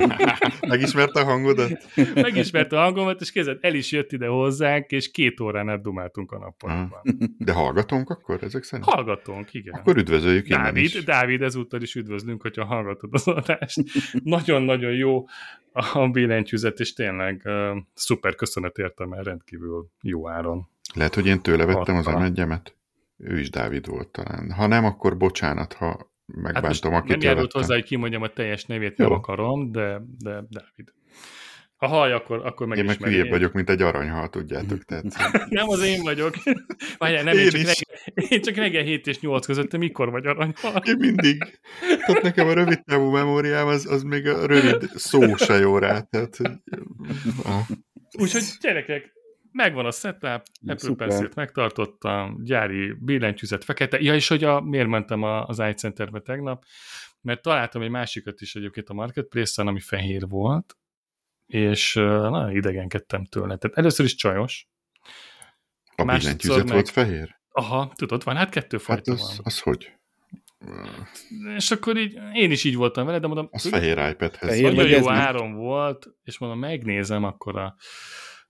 Megismerte 0.68 1.20
a 1.20 1.24
hangodat? 1.24 1.86
Megismerte 2.14 2.78
a 2.78 2.82
hangomat, 2.82 3.20
és 3.20 3.32
kézed 3.32 3.58
el 3.60 3.74
is 3.74 3.92
jött 3.92 4.12
ide 4.12 4.26
hozzánk, 4.26 4.90
és 4.90 5.10
két 5.10 5.40
órán 5.40 5.68
át 5.68 5.82
dumáltunk 5.82 6.32
a 6.32 6.38
nappalban. 6.38 7.00
De 7.38 7.52
hallgatunk 7.52 8.10
akkor 8.10 8.42
ezek 8.42 8.62
szerint? 8.62 8.90
Hallgatunk, 8.90 9.54
igen. 9.54 9.74
Akkor 9.74 9.96
üdvözöljük 9.96 10.48
Dávid, 10.48 10.84
is. 10.84 11.04
Dávid, 11.04 11.42
ezúttal 11.42 11.82
is 11.82 11.94
üdvözlünk, 11.94 12.42
hogyha 12.42 12.64
hallgatod 12.64 13.10
az 13.12 13.28
adást. 13.28 13.82
Nagyon-nagyon 14.12 14.92
jó 14.92 15.24
a 15.72 16.08
billentyűzet, 16.08 16.80
és 16.80 16.92
tényleg 16.92 17.42
uh, 17.44 17.76
szuper 17.94 18.34
köszönet 18.34 18.78
értem 18.78 19.12
el 19.12 19.22
rendkívül 19.22 19.88
jó 20.00 20.28
áron. 20.28 20.68
Lehet, 20.94 21.14
hogy 21.14 21.26
én 21.26 21.40
tőle 21.40 21.64
vettem 21.64 21.96
az 21.96 22.06
emegyemet? 22.06 22.76
Ő 23.18 23.38
is 23.38 23.50
Dávid 23.50 23.86
volt 23.86 24.08
talán. 24.08 24.50
Ha 24.50 24.66
nem, 24.66 24.84
akkor 24.84 25.16
bocsánat, 25.16 25.72
ha 25.72 26.12
megbántom, 26.26 26.92
hát 26.92 27.02
akit 27.02 27.16
Nem 27.16 27.20
járult 27.20 27.52
hozzá, 27.52 27.74
hogy 27.74 27.84
kimondjam 27.84 28.22
a 28.22 28.28
teljes 28.28 28.64
nevét, 28.64 28.98
Jó. 28.98 29.04
nem 29.04 29.14
akarom, 29.14 29.72
de, 29.72 30.02
de 30.18 30.30
Dávid. 30.30 30.92
Ha 31.76 31.86
hallj, 31.86 32.12
akkor, 32.12 32.46
akkor 32.46 32.66
meg 32.66 32.78
Én 32.78 32.84
meg 32.84 33.02
hülyébb 33.02 33.28
vagyok, 33.28 33.52
mint 33.52 33.70
egy 33.70 33.82
aranyhal, 33.82 34.28
tudjátok. 34.28 34.84
Tehát... 34.84 35.04
nem 35.48 35.68
az 35.68 35.82
én 35.82 36.02
vagyok. 36.02 36.34
Várjál, 36.98 37.22
nem, 37.22 37.34
én, 37.38 37.40
én, 37.40 37.50
csak 37.50 37.62
reggel, 37.64 38.28
én 38.28 38.42
csak 38.42 38.54
reggel 38.54 38.82
7 38.82 39.06
és 39.06 39.20
8 39.20 39.46
között, 39.46 39.68
te 39.68 39.76
mikor 39.78 40.10
vagy 40.10 40.26
aranyhal? 40.26 40.82
Én 40.84 40.96
mindig. 40.98 41.60
Tehát 42.06 42.22
nekem 42.22 42.48
a 42.48 42.52
rövid 42.52 42.84
távú 42.84 43.10
memóriám, 43.10 43.66
az, 43.66 43.86
az 43.86 44.02
még 44.02 44.26
a 44.26 44.46
rövid 44.46 44.90
szó 44.94 45.36
se 45.36 45.54
jó 45.54 45.78
rá. 45.78 46.00
Tehát, 46.00 46.38
Úgyhogy 48.18 48.42
gyerekek, 48.60 49.12
megvan 49.54 49.86
a 49.86 49.90
setup, 49.90 50.42
Apple 50.66 50.94
Pencil-t 50.96 51.34
megtartottam, 51.34 52.44
gyári 52.44 52.92
billentyűzet 52.92 53.64
fekete. 53.64 54.00
Ja, 54.00 54.14
és 54.14 54.28
hogy 54.28 54.44
a, 54.44 54.60
miért 54.60 54.88
mentem 54.88 55.22
az 55.22 55.58
iCenterbe 55.58 56.20
tegnap, 56.20 56.64
mert 57.20 57.42
találtam 57.42 57.82
egy 57.82 57.90
másikat 57.90 58.40
is 58.40 58.54
egyébként 58.54 58.88
a 58.88 58.94
Marketplace-en, 58.94 59.66
ami 59.68 59.80
fehér 59.80 60.28
volt, 60.28 60.76
és 61.46 61.94
nagyon 61.94 62.50
idegenkedtem 62.50 63.24
tőle. 63.24 63.56
Tehát 63.56 63.76
először 63.76 64.04
is 64.04 64.14
csajos. 64.14 64.68
A 65.96 66.04
billentyűzet 66.04 66.64
meg... 66.64 66.72
volt 66.72 66.88
fehér? 66.88 67.40
Aha, 67.48 67.92
tudod, 67.94 68.24
van, 68.24 68.36
hát 68.36 68.50
kettő 68.50 68.76
hát 68.76 68.86
fajta 68.86 69.10
hát 69.10 69.20
az, 69.20 69.28
van. 69.28 69.40
az 69.42 69.60
hogy? 69.60 69.92
És 71.56 71.70
akkor 71.70 71.96
így, 71.96 72.18
én 72.32 72.50
is 72.50 72.64
így 72.64 72.76
voltam 72.76 73.06
vele, 73.06 73.18
de 73.18 73.26
mondom... 73.26 73.48
Az 73.50 73.68
fehér 73.68 73.98
iPad-hez. 73.98 74.48
Fehér, 74.48 74.74
nagyon 74.74 75.00
jó 75.00 75.10
áron 75.10 75.54
volt, 75.54 76.06
és 76.22 76.38
mondom, 76.38 76.58
megnézem 76.58 77.24
akkor 77.24 77.56
a, 77.56 77.76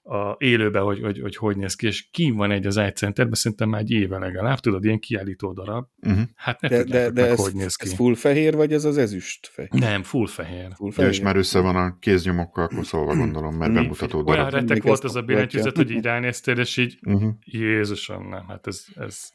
a 0.07 0.37
élőbe, 0.39 0.79
hogy, 0.79 1.01
hogy, 1.01 1.21
hogy 1.21 1.37
hogy 1.37 1.57
néz 1.57 1.75
ki, 1.75 1.87
és 1.87 2.11
ki 2.11 2.31
van 2.31 2.51
egy 2.51 2.67
az 2.67 2.77
iCenterben, 2.77 3.35
szerintem 3.35 3.69
már 3.69 3.81
egy 3.81 3.91
éve 3.91 4.19
legalább, 4.19 4.59
tudod, 4.59 4.85
ilyen 4.85 4.99
kiállító 4.99 5.53
darab. 5.53 5.87
Uh-huh. 6.03 6.23
Hát 6.35 6.61
ne 6.61 6.69
de, 6.69 6.85
de, 6.85 7.11
de 7.11 7.23
meg, 7.23 7.31
ez, 7.31 7.39
hogy 7.39 7.55
néz 7.55 7.77
ki. 7.77 7.87
ez 7.87 7.95
full 7.95 8.15
fehér, 8.15 8.55
vagy 8.55 8.73
ez 8.73 8.85
az 8.85 8.99
ezüst 8.99 9.47
fehér? 9.47 9.71
Nem, 9.71 10.03
full 10.03 10.27
fehér. 10.27 10.69
Full 10.75 10.91
fehér. 10.91 11.11
Ja, 11.11 11.17
és 11.17 11.25
már 11.25 11.37
össze 11.37 11.61
van 11.61 11.77
a 11.77 11.99
kéznyomokkal 11.99 12.69
koszolva, 12.69 13.15
gondolom, 13.15 13.55
mert 13.55 13.73
bemutató 13.73 14.23
darab. 14.23 14.39
Olyan 14.39 14.51
retek 14.51 14.83
volt 14.83 15.05
ez 15.05 15.15
a 15.15 15.23
billentyűzet, 15.23 15.77
hogy 15.77 15.91
így 15.91 16.05
ránéztél, 16.05 16.59
és 16.59 16.77
így, 16.77 16.99
uh-huh. 17.07 17.33
Jézusom, 17.45 18.29
nem, 18.29 18.49
hát 18.49 18.67
ez, 18.67 18.85
ez, 18.95 19.33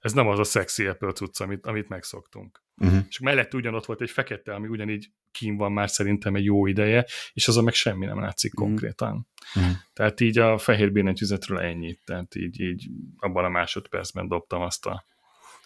ez 0.00 0.12
nem 0.12 0.26
az 0.26 0.38
a 0.38 0.44
sexy 0.44 0.86
Apple 0.86 1.12
cucc, 1.12 1.40
amit, 1.40 1.66
amit 1.66 1.88
megszoktunk. 1.88 2.66
Uh-huh. 2.80 2.98
És 3.08 3.18
mellett 3.18 3.54
ugyanott 3.54 3.84
volt 3.84 4.00
egy 4.00 4.10
fekete, 4.10 4.54
ami 4.54 4.68
ugyanígy 4.68 5.10
kín 5.32 5.56
van 5.56 5.72
már 5.72 5.90
szerintem 5.90 6.34
egy 6.34 6.44
jó 6.44 6.66
ideje, 6.66 7.06
és 7.32 7.48
azon 7.48 7.64
meg 7.64 7.74
semmi 7.74 8.06
nem 8.06 8.20
látszik 8.20 8.52
uh-huh. 8.52 8.68
konkrétan. 8.68 9.26
Uh-huh. 9.54 9.72
Tehát 9.92 10.20
így 10.20 10.38
a 10.38 10.58
fehér 10.58 10.92
billentyűzetről 10.92 11.58
ennyit, 11.58 12.00
tehát 12.04 12.34
így, 12.34 12.60
így 12.60 12.88
abban 13.16 13.44
a 13.44 13.48
másodpercben 13.48 14.28
dobtam 14.28 14.60
azt 14.60 14.86
a, 14.86 15.04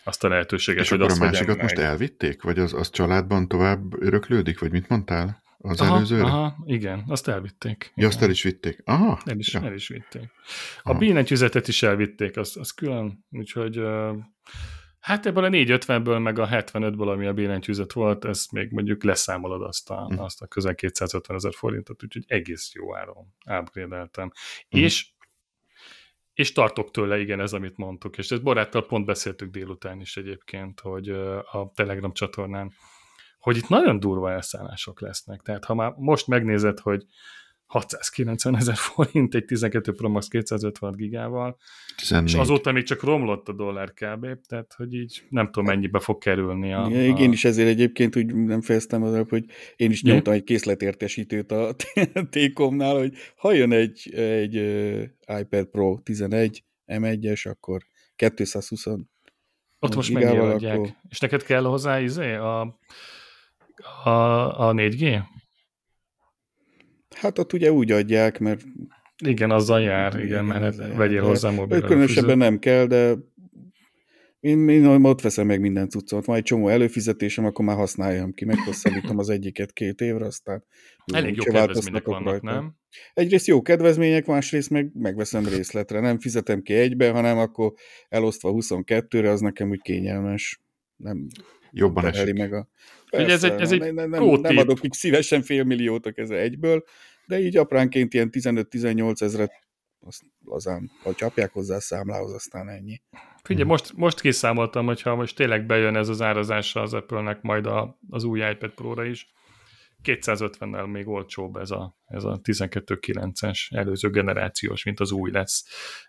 azt 0.05 0.25
a 0.25 0.29
lehetőséget, 0.29 0.83
és 0.83 0.89
hogy 0.89 0.99
akkor 1.01 1.11
azt 1.11 1.21
a 1.21 1.25
másikat 1.25 1.63
most 1.63 1.77
meg. 1.77 1.85
elvitték? 1.85 2.43
Vagy 2.43 2.59
az, 2.59 2.73
az 2.73 2.91
családban 2.91 3.49
tovább 3.49 4.03
öröklődik? 4.03 4.59
Vagy 4.59 4.71
mit 4.71 4.89
mondtál? 4.89 5.43
Az 5.65 5.81
aha, 5.81 5.97
előzőre? 5.97 6.25
Aha, 6.25 6.57
igen, 6.65 7.05
azt 7.07 7.29
elvitték. 7.29 7.93
Ja, 7.95 8.07
azt 8.07 8.23
el 8.23 8.31
is 8.31 8.43
vitték. 8.43 8.83
Aha. 8.85 9.21
El 9.25 9.39
is, 9.39 9.53
ja. 9.53 9.63
el 9.63 9.75
is 9.75 9.89
vitték. 9.89 10.31
A 10.83 10.91
aha. 10.91 11.21
is 11.67 11.83
elvitték, 11.83 12.37
az, 12.37 12.57
az 12.57 12.71
külön, 12.71 13.25
úgyhogy 13.31 13.79
uh, 13.79 14.17
Hát 15.03 15.27
ebből 15.27 15.45
a 15.45 15.49
450-ből, 15.49 16.23
meg 16.23 16.39
a 16.39 16.49
75-ből, 16.49 17.13
ami 17.13 17.27
a 17.27 17.33
billentyűzet 17.33 17.93
volt, 17.93 18.25
ezt 18.25 18.53
még 18.53 18.71
mondjuk 18.71 19.05
leszámolod 19.05 19.63
azt 19.63 19.91
a, 19.91 19.95
uh-huh. 19.95 20.25
azt 20.25 20.43
a 20.43 20.47
közel 20.47 20.75
250 20.75 21.37
ezer 21.37 21.53
forintot, 21.55 22.03
úgyhogy 22.03 22.25
egész 22.27 22.73
jó 22.75 22.97
áron 22.97 23.35
upgrade-eltem. 23.61 24.27
Uh-huh. 24.27 24.81
És 24.81 25.11
és 26.35 26.53
tartok 26.53 26.91
tőle, 26.91 27.21
igen, 27.21 27.41
ez, 27.41 27.53
amit 27.53 27.77
mondtuk. 27.77 28.19
És 28.19 28.31
ezt 28.31 28.43
baráttal 28.43 28.87
pont 28.87 29.07
beszéltük 29.07 29.51
délután 29.51 30.01
is 30.01 30.17
egyébként, 30.17 30.81
hogy 30.81 31.09
a 31.51 31.73
Telegram 31.75 32.13
csatornán, 32.13 32.73
hogy 33.39 33.57
itt 33.57 33.69
nagyon 33.69 34.01
durva 34.01 34.33
elszállások 34.33 35.01
lesznek. 35.01 35.41
Tehát 35.41 35.65
ha 35.65 35.75
már 35.75 35.93
most 35.97 36.27
megnézed, 36.27 36.79
hogy 36.79 37.05
690 37.73 38.57
ezer 38.57 38.77
forint 38.77 39.35
egy 39.35 39.45
12 39.45 39.93
Pro 39.93 40.09
Max 40.09 40.29
256 40.29 40.97
gigával, 40.97 41.57
14. 41.97 42.33
és 42.33 42.39
azóta 42.39 42.73
még 42.73 42.83
csak 42.83 43.03
romlott 43.03 43.49
a 43.49 43.53
dollár 43.53 43.93
kb. 43.93 44.27
Tehát, 44.47 44.75
hogy 44.77 44.95
így 44.95 45.23
nem 45.29 45.47
tudom, 45.47 45.65
mennyibe 45.65 45.99
fog 45.99 46.19
kerülni 46.19 46.73
a... 46.73 46.87
Igen, 46.91 47.13
a... 47.13 47.19
én 47.19 47.33
is 47.33 47.45
ezért 47.45 47.69
egyébként 47.69 48.17
úgy 48.17 48.35
nem 48.35 48.61
fejeztem 48.61 49.03
az 49.03 49.25
hogy 49.29 49.45
én 49.77 49.91
is 49.91 50.03
nyomtam 50.03 50.33
egy 50.33 50.45
készletértesítőt 50.45 51.53
a 51.53 51.75
T-Comnál, 52.31 52.97
hogy 52.97 53.13
ha 53.37 53.53
jön 53.53 53.73
egy, 53.73 54.15
egy 54.15 54.55
iPad 55.41 55.65
Pro 55.65 55.99
11 55.99 56.65
M1-es, 56.87 57.51
akkor 57.51 57.83
220 58.17 58.87
ott 59.79 59.95
most 59.95 60.13
megjelenják. 60.13 60.77
Akkor... 60.77 60.89
És 61.09 61.19
neked 61.19 61.43
kell 61.43 61.63
hozzá 61.63 62.01
izé, 62.01 62.35
a, 62.35 62.61
a, 64.05 64.69
a 64.69 64.73
4G? 64.73 65.23
Hát 67.23 67.39
ott 67.39 67.53
ugye 67.53 67.73
úgy 67.73 67.91
adják, 67.91 68.39
mert... 68.39 68.63
Igen, 69.25 69.51
azzal 69.51 69.81
jár, 69.81 70.15
igen, 70.15 70.27
igen 70.27 70.45
mert 70.45 70.77
hát 70.77 70.97
vegyél 70.97 71.23
hozzá 71.23 71.51
mobil. 71.51 71.81
Különösebben 71.81 72.39
nem 72.39 72.59
kell, 72.59 72.87
de 72.87 73.15
én, 74.41 74.69
én 74.69 74.85
ott 74.85 75.21
veszem 75.21 75.47
meg 75.47 75.61
minden 75.61 75.89
cuccot. 75.89 76.25
Van 76.25 76.37
egy 76.37 76.43
csomó 76.43 76.69
előfizetésem, 76.69 77.45
akkor 77.45 77.65
már 77.65 77.77
használjam 77.77 78.33
ki, 78.33 78.45
meghosszabbítom 78.45 79.19
az 79.19 79.29
egyiket 79.29 79.73
két 79.73 80.01
évre, 80.01 80.25
aztán 80.25 80.65
Elég 81.13 81.37
jó 81.37 81.53
kedvezmények 81.53 82.05
vannak, 82.05 82.25
rajta. 82.25 82.53
nem? 82.53 82.75
Egyrészt 83.15 83.47
jó 83.47 83.63
kedvezmények, 83.63 84.27
másrészt 84.27 84.71
meg 84.71 84.91
megveszem 84.95 85.47
részletre. 85.47 86.01
Nem 86.01 86.19
fizetem 86.19 86.63
ki 86.63 86.75
egybe, 86.75 87.11
hanem 87.11 87.39
akkor 87.39 87.73
elosztva 88.09 88.53
22-re, 88.55 89.31
az 89.31 89.41
nekem 89.41 89.71
úgy 89.71 89.83
kényelmes. 89.83 90.61
Nem 90.97 91.27
Jobban 91.71 92.07
esik. 92.07 92.35
meg 92.35 92.53
a... 92.53 92.69
Persze, 93.11 93.33
ez 93.33 93.45
egy, 93.45 93.61
ez 93.61 93.73
egy 93.73 93.93
nem, 93.93 94.11
nem, 94.11 94.41
nem 94.41 94.57
adok 94.57 94.85
így 94.85 94.93
szívesen 94.93 95.43
fél 95.43 95.65
milliót 95.65 96.07
a 96.07 96.13
keze 96.13 96.37
egyből, 96.37 96.85
de 97.33 97.41
így 97.41 97.57
apránként 97.57 98.15
ilyen 98.15 98.29
15-18 98.33 99.23
ezret 99.23 99.53
azt 100.01 100.23
lazán, 100.45 100.91
ha 101.03 101.15
csapják 101.15 101.53
hozzá 101.53 101.77
a 101.77 101.81
számlához, 101.81 102.33
aztán 102.33 102.69
ennyi. 102.69 103.03
Figyelj, 103.43 103.69
most, 103.69 103.93
most 103.97 104.21
kiszámoltam, 104.21 104.87
hogyha 104.87 105.15
most 105.15 105.37
tényleg 105.37 105.67
bejön 105.67 105.97
ez 105.97 106.09
az 106.09 106.23
árazása 106.23 106.81
az 106.81 106.95
Apple-nek 106.95 107.43
majd 107.43 107.67
a, 107.67 107.99
az 108.11 108.25
új 108.25 108.41
iPad 108.51 108.71
Pro-ra 108.71 109.05
is, 109.05 109.33
250-nel 110.05 110.91
még 110.91 111.09
olcsóbb 111.09 111.57
ez 111.57 111.71
a, 111.71 111.97
ez 112.05 112.25
a 112.25 112.41
12.9-es 112.43 113.77
előző 113.77 114.11
generációs, 114.11 114.85
mint 114.85 115.01
az 115.01 115.13
új 115.13 115.31
lesz. 115.31 115.65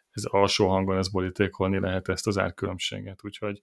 Ez 0.09 0.24
alsó 0.24 0.69
hangon 0.69 0.97
ez 0.97 1.09
borítékolni 1.09 1.80
lehet 1.80 2.09
ezt 2.09 2.28
az 2.28 2.38
árkülönbséget, 2.38 3.19
úgyhogy 3.24 3.61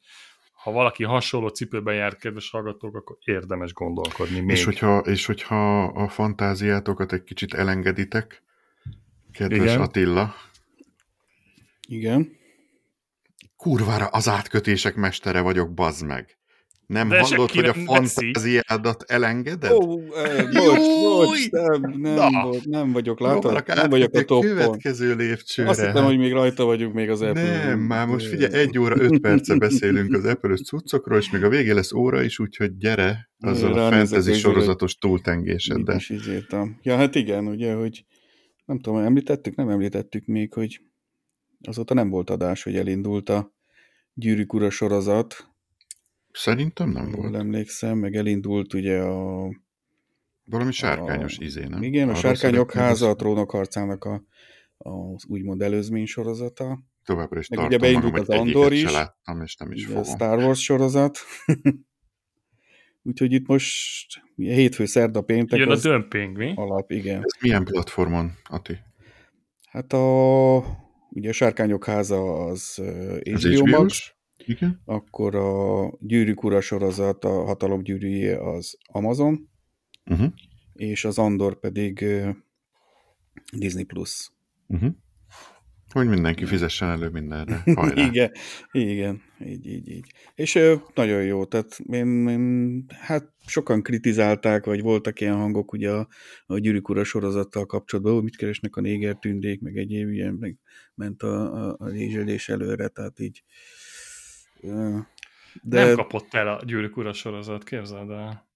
ha 0.62 0.70
valaki 0.70 1.04
hasonló 1.04 1.48
cipőben 1.48 1.94
jár, 1.94 2.16
kedves 2.16 2.50
hallgatók, 2.50 2.96
akkor 2.96 3.16
érdemes 3.24 3.72
gondolkodni 3.72 4.40
még. 4.40 4.56
És 4.56 4.64
hogyha, 4.64 4.98
és 4.98 5.26
hogyha 5.26 5.84
a 5.84 6.08
fantáziátokat 6.08 7.12
egy 7.12 7.22
kicsit 7.22 7.54
elengeditek, 7.54 8.42
kedves 9.32 9.60
Igen. 9.60 9.80
Attila. 9.80 10.34
Igen. 11.88 12.38
Kurvára 13.56 14.06
az 14.06 14.28
átkötések 14.28 14.94
mestere 14.94 15.40
vagyok, 15.40 15.74
bazd 15.74 16.06
meg. 16.06 16.39
Nem 16.90 17.08
De 17.08 17.20
hallod, 17.20 17.50
hogy 17.50 17.64
a 17.64 17.72
fantáziádat 17.72 19.04
elengeded? 19.06 19.70
Ó, 19.70 19.76
oh, 19.76 20.02
bocs, 20.52 20.78
bocs, 21.02 21.50
nem, 21.50 21.94
nem, 22.00 22.42
volt, 22.42 22.64
nem 22.64 22.92
vagyok, 22.92 23.20
látod? 23.20 23.62
Nem 23.66 23.90
vagyok 23.90 24.14
a 24.14 24.22
toppon. 24.22 24.40
következő 24.40 25.14
lépcsőre. 25.14 25.68
Azt 25.68 25.80
hittem, 25.80 26.04
hogy 26.04 26.18
még 26.18 26.32
rajta 26.32 26.64
vagyunk 26.64 26.94
még 26.94 27.10
az 27.10 27.22
Apple. 27.22 27.64
Nem, 27.66 27.78
már 27.78 28.06
most 28.06 28.26
figyelj, 28.26 28.52
egy 28.54 28.78
óra, 28.78 28.96
öt 28.98 29.20
perce 29.20 29.56
beszélünk 29.56 30.14
az 30.14 30.24
apple 30.24 30.56
cuccokról, 30.56 31.18
és 31.18 31.30
még 31.30 31.44
a 31.44 31.48
végén 31.48 31.74
lesz 31.74 31.92
óra 31.92 32.22
is, 32.22 32.38
úgyhogy 32.38 32.76
gyere 32.76 33.30
azzal 33.40 33.78
a 33.78 33.90
fantasy 33.90 34.32
sorozatos 34.32 34.94
túltengéseddel. 34.94 35.94
Mit 36.08 36.20
is 36.20 36.28
írtam. 36.28 36.78
Ja, 36.82 36.96
hát 36.96 37.14
igen, 37.14 37.46
ugye, 37.46 37.74
hogy 37.74 38.04
nem 38.64 38.78
tudom, 38.78 38.98
említettük, 38.98 39.54
nem 39.54 39.68
említettük 39.68 40.26
még, 40.26 40.52
hogy 40.52 40.80
azóta 41.62 41.94
nem 41.94 42.10
volt 42.10 42.30
adás, 42.30 42.62
hogy 42.62 42.76
elindult 42.76 43.28
a 43.28 43.54
Gyűrűk 44.14 44.52
Ura 44.52 44.70
sorozat, 44.70 45.49
Szerintem 46.32 46.90
nem 46.90 47.10
volt. 47.10 47.34
emlékszem, 47.34 47.98
meg 47.98 48.14
elindult 48.14 48.74
ugye 48.74 49.00
a... 49.00 49.48
Valami 50.44 50.72
sárkányos 50.72 51.38
a, 51.38 51.42
izé, 51.42 51.64
nem? 51.64 51.82
Igen, 51.82 52.08
Arra 52.08 52.16
a 52.16 52.20
Sárkányok 52.20 52.72
háza, 52.72 53.08
a 53.08 53.14
trónok 53.14 53.50
harcának 53.50 54.04
a, 54.04 54.22
az 54.78 55.24
úgymond 55.26 55.62
előzmény 55.62 56.06
sorozata. 56.06 56.78
Továbbra 57.04 57.38
is 57.38 57.48
meg 57.48 57.66
ugye 57.66 57.78
beindult 57.78 58.12
magam, 58.12 58.26
az 58.28 58.38
Andor 58.38 58.72
is. 58.72 58.92
láttam, 58.92 59.42
és 59.42 59.56
nem 59.56 59.72
is 59.72 59.86
fogom. 59.86 60.00
A 60.00 60.04
Star 60.04 60.38
Wars 60.38 60.62
sorozat. 60.62 61.18
Úgyhogy 63.02 63.32
itt 63.32 63.46
most 63.46 64.22
hétfő, 64.36 64.84
szerda, 64.84 65.20
péntek. 65.20 65.58
Jön 65.58 65.70
a 65.70 65.76
dömping, 65.76 66.36
mi? 66.36 66.52
Alap, 66.56 66.90
igen. 66.90 67.22
Ez 67.24 67.40
milyen 67.40 67.64
platformon, 67.64 68.32
Ati? 68.44 68.78
Hát 69.70 69.92
a, 69.92 70.56
ugye 71.10 71.28
a 71.28 71.32
Sárkányok 71.32 71.84
háza 71.84 72.44
az 72.44 72.82
HBO 73.22 73.66
Max, 73.66 74.14
igen. 74.44 74.82
Akkor 74.84 75.34
a 75.34 75.90
Gyűrűk 76.00 76.44
Ura 76.44 76.60
sorozat, 76.60 77.24
a 77.24 77.44
Hatalom 77.44 77.82
gyűrűje 77.82 78.50
az 78.50 78.78
Amazon, 78.92 79.48
uh-huh. 80.04 80.32
és 80.72 81.04
az 81.04 81.18
Andor 81.18 81.58
pedig 81.58 82.04
Disney+. 83.52 83.84
Plus. 83.84 84.30
Uh-huh. 84.66 84.94
Hogy 85.92 86.08
mindenki 86.08 86.44
fizessen 86.44 86.88
elő 86.88 87.08
mindenre. 87.08 87.62
igen, 88.08 88.32
igen, 88.72 89.22
így, 89.44 89.66
így, 89.66 89.88
így. 89.88 90.12
És 90.34 90.58
nagyon 90.94 91.22
jó, 91.22 91.44
tehát 91.44 91.78
én, 91.86 92.28
én, 92.28 92.84
hát 92.88 93.32
sokan 93.46 93.82
kritizálták, 93.82 94.64
vagy 94.64 94.80
voltak 94.80 95.20
ilyen 95.20 95.36
hangok 95.36 95.72
ugye 95.72 95.90
a, 95.90 96.08
a 96.46 96.58
Gyűrűk 96.58 96.88
Ura 96.88 97.04
sorozattal 97.04 97.66
kapcsolatban, 97.66 98.14
hogy 98.14 98.22
mit 98.22 98.36
keresnek 98.36 98.76
a 98.76 98.80
néger 98.80 99.16
tündék, 99.16 99.60
meg 99.60 99.76
egyéb 99.76 100.10
ilyen, 100.10 100.34
meg 100.34 100.58
ment 100.94 101.22
a, 101.22 101.66
a, 101.68 101.76
a 101.78 101.86
lézselés 101.86 102.48
előre, 102.48 102.88
tehát 102.88 103.20
így 103.20 103.44
de... 105.62 105.84
Nem 105.84 105.94
kapott 105.94 106.34
el 106.34 106.48
a 106.48 106.60
Gyűrűk 106.64 106.96
Ura 106.96 107.12
sorozat, 107.12 107.64
képzeld 107.64 108.10
el. 108.10 108.48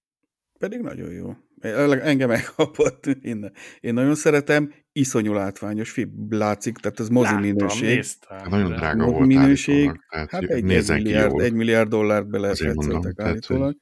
Pedig 0.59 0.81
nagyon 0.81 1.13
jó. 1.13 1.37
Engem 2.01 2.29
megkapott. 2.29 3.07
Én, 3.07 3.53
én 3.81 3.95
nagyon 3.95 4.15
szeretem, 4.15 4.73
iszonyú 4.93 5.33
látványos 5.33 5.91
film, 5.91 6.27
látszik, 6.31 6.77
tehát 6.77 7.01
ez 7.01 7.09
mozi 7.09 7.33
Láttam, 7.33 7.41
minőség. 7.41 7.95
Néztem, 7.95 8.39
hát 8.39 8.51
nagyon 8.51 8.73
drága 8.73 9.07
volt 9.07 9.27
minőség. 9.27 10.01
Tehát 10.11 10.31
hát 10.31 10.43
egy, 10.43 10.51
egy, 10.51 10.89
milliárd, 10.89 11.41
egy 11.41 11.53
milliárd 11.53 11.89
dollárt 11.89 12.29
belefetszeltek 12.29 13.21
állítólag. 13.21 13.77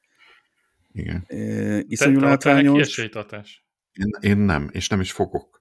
Igen. 0.91 1.23
E, 1.27 1.79
iszonyú 1.87 2.19
Te, 2.19 2.25
látványos. 2.25 2.97
Én, 2.97 4.09
én 4.19 4.37
nem, 4.37 4.69
és 4.71 4.87
nem 4.87 4.99
is 4.99 5.11
fogok. 5.11 5.52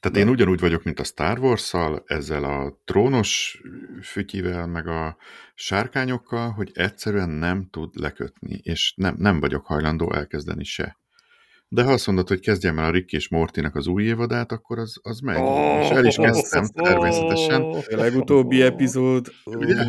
Tehát 0.00 0.16
De. 0.16 0.22
én 0.22 0.28
ugyanúgy 0.28 0.60
vagyok, 0.60 0.82
mint 0.82 1.00
a 1.00 1.04
Star 1.04 1.38
Wars-szal, 1.38 2.02
ezzel 2.06 2.44
a 2.44 2.80
trónos 2.84 3.60
fütyivel, 4.02 4.66
meg 4.66 4.86
a 4.86 5.16
sárkányokkal, 5.54 6.50
hogy 6.50 6.70
egyszerűen 6.74 7.28
nem 7.28 7.68
tud 7.70 7.94
lekötni, 7.94 8.60
és 8.62 8.94
nem, 8.96 9.14
nem 9.18 9.40
vagyok 9.40 9.66
hajlandó 9.66 10.12
elkezdeni 10.12 10.64
se. 10.64 10.96
De 11.70 11.82
ha 11.82 11.92
azt 11.92 12.06
mondod, 12.06 12.28
hogy 12.28 12.40
kezdjem 12.40 12.78
el 12.78 12.84
a 12.84 12.90
Rick 12.90 13.12
és 13.12 13.28
Mortinak 13.28 13.74
az 13.74 13.86
új 13.86 14.04
évadát, 14.04 14.52
akkor 14.52 14.78
az, 14.78 14.98
az 15.02 15.20
meg. 15.20 15.42
Oh, 15.42 15.80
és 15.82 15.90
el 15.90 16.04
is 16.04 16.16
kezdtem 16.16 16.64
oh, 16.74 16.82
természetesen. 16.88 17.62
A 17.62 17.96
legutóbbi 17.96 18.62
epizód. 18.62 19.26
Ugye? 19.44 19.84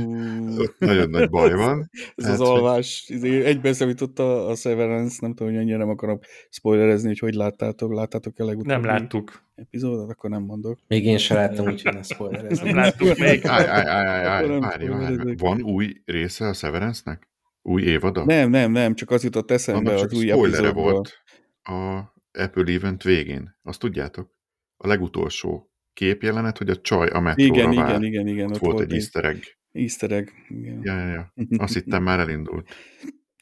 nagyon 0.77 1.09
nagy 1.09 1.29
baj 1.29 1.53
van. 1.53 1.89
Ez 2.15 2.25
hát, 2.25 2.33
az 2.33 2.41
alvás. 2.41 3.05
Izé, 3.07 3.43
egyben 3.43 3.73
szemította 3.73 4.47
a 4.47 4.55
Severance, 4.55 5.17
nem 5.21 5.33
tudom, 5.33 5.53
hogy 5.53 5.61
annyira 5.61 5.77
nem 5.77 5.89
akarom 5.89 6.19
spoilerezni, 6.49 7.07
hogy 7.07 7.19
hogy 7.19 7.33
láttátok. 7.33 7.93
Láttátok-e 7.93 8.43
legutóbbi 8.43 8.73
Nem 8.73 8.85
láttuk. 8.85 9.43
epizódot? 9.55 10.09
Akkor 10.09 10.29
nem 10.29 10.43
mondok. 10.43 10.79
Még 10.87 11.05
én 11.05 11.17
sem 11.17 11.37
láttam, 11.37 11.67
úgyhogy 11.67 11.93
ne 11.93 12.03
spoilerezni. 12.03 12.65
Nem 12.65 12.75
láttuk 12.75 13.17
még. 13.17 13.45
Állj, 13.45 13.67
állj, 13.67 13.87
állj, 13.87 14.25
állj, 14.25 14.47
állj, 14.85 15.35
Van 15.37 15.61
új 15.61 16.01
része 16.05 16.47
a 16.47 16.53
Severance-nek? 16.53 17.27
Új 17.61 17.81
évada? 17.81 18.25
Nem, 18.25 18.49
nem, 18.49 18.71
nem, 18.71 18.95
csak 18.95 19.11
az 19.11 19.23
jutott 19.23 19.51
eszembe 19.51 19.93
az 19.93 20.13
új 20.13 20.31
epizódból. 20.31 20.83
volt 20.83 21.23
a 21.69 22.13
Apple 22.31 22.73
Event 22.73 23.03
végén. 23.03 23.57
Azt 23.61 23.79
tudjátok? 23.79 24.35
A 24.77 24.87
legutolsó 24.87 25.71
képjelenet, 25.93 26.57
hogy 26.57 26.69
a 26.69 26.81
csaj 26.81 27.07
a 27.09 27.19
metróra 27.19 27.53
igen, 27.53 27.75
vár. 27.75 27.89
Igen, 27.89 28.03
igen, 28.03 28.27
igen. 28.27 28.45
Ott, 28.47 28.53
ott 28.53 28.59
volt 28.59 28.79
egy 28.79 28.93
easter 28.93 29.25
egg. 29.25 29.43
Easter 29.71 30.11
egg, 30.11 30.29
igen. 30.47 30.79
Ja, 30.83 30.99
ja, 30.99 31.07
ja. 31.07 31.33
Azt 31.63 31.73
hittem 31.73 32.03
már 32.03 32.19
elindult. 32.19 32.69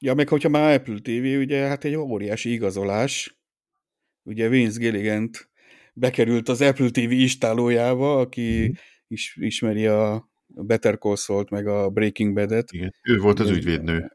Ja, 0.02 0.14
meg 0.14 0.30
hogyha 0.30 0.50
már 0.50 0.74
Apple 0.74 1.00
TV, 1.00 1.40
ugye 1.40 1.68
hát 1.68 1.84
egy 1.84 1.96
óriási 1.96 2.52
igazolás. 2.52 3.40
Ugye 4.24 4.50
Vince 4.50 4.80
gilligan 4.80 5.30
bekerült 5.94 6.50
az 6.50 6.62
Apple 6.62 6.90
TV 6.90 7.12
istálójába, 7.12 8.20
aki 8.20 8.68
mm. 8.68 8.72
is, 9.08 9.38
ismeri 9.40 9.86
a 9.86 10.30
Better 10.48 10.98
Call 10.98 11.16
Saul-t, 11.16 11.50
meg 11.50 11.68
a 11.68 11.90
Breaking 11.90 12.34
Bad-et. 12.34 12.72
Igen, 12.72 12.94
ő 13.04 13.18
volt 13.18 13.40
az 13.40 13.50
ügyvédnő. 13.50 14.12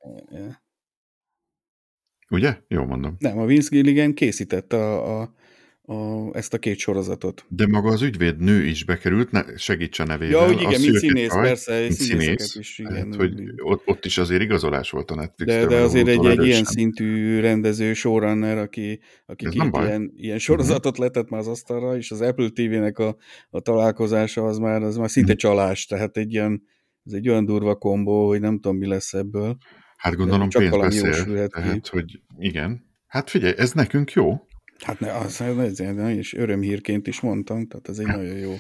Ugye? 2.33 2.57
Jó 2.69 2.85
mondom. 2.85 3.17
Nem, 3.19 3.39
a 3.39 3.47
Vince 3.47 3.69
Gilligan 3.71 4.15
készítette 4.15 4.77
a, 4.77 5.21
a, 5.21 5.35
a, 5.83 6.29
ezt 6.33 6.55
a 6.55 6.59
két 6.59 6.79
sorozatot. 6.79 7.45
De 7.49 7.67
maga 7.67 7.91
az 7.91 8.03
ügyvéd 8.03 8.39
nő 8.39 8.65
is 8.65 8.85
bekerült, 8.85 9.31
ne, 9.31 9.57
segíts 9.57 9.99
a 9.99 10.05
nevével. 10.05 10.41
Ja, 10.41 10.47
hogy 10.47 10.61
igen, 10.61 10.81
mint 10.81 10.97
színész, 10.97 11.33
raj, 11.33 11.43
persze, 11.47 11.91
színész, 11.91 12.55
is, 12.55 12.79
igen. 12.79 12.95
Hát, 12.95 13.15
hogy 13.15 13.33
ott, 13.63 13.83
ott 13.87 14.05
is 14.05 14.19
azért 14.19 14.43
igazolás 14.43 14.91
volt 14.91 15.11
a 15.11 15.15
netflix 15.15 15.53
De, 15.53 15.67
de 15.67 15.77
azért 15.77 16.09
egy, 16.09 16.27
egy 16.27 16.45
ilyen 16.45 16.65
szintű 16.65 17.41
rendező, 17.41 17.93
showrunner, 17.93 18.59
aki, 18.59 19.01
aki 19.27 19.49
két 19.49 19.77
ilyen, 19.77 20.13
ilyen 20.17 20.39
sorozatot 20.39 20.87
uh-huh. 20.87 21.07
letett 21.07 21.31
már 21.31 21.41
az 21.41 21.49
asztalra, 21.49 21.97
és 21.97 22.11
az 22.11 22.21
Apple 22.21 22.49
TV-nek 22.49 22.99
a, 22.99 23.17
a 23.51 23.61
találkozása 23.61 24.45
az 24.45 24.59
már, 24.59 24.83
az 24.83 24.97
már 24.97 25.11
szinte 25.11 25.33
uh-huh. 25.33 25.51
csalás, 25.51 25.87
tehát 25.87 26.17
egy 26.17 26.33
ilyen, 26.33 26.63
ez 27.05 27.13
egy 27.13 27.29
olyan 27.29 27.45
durva 27.45 27.75
kombó, 27.75 28.27
hogy 28.27 28.41
nem 28.41 28.55
tudom, 28.61 28.77
mi 28.77 28.87
lesz 28.87 29.15
ebből. 29.15 29.57
Hát 30.03 30.15
gondolom 30.17 30.49
csak 30.49 30.63
pénz 30.63 30.77
beszél, 30.77 31.49
tehát, 31.49 31.89
hogy 31.89 32.21
igen. 32.39 32.85
Hát 33.07 33.31
figyelj, 33.31 33.55
ez 33.57 33.73
nekünk 33.73 34.13
jó. 34.13 34.47
Hát 34.85 35.01
ne, 35.01 35.17
az, 35.17 35.41
ez, 35.41 35.81
ez, 35.81 35.99
és 36.09 36.35
örömhírként 36.35 37.07
is 37.07 37.21
mondtam, 37.21 37.67
tehát 37.67 37.89
ez 37.89 37.99
egy 37.99 38.07
nagyon 38.07 38.37
jó, 38.37 38.55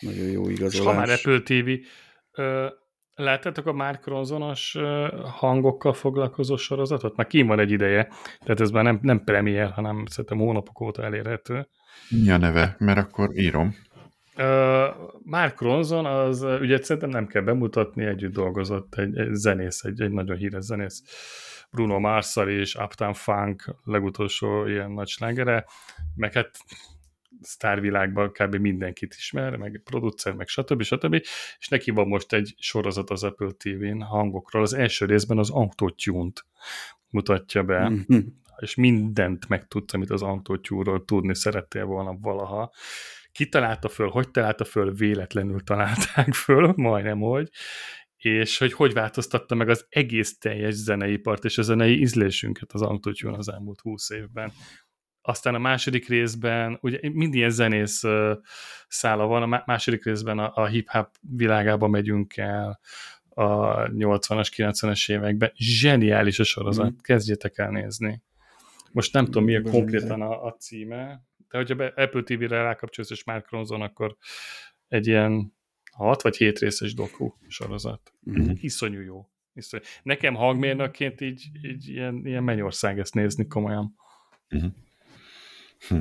nagyon 0.00 0.26
jó 0.26 0.48
igazolás. 0.48 0.74
És 0.74 0.80
ha 0.80 0.92
már 0.92 1.10
Apple 1.10 1.40
TV, 1.40 1.70
Láttátok 3.14 3.66
a 3.66 3.72
Mark 3.72 4.06
Ronsonos 4.06 4.76
hangokkal 5.22 5.92
foglalkozó 5.92 6.56
sorozatot? 6.56 7.16
Már 7.16 7.26
kim 7.26 7.46
van 7.46 7.58
egy 7.58 7.70
ideje, 7.70 8.08
tehát 8.40 8.60
ez 8.60 8.70
már 8.70 8.84
nem, 8.84 8.98
nem 9.02 9.24
premier, 9.24 9.70
hanem 9.70 10.04
szerintem 10.06 10.38
hónapok 10.38 10.80
óta 10.80 11.02
elérhető. 11.02 11.68
Mi 12.08 12.30
a 12.30 12.36
neve? 12.36 12.76
Mert 12.78 12.98
akkor 12.98 13.38
írom. 13.38 13.74
Mark 15.22 15.60
Ronson, 15.60 16.06
az 16.06 16.42
ugye 16.42 16.82
szerintem 16.82 17.10
nem 17.10 17.26
kell 17.26 17.42
bemutatni, 17.42 18.04
együtt 18.04 18.32
dolgozott 18.32 18.94
egy, 18.94 19.18
egy 19.18 19.34
zenész, 19.34 19.84
egy, 19.84 20.00
egy 20.00 20.10
nagyon 20.10 20.36
híres 20.36 20.64
zenész, 20.64 21.02
Bruno 21.70 21.98
Marszal 21.98 22.48
és 22.48 22.74
Uptown 22.74 23.14
Funk 23.14 23.74
legutolsó 23.84 24.66
ilyen 24.66 24.90
nagy 24.90 25.08
slágere, 25.08 25.64
meg 26.14 26.32
hát 26.32 26.50
sztárvilágban 27.40 28.32
kb. 28.32 28.54
mindenkit 28.54 29.14
ismer, 29.14 29.56
meg 29.56 29.80
producer, 29.84 30.32
meg 30.32 30.48
stb. 30.48 30.82
stb. 30.82 31.14
És 31.58 31.68
neki 31.68 31.90
van 31.90 32.08
most 32.08 32.32
egy 32.32 32.54
sorozat 32.58 33.10
az 33.10 33.22
Apple 33.24 33.50
TV-n 33.50 34.00
hangokról. 34.00 34.62
Az 34.62 34.74
első 34.74 35.06
részben 35.06 35.38
az 35.38 35.50
Autotune-t 35.50 36.46
mutatja 37.10 37.62
be, 37.62 37.88
mm-hmm. 37.88 38.20
és 38.56 38.74
mindent 38.74 39.48
megtudsz, 39.48 39.94
amit 39.94 40.10
az 40.10 40.22
Autotune-ról 40.22 41.04
tudni 41.04 41.34
szerettél 41.34 41.84
volna 41.84 42.16
valaha. 42.20 42.72
Ki 43.34 43.48
találta 43.48 43.88
föl, 43.88 44.08
hogy 44.08 44.30
találta 44.30 44.64
föl, 44.64 44.94
véletlenül 44.94 45.60
találták 45.60 46.34
föl, 46.44 46.72
majdnem 46.76 47.20
hogy, 47.20 47.48
és 48.16 48.58
hogy 48.58 48.72
hogy 48.72 48.92
változtatta 48.92 49.54
meg 49.54 49.68
az 49.68 49.86
egész 49.88 50.38
teljes 50.38 50.74
zeneipart 50.74 51.44
és 51.44 51.58
a 51.58 51.62
zenei 51.62 52.00
ízlésünket 52.00 52.72
az 52.72 52.82
Autotune 52.82 53.36
az 53.36 53.48
elmúlt 53.48 53.80
húsz 53.80 54.10
évben 54.10 54.52
aztán 55.26 55.54
a 55.54 55.58
második 55.58 56.08
részben, 56.08 56.78
ugye 56.80 56.98
mind 57.12 57.34
ilyen 57.34 57.50
zenész 57.50 58.02
szála 58.88 59.26
van, 59.26 59.52
a 59.52 59.62
második 59.66 60.04
részben 60.04 60.38
a, 60.38 60.52
a 60.54 60.66
hip-hop 60.66 61.08
világába 61.20 61.88
megyünk 61.88 62.36
el, 62.36 62.80
a 63.28 63.82
80-as, 63.82 64.48
90-es 64.56 65.10
években. 65.10 65.52
Zseniális 65.54 66.38
a 66.38 66.44
sorozat, 66.44 66.92
mm. 66.92 66.96
kezdjétek 67.00 67.58
el 67.58 67.70
nézni. 67.70 68.22
Most 68.92 69.12
nem 69.12 69.24
tudom, 69.24 69.44
mi 69.44 69.56
a 69.56 69.62
konkrétan 69.62 70.22
a, 70.22 70.44
a 70.44 70.52
címe, 70.52 71.22
de 71.50 71.58
hogyha 71.58 71.84
Apple 71.84 72.22
TV-re 72.22 72.62
rákapcsolsz, 72.62 73.10
és 73.10 73.24
Mark 73.24 73.50
Ronson, 73.50 73.82
akkor 73.82 74.16
egy 74.88 75.06
ilyen 75.06 75.54
6 75.92 76.22
vagy 76.22 76.36
7 76.36 76.58
részes 76.58 76.94
doku 76.94 77.32
sorozat. 77.48 78.12
Mm. 78.30 78.50
Iszonyú 78.60 79.00
jó. 79.00 79.28
Iszonyú. 79.54 79.82
Nekem 80.02 80.34
hangmérnökként 80.34 81.20
így, 81.20 81.50
így 81.62 81.88
ilyen, 81.88 82.26
ilyen 82.26 82.42
mennyország 82.42 82.98
ezt 82.98 83.14
nézni 83.14 83.46
komolyan. 83.46 83.96
Mm. 84.56 84.66
Hm. 85.88 86.00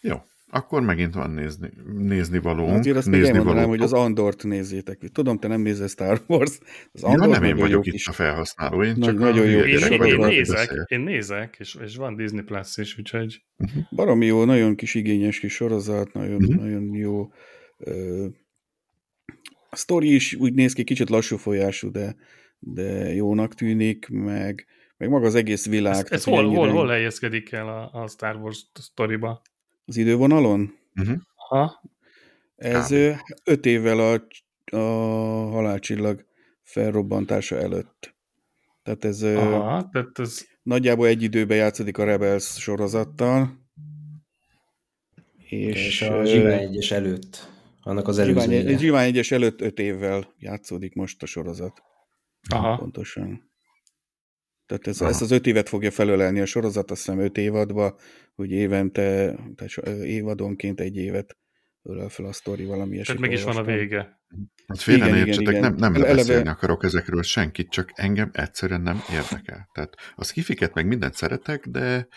Jó, 0.00 0.22
akkor 0.50 0.82
megint 0.82 1.14
van 1.14 1.30
nézni, 1.30 1.70
nézni 1.92 2.38
való. 2.38 2.66
Azért 2.66 2.96
azt 2.96 3.06
nézni 3.06 3.26
még 3.26 3.36
elmondanám, 3.36 3.68
hogy 3.68 3.80
az 3.80 3.92
Andort 3.92 4.44
nézzétek. 4.44 4.98
Tudom, 5.12 5.38
te 5.38 5.48
nem 5.48 5.60
nézel 5.60 5.86
Star 5.86 6.22
Wars. 6.26 6.58
Az 6.92 7.02
Andor 7.02 7.28
ja, 7.28 7.32
nem 7.32 7.42
én 7.42 7.56
vagyok 7.56 7.86
itt 7.86 7.94
is. 7.94 8.06
a 8.06 8.12
felhasználó, 8.12 8.82
én 8.82 9.00
csak 9.00 9.18
nagyon 9.18 9.46
jó 9.46 9.58
én, 9.58 9.78
én, 9.78 10.02
én, 10.02 10.16
nézek, 10.16 10.84
én 10.88 11.00
nézek, 11.00 11.56
és, 11.58 11.76
és 11.84 11.96
van 11.96 12.16
Disney 12.16 12.42
Plus 12.42 12.76
is, 12.76 12.98
úgyhogy... 12.98 13.44
Uh-huh. 13.58 13.82
Baromi 13.90 14.26
jó, 14.26 14.44
nagyon 14.44 14.74
kis 14.74 14.94
igényes 14.94 15.40
kis 15.40 15.54
sorozat, 15.54 16.12
nagyon, 16.12 16.42
uh-huh. 16.44 16.54
nagyon 16.54 16.94
jó. 16.94 17.32
Uh, 17.78 18.26
a 19.70 19.76
sztori 19.76 20.14
is 20.14 20.34
úgy 20.34 20.54
néz 20.54 20.72
ki, 20.72 20.84
kicsit 20.84 21.10
lassú 21.10 21.36
folyású, 21.36 21.90
de, 21.90 22.16
de 22.58 23.14
jónak 23.14 23.54
tűnik, 23.54 24.08
meg 24.08 24.66
meg 24.96 25.08
maga 25.08 25.26
az 25.26 25.34
egész 25.34 25.66
világ. 25.66 26.04
Ez, 26.04 26.10
ez 26.10 26.24
hol, 26.24 26.48
hol, 26.48 26.68
hol 26.68 26.88
helyezkedik 26.88 27.52
el 27.52 27.68
a, 27.68 28.02
a 28.02 28.08
Star 28.08 28.36
Wars 28.36 28.66
sztoriba? 28.72 29.42
Az 29.84 29.96
idővonalon? 29.96 30.78
Uh-huh. 30.94 31.16
Ha? 31.34 31.82
Ez 32.56 32.88
Kár. 32.88 33.20
öt 33.44 33.66
évvel 33.66 33.98
a, 33.98 34.26
a 34.76 34.80
halálcsillag 35.50 36.24
felrobbantása 36.62 37.56
előtt. 37.56 38.14
Tehát 38.82 39.04
ez, 39.04 39.22
Aha, 39.22 39.88
tehát 39.92 40.18
ez 40.18 40.46
nagyjából 40.62 41.06
egy 41.06 41.22
időben 41.22 41.56
játszódik 41.56 41.98
a 41.98 42.04
Rebels 42.04 42.60
sorozattal. 42.60 43.62
És, 45.36 45.86
és 45.86 46.02
a 46.02 46.24
Zsivány 46.24 46.76
1 46.76 46.88
előtt. 46.90 47.48
Annak 47.82 48.08
az 48.08 48.18
előzője. 48.18 48.76
Zsivány 48.76 49.16
1 49.16 49.26
előtt 49.30 49.60
öt 49.60 49.78
évvel 49.78 50.34
játszódik 50.38 50.94
most 50.94 51.22
a 51.22 51.26
sorozat. 51.26 51.82
Aha. 52.48 52.76
Pontosan. 52.76 53.52
Tehát 54.78 55.00
ez, 55.00 55.00
ez 55.00 55.22
az 55.22 55.30
öt 55.30 55.46
évet 55.46 55.68
fogja 55.68 55.90
felölelni 55.90 56.40
a 56.40 56.46
sorozat, 56.46 56.90
azt 56.90 57.04
hiszem 57.04 57.20
öt 57.20 57.36
évadba, 57.36 57.98
hogy 58.34 58.50
évente, 58.50 59.36
tehát 59.56 59.98
évadonként 60.02 60.80
egy 60.80 60.96
évet 60.96 61.36
ölel 61.82 62.08
fel 62.08 62.26
a 62.26 62.32
sztori 62.32 62.64
valami 62.64 63.00
Tehát 63.00 63.20
meg 63.20 63.32
is 63.32 63.42
van 63.42 63.56
a 63.56 63.62
vége. 63.62 64.20
Hát 64.66 64.80
félre 64.80 65.10
ne 65.10 65.16
értsetek, 65.16 65.60
nem, 65.60 65.74
nem 65.74 65.92
lebeszélni 65.92 66.32
Eleve... 66.32 66.50
akarok 66.50 66.84
ezekről 66.84 67.22
senkit, 67.22 67.70
csak 67.70 67.90
engem 67.94 68.30
egyszerűen 68.32 68.80
nem 68.80 69.00
érdekel. 69.12 69.68
Tehát 69.72 69.94
a 70.14 70.24
skifiket 70.24 70.74
meg 70.74 70.86
mindent 70.86 71.14
szeretek, 71.14 71.66
de 71.66 72.08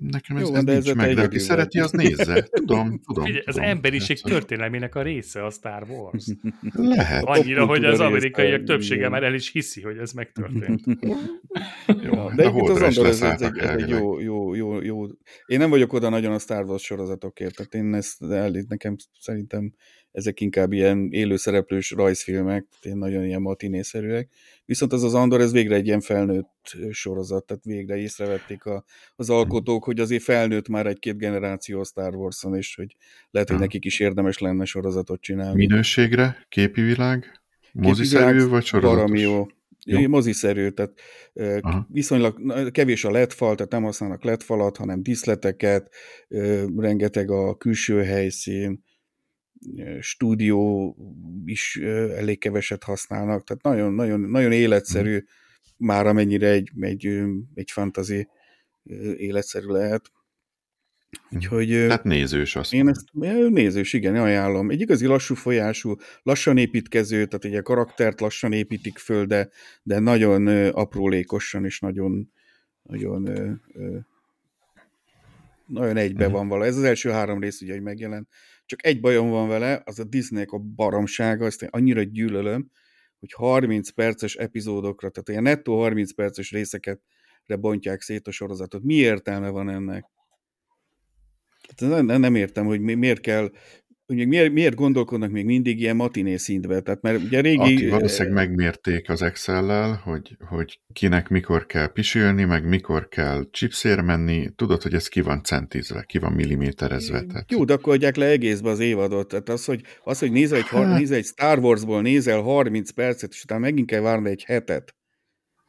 Nekem 0.00 0.36
ez, 0.36 0.48
Jó, 0.48 0.54
ez 0.54 0.64
de 0.64 0.72
nincs 0.72 0.94
meg, 0.94 1.14
de 1.14 1.22
aki 1.22 1.38
szereti, 1.38 1.80
az 1.80 1.90
nézze. 1.90 2.42
Tudom, 2.42 3.00
tudom. 3.06 3.24
Figyelj, 3.24 3.44
az 3.46 3.58
emberiség 3.58 4.16
egyszer. 4.16 4.30
történelmének 4.30 4.94
a 4.94 5.02
része 5.02 5.44
a 5.44 5.50
Star 5.50 5.86
Wars. 5.88 6.26
Lehet. 6.94 7.24
Annyira, 7.24 7.66
hogy 7.66 7.84
az 7.84 8.00
amerikaiak 8.00 8.64
többsége 8.64 9.08
már 9.08 9.22
el 9.22 9.34
is 9.34 9.50
hiszi, 9.50 9.82
hogy 9.82 9.96
ez 9.96 10.12
megtörtént. 10.12 10.80
jó, 12.06 12.30
de 12.34 12.42
egyébként 12.42 12.68
az 12.68 12.82
Andor, 12.82 13.06
ez, 13.06 13.22
ez, 13.22 13.42
egy, 13.42 13.58
ez 13.58 13.70
egy 13.70 13.88
jó, 13.88 14.20
jó, 14.20 14.54
jó, 14.54 14.80
jó. 14.80 15.06
Én 15.46 15.58
nem 15.58 15.70
vagyok 15.70 15.92
oda 15.92 16.08
nagyon 16.08 16.32
a 16.32 16.38
Star 16.38 16.64
Wars 16.64 16.82
sorozatokért, 16.82 17.56
tehát 17.56 17.74
én 17.74 17.94
ezt 17.94 18.22
elég, 18.22 18.64
nekem 18.68 18.96
szerintem 19.20 19.72
ezek 20.12 20.40
inkább 20.40 20.72
ilyen 20.72 21.08
élőszereplős 21.10 21.90
rajzfilmek, 21.90 22.66
én 22.82 22.96
nagyon 22.96 23.24
ilyen 23.24 23.40
matinészerűek. 23.40 24.28
Viszont 24.64 24.92
az 24.92 25.02
az 25.02 25.14
Andor, 25.14 25.40
ez 25.40 25.52
végre 25.52 25.74
egy 25.74 25.86
ilyen 25.86 26.00
felnőtt 26.00 26.76
sorozat, 26.90 27.44
tehát 27.44 27.64
végre 27.64 27.96
észrevették 27.96 28.64
a, 28.64 28.84
az 29.16 29.30
alkotók, 29.30 29.84
hogy 29.84 30.00
azért 30.00 30.22
felnőtt 30.22 30.68
már 30.68 30.86
egy-két 30.86 31.18
generáció 31.18 31.80
a 31.80 31.84
Star 31.84 32.14
Wars-on, 32.14 32.56
és 32.56 32.74
hogy 32.74 32.96
lehet, 33.30 33.48
hogy 33.48 33.58
nekik 33.58 33.84
is 33.84 34.00
érdemes 34.00 34.38
lenne 34.38 34.64
sorozatot 34.64 35.20
csinálni. 35.20 35.56
Minőségre? 35.66 36.46
Képi 36.48 36.80
világ? 36.80 37.40
Moziszerű 37.72 38.46
vagy 38.46 38.64
sorozatos? 38.64 39.20
jó. 39.20 39.46
Jó. 39.84 40.08
Moziszerű, 40.08 40.68
tehát 40.68 40.92
Aha. 41.60 41.86
viszonylag 41.90 42.70
kevés 42.70 43.04
a 43.04 43.10
LED 43.10 43.32
fal, 43.32 43.54
tehát 43.54 43.72
nem 43.72 43.82
használnak 43.82 44.24
LED 44.24 44.42
falat, 44.42 44.76
hanem 44.76 45.02
díszleteket, 45.02 45.94
rengeteg 46.76 47.30
a 47.30 47.56
külső 47.56 48.02
helyszín, 48.02 48.84
stúdió 50.00 50.96
is 51.44 51.76
elég 52.16 52.38
keveset 52.38 52.82
használnak, 52.82 53.44
tehát 53.44 53.62
nagyon, 53.62 53.94
nagyon, 53.94 54.20
nagyon 54.20 54.52
életszerű, 54.52 55.14
mm. 55.14 55.86
már 55.86 56.06
amennyire 56.06 56.48
egy, 56.48 56.70
egy, 56.80 57.08
egy 57.54 57.70
fantazi 57.70 58.28
életszerű 59.16 59.66
lehet. 59.66 60.10
Mhm. 61.28 61.36
Úgyhogy, 61.36 61.68
Tehát 61.68 62.04
nézős 62.04 62.56
azt. 62.56 62.72
Én 62.72 62.88
ezt, 62.88 63.04
nézős, 63.50 63.92
igen, 63.92 64.16
ajánlom. 64.16 64.70
Egy 64.70 64.80
igazi 64.80 65.06
lassú 65.06 65.34
folyású, 65.34 65.96
lassan 66.22 66.56
építkező, 66.56 67.26
tehát 67.26 67.58
a 67.58 67.62
karaktert 67.62 68.20
lassan 68.20 68.52
építik 68.52 68.98
föl, 68.98 69.24
de, 69.24 69.48
de 69.82 69.98
nagyon 69.98 70.46
aprólékosan 70.68 71.64
és 71.64 71.80
nagyon, 71.80 72.32
nagyon, 72.82 73.22
nagyon 75.66 75.96
egybe 75.96 76.24
uh-huh. 76.24 76.38
van 76.38 76.48
vala. 76.48 76.64
Ez 76.64 76.76
az 76.76 76.82
első 76.82 77.10
három 77.10 77.40
rész 77.40 77.60
ugye, 77.60 77.72
hogy 77.72 77.82
megjelent. 77.82 78.28
Csak 78.66 78.86
egy 78.86 79.00
bajom 79.00 79.30
van 79.30 79.48
vele, 79.48 79.82
az 79.84 79.98
a 79.98 80.04
Disneynek 80.04 80.50
a 80.50 80.58
baromsága, 80.58 81.46
ezt 81.46 81.62
én 81.62 81.68
annyira 81.72 82.02
gyűlölöm, 82.02 82.70
hogy 83.18 83.32
30 83.32 83.90
perces 83.90 84.34
epizódokra, 84.34 85.10
tehát 85.10 85.28
ilyen 85.28 85.42
nettó 85.42 85.80
30 85.80 86.14
perces 86.14 86.50
részeket 86.50 87.00
bontják 87.46 88.00
szét 88.00 88.26
a 88.26 88.30
sorozatot. 88.30 88.82
Mi 88.82 88.94
értelme 88.94 89.48
van 89.48 89.68
ennek? 89.68 90.04
Nem, 91.78 92.06
nem 92.06 92.34
értem, 92.34 92.66
hogy 92.66 92.80
miért 92.80 93.20
kell 93.20 93.50
hogy 94.18 94.28
miért, 94.28 94.52
miért 94.52 94.74
gondolkodnak 94.74 95.30
még 95.30 95.44
mindig 95.44 95.80
ilyen 95.80 95.96
matiné 95.96 96.36
szintbe? 96.36 96.80
Tehát 96.80 97.02
mert 97.02 97.22
ugye 97.22 97.40
régi... 97.40 97.58
Aki 97.58 97.88
valószínűleg 97.88 98.34
megmérték 98.34 99.08
az 99.08 99.22
Excel-lel, 99.22 100.00
hogy, 100.04 100.36
hogy 100.48 100.80
kinek 100.92 101.28
mikor 101.28 101.66
kell 101.66 101.92
pisülni, 101.92 102.44
meg 102.44 102.68
mikor 102.68 103.08
kell 103.08 103.48
chipsér 103.50 104.00
menni. 104.00 104.50
Tudod, 104.56 104.82
hogy 104.82 104.94
ez 104.94 105.08
ki 105.08 105.20
van 105.20 105.42
centizve, 105.42 106.02
ki 106.02 106.18
van 106.18 106.32
milliméterezve. 106.32 107.22
Tehát... 107.22 107.50
Jó, 107.50 107.64
de 107.64 107.72
akkor 107.72 107.92
adják 107.92 108.16
le 108.16 108.26
egészbe 108.26 108.70
az 108.70 108.78
évadot. 108.78 109.28
Tehát 109.28 109.48
az, 109.48 109.64
hogy, 109.64 109.80
az, 110.04 110.18
hogy 110.18 110.32
nézel 110.32 110.58
egy, 110.58 110.66
hát... 110.66 110.98
nézel 110.98 111.16
egy 111.16 111.24
Star 111.24 111.58
Warsból 111.58 112.02
nézel 112.02 112.40
30 112.40 112.90
percet, 112.90 113.30
és 113.32 113.42
utána 113.42 113.60
megint 113.60 113.86
kell 113.86 114.00
várni 114.00 114.30
egy 114.30 114.44
hetet. 114.44 114.94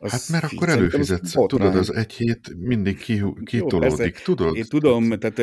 Az 0.03 0.11
hát 0.11 0.29
mert 0.29 0.53
akkor 0.53 0.69
előfizetsz, 0.69 1.31
tudod, 1.31 1.75
az 1.75 1.93
egy 1.93 2.13
hét 2.13 2.55
mindig 2.57 2.97
ki, 2.97 3.23
kitolódik, 3.43 4.17
Jó, 4.17 4.35
tudod? 4.35 4.55
Én 4.55 4.63
tudom, 4.63 5.19
tehát 5.19 5.39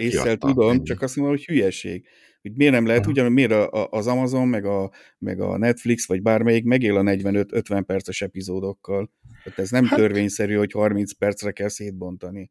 észre 0.00 0.36
tudom, 0.36 0.70
ennyi. 0.70 0.82
csak 0.82 1.02
azt 1.02 1.16
mondom, 1.16 1.34
hogy 1.34 1.44
hülyeség 1.44 2.06
hogy 2.42 2.52
miért 2.56 2.72
nem 2.72 2.86
lehet, 2.86 3.06
ugyanúgy 3.06 3.32
miért 3.32 3.52
az 3.90 4.06
Amazon, 4.06 4.48
meg 4.48 4.64
a, 4.64 4.90
meg 5.18 5.40
a 5.40 5.58
Netflix, 5.58 6.06
vagy 6.06 6.22
bármelyik 6.22 6.64
megél 6.64 6.96
a 6.96 7.02
45-50 7.02 7.82
perces 7.86 8.22
epizódokkal. 8.22 9.10
Tehát 9.44 9.58
ez 9.58 9.70
nem 9.70 9.84
hát, 9.84 9.98
törvényszerű, 9.98 10.54
hogy 10.54 10.72
30 10.72 11.12
percre 11.12 11.50
kell 11.50 11.68
szétbontani. 11.68 12.50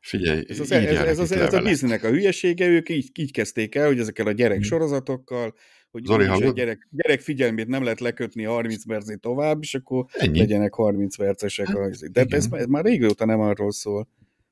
Figyelj, 0.00 0.44
ez, 0.48 0.60
az, 0.60 0.70
ez, 0.70 1.00
ez, 1.00 1.18
az, 1.18 1.32
ez 1.32 1.54
a 1.54 1.62
Disneynek 1.62 2.04
a 2.04 2.08
hülyesége, 2.08 2.66
ők 2.66 2.88
így, 2.88 3.10
így 3.18 3.32
kezdték 3.32 3.74
el, 3.74 3.86
hogy 3.86 3.98
ezekkel 3.98 4.26
a 4.26 4.32
gyerek 4.32 4.62
sorozatokkal, 4.62 5.54
hogy 5.90 6.04
Zoli, 6.04 6.24
a 6.24 6.52
gyerek, 6.52 6.88
gyerek 6.90 7.20
figyelmét 7.20 7.66
nem 7.66 7.82
lehet 7.82 8.00
lekötni 8.00 8.42
30 8.42 8.86
percnél 8.86 9.16
tovább, 9.16 9.58
és 9.62 9.74
akkor 9.74 10.04
Ennyi. 10.12 10.38
legyenek 10.38 10.74
30 10.74 11.16
percesek. 11.16 11.66
Hát, 11.66 12.12
de 12.12 12.24
ez, 12.28 12.46
ez 12.50 12.66
már 12.66 12.84
régóta 12.84 13.24
nem 13.24 13.40
arról 13.40 13.72
szól. 13.72 14.08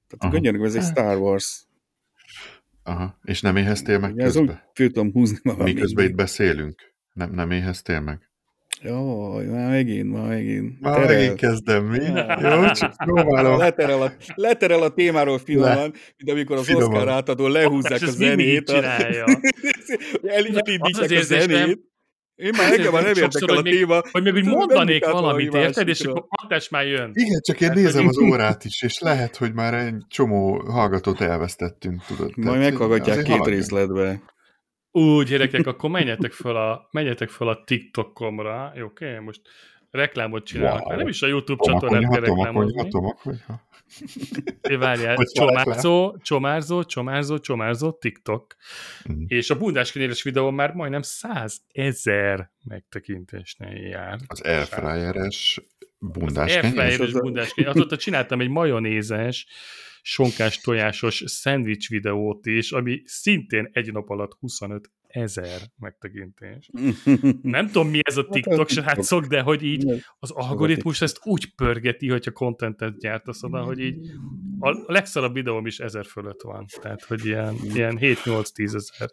Tehát 0.09 0.35
könyörgöm, 0.35 0.65
ez 0.65 0.75
egy 0.75 0.83
Star 0.83 1.19
Wars. 1.19 1.67
Aha, 2.85 3.19
és 3.23 3.41
nem 3.41 3.57
éheztél 3.57 3.99
meg 3.99 4.15
közben? 4.15 4.27
Ez 4.27 4.37
úgy 4.37 4.51
föl 4.75 4.87
tudom 4.87 5.13
húzni 5.13 5.39
magam. 5.43 5.65
Miközben 5.65 6.05
itt 6.05 6.15
beszélünk? 6.15 6.95
Nem, 7.13 7.31
nem 7.31 7.51
éheztél 7.51 8.01
meg? 8.01 8.31
Jaj, 8.83 9.47
már 9.47 9.69
megint, 9.71 10.13
már 10.13 10.29
megint. 10.29 10.81
Már 10.81 10.95
terel. 10.95 11.17
megint 11.17 11.39
kezdem, 11.39 11.85
mi? 11.85 12.05
Jó, 12.41 12.71
csak 12.73 12.97
próbálom. 12.97 13.59
Leterel 13.67 14.03
a, 14.03 14.13
leterel 14.35 14.83
a 14.83 14.89
témáról 14.89 15.39
finoman, 15.39 15.77
Le. 15.77 15.83
mint 16.17 16.31
amikor 16.31 16.57
az 16.57 16.65
finoman. 16.65 16.89
Oscar 16.89 17.09
átadó 17.09 17.47
lehúzzák 17.47 18.03
a 18.03 18.11
zenét. 18.11 18.67
csinálja. 18.67 19.25
Elindítják 20.23 21.11
a 21.11 21.23
zenét. 21.23 21.94
Én 22.35 22.51
már 22.57 22.73
engem 22.73 22.93
már 22.93 23.03
nem 23.03 23.15
értek 23.15 23.49
el 23.49 23.57
a 23.57 23.63
téma. 23.63 24.03
Hogy 24.11 24.23
még 24.23 24.35
úgy 24.35 24.45
mondanék 24.45 25.05
valamit, 25.05 25.55
érted? 25.55 25.89
És 25.89 26.01
akkor 26.01 26.27
hatás 26.29 26.69
már 26.69 26.87
jön. 26.87 27.11
Igen, 27.15 27.41
csak 27.41 27.61
én 27.61 27.73
nézem 27.75 28.09
az 28.09 28.19
órát 28.19 28.65
is, 28.65 28.83
és 28.83 28.99
lehet, 28.99 29.37
hogy 29.37 29.53
már 29.53 29.75
egy 29.75 30.03
csomó 30.09 30.63
hallgatót 30.71 31.21
elvesztettünk, 31.21 32.05
tudod. 32.05 32.37
Majd 32.37 32.61
meghallgatják 32.61 33.23
két 33.23 33.47
részletbe. 33.47 34.23
Úgy, 34.91 35.29
gyerekek, 35.29 35.67
akkor 35.67 35.91
menjetek 35.91 36.33
fel 36.33 36.57
a, 36.57 36.89
menjetek 36.91 37.29
fel 37.29 37.49
a 37.49 37.63
TikTokomra, 37.65 38.73
jó, 38.77 38.85
oké? 38.85 39.11
Okay? 39.11 39.25
Most 39.25 39.41
reklámot 39.95 40.45
csinálok, 40.45 40.87
wow. 40.87 40.97
nem 40.97 41.09
is 41.09 41.23
a 41.23 41.27
YouTube 41.27 41.65
csatornát 41.65 42.11
kell 42.11 42.21
reklámozni. 42.21 42.89
Várjál, 44.79 45.17
csomárzó, 45.17 46.17
csomárzó, 46.23 46.85
csomárzó, 46.85 47.39
csomárzó, 47.39 47.93
TikTok. 47.93 48.57
Mm. 49.13 49.25
És 49.27 49.51
a 49.51 49.59
bundás 49.59 49.93
kenyéres 49.93 50.23
videó 50.23 50.51
már 50.51 50.73
majdnem 50.73 51.03
100 51.03 51.61
ezer 51.73 52.51
megtekintésnél 52.65 53.87
jár. 53.89 54.19
Az 54.27 54.41
airfryeres 54.41 55.61
bundás 55.99 56.57
kenyér. 56.57 56.79
Airfryeres 56.79 57.13
bundás 57.13 57.55
kenyér. 57.55 57.71
Azóta 57.71 57.97
csináltam 57.97 58.41
egy 58.41 58.49
majonézes, 58.49 59.47
sonkás 60.03 60.61
tojásos 60.61 61.23
szendvics 61.27 61.89
videót 61.89 62.47
is, 62.47 62.73
ami 62.73 63.03
szintén 63.05 63.71
egy 63.73 63.93
nap 63.93 64.09
alatt 64.11 64.37
25 64.41 64.91
ezer 65.15 65.61
megtekintés. 65.79 66.71
Nem 67.43 67.67
tudom, 67.67 67.89
mi 67.89 67.99
ez 68.03 68.17
a 68.17 68.21
hát 68.21 68.31
TikTok 68.31 68.69
srácok, 68.69 69.25
de 69.25 69.41
hogy 69.41 69.63
így 69.63 70.05
az 70.19 70.31
algoritmus 70.31 71.01
ezt 71.01 71.19
úgy 71.23 71.55
pörgeti, 71.55 72.09
hogyha 72.09 72.31
kontentet 72.31 72.99
gyártasz 72.99 73.43
oda, 73.43 73.63
hogy 73.63 73.79
így 73.79 73.97
a 74.59 74.93
legszarabb 74.93 75.35
videóm 75.35 75.67
is 75.67 75.79
ezer 75.79 76.05
fölött 76.05 76.43
van. 76.43 76.67
Tehát, 76.81 77.05
hogy 77.05 77.27
ilyen, 77.27 77.55
ilyen 77.75 77.99
7-8-10 78.01 78.75
ezer. 78.75 79.11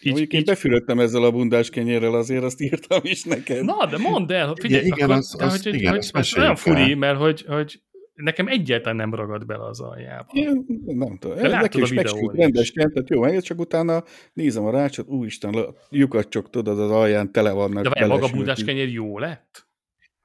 Így, 0.00 0.10
Mondjuk 0.10 0.32
így... 0.32 0.38
én 0.38 0.44
befülöttem 0.44 0.98
ezzel 0.98 1.24
a 1.24 1.30
bundás 1.30 1.70
kenyérrel, 1.70 2.14
azért 2.14 2.42
azt 2.42 2.60
írtam 2.60 3.00
is 3.02 3.24
neked. 3.24 3.64
Na, 3.64 3.86
de 3.86 3.98
mondd 3.98 4.32
el, 4.32 4.54
figyelj, 4.60 4.84
igen, 4.84 5.10
akkor, 5.10 5.16
az, 5.16 5.36
az, 5.38 5.62
hogy, 5.62 5.74
igen, 5.74 5.90
hogy, 5.90 6.08
az 6.12 6.36
olyan 6.36 6.56
furi, 6.56 6.94
mert 6.94 7.18
hogy, 7.18 7.44
hogy 7.46 7.80
nekem 8.14 8.48
egyáltalán 8.48 8.96
nem 8.96 9.14
ragad 9.14 9.46
bele 9.46 9.64
az 9.64 9.80
aljába. 9.80 10.30
Én 10.32 10.64
nem 10.84 11.16
tudom. 11.18 11.36
De 11.36 11.48
Neki 11.48 11.80
is 11.80 11.92
megsült 11.92 12.34
rendesen, 12.34 12.92
tehát 12.92 13.08
jó, 13.08 13.40
csak 13.40 13.58
utána 13.58 14.04
nézem 14.32 14.64
a 14.64 14.70
rácsot, 14.70 15.08
úristen, 15.08 15.54
lyukat 15.90 16.28
csak 16.28 16.50
tudod, 16.50 16.78
az 16.78 16.90
alján 16.90 17.32
tele 17.32 17.52
vannak. 17.52 17.82
De 17.82 17.90
várj, 17.90 18.10
maga 18.10 18.28
bundás 18.28 18.64
kenyér 18.64 18.92
jó 18.92 19.18
lett? 19.18 19.70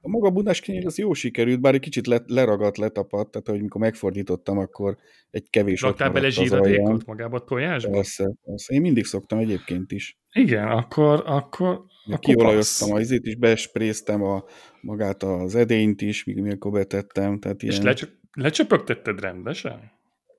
A 0.00 0.08
maga 0.08 0.30
bundás 0.30 0.60
kenyér 0.60 0.86
az 0.86 0.98
jó 0.98 1.12
sikerült, 1.12 1.60
bár 1.60 1.74
egy 1.74 1.80
kicsit 1.80 2.06
le, 2.06 2.22
leragadt, 2.26 2.76
letapadt, 2.76 3.30
tehát 3.30 3.48
hogy 3.48 3.62
mikor 3.62 3.80
megfordítottam, 3.80 4.58
akkor 4.58 4.96
egy 5.30 5.50
kevés 5.50 5.80
Raktál 5.80 6.10
bele 6.10 6.28
zsíradékot 6.28 7.06
magába 7.06 7.36
a 7.36 7.44
tojásba? 7.44 7.90
Persze, 7.90 8.32
persze, 8.44 8.74
én 8.74 8.80
mindig 8.80 9.04
szoktam 9.04 9.38
egyébként 9.38 9.92
is. 9.92 10.18
Igen, 10.32 10.68
akkor, 10.68 11.22
akkor 11.26 11.84
Kiolajoztam 12.16 12.92
az 12.92 13.00
izét 13.00 13.26
is, 13.26 13.36
bespréztem 13.36 14.22
a, 14.22 14.44
magát 14.80 15.22
az 15.22 15.54
edényt 15.54 16.00
is, 16.00 16.24
míg 16.24 16.40
mikor 16.40 16.72
betettem. 16.72 17.38
Tehát 17.38 17.62
ilyen... 17.62 17.74
És 17.74 17.82
lecs 17.82 18.02
lecsöpögtetted 18.32 19.20
rendesen? 19.20 19.92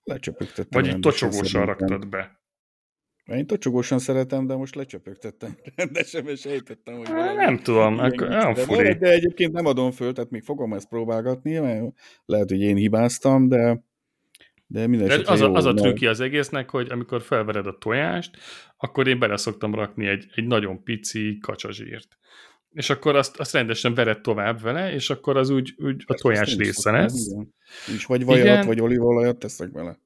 Lecsöpögtettem 0.04 0.82
Vagy 0.82 0.88
így 0.88 1.00
tocsogósan 1.00 1.66
raktad 1.66 2.10
be? 2.10 2.40
Én 3.26 3.48
tocsogósan 3.48 4.00
szeretem, 4.00 4.48
de 4.48 4.56
most 4.56 4.76
lecsöpögtettem 4.76 5.58
rendesen, 5.76 6.28
és 6.28 6.40
sejtettem, 6.40 6.98
hogy 6.98 7.08
valami 7.08 7.36
Nem 7.36 7.58
tudom, 7.58 8.00
akkor 8.00 8.28
nem 8.28 8.56
furi. 8.56 8.94
De 8.94 9.12
egyébként 9.12 9.52
nem 9.52 9.66
adom 9.66 9.92
föl, 9.92 10.14
tehát 10.14 10.30
még 10.30 10.44
fogom 10.44 10.74
ezt 10.74 10.90
próbálgatni, 10.90 11.60
mert 11.60 11.94
lehet, 12.26 12.50
hogy 12.50 12.62
én 12.62 12.76
hibáztam, 12.76 13.48
de 13.48 13.84
de 14.72 14.88
minden 14.88 15.22
az, 15.26 15.40
jó, 15.40 15.54
a, 15.54 15.58
az 15.58 15.66
a 15.66 15.74
trükki 15.74 16.08
az 16.08 16.20
egésznek, 16.20 16.70
hogy 16.70 16.92
amikor 16.92 17.22
felvered 17.22 17.68
a 17.68 17.78
tojást, 17.78 18.38
akkor 18.78 19.08
én 19.08 19.20
bele 19.20 19.38
szoktam 19.38 19.76
rakni 19.76 20.08
egy, 20.08 20.26
egy 20.36 20.48
nagyon 20.48 20.84
pici 20.84 21.38
kacsazsírt. 21.42 22.18
És 22.72 22.90
akkor 22.90 23.16
azt, 23.16 23.40
azt 23.40 23.54
rendesen 23.54 23.94
vered 23.94 24.22
tovább 24.22 24.62
vele, 24.62 24.94
és 24.94 25.10
akkor 25.10 25.38
az 25.38 25.50
úgy, 25.50 25.74
úgy 25.78 26.04
a 26.06 26.14
tojás 26.14 26.56
része 26.56 26.92
lesz. 26.92 27.28
És 27.96 28.06
vagy 28.06 28.26
vajat, 28.26 28.46
igen. 28.46 28.66
vagy 28.66 28.82
olívolajat 28.82 29.38
teszek 29.38 29.72
bele. 29.72 30.00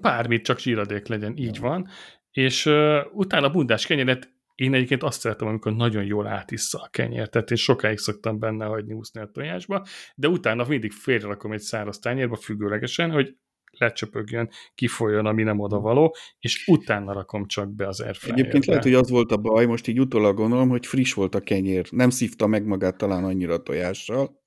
Bármit, 0.00 0.44
csak 0.44 0.58
zsíradék 0.58 1.06
legyen, 1.06 1.36
így 1.36 1.54
ja. 1.54 1.60
van. 1.60 1.88
És 2.30 2.66
uh, 2.66 2.98
utána 3.12 3.46
a 3.46 3.50
bundás 3.50 3.86
kenyeret 3.86 4.30
én 4.54 4.74
egyébként 4.74 5.02
azt 5.02 5.20
szeretem, 5.20 5.48
amikor 5.48 5.72
nagyon 5.72 6.04
jól 6.04 6.26
átissza 6.26 6.78
a 6.78 6.88
kenyér, 6.88 7.28
tehát 7.28 7.50
én 7.50 7.56
sokáig 7.56 7.98
szoktam 7.98 8.38
benne 8.38 8.64
hagyni 8.64 8.92
úszni 8.92 9.20
a 9.20 9.30
tojásba, 9.32 9.86
de 10.14 10.28
utána 10.28 10.64
mindig 10.68 10.92
félrerakom 10.92 11.52
egy 11.52 11.60
száraz 11.60 11.98
tányérba 11.98 12.36
függőlegesen, 12.36 13.10
hogy 13.10 13.36
lecsöpögjön, 13.78 14.50
kifolyjon, 14.74 15.26
ami 15.26 15.42
nem 15.42 15.60
odavaló, 15.60 16.16
és 16.38 16.66
utána 16.66 17.12
rakom 17.12 17.46
csak 17.46 17.74
be 17.74 17.86
az 17.86 18.00
airfryerbe. 18.00 18.40
Egyébként 18.40 18.66
lehet, 18.66 18.82
hogy 18.82 18.94
az 18.94 19.10
volt 19.10 19.32
a 19.32 19.36
baj, 19.36 19.66
most 19.66 19.86
így 19.86 20.00
utólag 20.00 20.36
gondolom, 20.36 20.68
hogy 20.68 20.86
friss 20.86 21.12
volt 21.12 21.34
a 21.34 21.40
kenyér, 21.40 21.86
nem 21.90 22.10
szívta 22.10 22.46
meg 22.46 22.66
magát 22.66 22.96
talán 22.96 23.24
annyira 23.24 23.62
tojással, 23.62 24.40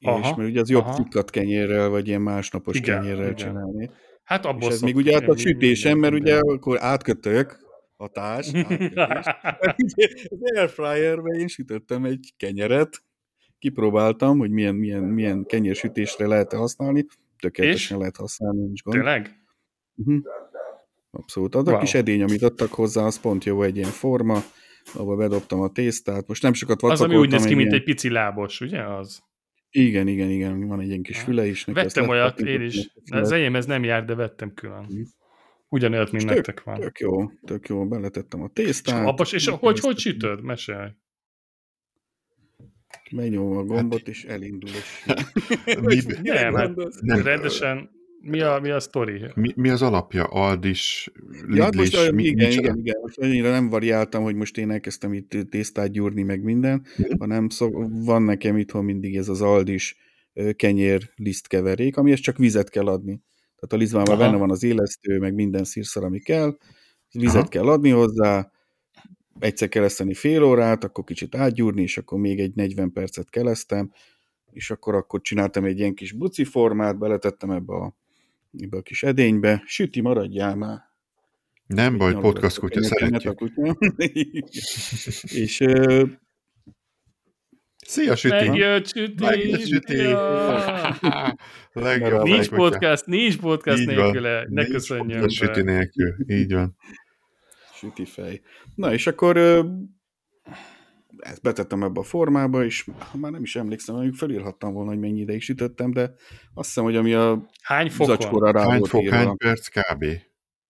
aha, 0.00 0.18
és 0.18 0.36
mert 0.36 0.50
ugye 0.50 0.60
az 0.60 0.70
jobb 0.70 0.92
cikkat 0.94 1.30
kenyérrel, 1.30 1.88
vagy 1.88 2.08
ilyen 2.08 2.20
másnapos 2.20 2.76
igen, 2.76 3.00
kenyérrel 3.00 3.30
igen. 3.30 3.34
csinálni. 3.34 3.90
Hát 4.24 4.46
abból 4.46 4.68
és 4.68 4.74
ez 4.74 4.80
még 4.80 4.96
ugye 4.96 5.14
át 5.14 5.28
a 5.28 5.36
sütésem, 5.36 5.98
mert 5.98 6.14
ugye 6.14 6.38
akkor 6.38 6.82
átkötök, 6.82 7.64
hatás, 7.96 8.50
az 10.28 10.38
airfryerbe 10.54 11.38
én 11.38 11.48
sütöttem 11.48 12.04
egy 12.04 12.32
kenyeret, 12.36 13.02
kipróbáltam, 13.58 14.38
hogy 14.38 14.50
milyen, 14.50 14.74
milyen, 14.74 15.02
milyen 15.02 15.44
kenyérsütésre 15.44 16.26
lehet 16.26 16.52
használni, 16.52 17.06
tökéletesen 17.40 17.96
és? 17.96 18.00
lehet 18.00 18.16
használni, 18.16 18.60
nincs 18.60 18.82
gond. 18.82 18.96
Tényleg? 18.96 19.44
Uh-huh. 19.94 20.22
Abszolút. 21.10 21.54
Az 21.54 21.66
wow. 21.66 21.74
a 21.74 21.78
kis 21.78 21.94
edény, 21.94 22.22
amit 22.22 22.42
adtak 22.42 22.72
hozzá, 22.72 23.04
az 23.04 23.20
pont 23.20 23.44
jó 23.44 23.62
egy 23.62 23.76
ilyen 23.76 23.90
forma, 23.90 24.42
ahol 24.94 25.16
bedobtam 25.16 25.60
a 25.60 25.72
tésztát. 25.72 26.28
Most 26.28 26.42
nem 26.42 26.52
sokat 26.52 26.80
vacakoltam. 26.80 27.10
Az, 27.10 27.14
ami 27.16 27.26
úgy 27.26 27.32
néz 27.32 27.44
ki, 27.44 27.54
mint 27.54 27.68
ilyen... 27.68 27.80
egy 27.80 27.84
pici 27.84 28.10
lábos, 28.10 28.60
ugye 28.60 28.82
az? 28.82 29.22
Igen, 29.70 30.08
igen, 30.08 30.30
igen. 30.30 30.66
Van 30.66 30.80
egy 30.80 30.88
ilyen 30.88 31.02
kis 31.02 31.20
füle 31.20 31.46
is. 31.46 31.64
Vettem 31.64 32.08
olyat 32.08 32.40
én 32.40 32.60
is. 32.60 32.92
Az 33.10 33.32
enyém 33.32 33.56
ez 33.56 33.66
nem 33.66 33.84
jár, 33.84 34.04
de 34.04 34.14
vettem 34.14 34.54
külön. 34.54 34.78
Uh-huh. 34.78 35.06
Ugyanolyat, 35.68 36.12
mint 36.12 36.24
nektek 36.24 36.62
van. 36.62 36.80
Tök 36.80 36.98
jó, 36.98 37.30
tök 37.44 37.68
jó. 37.68 37.88
Beletettem 37.88 38.42
a 38.42 38.48
tésztát. 38.48 39.00
És, 39.00 39.08
abba, 39.08 39.24
és 39.30 39.48
hogy, 39.48 39.80
hogy 39.80 39.98
sütöd? 39.98 40.42
Mesélj. 40.42 40.88
Megnyomom 43.10 43.56
a 43.56 43.64
gombot, 43.64 43.98
hát, 43.98 44.08
és 44.08 44.24
elindul. 44.24 44.70
És... 44.70 45.04
mi, 45.80 46.00
nem, 46.22 46.54
hát 46.54 46.74
nem, 47.00 47.22
rendesen 47.22 47.90
mi 48.20 48.40
a, 48.40 48.58
mi 48.62 48.70
a 48.70 48.80
sztori? 48.80 49.24
Mi, 49.34 49.52
mi 49.56 49.68
az 49.68 49.82
alapja? 49.82 50.24
Aldis, 50.24 51.10
Lidlis, 51.30 51.56
ja, 51.56 51.62
hát 51.64 51.74
most 51.74 52.12
mi, 52.12 52.24
igen, 52.24 52.50
igen, 52.50 52.78
igen, 52.78 52.98
most 53.02 53.18
annyira 53.18 53.50
nem 53.50 53.68
variáltam, 53.68 54.22
hogy 54.22 54.34
most 54.34 54.58
én 54.58 54.70
elkezdtem 54.70 55.12
itt 55.12 55.36
tésztát 55.50 55.92
gyúrni, 55.92 56.22
meg 56.22 56.42
minden, 56.42 56.86
mm. 57.02 57.18
hanem 57.18 57.48
szó, 57.48 57.88
van 57.88 58.22
nekem 58.22 58.56
itthon 58.56 58.84
mindig 58.84 59.16
ez 59.16 59.28
az 59.28 59.40
Aldis 59.40 59.96
kenyér 60.56 61.10
lisztkeverék, 61.16 61.96
amihez 61.96 62.20
csak 62.20 62.36
vizet 62.36 62.70
kell 62.70 62.86
adni. 62.86 63.22
Tehát 63.56 63.72
a 63.72 63.76
lisztban 63.76 64.18
benne 64.18 64.36
van 64.36 64.50
az 64.50 64.62
élesztő, 64.62 65.18
meg 65.18 65.34
minden 65.34 65.64
szírszar, 65.64 66.04
ami 66.04 66.18
kell, 66.18 66.56
vizet 67.12 67.36
Aha. 67.36 67.48
kell 67.48 67.68
adni 67.68 67.90
hozzá, 67.90 68.50
egyszer 69.38 69.68
kereszteni 69.68 70.14
fél 70.14 70.42
órát, 70.42 70.84
akkor 70.84 71.04
kicsit 71.04 71.34
átgyúrni, 71.34 71.82
és 71.82 71.98
akkor 71.98 72.18
még 72.18 72.40
egy 72.40 72.54
40 72.54 72.92
percet 72.92 73.30
keresztem, 73.30 73.92
és 74.52 74.70
akkor 74.70 74.94
akkor 74.94 75.20
csináltam 75.20 75.64
egy 75.64 75.78
ilyen 75.78 75.94
kis 75.94 76.12
buci 76.12 76.44
formát, 76.44 76.98
beletettem 76.98 77.50
ebbe 77.50 77.74
a, 77.74 77.94
ebbe 78.58 78.76
a 78.76 78.82
kis 78.82 79.02
edénybe, 79.02 79.62
süti, 79.66 80.00
maradjál 80.00 80.56
már. 80.56 80.78
Nem 81.66 81.96
baj, 81.98 82.12
podcast 82.12 82.58
kutya, 82.58 82.82
szeretjük. 82.82 83.34
Kutya. 83.34 83.76
és 85.42 85.60
uh, 85.60 86.08
Szia, 87.86 88.16
Süti! 88.16 88.48
Megjött, 88.48 88.86
Süti! 88.86 89.24
Megjött, 89.24 89.66
Süti! 89.66 89.96
Legjobb. 91.72 92.22
Nincs 92.32 92.48
podcast, 92.48 93.06
nincs 93.06 93.38
podcast 93.38 93.86
nélküle, 93.86 94.46
ne 94.48 94.64
köszönjön 94.64 95.28
Süti 95.28 95.62
nélkül, 95.62 96.14
így 96.26 96.52
van 96.52 96.76
süti 97.76 98.04
fej. 98.04 98.40
Na, 98.74 98.92
és 98.92 99.06
akkor 99.06 99.36
ezt 101.18 101.42
betettem 101.42 101.82
ebbe 101.82 102.00
a 102.00 102.02
formába, 102.02 102.64
és 102.64 102.88
már 103.12 103.32
nem 103.32 103.42
is 103.42 103.56
emlékszem, 103.56 103.94
mondjuk 103.94 104.16
felírhattam 104.16 104.72
volna, 104.72 104.90
hogy 104.90 104.98
mennyi 104.98 105.20
ideig 105.20 105.40
sütöttem, 105.40 105.90
de 105.90 106.14
azt 106.54 106.66
hiszem, 106.66 106.84
hogy 106.84 106.96
ami 106.96 107.12
a 107.12 107.48
hány 107.62 107.90
fokon? 107.90 108.52
rá 108.52 108.68
hány 108.68 108.84
fok, 108.84 109.02
írva, 109.02 109.16
hány 109.16 109.36
perc 109.36 109.68
kb? 109.68 110.04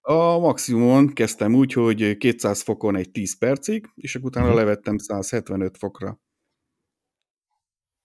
A 0.01 0.39
maximumon 0.39 1.13
kezdtem 1.13 1.55
úgy, 1.55 1.73
hogy 1.73 2.17
200 2.17 2.63
fokon 2.63 2.97
egy 2.97 3.11
10 3.11 3.39
percig, 3.39 3.91
és 3.95 4.15
akkor 4.15 4.29
utána 4.29 4.47
uh-huh. 4.47 4.61
levettem 4.61 4.99
175 4.99 5.77
fokra. 5.77 6.21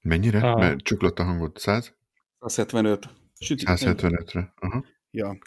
Mennyire? 0.02 0.40
Ah. 0.40 0.60
Mert 0.60 0.80
csuklott 0.80 1.20
a 1.20 1.24
hangod. 1.24 1.58
100? 1.58 1.96
175. 2.40 3.10
175-re. 3.40 4.54
Aha. 4.56 4.86
Ja. 5.12 5.38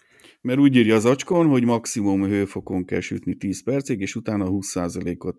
Mert 0.44 0.58
úgy 0.58 0.76
írja 0.76 0.94
az 0.94 1.04
acskon, 1.04 1.46
hogy 1.46 1.64
maximum 1.64 2.24
hőfokon 2.24 2.84
kell 2.84 3.00
sütni 3.00 3.34
10 3.34 3.62
percig, 3.62 4.00
és 4.00 4.14
utána 4.14 4.46
20%-ot 4.48 5.36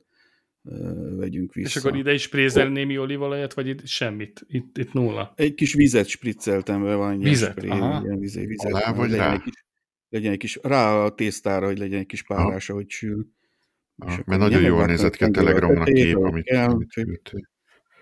vegyünk 1.18 1.53
vissza. 1.53 1.68
És 1.68 1.76
akkor 1.76 1.98
ide 1.98 2.14
is 2.14 2.22
sprézel 2.22 2.69
némi 2.69 2.98
olívolajat, 2.98 3.53
vagy 3.53 3.68
itt 3.68 3.86
semmit? 3.86 4.45
Itt, 4.48 4.77
itt 4.77 4.94
nulla? 4.94 5.34
Egy 5.36 5.53
kis 5.53 5.73
vizet 5.73 6.07
spricceltem 6.07 6.84
be, 6.84 6.95
van 6.95 7.19
vizet? 7.19 7.52
Spré, 7.52 7.68
Aha. 7.68 8.02
ilyen 8.03 8.19
vizet, 8.19 8.45
vizet. 8.45 8.72
Alá 8.72 8.94
vagy 8.94 9.10
legyen 9.10 9.26
rá? 9.26 9.34
Egy 9.34 9.41
kis, 9.41 9.65
legyen 10.10 10.32
egy 10.32 10.38
kis, 10.38 10.60
rá 10.61 11.03
a 11.03 11.14
tésztára, 11.14 11.65
hogy 11.65 11.77
legyen 11.77 11.99
egy 11.99 12.06
kis 12.06 12.23
párás, 12.23 12.68
hogy 12.68 12.90
sül. 12.90 13.27
Ah, 13.98 14.19
mert 14.26 14.41
nagyon 14.41 14.61
jól 14.61 14.86
nézett 14.86 15.15
ki 15.15 15.23
a 15.23 15.30
Telegramon 15.30 15.77
a 15.77 15.84
kép, 15.84 16.15
amit, 16.15 16.52
amit 16.52 17.32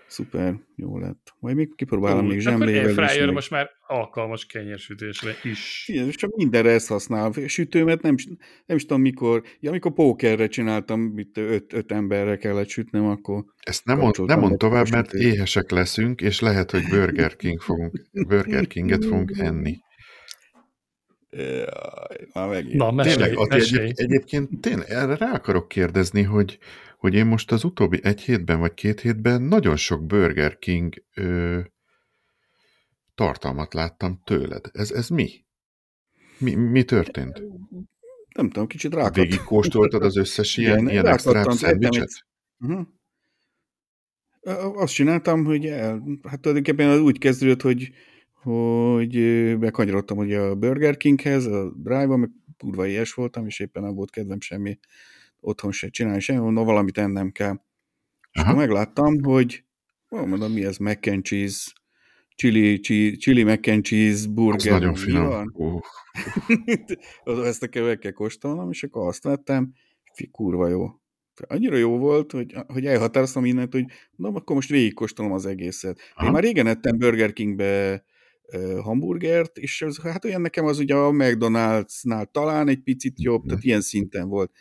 Szuper, 0.06 0.54
jó 0.76 0.98
lett. 0.98 1.34
Majd 1.38 1.56
még 1.56 1.74
kipróbálom 1.74 2.26
még 2.26 2.40
zsemlével 2.40 2.88
is. 2.88 2.94
Fryer 2.94 3.30
most 3.30 3.50
már 3.50 3.70
alkalmas 3.86 4.46
kenyérsütésre 4.46 5.30
is. 5.42 5.84
Igen, 5.86 6.06
és 6.06 6.14
csak 6.14 6.36
mindenre 6.36 6.70
ezt 6.70 6.88
használ. 6.88 7.32
Sütőmet 7.46 8.02
nem, 8.02 8.14
nem 8.66 8.76
is 8.76 8.86
tudom 8.86 9.02
mikor, 9.02 9.42
ja, 9.60 9.70
amikor 9.70 9.92
pókerre 9.92 10.46
csináltam, 10.46 11.00
mit 11.00 11.38
öt, 11.38 11.72
öt 11.72 11.92
emberre 11.92 12.36
kellett 12.36 12.68
sütnem, 12.68 13.06
akkor... 13.06 13.44
Ezt 13.62 13.84
nem 13.84 13.98
mond, 13.98 14.24
nem 14.24 14.40
mond 14.40 14.56
tovább, 14.56 14.88
mert 14.90 15.12
éhesek 15.12 15.70
leszünk, 15.70 16.20
és 16.20 16.40
lehet, 16.40 16.70
hogy 16.70 16.82
Burger 16.88 17.36
King 17.36 17.60
fogunk, 17.60 18.00
Burger 18.28 18.66
Kinget 18.66 19.04
fogunk 19.04 19.32
enni. 19.38 19.76
Jaj, 21.30 22.28
már 22.32 22.48
megint. 22.48 22.74
Na, 22.74 22.90
mesélj, 22.90 23.16
tényleg, 23.16 23.48
mesélj. 23.48 23.82
Egyéb, 23.82 23.94
egyébként 23.96 24.60
tényleg 24.60 24.90
erre 24.90 25.16
rá 25.16 25.32
akarok 25.32 25.68
kérdezni, 25.68 26.22
hogy, 26.22 26.58
hogy 27.04 27.14
én 27.14 27.26
most 27.26 27.52
az 27.52 27.64
utóbbi 27.64 28.00
egy 28.02 28.20
hétben 28.20 28.58
vagy 28.58 28.74
két 28.74 29.00
hétben 29.00 29.42
nagyon 29.42 29.76
sok 29.76 30.06
Burger 30.06 30.58
King 30.58 31.04
ö, 31.14 31.60
tartalmat 33.14 33.74
láttam 33.74 34.20
tőled. 34.24 34.70
Ez, 34.72 34.90
ez 34.90 35.08
mi? 35.08 35.44
mi? 36.38 36.54
Mi 36.54 36.84
történt? 36.84 37.42
Nem 38.34 38.50
tudom, 38.50 38.66
kicsit 38.66 38.94
rákattam. 38.94 39.22
Végig 39.22 39.42
kóstoltad 39.42 40.02
az 40.02 40.16
összes 40.16 40.56
ilyen, 40.56 40.78
Igen, 40.78 40.90
ilyen 40.90 41.06
extra 41.06 41.52
szendvicset? 41.52 42.10
Uh-huh. 42.58 42.86
Azt 44.82 44.94
csináltam, 44.94 45.44
hogy 45.44 45.66
el, 45.66 46.02
hát 46.22 46.40
tulajdonképpen 46.40 47.00
úgy 47.00 47.18
kezdődött, 47.18 47.62
hogy 47.62 47.90
hogy 48.32 49.18
bekanyarodtam 49.58 50.18
ugye 50.18 50.38
a 50.38 50.54
Burger 50.54 50.96
Kinghez, 50.96 51.46
a 51.46 51.72
Drive-ba, 51.76 52.16
meg 52.16 52.30
kurva 52.58 52.86
ilyes 52.86 53.12
voltam, 53.12 53.46
és 53.46 53.60
éppen 53.60 53.82
nem 53.82 53.94
volt 53.94 54.10
kedvem 54.10 54.40
semmi 54.40 54.78
otthon 55.44 55.72
se 55.72 55.88
csinálni, 55.88 56.20
semmi, 56.20 56.38
mondom, 56.38 56.64
valamit 56.64 56.98
ennem 56.98 57.30
kell. 57.30 57.60
És 58.32 58.40
akkor 58.40 58.54
megláttam, 58.54 59.22
hogy 59.22 59.64
ó, 60.10 60.26
mondom, 60.26 60.52
mi 60.52 60.64
ez, 60.64 60.76
mac 60.76 61.06
and 61.06 61.24
cheese, 61.24 61.72
chili, 62.34 62.80
chili, 62.80 63.16
chili 63.16 63.42
mac 63.42 63.68
and 63.68 63.84
cheese 63.84 64.28
burger. 64.28 64.72
Az 64.72 64.78
nagyon 64.78 64.94
finom. 64.94 65.50
Uh. 65.52 65.80
Ezt 67.46 67.62
a 67.62 67.80
meg 67.80 67.98
kell 67.98 68.12
kóstolnom, 68.12 68.70
és 68.70 68.82
akkor 68.82 69.06
azt 69.06 69.24
vettem, 69.24 69.72
fi, 70.12 70.30
kurva 70.30 70.68
jó. 70.68 70.86
Annyira 71.46 71.76
jó 71.76 71.98
volt, 71.98 72.32
hogy, 72.32 72.54
hogy 72.66 72.86
elhatároztam 72.86 73.44
innent, 73.44 73.72
hogy 73.72 73.84
na, 74.16 74.28
akkor 74.28 74.54
most 74.54 74.68
végigkóstolom 74.68 75.32
az 75.32 75.46
egészet. 75.46 75.98
Aha. 76.14 76.26
Én 76.26 76.32
már 76.32 76.42
régen 76.42 76.66
ettem 76.66 76.98
Burger 76.98 77.32
Kingbe 77.32 78.04
hamburgert, 78.82 79.58
és 79.58 79.82
az, 79.82 79.98
hát 79.98 80.24
olyan 80.24 80.40
nekem 80.40 80.64
az 80.64 80.78
ugye 80.78 80.94
a 80.94 81.10
McDonald's-nál 81.10 82.26
talán 82.30 82.68
egy 82.68 82.82
picit 82.82 83.22
jobb, 83.22 83.44
tehát 83.46 83.64
ilyen 83.64 83.80
szinten 83.80 84.28
volt. 84.28 84.52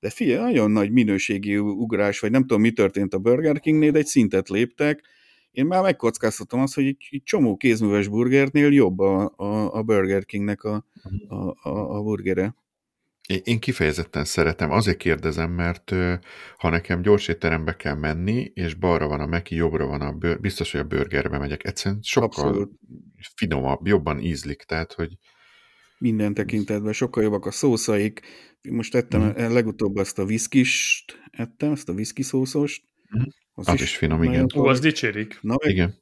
De 0.00 0.10
figyelj, 0.10 0.40
nagyon 0.40 0.70
nagy 0.70 0.90
minőségi 0.90 1.58
ugrás, 1.58 2.20
vagy 2.20 2.30
nem 2.30 2.40
tudom, 2.40 2.60
mi 2.60 2.70
történt 2.72 3.14
a 3.14 3.18
Burger 3.18 3.60
Kingnél, 3.60 3.90
de 3.90 3.98
egy 3.98 4.06
szintet 4.06 4.48
léptek. 4.48 5.02
Én 5.50 5.66
már 5.66 5.82
megkockáztatom 5.82 6.60
azt, 6.60 6.74
hogy 6.74 6.86
egy, 6.86 7.08
egy 7.10 7.22
csomó 7.22 7.56
kézműves 7.56 8.08
burgernél 8.08 8.72
jobb 8.72 8.98
a, 8.98 9.32
a, 9.36 9.74
a 9.74 9.82
Burger 9.82 10.24
Kingnek 10.24 10.62
a, 10.62 10.84
a, 11.28 11.68
a, 11.68 11.96
a 11.96 12.02
burgere. 12.02 12.54
Én 13.44 13.60
kifejezetten 13.60 14.24
szeretem, 14.24 14.70
azért 14.70 14.96
kérdezem, 14.96 15.50
mert 15.50 15.92
ha 16.56 16.68
nekem 16.68 17.02
gyors 17.02 17.28
étterembe 17.28 17.76
kell 17.76 17.94
menni, 17.94 18.50
és 18.54 18.74
balra 18.74 19.08
van 19.08 19.20
a 19.20 19.26
meki, 19.26 19.54
jobbra 19.54 19.86
van 19.86 20.00
a 20.00 20.12
bőr, 20.12 20.40
biztos, 20.40 20.72
hogy 20.72 20.80
a 20.80 20.84
burgerbe 20.84 21.38
megyek. 21.38 21.64
Egyszerűen 21.64 22.00
sokkal 22.02 22.46
Abszolút. 22.48 22.72
finomabb, 23.36 23.86
jobban 23.86 24.20
ízlik, 24.20 24.62
tehát, 24.62 24.92
hogy 24.92 25.16
minden 26.00 26.34
tekintetben 26.34 26.92
sokkal 26.92 27.22
jobbak 27.22 27.46
a 27.46 27.50
szószaik. 27.50 28.20
Most 28.68 28.94
ettem 28.94 29.22
mm. 29.22 29.52
legutóbb 29.52 29.96
azt 29.96 30.18
a 30.18 30.24
viszkist, 30.24 31.22
ettem, 31.30 31.70
azt 31.70 31.88
a 31.88 31.94
viszki 31.94 32.22
szószost. 32.22 32.84
Mm. 33.18 33.22
Az, 33.54 33.68
az 33.68 33.74
is, 33.74 33.80
is 33.80 33.96
finom, 33.96 34.22
igen. 34.22 34.46
Ó, 34.56 34.64
az 34.64 34.80
dicsérik. 34.80 35.38
Na, 35.40 35.56
igen. 35.66 35.94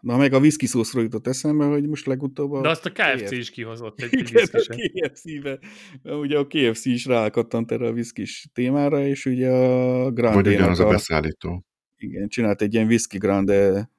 Na, 0.00 0.16
meg 0.16 0.32
a 0.32 0.38
whisky 0.38 0.66
szószról 0.66 1.02
jutott 1.02 1.26
eszembe, 1.26 1.64
hogy 1.64 1.88
most 1.88 2.06
legutóbb 2.06 2.52
a... 2.52 2.60
De 2.60 2.68
azt 2.68 2.86
a 2.86 2.90
KFC 2.92 3.30
is 3.30 3.50
kihozott 3.50 4.00
egy 4.00 4.12
Igen, 4.12 4.48
a 4.52 4.76
KFC-be. 4.76 5.58
Ugye 6.02 6.38
a 6.38 6.46
KFC 6.46 6.84
is 6.84 7.04
rákattant 7.04 7.72
erre 7.72 7.86
a 7.86 7.92
viszkis 7.92 8.48
témára, 8.52 9.06
és 9.06 9.26
ugye 9.26 9.50
a 9.50 10.10
grande 10.10 10.42
Vagy 10.42 10.54
ugyanaz 10.54 10.80
a, 10.80 10.86
a 10.86 10.90
beszállító. 10.90 11.64
Igen, 11.96 12.28
csinált 12.28 12.62
egy 12.62 12.74
ilyen 12.74 12.86
whisky 12.86 13.18
grande 13.18 13.90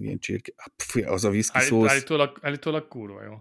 ilyen 0.00 0.18
csirke. 0.18 0.52
Az 1.06 1.24
a 1.24 1.28
Állít, 1.28 1.44
szósz. 1.44 1.90
Állítólag, 1.90 2.38
állítólag 2.40 2.88
kurva 2.88 3.22
jó. 3.22 3.34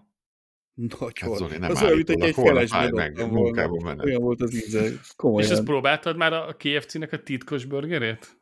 Nagy 0.74 1.20
hát 1.20 1.36
Zoli, 1.36 1.58
nem 1.58 1.72
az 1.72 1.82
olyan, 1.82 1.96
mint 1.96 2.10
egy 2.10 2.34
felesbe 2.34 2.90
meg, 2.92 3.30
volna. 3.70 4.04
Olyan 4.04 4.22
volt 4.22 4.42
az 4.42 4.56
íze. 4.56 4.92
Komolyan. 5.16 5.50
És 5.50 5.56
ezt 5.56 5.64
próbáltad 5.64 6.18
már 6.18 6.34
a 6.34 6.56
KFC-nek 6.58 7.12
a 7.12 7.24
titkos 7.24 7.66
burgerét? 7.66 8.38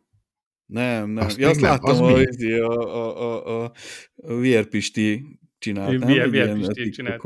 Nem, 0.66 1.10
nem. 1.10 1.26
Azt, 1.26 1.38
ja, 1.38 1.50
azt 1.50 1.62
láttam, 1.62 1.90
az 1.90 2.00
hogy 2.00 2.52
a, 2.52 2.70
a, 2.70 3.22
a, 3.22 3.64
a, 3.64 3.72
a 4.16 4.36
Vérpisti 4.36 5.40
csinált. 5.58 6.00
Nem? 6.00 6.30
Vérpisti 6.30 6.90
csinált. 6.90 7.24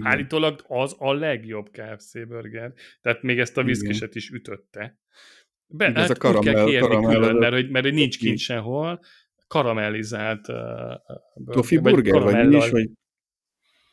Állítólag 0.00 0.64
az 0.68 0.94
a 0.98 1.12
legjobb 1.12 1.70
KFC 1.70 2.26
burger. 2.26 2.72
Tehát 3.00 3.22
még 3.22 3.38
ezt 3.38 3.56
a 3.56 3.62
viszkiset 3.62 4.14
is 4.14 4.30
ütötte. 4.30 4.98
Be, 5.66 5.84
Igen, 5.84 5.96
hát 5.96 6.10
ez 6.10 6.16
a 6.16 6.18
karamell, 6.18 6.54
kell 6.54 6.64
kérni 6.64 6.88
karamell, 6.88 7.14
külön, 7.14 7.36
mert, 7.36 7.52
hogy, 7.52 7.70
mert 7.70 7.84
hogy 7.84 7.94
nincs 7.94 8.18
kint 8.18 8.38
sehol. 8.38 9.00
Karamellizált 9.46 10.48
uh, 10.48 10.56
burger. 11.34 11.54
Tofi 11.54 11.78
burger, 11.78 12.22
vagy, 12.22 12.32
vagy 12.32 12.48
mi 12.48 12.56
is, 12.56 12.70
vagy 12.70 12.90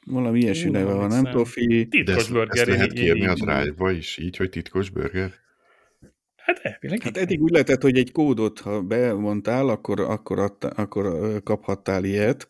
valami 0.08 0.40
ilyesmi 0.40 0.70
neve 0.70 0.94
van, 0.94 1.08
nem? 1.08 1.24
Tofi. 1.24 1.88
Titkos 1.88 2.30
burger. 2.30 2.58
Ezt 2.58 2.78
lehet 2.78 2.94
kérni 2.94 3.28
a 3.28 3.34
drive 3.34 3.92
is, 3.92 4.18
így, 4.18 4.38
hogy 4.38 4.50
titkos 4.50 4.90
burger? 4.90 5.34
Hát 6.36 6.60
elvileg. 6.62 7.02
Hát 7.02 7.18
eddig 7.18 7.42
úgy 7.42 7.52
lehetett, 7.52 7.82
hogy 7.82 7.98
egy 7.98 8.12
kódot, 8.12 8.60
ha 8.60 8.82
bemondtál, 8.82 9.70
akkor, 9.70 10.00
akkor, 10.00 10.40
adta, 10.40 10.68
akkor 10.68 11.34
kaphattál 11.44 12.04
ilyet. 12.04 12.48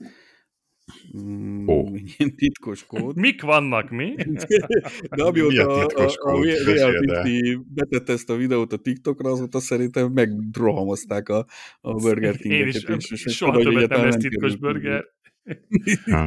Mm, 1.17 1.67
oh. 1.67 1.89
Ilyen 2.17 2.35
titkos 2.35 2.85
kód. 2.85 3.15
Mik 3.25 3.41
vannak, 3.41 3.89
mi? 3.89 4.15
De 5.15 5.23
amióta 5.23 5.85
a, 5.85 6.03
a, 6.03 6.31
a 6.31 6.39
VLPT 6.39 7.59
betette 7.73 8.13
ezt 8.13 8.29
a 8.29 8.35
videót 8.35 8.73
a 8.73 8.77
TikTokra, 8.77 9.29
azóta 9.29 9.59
szerintem 9.59 10.11
megrohamozták 10.11 11.29
a, 11.29 11.45
a 11.81 11.93
Burger 11.93 12.37
King-eket. 12.37 12.89
Én 12.89 12.95
is, 12.97 13.25
és 13.25 13.35
soha 13.35 13.59
többet 13.59 13.89
nem 13.89 14.03
lesz 14.03 14.17
titkos 14.17 14.55
burger. 14.55 15.05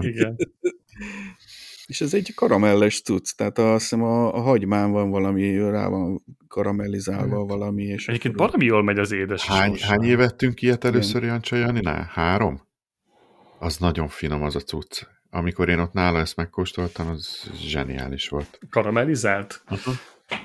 Igen. 0.01 0.37
És 1.87 2.01
ez 2.01 2.15
egy 2.15 2.35
karamelles 2.35 3.03
cucc, 3.03 3.37
tehát 3.37 3.59
azt 3.59 3.81
hiszem 3.81 4.03
a, 4.03 4.35
a 4.35 4.41
hagymán 4.41 4.91
van 4.91 5.11
valami, 5.11 5.59
rá 5.59 5.89
van 5.89 6.25
karamellizálva 6.49 7.39
hát. 7.39 7.49
valami. 7.49 7.83
És 7.83 8.09
Egyébként 8.09 8.37
valami 8.37 8.65
jól 8.65 8.83
megy 8.83 8.99
az 8.99 9.13
édes. 9.13 9.47
Hány, 9.47 9.77
hány 9.81 10.03
évettünk 10.03 10.63
ilyet 10.63 10.85
először, 10.85 11.23
Jancsa 11.23 11.57
Janinál? 11.57 12.11
Három? 12.13 12.69
Az 13.59 13.77
nagyon 13.79 14.09
finom 14.09 14.43
az 14.43 14.57
a 14.57 14.61
cucc. 14.61 15.03
Amikor 15.31 15.69
én 15.69 15.79
ott 15.79 15.93
nála 15.93 16.19
ezt 16.19 16.37
megkóstoltam, 16.37 17.09
az 17.09 17.51
zseniális 17.55 18.29
volt. 18.29 18.59
Karamellizált? 18.71 19.63
Uh-huh. 19.71 19.95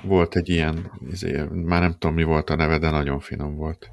Volt 0.02 0.36
egy 0.36 0.48
ilyen, 0.48 0.90
izé, 1.10 1.42
már 1.52 1.80
nem 1.80 1.92
tudom 1.98 2.14
mi 2.14 2.22
volt 2.22 2.50
a 2.50 2.56
neve, 2.56 2.78
de 2.78 2.90
nagyon 2.90 3.20
finom 3.20 3.56
volt. 3.56 3.90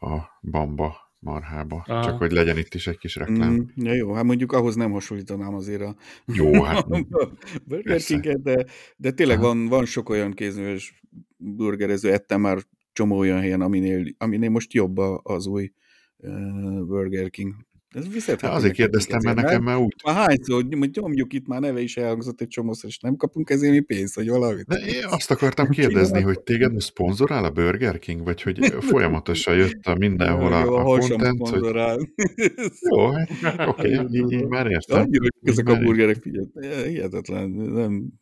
A 0.00 0.16
bamba 0.40 1.07
marhába. 1.18 1.84
Aha. 1.86 2.04
Csak 2.04 2.18
hogy 2.18 2.32
legyen 2.32 2.58
itt 2.58 2.74
is 2.74 2.86
egy 2.86 2.98
kis 2.98 3.16
reklám. 3.16 3.52
Mm, 3.52 3.60
ja 3.74 3.94
jó, 3.94 4.12
hát 4.12 4.24
mondjuk 4.24 4.52
ahhoz 4.52 4.74
nem 4.74 4.90
hasonlítanám 4.90 5.54
azért 5.54 5.82
a, 5.82 5.96
jó, 6.26 6.62
hát, 6.62 6.86
a 6.90 7.30
Burger 7.64 8.00
King-et, 8.00 8.42
de, 8.42 8.66
de 8.96 9.10
tényleg 9.10 9.40
van, 9.40 9.66
van 9.66 9.84
sok 9.84 10.08
olyan 10.08 10.32
kézműves 10.32 11.02
burgerező, 11.36 12.12
ettem 12.12 12.40
már 12.40 12.58
csomó 12.92 13.18
olyan 13.18 13.40
helyen, 13.40 13.60
aminél, 13.60 14.14
aminél 14.18 14.50
most 14.50 14.72
jobb 14.72 14.98
az 15.22 15.46
új 15.46 15.72
uh, 16.16 16.86
Burger 16.86 17.30
King. 17.30 17.54
Ez 17.94 18.08
viszont, 18.12 18.40
hát 18.40 18.52
azért 18.54 18.74
kérdeztem, 18.74 19.20
mert 19.24 19.36
nekem 19.36 19.62
már 19.62 19.76
úgy... 19.76 19.94
Már 20.04 20.14
hányszor, 20.14 20.62
hogy 20.62 20.90
nyomjuk 20.92 21.32
itt 21.32 21.46
már 21.46 21.60
neve 21.60 21.80
is 21.80 21.96
elhangzott 21.96 22.40
egy 22.40 22.48
csomószor, 22.48 22.90
és 22.90 22.98
nem 22.98 23.16
kapunk 23.16 23.50
ezért 23.50 23.72
mi 23.72 23.80
pénzt, 23.80 24.14
vagy 24.14 24.28
valamit. 24.28 24.64
De 24.66 24.76
én 24.76 25.04
azt 25.04 25.30
akartam 25.30 25.68
kérdezni, 25.68 26.20
hogy 26.20 26.40
téged 26.40 26.72
most 26.72 26.86
szponzorál 26.86 27.44
a 27.44 27.50
Burger 27.50 27.98
King, 27.98 28.24
vagy 28.24 28.42
hogy 28.42 28.58
folyamatosan 28.90 29.56
jött 29.56 29.86
a 29.86 29.94
mindenhol 29.94 30.52
a, 30.52 30.62
a, 30.62 30.94
a 30.94 30.98
content, 30.98 31.48
hogy... 31.48 31.60
Jó, 32.90 33.10
hát, 33.10 33.68
oké, 33.68 33.98
okay, 33.98 34.16
így, 34.16 34.32
így 34.32 34.46
már 34.46 34.66
értem. 34.66 35.00
Annyira, 35.00 35.26
ezek 35.42 35.68
a 35.68 35.78
burgerek, 35.78 36.16
figyelj, 36.22 36.46
hihetetlen, 36.88 37.50
nem... 37.50 38.12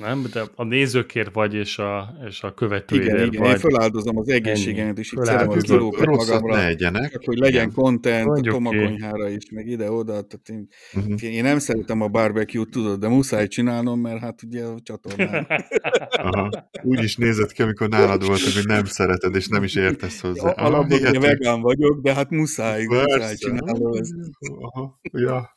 Nem, 0.00 0.24
de 0.32 0.42
a 0.54 0.64
nézőkért 0.64 1.34
vagy, 1.34 1.54
és 1.54 1.78
a, 1.78 2.14
és 2.28 2.42
a 2.42 2.54
követőért 2.54 3.04
igen, 3.04 3.26
igen, 3.26 3.42
vagy. 3.42 3.50
én 3.50 3.58
feláldozom 3.58 4.18
az 4.18 4.28
egészségemet, 4.28 4.98
és 4.98 5.12
itt 5.12 5.24
szedem 5.24 5.48
a 5.48 5.56
kilókat 5.56 6.06
magamra, 6.06 6.56
ne 6.56 6.66
egyenek. 6.66 7.10
Csak, 7.10 7.24
hogy 7.24 7.38
legyen 7.38 7.72
Mondjuk 7.74 8.46
a 8.46 8.50
tomakonyhára 8.50 9.28
is, 9.28 9.50
meg 9.50 9.66
ide-oda. 9.66 10.12
Tehát 10.12 10.48
én, 10.48 10.68
uh-huh. 10.92 11.22
én 11.22 11.42
nem 11.42 11.58
szeretem 11.58 12.00
a 12.00 12.08
barbecue-t, 12.08 12.70
tudod, 12.70 13.00
de 13.00 13.08
muszáj 13.08 13.46
csinálnom, 13.46 14.00
mert 14.00 14.20
hát 14.20 14.42
ugye 14.42 14.64
a 14.64 14.78
csatornán. 14.82 15.46
Aha. 16.10 16.70
Úgy 16.82 17.02
is 17.02 17.16
nézett 17.16 17.52
ki, 17.52 17.62
amikor 17.62 17.88
nálad 17.88 18.26
voltak, 18.26 18.52
hogy 18.54 18.66
nem 18.66 18.84
szereted, 18.84 19.34
és 19.34 19.48
nem 19.48 19.62
is 19.62 19.74
értesz 19.74 20.20
hozzá. 20.20 20.50
Alapból 20.50 20.98
ugye 20.98 21.20
vegán 21.20 21.60
vagyok, 21.60 22.00
de 22.00 22.14
hát 22.14 22.30
muszáj, 22.30 22.84
Persze. 22.84 23.16
muszáj 23.16 23.34
csinálnom 23.36 23.92
ezt. 23.92 24.12
Aha. 24.60 25.00
Ja, 25.12 25.56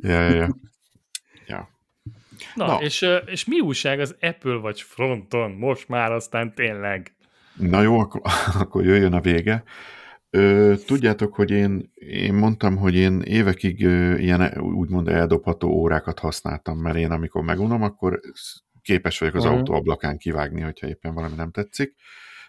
ja, 0.00 0.20
ja. 0.20 0.34
ja. 0.34 0.56
Na, 2.56 2.66
Na. 2.66 2.78
És, 2.80 3.06
és 3.26 3.44
mi 3.44 3.60
újság 3.60 4.00
az 4.00 4.16
Apple 4.20 4.54
vagy 4.54 4.80
fronton? 4.80 5.50
Most 5.50 5.88
már 5.88 6.12
aztán 6.12 6.54
tényleg. 6.54 7.14
Na 7.56 7.82
jó, 7.82 7.98
akkor, 7.98 8.20
akkor 8.60 8.84
jöjjön 8.84 9.12
a 9.12 9.20
vége. 9.20 9.62
Ö, 10.30 10.74
tudjátok, 10.86 11.34
hogy 11.34 11.50
én, 11.50 11.92
én 11.94 12.34
mondtam, 12.34 12.76
hogy 12.76 12.94
én 12.94 13.20
évekig 13.20 13.84
ö, 13.84 14.16
ilyen 14.16 14.60
úgymond 14.60 15.08
eldobható 15.08 15.68
órákat 15.68 16.18
használtam, 16.18 16.78
mert 16.78 16.96
én 16.96 17.10
amikor 17.10 17.42
megunom, 17.42 17.82
akkor 17.82 18.20
képes 18.82 19.18
vagyok 19.18 19.34
az 19.34 19.44
uh-huh. 19.44 19.58
autó 19.58 19.74
ablakán 19.74 20.18
kivágni, 20.18 20.60
hogyha 20.60 20.88
éppen 20.88 21.14
valami 21.14 21.34
nem 21.34 21.50
tetszik. 21.50 21.94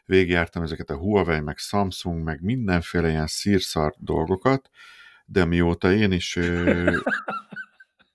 Végigjártam 0.05 0.63
ezeket 0.63 0.89
a 0.89 0.97
Huawei, 0.97 1.39
meg 1.39 1.57
Samsung, 1.57 2.23
meg 2.23 2.41
mindenféle 2.41 3.09
ilyen 3.09 3.27
szírszar 3.27 3.93
dolgokat, 3.97 4.69
de 5.25 5.45
mióta 5.45 5.93
én 5.93 6.11
is 6.11 6.35
ö, 6.35 6.91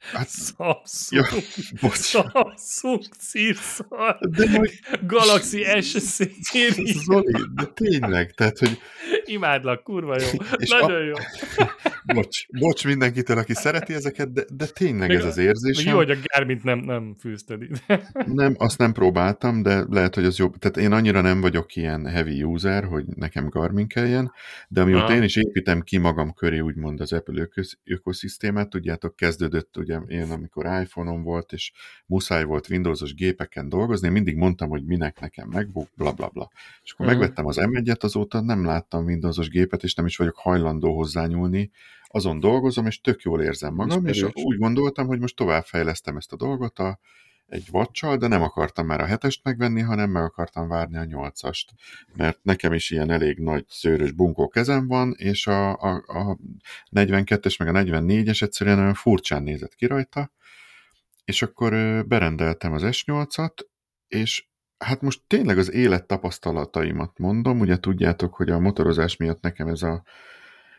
Hát, 0.03 0.29
Samsung, 0.31 1.45
ja, 1.81 1.91
Samsung 1.93 3.03
szírszar, 3.19 4.19
de 4.21 4.51
majd... 4.51 4.71
Galaxy 5.07 5.65
S 5.81 5.97
series. 6.51 6.97
Zoli, 7.05 7.33
de 7.55 7.65
tényleg, 7.65 8.31
tehát, 8.31 8.59
hogy... 8.59 8.79
Imádlak, 9.25 9.83
kurva 9.83 10.17
jó, 10.21 10.29
és 10.63 10.71
nagyon 10.71 11.01
a... 11.01 11.05
jó. 11.05 11.15
bocs, 12.15 12.47
bocs 12.49 12.85
mindenkitől, 12.85 13.39
aki 13.39 13.55
szereti 13.55 13.95
ezeket, 13.95 14.33
de, 14.33 14.45
de 14.55 14.67
tényleg 14.67 15.09
még 15.09 15.19
ez 15.19 15.25
az 15.25 15.37
érzés. 15.37 15.85
Jó, 15.85 15.97
hogy 15.97 16.11
a 16.11 16.15
Garmin 16.23 16.61
nem, 16.63 16.79
nem 16.79 17.15
fűzted 17.19 17.63
ide. 17.63 18.11
nem, 18.27 18.55
azt 18.59 18.79
nem 18.79 18.93
próbáltam, 18.93 19.63
de 19.63 19.85
lehet, 19.89 20.15
hogy 20.15 20.25
az 20.25 20.39
jobb. 20.39 20.57
Tehát 20.57 20.77
én 20.77 20.93
annyira 20.93 21.21
nem 21.21 21.41
vagyok 21.41 21.77
ilyen 21.77 22.07
heavy 22.07 22.43
user, 22.43 22.85
hogy 22.85 23.05
nekem 23.07 23.49
Garmin 23.49 23.87
kelljen, 23.87 24.33
de 24.69 24.81
amióta 24.81 25.15
én 25.15 25.23
is 25.23 25.37
építem 25.37 25.81
ki 25.81 25.99
magam 25.99 26.33
köré, 26.33 26.59
úgymond 26.59 27.01
az 27.01 27.13
Apple 27.13 27.49
ökoszisztémát, 27.85 28.69
tudjátok, 28.69 29.17
kezdődött 29.17 29.77
ugye 29.77 29.99
én, 30.07 30.31
amikor 30.31 30.67
iPhone-om 30.83 31.23
volt, 31.23 31.53
és 31.53 31.73
muszáj 32.07 32.45
volt 32.45 32.69
Windowsos 32.69 33.15
gépeken 33.15 33.69
dolgozni, 33.69 34.07
én 34.07 34.13
mindig 34.13 34.37
mondtam, 34.37 34.69
hogy 34.69 34.85
minek 34.85 35.21
nekem 35.21 35.49
MacBook, 35.49 35.89
bla 35.97 36.13
bla 36.13 36.29
bla. 36.29 36.51
És 36.83 36.93
akkor 36.93 37.07
uh-huh. 37.07 37.21
megvettem 37.21 37.47
az 37.47 37.59
M1-et, 37.61 38.01
azóta 38.01 38.41
nem 38.41 38.65
láttam 38.65 39.05
Windowsos 39.13 39.49
gépet, 39.49 39.83
és 39.83 39.95
nem 39.95 40.07
is 40.07 40.17
vagyok 40.17 40.37
hajlandó 40.37 40.97
hozzányúlni, 40.97 41.71
azon 42.07 42.41
dolgozom, 42.41 42.87
és 42.87 43.01
tök 43.01 43.23
jól 43.23 43.43
érzem 43.43 43.75
magam, 43.75 44.07
és, 44.07 44.27
úgy 44.33 44.59
gondoltam, 44.59 45.07
hogy 45.07 45.19
most 45.19 45.37
továbbfejlesztem 45.37 46.17
ezt 46.17 46.33
a 46.33 46.37
dolgot 46.37 46.79
a, 46.79 46.99
egy 47.47 47.71
vacsal, 47.71 48.17
de 48.17 48.27
nem 48.27 48.43
akartam 48.43 48.87
már 48.87 49.01
a 49.01 49.07
hetest 49.07 49.45
megvenni, 49.45 49.81
hanem 49.81 50.11
meg 50.11 50.23
akartam 50.23 50.69
várni 50.69 50.97
a 50.97 51.05
nyolcast, 51.05 51.73
mert 52.17 52.39
nekem 52.43 52.73
is 52.73 52.91
ilyen 52.91 53.11
elég 53.11 53.39
nagy 53.39 53.65
szőrös 53.69 54.13
bunkó 54.13 54.49
kezem 54.49 54.87
van, 54.87 55.15
és 55.17 55.47
a, 55.47 55.71
a, 55.71 56.05
a 56.07 56.39
42-es 56.91 57.59
meg 57.59 57.69
a 57.69 57.79
44-es 57.81 58.43
egyszerűen 58.43 58.79
olyan 58.79 58.95
furcsán 58.95 59.43
nézett 59.43 59.75
ki 59.75 59.87
rajta, 59.87 60.33
és 61.25 61.43
akkor 61.43 61.73
berendeltem 62.07 62.73
az 62.73 62.83
S8-at, 62.85 63.55
és 64.09 64.47
hát 64.83 65.01
most 65.01 65.21
tényleg 65.27 65.59
az 65.59 65.73
élet 65.73 66.07
tapasztalataimat 66.07 67.19
mondom, 67.19 67.61
ugye 67.61 67.79
tudjátok, 67.79 68.35
hogy 68.35 68.51
a 68.51 68.59
motorozás 68.59 69.17
miatt 69.17 69.43
nekem 69.43 69.69
ez 69.69 69.83
a 69.83 70.03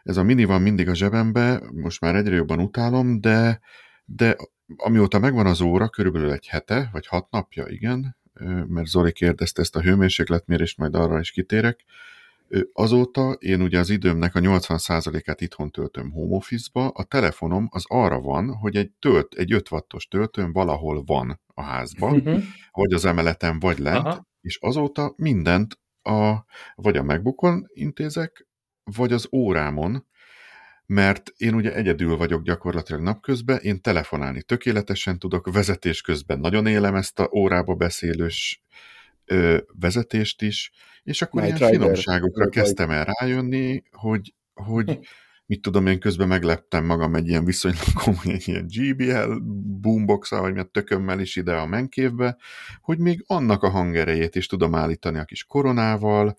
ez 0.03 0.17
a 0.17 0.23
mini 0.23 0.43
van 0.43 0.61
mindig 0.61 0.89
a 0.89 0.95
zsebembe, 0.95 1.61
most 1.71 2.01
már 2.01 2.15
egyre 2.15 2.35
jobban 2.35 2.59
utálom, 2.59 3.21
de, 3.21 3.59
de 4.05 4.35
amióta 4.77 5.19
megvan 5.19 5.45
az 5.45 5.61
óra, 5.61 5.89
körülbelül 5.89 6.31
egy 6.31 6.47
hete, 6.47 6.89
vagy 6.91 7.07
hat 7.07 7.31
napja, 7.31 7.67
igen, 7.67 8.17
mert 8.67 8.87
Zoli 8.87 9.11
kérdezte 9.11 9.61
ezt 9.61 9.75
a 9.75 9.81
hőmérsékletmérést, 9.81 10.77
majd 10.77 10.95
arra 10.95 11.19
is 11.19 11.31
kitérek, 11.31 11.85
Azóta 12.73 13.31
én 13.31 13.61
ugye 13.61 13.79
az 13.79 13.89
időmnek 13.89 14.35
a 14.35 14.39
80%-át 14.39 15.41
itthon 15.41 15.71
töltöm 15.71 16.11
home 16.11 16.35
office-ba, 16.35 16.87
a 16.87 17.03
telefonom 17.03 17.67
az 17.71 17.83
arra 17.87 18.19
van, 18.19 18.55
hogy 18.55 18.75
egy 18.75 18.91
tölt, 18.99 19.33
egy 19.33 19.53
5 19.53 19.71
wattos 19.71 20.07
töltőm 20.07 20.51
valahol 20.51 21.03
van 21.03 21.39
a 21.53 21.61
házban, 21.61 22.13
uh-huh. 22.15 22.43
vagy 22.71 22.93
az 22.93 23.05
emeleten, 23.05 23.59
vagy 23.59 23.77
lent, 23.77 24.05
Aha. 24.05 24.27
és 24.41 24.57
azóta 24.61 25.13
mindent 25.17 25.79
a, 26.01 26.33
vagy 26.75 26.97
a 26.97 27.03
MacBookon 27.03 27.65
intézek, 27.73 28.47
vagy 28.83 29.13
az 29.13 29.27
órámon, 29.31 30.05
mert 30.85 31.33
én 31.37 31.53
ugye 31.53 31.73
egyedül 31.73 32.17
vagyok 32.17 32.43
gyakorlatilag 32.43 33.01
napközben, 33.01 33.57
én 33.57 33.81
telefonálni 33.81 34.43
tökéletesen 34.43 35.19
tudok, 35.19 35.53
vezetés 35.53 36.01
közben 36.01 36.39
nagyon 36.39 36.65
élem 36.65 36.95
ezt 36.95 37.19
a 37.19 37.29
órába 37.33 37.75
beszélős 37.75 38.63
ö, 39.25 39.57
vezetést 39.79 40.41
is, 40.41 40.71
és 41.03 41.21
akkor 41.21 41.41
Night 41.41 41.57
ilyen 41.57 41.69
Rider. 41.69 41.83
finomságokra 41.83 42.49
kezdtem 42.49 42.89
el 42.89 43.05
rájönni, 43.05 43.83
hogy, 43.91 44.33
hogy 44.53 44.99
mit 45.45 45.61
tudom, 45.61 45.87
én 45.87 45.99
közben 45.99 46.27
megleptem 46.27 46.85
magam 46.85 47.15
egy 47.15 47.27
ilyen 47.27 47.45
viszonylag 47.45 47.93
komoly 48.03 48.37
ilyen 48.45 48.67
GBL 48.67 49.33
boombox 49.81 50.29
vagy 50.29 50.53
mi 50.53 50.63
tökömmel 50.63 51.19
is 51.19 51.35
ide 51.35 51.53
a 51.53 51.65
menkévbe, 51.65 52.37
hogy 52.81 52.99
még 52.99 53.23
annak 53.27 53.63
a 53.63 53.69
hangerejét 53.69 54.35
is 54.35 54.47
tudom 54.47 54.75
állítani 54.75 55.17
a 55.17 55.25
kis 55.25 55.43
koronával, 55.43 56.37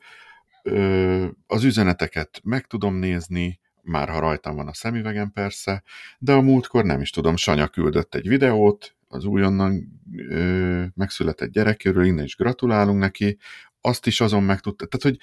az 1.47 1.64
üzeneteket 1.64 2.40
meg 2.44 2.66
tudom 2.66 2.94
nézni, 2.94 3.60
már 3.82 4.09
ha 4.09 4.18
rajtam 4.18 4.56
van 4.56 4.68
a 4.68 4.74
szemüvegem 4.74 5.32
persze, 5.32 5.82
de 6.18 6.32
a 6.32 6.40
múltkor 6.40 6.85
nem 6.85 7.01
is 7.01 7.10
tudom, 7.10 7.36
Sanya 7.36 7.68
küldött 7.68 8.14
egy 8.14 8.28
videót, 8.28 8.97
az 9.09 9.24
újonnan 9.24 10.01
ö, 10.28 10.85
megszületett 10.94 11.51
gyerekéről, 11.51 12.05
innen 12.05 12.24
is 12.24 12.36
gratulálunk 12.36 12.98
neki, 12.98 13.39
azt 13.81 14.06
is 14.06 14.20
azon 14.20 14.43
megtudta, 14.43 14.86
tehát 14.86 15.02
hogy 15.02 15.18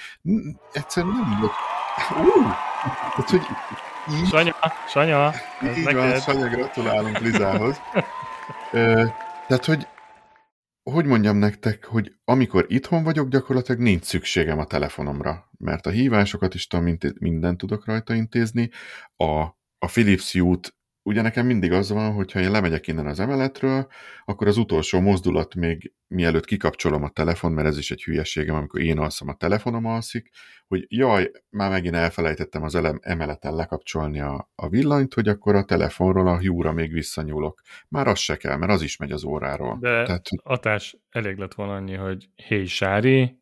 egyszerűen 0.72 1.16
nem 1.16 1.44
uh, 1.44 2.71
tehát 2.82 3.30
hogy 3.30 3.42
így, 4.14 4.28
Sanya, 4.28 4.56
Sanya, 4.88 5.34
így 5.78 5.94
van, 5.94 6.20
Sanya, 6.20 6.48
gratulálunk 6.48 7.20
Lizához. 7.20 7.82
ö, 8.72 9.06
tehát, 9.48 9.66
hogy 9.66 9.88
hogy 10.84 11.06
mondjam 11.06 11.38
nektek, 11.38 11.86
hogy 11.86 12.16
amikor 12.24 12.66
itthon 12.68 13.04
vagyok, 13.04 13.28
gyakorlatilag 13.28 13.82
nincs 13.82 14.04
szükségem 14.04 14.60
a 14.60 14.66
telefonomra, 14.66 15.50
mert 15.58 15.86
a 15.86 15.90
hívásokat 15.90 16.54
is 16.54 16.68
tudom, 16.68 16.98
mindent 17.20 17.58
tudok 17.58 17.86
rajta 17.86 18.14
intézni, 18.14 18.70
a, 19.16 19.42
a 19.78 19.86
Philips 19.86 20.32
Hue-t 20.32 20.76
ugye 21.04 21.22
nekem 21.22 21.46
mindig 21.46 21.72
az 21.72 21.92
van, 21.92 22.14
hogy 22.14 22.32
ha 22.32 22.40
én 22.40 22.52
lemegyek 22.52 22.88
innen 22.88 23.08
az 23.08 23.20
emeletről, 23.20 23.88
akkor 24.26 24.48
az 24.48 24.58
utolsó 24.58 25.00
mozdulat 25.00 25.56
még 25.56 25.94
mielőtt 26.08 26.46
kikapcsolom 26.46 27.04
a 27.04 27.10
telefon, 27.10 27.52
mert 27.52 27.68
ez 27.68 27.78
is 27.78 27.92
egy 27.92 28.04
hülyeségem, 28.04 28.56
amikor 28.56 28.82
én 28.82 28.98
alszom, 28.98 29.28
a 29.28 29.34
telefonom 29.34 29.86
alszik, 29.86 30.30
hogy 30.68 30.86
jaj, 30.90 31.32
már 31.50 31.70
megint 31.70 31.96
elfelejtettem 31.96 32.64
az 32.64 32.76
elem, 32.76 33.00
emeleten 33.02 33.56
lekapcsolni 33.56 34.20
a, 34.20 34.52
a 34.56 34.70
villanyt, 34.70 35.14
hogy 35.14 35.28
akkor 35.28 35.56
a 35.56 35.64
telefonról 35.64 36.28
a 36.28 36.40
húra 36.40 36.72
még 36.72 36.92
visszanyúlok. 36.92 37.62
Már 37.88 38.08
az 38.08 38.20
se 38.20 38.38
kell, 38.38 38.58
mert 38.58 38.72
az 38.72 38.82
is 38.82 38.98
megy 38.98 39.12
az 39.12 39.24
óráról. 39.24 39.78
De 39.80 40.04
Tehát, 40.04 40.28
Atás, 40.44 40.98
elég 41.10 41.38
lett 41.38 41.54
volna 41.54 41.74
annyi, 41.74 41.96
hogy 41.96 42.30
hey 42.48 42.66
Sári, 42.66 43.40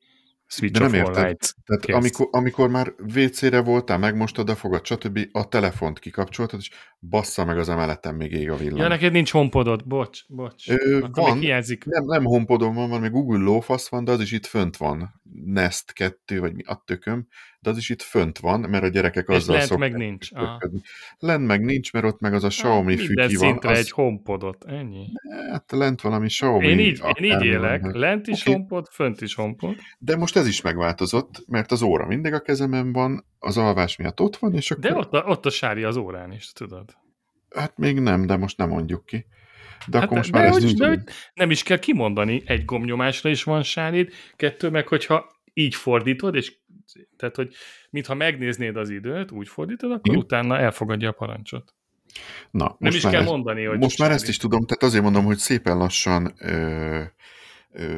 Switch 0.52 0.80
De 0.80 0.86
nem 0.86 0.94
érted. 0.94 1.26
Light. 1.26 1.56
Tehát 1.66 2.02
amikor, 2.02 2.28
amikor 2.32 2.70
már 2.70 2.94
WC-re 3.16 3.62
voltál, 3.62 3.98
megmostad 3.98 4.50
a 4.50 4.56
fogad, 4.56 4.86
stb. 4.86 5.20
a 5.32 5.48
telefont 5.48 6.00
kikapcsoltad, 6.00 6.60
és 6.60 6.70
bassza 7.00 7.46
meg 7.46 7.58
az 7.58 7.70
emeleten 7.70 8.16
még 8.16 8.32
ég 8.32 8.50
a 8.50 8.56
villany. 8.56 8.80
Ja, 8.80 8.88
neked 8.88 9.12
nincs 9.12 9.32
hompodod, 9.32 9.88
bocs, 9.88 10.20
bocs. 10.28 10.70
Ö, 10.70 11.06
van, 11.12 11.40
hiányzik. 11.40 11.86
Nem, 11.86 12.06
nem 12.06 12.24
hompodom 12.24 12.74
van, 12.74 12.90
van, 12.90 13.02
még 13.02 13.12
Google 13.12 13.44
lófasz 13.44 13.90
van, 13.90 14.04
de 14.04 14.12
az 14.12 14.22
is 14.22 14.32
itt 14.32 14.46
fönt 14.46 14.78
van. 14.78 15.22
Nest 15.46 15.94
2, 15.94 16.40
vagy 16.40 16.54
mi 16.54 16.64
a 16.66 16.84
tököm, 16.86 17.28
de 17.62 17.70
az 17.70 17.78
is 17.78 17.90
itt 17.90 18.02
fönt 18.02 18.40
van, 18.40 18.60
mert 18.60 18.84
a 18.84 18.88
gyerekek 18.88 19.30
azzal 19.30 19.56
és 19.56 19.68
lent 19.68 19.80
meg 19.80 19.96
nincs. 19.96 20.30
Lent 21.20 21.48
meg 21.48 21.64
nincs, 21.64 21.94
mert 21.94 22.06
ott 22.06 22.20
meg 22.20 22.34
az 22.34 22.44
a 22.44 22.48
Xiaomi 22.48 22.98
fű 22.98 23.14
ki 23.14 23.36
van. 23.36 23.50
szintre 23.50 23.70
az... 23.70 23.78
egy 23.78 23.92
homepodot, 23.92 24.66
ennyi. 24.66 25.06
Hát 25.52 25.72
lent 25.72 26.02
valami 26.02 26.28
Xiaomi. 26.28 26.68
Én 26.68 26.80
így, 26.80 27.02
én 27.14 27.32
így 27.32 27.46
élek, 27.46 27.82
van. 27.82 28.00
lent 28.00 28.28
is 28.28 28.42
okay. 28.42 28.54
homepod, 28.54 28.88
fönt 28.92 29.22
is 29.22 29.36
homepod. 29.36 29.76
De 29.98 30.16
most 30.16 30.36
ez 30.40 30.48
is 30.48 30.62
megváltozott, 30.62 31.44
mert 31.48 31.72
az 31.72 31.82
óra 31.82 32.06
mindig 32.06 32.34
a 32.34 32.42
kezemen 32.42 32.94
van, 32.94 33.26
az 33.40 33.58
alvás 33.58 33.96
miatt 33.96 34.22
ott 34.22 34.38
van, 34.38 34.54
és 34.54 34.72
akkor... 34.72 34.84
De 34.84 34.96
ott 34.96 35.14
a, 35.14 35.24
ott 35.28 35.46
a 35.46 35.50
sári 35.50 35.84
az 35.84 35.96
órán 35.96 36.32
is, 36.32 36.52
tudod. 36.52 36.98
Hát 37.56 37.78
még 37.78 38.00
nem, 38.00 38.26
de 38.26 38.38
most 38.38 38.58
nem 38.58 38.70
mondjuk 38.70 39.06
ki. 39.06 39.26
De 39.88 39.98
hát 39.98 40.06
akkor 40.06 40.18
most 40.18 40.32
már 40.32 40.46
ez 40.46 40.64
nincs. 40.64 40.80
Nem 41.34 41.52
is 41.52 41.64
kell 41.64 41.80
kimondani, 41.80 42.42
egy 42.46 42.66
gomnyomásra 42.66 43.30
is 43.30 43.44
van 43.44 43.64
sárid, 43.64 44.14
kettő 44.36 44.70
meg, 44.70 44.88
hogyha 44.88 45.30
így 45.54 45.76
fordítod, 45.76 46.36
és 46.36 46.58
tehát, 47.18 47.36
hogy 47.36 47.54
mintha 47.90 48.14
megnéznéd 48.14 48.76
az 48.76 48.90
időt, 48.90 49.32
úgy 49.32 49.48
fordítod, 49.48 49.92
akkor 49.92 50.14
Igen. 50.14 50.20
utána 50.20 50.58
elfogadja 50.58 51.10
a 51.10 51.12
parancsot. 51.12 51.74
Na, 52.52 52.76
Nem 52.80 52.94
is 52.94 53.02
kell 53.02 53.14
ezt, 53.14 53.30
mondani, 53.30 53.64
hogy 53.64 53.78
Most 53.78 54.00
már 54.00 54.12
ezt 54.12 54.28
is 54.28 54.38
tudom, 54.38 54.66
tehát 54.66 54.84
azért 54.84 55.04
mondom, 55.04 55.26
hogy 55.26 55.38
szépen 55.38 55.78
lassan 55.78 56.34
ö, 56.40 57.02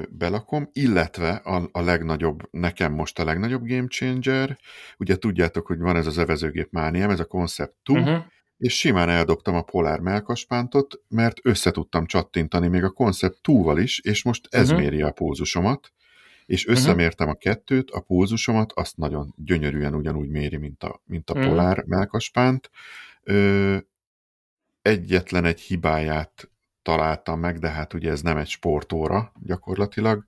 belakom, 0.10 0.70
illetve 0.74 1.30
a, 1.30 1.70
a 1.72 1.82
legnagyobb, 1.82 2.48
nekem 2.52 2.94
most 2.94 3.20
a 3.20 3.24
legnagyobb 3.24 3.68
game 3.68 3.88
changer, 3.88 4.58
ugye 4.98 5.16
tudjátok, 5.16 5.68
hogy 5.68 5.80
van 5.80 5.96
ez 5.96 6.08
az 6.08 6.18
evezőgép 6.18 6.72
mániám, 6.72 7.10
ez 7.10 7.20
a 7.20 7.26
Concept 7.26 7.76
2, 7.84 8.00
uh-huh. 8.00 8.24
és 8.58 8.78
simán 8.78 9.10
eldobtam 9.10 9.56
a 9.56 9.62
Polar 9.62 10.00
melkaspántot, 10.00 11.02
mert 11.08 11.40
össze 11.44 11.72
tudtam 11.72 12.06
csattintani 12.06 12.68
még 12.68 12.84
a 12.84 12.90
Concept 12.90 13.40
2-val 13.44 13.80
is, 13.82 14.00
és 14.00 14.24
most 14.24 14.48
ez 14.50 14.70
uh-huh. 14.70 14.82
méri 14.82 15.02
a 15.02 15.12
pulzusomat, 15.12 15.94
és 16.46 16.66
mhm. 16.66 16.74
összemértem 16.74 17.30
a 17.30 17.34
kettőt, 17.34 17.92
a 17.92 18.00
pulzusomat, 18.00 18.72
azt 18.72 18.98
nagyon 18.98 19.34
gyönyörűen 19.38 19.96
ugyanúgy 19.96 20.30
méri, 20.30 20.58
mint 20.58 20.84
a, 20.84 21.02
mint 21.06 21.30
a 21.30 21.34
Polar 21.34 21.84
melkaspánt. 21.88 22.70
Ö, 23.24 23.78
egyetlen 24.82 25.46
egy 25.46 25.60
hibáját 25.60 26.52
találtam 26.82 27.40
meg, 27.40 27.60
de 27.60 27.70
hát 27.70 27.94
ugye 27.94 28.12
ez 28.12 28.22
nem 28.22 28.38
egy 28.38 28.48
sportóra 28.48 29.32
gyakorlatilag. 29.44 30.26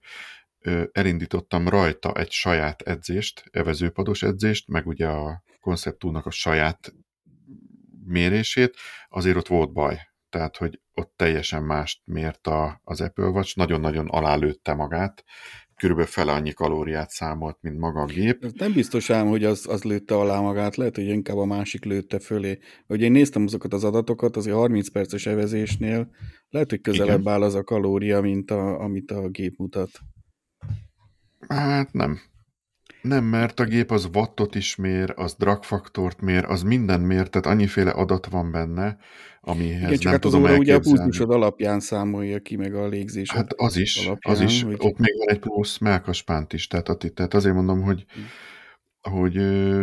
Elindítottam 0.92 1.70
rajta 1.70 2.14
egy 2.14 2.32
saját 2.32 2.82
edzést, 2.82 3.44
evezőpados 3.52 4.24
edzést, 4.24 4.68
meg 4.68 4.88
ugye 4.88 5.08
a 5.08 5.44
konceptúnak 5.62 6.26
a 6.26 6.32
saját 6.32 6.94
mérését, 8.06 8.76
azért 9.10 9.38
ott 9.38 9.48
volt 9.48 9.74
baj. 9.74 10.00
Tehát, 10.30 10.58
hogy 10.58 10.82
ott 10.94 11.14
teljesen 11.16 11.64
mást 11.64 12.02
mért 12.06 12.48
az 12.84 13.02
Apple 13.02 13.26
Watch, 13.26 13.58
nagyon-nagyon 13.58 14.08
alálőtte 14.08 14.74
magát, 14.74 15.24
körülbelül 15.76 16.12
fele 16.12 16.32
annyi 16.32 16.52
kalóriát 16.52 17.10
számolt, 17.10 17.58
mint 17.62 17.78
maga 17.78 18.02
a 18.02 18.06
gép. 18.06 18.46
Nem 18.54 18.74
biztos 18.74 19.10
ám, 19.10 19.28
hogy 19.28 19.44
az, 19.44 19.68
az 19.68 19.84
lőtte 19.84 20.16
alá 20.16 20.40
magát, 20.40 20.76
lehet, 20.76 20.96
hogy 20.96 21.08
inkább 21.08 21.38
a 21.38 21.46
másik 21.46 21.86
lőtte 21.86 22.20
fölé. 22.20 22.60
Ugye 22.88 23.06
én 23.06 23.12
néztem 23.12 23.44
azokat 23.44 23.74
az 23.74 23.84
adatokat, 23.84 24.36
azért 24.36 24.56
30 24.56 24.90
perces 24.90 25.26
evezésnél 25.26 26.10
lehet, 26.50 26.70
hogy 26.70 26.82
közelebb 26.82 27.20
Igen. 27.20 27.34
áll 27.34 27.42
az 27.42 27.56
a 27.56 27.64
kalória, 27.64 28.22
mint 28.22 28.52
a, 28.52 28.80
amit 28.80 29.12
a 29.12 29.28
gép 29.28 29.58
mutat. 29.58 29.90
Hát 31.48 31.94
nem. 31.94 32.20
Nem, 33.04 33.24
mert 33.24 33.60
a 33.60 33.64
gép 33.64 33.92
az 33.92 34.10
wattot 34.14 34.56
is 34.56 34.76
mér, 34.76 35.14
az 35.16 35.36
dragfaktort 35.36 36.22
mér, 36.22 36.46
az 36.46 36.64
minden 36.64 37.00
mér, 37.00 37.28
tehát 37.30 37.48
annyiféle 37.48 37.92
adat 37.92 38.26
van 38.26 38.52
benne, 38.52 38.98
amihez 39.42 39.82
Igen, 39.82 39.94
csak 39.94 40.04
nem 40.04 40.12
hát 40.12 40.22
tudom 40.22 40.44
az 40.44 40.58
ugye 40.58 40.76
a 40.76 40.80
pulzusod 40.80 41.32
alapján 41.32 41.80
számolja 41.80 42.40
ki, 42.40 42.56
meg 42.56 42.76
a 42.76 42.88
légzés. 42.88 43.32
Hát 43.32 43.54
az 43.54 43.78
is, 43.78 44.06
alapján, 44.06 44.36
az 44.36 44.42
is, 44.42 44.64
hogy... 44.64 44.76
ott 44.78 44.98
még 44.98 45.18
van 45.18 45.30
egy 45.30 45.40
plusz 45.40 45.78
melkaspánt 45.78 46.54
is, 46.54 46.68
tehát, 46.68 46.98
tehát 47.14 47.34
azért 47.34 47.56
mondom, 47.56 47.82
hogy 47.82 48.06
hm 48.14 48.22
hogy 49.10 49.36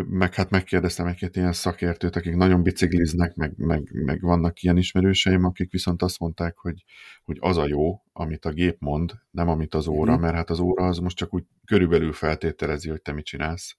meg 0.06 0.34
hát 0.34 0.50
megkérdeztem 0.50 1.06
egy-két 1.06 1.36
ilyen 1.36 1.52
szakértőt, 1.52 2.16
akik 2.16 2.34
nagyon 2.34 2.62
bicikliznek, 2.62 3.34
meg, 3.34 3.52
meg, 3.56 3.90
meg 3.92 4.20
vannak 4.20 4.62
ilyen 4.62 4.76
ismerőseim, 4.76 5.44
akik 5.44 5.70
viszont 5.70 6.02
azt 6.02 6.18
mondták, 6.18 6.58
hogy, 6.58 6.84
hogy 7.24 7.36
az 7.40 7.56
a 7.56 7.66
jó, 7.66 8.02
amit 8.12 8.44
a 8.44 8.52
gép 8.52 8.76
mond, 8.78 9.12
nem 9.30 9.48
amit 9.48 9.74
az 9.74 9.86
óra, 9.86 10.16
mm. 10.16 10.20
mert 10.20 10.34
hát 10.34 10.50
az 10.50 10.58
óra 10.58 10.86
az 10.86 10.98
most 10.98 11.16
csak 11.16 11.34
úgy 11.34 11.44
körülbelül 11.64 12.12
feltételezi, 12.12 12.88
hogy 12.88 13.02
te 13.02 13.12
mit 13.12 13.24
csinálsz. 13.24 13.76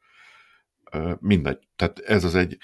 Mindegy. 1.19 1.67
Tehát 1.75 1.99
ez 1.99 2.23
az 2.23 2.35
egy 2.35 2.57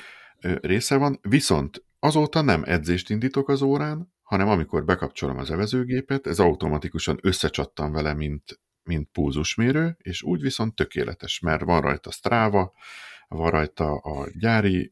része 0.61 0.97
van, 0.97 1.19
viszont 1.21 1.85
azóta 1.99 2.41
nem 2.41 2.63
edzést 2.65 3.09
indítok 3.09 3.49
az 3.49 3.61
órán, 3.61 4.13
hanem 4.21 4.47
amikor 4.47 4.85
bekapcsolom 4.85 5.37
az 5.37 5.51
evezőgépet, 5.51 6.27
ez 6.27 6.39
automatikusan 6.39 7.19
összecsattan 7.21 7.91
vele, 7.91 8.13
mint, 8.13 8.59
mint 8.87 9.09
pulzusmérő, 9.11 9.97
és 10.01 10.21
úgy 10.21 10.41
viszont 10.41 10.75
tökéletes, 10.75 11.39
mert 11.39 11.63
van 11.63 11.81
rajta 11.81 12.11
Strava, 12.11 12.73
van 13.27 13.51
rajta 13.51 13.95
a 13.95 14.27
gyári 14.39 14.91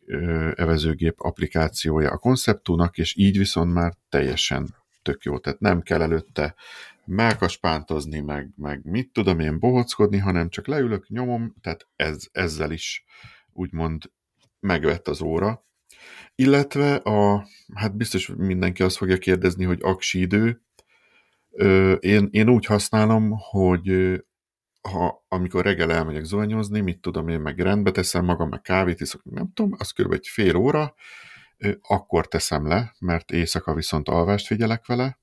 evezőgép 0.56 1.14
applikációja 1.18 2.12
a 2.12 2.18
konceptúnak, 2.18 2.98
és 2.98 3.16
így 3.18 3.38
viszont 3.38 3.74
már 3.74 3.94
teljesen 4.10 4.76
tök 5.02 5.24
jó. 5.24 5.40
Tehát 5.40 5.60
nem 5.60 5.82
kell 5.82 6.02
előtte 6.02 6.56
melkaspántozni, 7.06 8.20
meg, 8.20 8.50
meg 8.56 8.82
mit 8.84 9.12
tudom 9.12 9.40
én 9.40 9.60
bohockodni, 9.60 10.18
hanem 10.18 10.50
csak 10.50 10.68
leülök, 10.68 11.10
nyomom, 11.10 11.54
tehát 11.62 11.88
ez, 11.96 12.28
ezzel 12.32 12.72
is 12.72 13.06
úgymond 13.54 14.12
megvett 14.60 15.08
az 15.08 15.22
óra. 15.22 15.66
Illetve 16.36 16.96
a, 16.96 17.48
hát 17.74 17.96
biztos 17.96 18.28
mindenki 18.38 18.84
azt 18.84 18.98
fogja 18.98 19.18
kérdezni, 19.18 19.64
hogy 19.64 19.80
aksi 19.82 20.20
idő, 20.20 20.65
én, 22.00 22.28
én 22.32 22.50
úgy 22.50 22.66
használom, 22.66 23.32
hogy 23.38 24.16
ha 24.90 25.26
amikor 25.28 25.64
reggel 25.64 25.92
elmegyek 25.92 26.24
zuhanyozni, 26.24 26.82
mit 26.82 27.02
tudom 27.02 27.28
én, 27.28 27.40
meg 27.40 27.60
rendbe 27.60 27.92
teszem 27.92 28.26
magam, 28.26 28.50
meg 28.50 28.62
kávét 28.62 29.02
iszok, 29.02 29.24
nem 29.24 29.52
tudom, 29.54 29.72
az 29.78 29.92
kb. 29.92 30.14
egy 30.14 30.28
fél 30.28 30.56
óra, 30.56 30.94
akkor 31.82 32.28
teszem 32.28 32.68
le, 32.68 32.96
mert 33.00 33.32
éjszaka 33.32 33.74
viszont 33.74 34.10
alvást 34.10 34.46
figyelek 34.46 34.86
vele, 34.86 35.20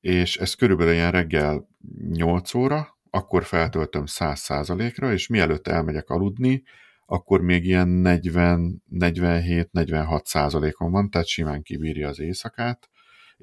és 0.00 0.36
ez 0.36 0.54
körülbelül 0.54 0.92
ilyen 0.92 1.10
reggel 1.10 1.68
8 2.10 2.54
óra, 2.54 2.98
akkor 3.10 3.44
feltöltöm 3.44 4.04
100%-ra, 4.06 5.12
és 5.12 5.26
mielőtt 5.26 5.68
elmegyek 5.68 6.08
aludni, 6.08 6.62
akkor 7.06 7.40
még 7.40 7.64
ilyen 7.64 8.02
40-47-46 8.04 10.24
százalékon 10.24 10.90
van, 10.90 11.10
tehát 11.10 11.26
simán 11.26 11.62
kibírja 11.62 12.08
az 12.08 12.20
éjszakát, 12.20 12.88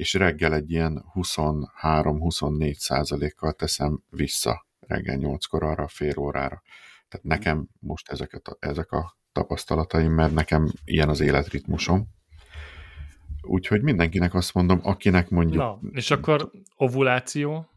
és 0.02 0.14
reggel 0.14 0.54
egy 0.54 0.72
ilyen 0.72 1.06
23-24 1.14 2.74
százalékkal 2.74 3.54
teszem 3.54 4.00
vissza 4.10 4.66
reggel 4.80 5.18
8-kor 5.20 5.64
arra 5.64 5.84
a 5.84 5.88
fél 5.88 6.18
órára. 6.18 6.62
Tehát 7.08 7.26
nekem 7.26 7.68
most 7.80 8.10
ezeket 8.10 8.48
a, 8.48 8.58
ezek 8.60 8.92
a 8.92 9.18
tapasztalataim, 9.32 10.12
mert 10.14 10.34
nekem 10.34 10.72
ilyen 10.86 11.10
az 11.10 11.20
életritmusom. 11.20 12.08
Úgyhogy 13.42 13.82
mindenkinek 13.82 14.34
azt 14.34 14.54
mondom, 14.54 14.80
akinek 14.84 15.30
mondjuk... 15.30 15.62
Na, 15.62 15.80
és 15.92 16.12
akkor 16.12 16.52
ovuláció? 16.76 17.71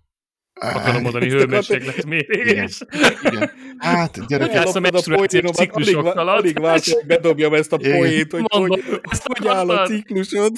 Akarom 0.60 1.02
mondani 1.02 1.30
hőmérsékletmérés. 1.30 2.80
Igen, 2.92 3.12
igen. 3.22 3.50
Hát, 3.78 4.26
gyerek, 4.26 4.52
játszom 4.52 4.84
egy 4.84 4.94
ciklusokkal. 4.94 6.28
Alig, 6.28 6.44
alig 6.44 6.60
várt, 6.60 6.84
hogy 6.84 7.06
bedobjam 7.06 7.54
ezt 7.54 7.72
a 7.72 7.76
poét, 7.76 8.30
hogy 8.30 8.44
Mondom, 8.52 8.68
hogy, 8.68 9.00
hogy 9.22 9.46
áll 9.46 9.70
a 9.70 9.86
ciklusod. 9.86 10.52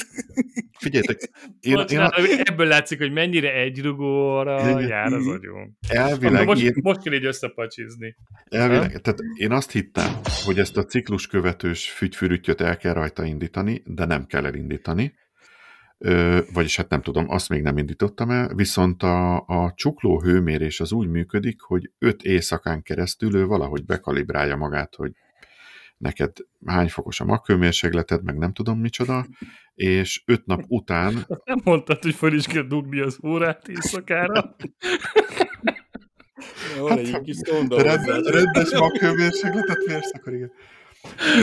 Figyeljetek. 0.78 1.30
Én, 1.60 1.84
én 1.88 1.98
a... 1.98 2.10
Ebből 2.44 2.66
látszik, 2.66 2.98
hogy 2.98 3.12
mennyire 3.12 3.52
egyrugóra 3.52 4.80
jár 4.80 5.12
az 5.12 5.26
agyom. 5.26 5.76
Elvileg 5.88 6.46
most, 6.46 6.62
én... 6.62 6.74
most 6.82 7.02
kell 7.02 7.12
így 7.12 7.24
összepacsizni. 7.24 8.16
Elvileg, 8.44 8.92
ha? 8.92 8.98
tehát 8.98 9.20
én 9.34 9.52
azt 9.52 9.72
hittem, 9.72 10.20
hogy 10.44 10.58
ezt 10.58 10.76
a 10.76 10.84
ciklus 10.84 11.26
követős 11.26 11.90
fügyfürüttyöt 11.90 12.60
el 12.60 12.76
kell 12.76 12.92
rajta 12.92 13.24
indítani, 13.24 13.82
de 13.84 14.04
nem 14.04 14.26
kell 14.26 14.46
elindítani 14.46 15.14
vagyis 16.52 16.76
hát 16.76 16.88
nem 16.88 17.02
tudom, 17.02 17.30
azt 17.30 17.48
még 17.48 17.62
nem 17.62 17.78
indítottam 17.78 18.30
el, 18.30 18.54
viszont 18.54 19.02
a, 19.02 19.36
a 19.36 19.72
csukló 19.74 20.20
hőmérés 20.20 20.80
az 20.80 20.92
úgy 20.92 21.08
működik, 21.08 21.60
hogy 21.60 21.90
öt 21.98 22.22
éjszakán 22.22 22.82
keresztül 22.82 23.36
ő 23.36 23.46
valahogy 23.46 23.84
bekalibrálja 23.84 24.56
magát, 24.56 24.94
hogy 24.94 25.12
neked 25.98 26.32
hány 26.66 26.88
fokos 26.88 27.20
a 27.20 27.24
maghőmérsékleted, 27.24 28.24
meg 28.24 28.38
nem 28.38 28.52
tudom 28.52 28.80
micsoda, 28.80 29.26
és 29.74 30.22
öt 30.26 30.46
nap 30.46 30.62
után... 30.68 31.26
Nem 31.44 31.60
mondtad, 31.64 32.02
hogy 32.02 32.14
fel 32.14 32.32
is 32.32 32.46
kell 32.46 32.62
dugni 32.62 33.00
az 33.00 33.18
órát 33.24 33.68
éjszakára? 33.68 34.42
Jó, 36.76 36.86
hát, 36.86 36.98
egy 36.98 37.20
kis 37.20 37.38
rendes, 37.44 37.82
rendes 38.24 38.72
maghőmérsékletet 38.78 39.86
mérsz, 39.86 40.12
akkor 40.14 40.32
igen. 40.32 40.52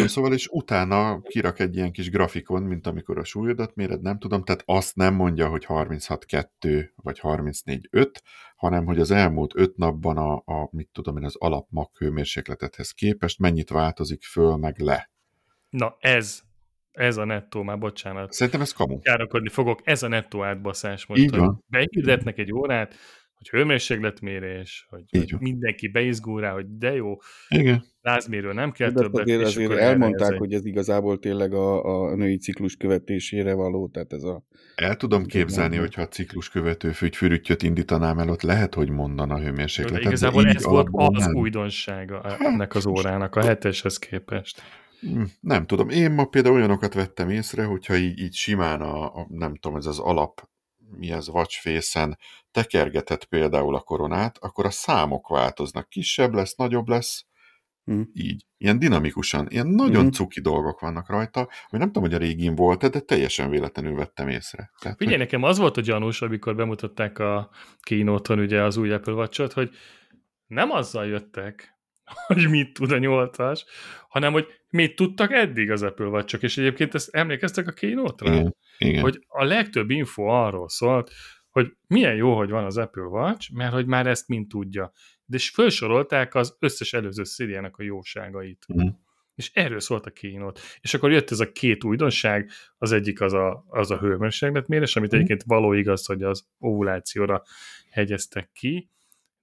Szóval, 0.05 0.33
és 0.33 0.47
utána 0.51 1.21
kirak 1.21 1.59
egy 1.59 1.75
ilyen 1.75 1.91
kis 1.91 2.09
grafikon, 2.09 2.63
mint 2.63 2.87
amikor 2.87 3.17
a 3.17 3.23
súlyodat 3.23 3.75
méred, 3.75 4.01
nem 4.01 4.19
tudom, 4.19 4.43
tehát 4.43 4.63
azt 4.65 4.95
nem 4.95 5.13
mondja, 5.13 5.47
hogy 5.47 5.65
36-2 5.67 6.89
vagy 6.95 7.19
34-5, 7.21 8.11
hanem 8.55 8.85
hogy 8.85 8.99
az 8.99 9.11
elmúlt 9.11 9.51
5 9.55 9.77
napban 9.77 10.17
a, 10.17 10.33
a 10.33 10.69
mit 10.71 10.89
tudom 10.91 11.17
én, 11.17 11.23
az 11.23 11.35
alap 11.35 11.67
hőmérsékletethez 11.97 12.91
képest 12.91 13.39
mennyit 13.39 13.69
változik 13.69 14.23
föl, 14.23 14.55
meg 14.55 14.79
le. 14.79 15.11
Na 15.69 15.97
ez, 15.99 16.41
ez 16.91 17.17
a 17.17 17.25
nettó, 17.25 17.63
már 17.63 17.77
bocsánat. 17.77 18.31
Szerintem 18.31 18.61
ez 18.61 18.71
kamu. 18.71 18.99
Károkodni 18.99 19.49
fogok, 19.49 19.79
ez 19.83 20.03
a 20.03 20.07
nettó 20.07 20.43
átbaszás 20.43 21.05
most. 21.05 21.21
Így 21.21 21.35
van. 21.35 21.63
Behirdetnek 21.67 22.37
egy 22.37 22.53
órát, 22.53 22.95
hogy 23.49 23.59
hőmérsékletmérés, 23.59 24.87
hogy, 24.89 25.03
hogy 25.09 25.35
mindenki 25.39 25.87
beizgul 25.87 26.41
rá, 26.41 26.51
hogy 26.51 26.77
de 26.77 26.93
jó, 26.93 27.17
Igen. 27.47 27.85
lázmérő 28.01 28.53
nem 28.53 28.71
kell 28.71 28.89
De 28.89 29.01
többet. 29.01 29.21
Azért, 29.21 29.41
azért 29.41 29.71
elmondták, 29.71 30.31
ez 30.31 30.37
hogy 30.37 30.53
ez 30.53 30.65
igazából 30.65 31.19
tényleg 31.19 31.53
a, 31.53 31.83
a 31.83 32.15
női 32.15 32.37
ciklus 32.37 32.75
követésére 32.75 33.53
való, 33.53 33.87
tehát 33.87 34.13
ez 34.13 34.23
a... 34.23 34.43
El 34.75 34.95
tudom 34.95 35.25
képzelni, 35.25 35.77
hogyha 35.77 36.01
a 36.01 36.07
ciklus 36.07 36.49
követő 36.49 36.91
fügyfürüttyöt 36.91 37.63
indítanám 37.63 38.19
el, 38.19 38.29
ott 38.29 38.41
lehet, 38.41 38.73
hogy 38.73 38.89
mondana 38.89 39.33
a 39.33 39.39
hőmérsékletet. 39.39 40.01
De 40.01 40.07
igazából 40.07 40.47
ez 40.47 40.63
volt 40.63 40.87
az 40.91 41.25
nem. 41.25 41.35
újdonsága 41.35 42.21
hát, 42.23 42.39
ennek 42.39 42.75
az 42.75 42.85
órának, 42.85 43.35
a 43.35 43.43
heteshez 43.43 43.97
képest. 43.97 44.61
Hm, 44.99 45.23
nem 45.39 45.65
tudom, 45.65 45.89
én 45.89 46.11
ma 46.11 46.25
például 46.25 46.55
olyanokat 46.55 46.93
vettem 46.93 47.29
észre, 47.29 47.63
hogyha 47.63 47.95
így, 47.95 48.19
így 48.19 48.33
simán 48.33 48.81
a, 48.81 49.05
a, 49.05 49.27
nem 49.29 49.55
tudom, 49.55 49.77
ez 49.77 49.85
az 49.85 49.99
alap 49.99 50.51
mi 50.97 51.11
ez 51.11 51.29
vacsfészen 51.29 52.17
tekergetett 52.53 53.25
például 53.25 53.75
a 53.75 53.81
koronát, 53.81 54.37
akkor 54.37 54.65
a 54.65 54.71
számok 54.71 55.27
változnak. 55.27 55.89
Kisebb 55.89 56.33
lesz, 56.33 56.55
nagyobb 56.55 56.87
lesz, 56.87 57.25
Mm. 57.91 58.01
Így. 58.13 58.45
Ilyen 58.57 58.79
dinamikusan. 58.79 59.47
Ilyen 59.49 59.67
nagyon 59.67 60.05
mm. 60.05 60.09
cuki 60.09 60.41
dolgok 60.41 60.79
vannak 60.79 61.09
rajta, 61.09 61.49
hogy 61.67 61.79
nem 61.79 61.87
tudom, 61.87 62.03
hogy 62.03 62.13
a 62.13 62.17
régin 62.17 62.55
volt 62.55 62.89
de 62.89 62.99
teljesen 62.99 63.49
véletlenül 63.49 63.95
vettem 63.95 64.27
észre. 64.27 64.71
Tehát, 64.79 64.97
Figyelj, 64.97 65.17
hogy... 65.17 65.25
nekem 65.25 65.43
az 65.43 65.57
volt 65.57 65.77
a 65.77 65.81
gyanús, 65.81 66.21
amikor 66.21 66.55
bemutatták 66.55 67.19
a 67.19 67.49
kínóton 67.81 68.39
ugye 68.39 68.61
az 68.61 68.77
új 68.77 68.91
Apple 68.93 69.13
watch 69.13 69.53
hogy 69.53 69.69
nem 70.47 70.71
azzal 70.71 71.05
jöttek, 71.05 71.77
hogy 72.27 72.49
mit 72.49 72.73
tud 72.73 72.91
a 72.91 72.97
nyolcas, 72.97 73.65
hanem 74.09 74.31
hogy 74.31 74.47
mit 74.69 74.95
tudtak 74.95 75.31
eddig 75.31 75.71
az 75.71 75.81
Apple 75.81 76.07
watch 76.07 76.43
és 76.43 76.57
egyébként 76.57 76.93
ezt 76.95 77.15
emlékeztek 77.15 77.67
a 77.67 77.71
kínótra? 77.71 78.33
Igen, 78.33 78.55
igen. 78.77 79.01
Hogy 79.01 79.23
a 79.27 79.43
legtöbb 79.43 79.89
info 79.89 80.23
arról 80.23 80.69
szólt, 80.69 81.11
hogy 81.53 81.75
milyen 81.87 82.15
jó, 82.15 82.37
hogy 82.37 82.49
van 82.49 82.65
az 82.65 82.77
Apple 82.77 83.03
Watch, 83.03 83.53
mert 83.53 83.73
hogy 83.73 83.85
már 83.85 84.07
ezt 84.07 84.27
mind 84.27 84.47
tudja. 84.47 84.91
De 85.25 85.35
és 85.35 85.49
felsorolták 85.49 86.35
az 86.35 86.55
összes 86.59 86.93
előző 86.93 87.23
szériának 87.23 87.77
a 87.77 87.83
jóságait. 87.83 88.65
Mm. 88.73 88.87
És 89.35 89.51
erről 89.53 89.79
szólt 89.79 90.05
a 90.05 90.09
kínót. 90.09 90.59
És 90.81 90.93
akkor 90.93 91.11
jött 91.11 91.31
ez 91.31 91.39
a 91.39 91.51
két 91.51 91.83
újdonság, 91.83 92.49
az 92.77 92.91
egyik 92.91 93.21
az 93.21 93.33
a, 93.33 93.65
az 93.67 93.91
a 93.91 93.97
hőmérsékletmérés, 93.97 94.95
amit 94.95 95.13
mm. 95.13 95.15
egyébként 95.15 95.43
való 95.43 95.73
igaz, 95.73 96.05
hogy 96.05 96.23
az 96.23 96.47
ovulációra 96.59 97.43
hegyeztek 97.89 98.49
ki, 98.53 98.89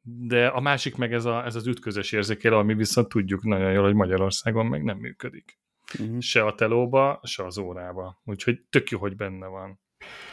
de 0.02 0.46
a 0.46 0.60
másik 0.60 0.96
meg 0.96 1.12
ez, 1.12 1.24
a, 1.24 1.44
ez 1.44 1.54
az 1.54 1.66
ütközés 1.66 2.12
érzékelő, 2.12 2.56
ami 2.56 2.74
viszont 2.74 3.08
tudjuk 3.08 3.42
nagyon 3.44 3.72
jól, 3.72 3.84
hogy 3.84 3.94
Magyarországon 3.94 4.66
meg 4.66 4.82
nem 4.82 4.98
működik. 4.98 5.58
Mm. 6.02 6.18
Se 6.18 6.44
a 6.44 6.54
telóba, 6.54 7.20
se 7.22 7.44
az 7.44 7.58
órába. 7.58 8.20
Úgyhogy 8.24 8.60
tök 8.70 8.90
jó, 8.90 8.98
hogy 8.98 9.16
benne 9.16 9.46
van. 9.46 9.80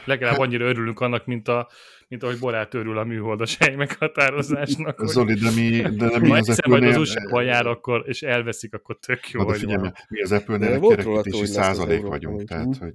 Legalább 0.05 0.35
hát, 0.35 0.45
annyira 0.45 0.65
örülünk 0.65 0.99
annak, 0.99 1.25
mint, 1.25 1.47
a, 1.47 1.67
mint 2.07 2.23
ahogy 2.23 2.39
Borát 2.39 2.73
örül 2.73 2.97
a 2.97 3.03
műholdas 3.03 3.57
hely 3.57 3.75
meghatározásnak. 3.75 5.07
Zoli, 5.07 5.33
de 5.33 5.49
mi, 5.55 5.81
de 5.81 6.05
nem 6.05 6.21
mi 6.21 6.31
az 6.31 6.49
apple 6.49 6.79
majd 6.79 6.83
az 6.83 6.97
usa 6.97 7.41
jár, 7.41 7.67
akkor, 7.67 8.03
és 8.05 8.21
elveszik, 8.21 8.73
akkor 8.73 8.97
tök 8.99 9.29
jó, 9.29 9.43
de 9.43 9.53
figyelj, 9.53 9.89
mi 10.09 10.21
az 10.21 10.31
Apple-nél 10.31 10.79
kerekítési 10.79 11.45
százalék 11.45 12.01
vagyunk, 12.01 12.43
tehát, 12.43 12.77
hogy 12.77 12.93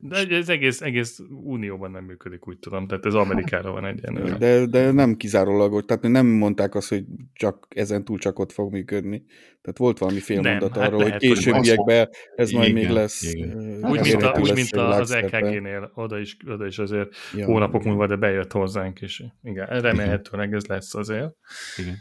de 0.00 0.36
ez 0.36 0.48
egész, 0.48 0.80
egész 0.80 1.18
unióban 1.30 1.90
nem 1.90 2.04
működik, 2.04 2.48
úgy 2.48 2.58
tudom, 2.58 2.86
tehát 2.86 3.06
ez 3.06 3.14
Amerikára 3.14 3.70
van 3.70 3.84
egyenlőre. 3.84 4.36
De, 4.46 4.66
de 4.66 4.90
nem 4.92 5.16
kizárólagos, 5.16 5.84
tehát 5.84 6.02
nem 6.02 6.26
mondták 6.26 6.74
azt, 6.74 6.88
hogy 6.88 7.04
csak 7.32 7.66
ezen 7.68 8.04
túl 8.04 8.18
csak 8.18 8.38
ott 8.38 8.52
fog 8.52 8.72
működni. 8.72 9.24
Tehát 9.60 9.78
volt 9.78 9.98
valami 9.98 10.20
félmondat 10.20 10.76
hát 10.76 10.86
arról, 10.86 10.98
lehet, 10.98 11.12
hogy 11.12 11.28
későbbiekben 11.28 12.08
ez 12.34 12.48
igen, 12.48 12.60
majd 12.60 12.72
még 12.72 12.88
lesz. 12.88 13.32
Igen. 13.34 13.84
Úgy, 13.84 14.00
mint, 14.00 14.22
a, 14.22 14.38
úgy, 14.40 14.54
mint 14.54 14.76
az 14.76 15.10
EKG-nél, 15.10 15.90
oda 15.94 16.18
is, 16.18 16.36
oda 16.46 16.66
is 16.66 16.78
azért 16.78 17.08
ja, 17.34 17.44
hónapok 17.44 17.84
múlva, 17.84 18.06
de 18.06 18.16
bejött 18.16 18.52
hozzánk 18.52 19.00
is. 19.00 19.22
Igen, 19.42 19.66
remélhetőleg 19.66 20.54
ez 20.54 20.66
lesz 20.66 20.94
azért. 20.94 21.34
Igen. 21.76 21.96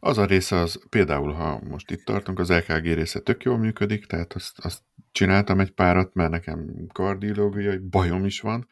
Az 0.00 0.18
a 0.18 0.24
része 0.24 0.56
az, 0.56 0.80
például 0.88 1.32
ha 1.32 1.60
most 1.68 1.90
itt 1.90 2.04
tartunk, 2.04 2.38
az 2.38 2.50
LKG 2.50 2.84
része 2.84 3.20
tök 3.20 3.42
jól 3.42 3.58
működik, 3.58 4.06
tehát 4.06 4.32
azt, 4.32 4.58
azt 4.58 4.82
csináltam 5.12 5.60
egy 5.60 5.70
párat, 5.70 6.14
mert 6.14 6.30
nekem 6.30 6.86
kardiológiai 6.92 7.78
bajom 7.78 8.24
is 8.24 8.40
van, 8.40 8.68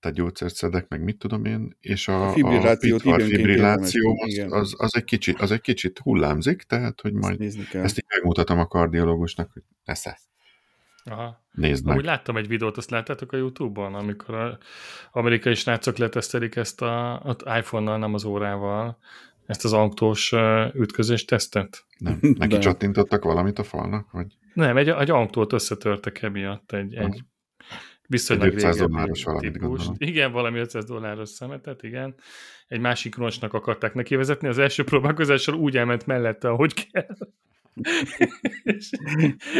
tehát 0.00 0.16
gyógyszert 0.16 0.54
szedek, 0.54 0.88
meg 0.88 1.02
mit 1.02 1.18
tudom 1.18 1.44
én, 1.44 1.76
és 1.80 2.08
a, 2.08 2.26
a 2.26 2.32
fibrillációt 2.32 3.04
a 3.04 3.20
fibrilláció 3.20 4.22
az, 4.22 4.52
az, 4.52 4.74
az, 4.78 4.96
egy 4.96 5.04
kicsit, 5.04 5.40
az 5.40 5.50
egy 5.50 5.60
kicsit 5.60 5.98
hullámzik, 5.98 6.62
tehát 6.62 7.00
hogy 7.00 7.12
majd 7.12 7.40
ezt, 7.40 7.74
ezt 7.74 7.98
így 7.98 8.06
megmutatom 8.14 8.58
a 8.58 8.66
kardiológusnak, 8.66 9.50
hogy 9.52 9.62
nesze. 9.84 10.18
Aha. 11.04 11.44
Nézd 11.52 11.86
meg. 11.86 11.96
Úgy 11.96 12.04
láttam 12.04 12.36
egy 12.36 12.48
videót, 12.48 12.76
azt 12.76 12.90
láttátok 12.90 13.32
a 13.32 13.36
Youtube-on, 13.36 13.94
amikor 13.94 14.34
a 14.34 14.58
amerikai 15.12 15.54
srácok 15.54 15.96
letesztelik 15.96 16.56
ezt 16.56 16.82
a, 16.82 17.20
az 17.20 17.36
iPhone-nal, 17.58 17.98
nem 17.98 18.14
az 18.14 18.24
órával, 18.24 18.98
ezt 19.50 19.64
az 19.64 19.72
autós 19.72 20.34
ütközést 20.74 21.26
tesztet? 21.26 21.84
Nem. 21.98 22.18
Neki 22.38 22.54
De... 22.54 22.60
csattintottak 22.60 23.24
valamit 23.24 23.58
a 23.58 23.62
falnak? 23.62 24.10
Vagy? 24.10 24.26
Nem, 24.54 24.76
egy, 24.76 24.88
egy 24.88 25.10
autót 25.10 25.52
összetörtek 25.52 26.22
emiatt, 26.22 26.72
egy, 26.72 26.94
egy 26.94 27.24
viszonylag 28.06 28.46
egy 28.46 28.54
500 28.54 28.76
dolláros 28.76 29.24
valamit 29.24 29.58
gondolom. 29.58 29.94
Igen, 29.98 30.32
valami 30.32 30.58
500 30.58 30.84
dolláros 30.84 31.28
szemetet, 31.28 31.82
igen. 31.82 32.14
Egy 32.68 32.80
másik 32.80 33.16
roncsnak 33.16 33.54
akarták 33.54 33.94
neki 33.94 34.14
vezetni, 34.14 34.48
az 34.48 34.58
első 34.58 34.84
próbálkozással 34.84 35.54
úgy 35.54 35.76
elment 35.76 36.06
mellette, 36.06 36.48
ahogy 36.48 36.90
kell. 36.90 37.16
és, 38.62 38.90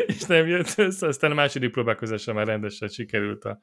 és 0.07 0.23
nem 0.23 0.47
jött 0.47 0.75
össze, 0.77 1.07
aztán 1.07 1.31
a 1.31 1.35
második 1.35 1.71
próbálkozásra 1.71 2.33
már 2.33 2.47
rendesen 2.47 2.89
sikerült 2.89 3.45
a 3.45 3.59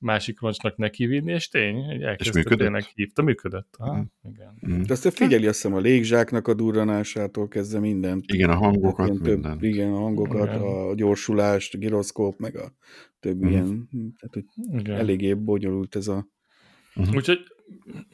másik 0.00 0.40
roncsnak 0.40 0.76
nekivinni, 0.76 1.32
és 1.32 1.48
tény, 1.48 1.84
hogy 1.84 2.02
elkezdte 2.02 2.56
tényleg 2.56 2.82
hívta, 2.82 3.22
működött. 3.22 3.74
Ah, 3.78 3.98
mm. 3.98 4.02
igen. 4.32 4.58
Mm. 4.68 4.82
De 4.82 4.92
azt 4.92 5.12
figyeli 5.12 5.46
azt 5.46 5.62
hiszem 5.62 5.76
a 5.76 5.80
légzsáknak 5.80 6.48
a 6.48 6.54
durranásától 6.54 7.48
kezdve 7.48 7.78
mindent. 7.78 8.24
Igen, 8.26 8.50
a 8.50 8.54
hangokat, 8.54 9.06
több, 9.06 9.22
mindent. 9.22 9.62
Igen, 9.62 9.92
a 9.92 9.98
hangokat, 9.98 10.48
igen. 10.48 10.60
a 10.60 10.94
gyorsulást, 10.94 11.74
a 11.74 11.78
gyroszkóp, 11.78 12.38
meg 12.38 12.56
a 12.56 12.72
több 13.20 13.44
mm. 13.44 13.48
ilyen, 13.48 13.88
tehát 13.90 14.32
hogy 14.32 14.44
igen. 14.80 14.96
eléggé 14.96 15.34
bonyolult 15.34 15.96
ez 15.96 16.08
a... 16.08 16.28
Uh-huh. 16.94 17.14
Úgyhogy 17.14 17.38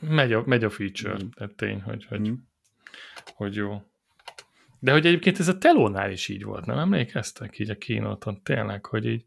megy 0.01 0.33
a, 0.33 0.43
megy 0.47 0.65
a 0.65 0.71
feature, 0.71 1.15
mm. 1.15 1.29
tehát 1.35 1.55
tény, 1.55 1.81
hogy, 1.81 2.05
hogy, 2.05 2.29
mm. 2.31 2.35
hogy 3.35 3.55
jó. 3.55 3.83
De 4.79 4.93
hogy 4.93 5.07
egyébként 5.07 5.39
ez 5.39 5.49
a 5.49 5.59
telónál 5.59 6.11
is 6.13 6.29
így 6.29 6.45
volt, 6.45 6.67
nem 6.67 6.79
emlékeztek 6.79 7.59
így 7.59 7.71
a 7.71 7.77
kínoton, 7.77 8.43
tényleg, 8.43 8.87
hogy 8.87 9.07
így 9.07 9.25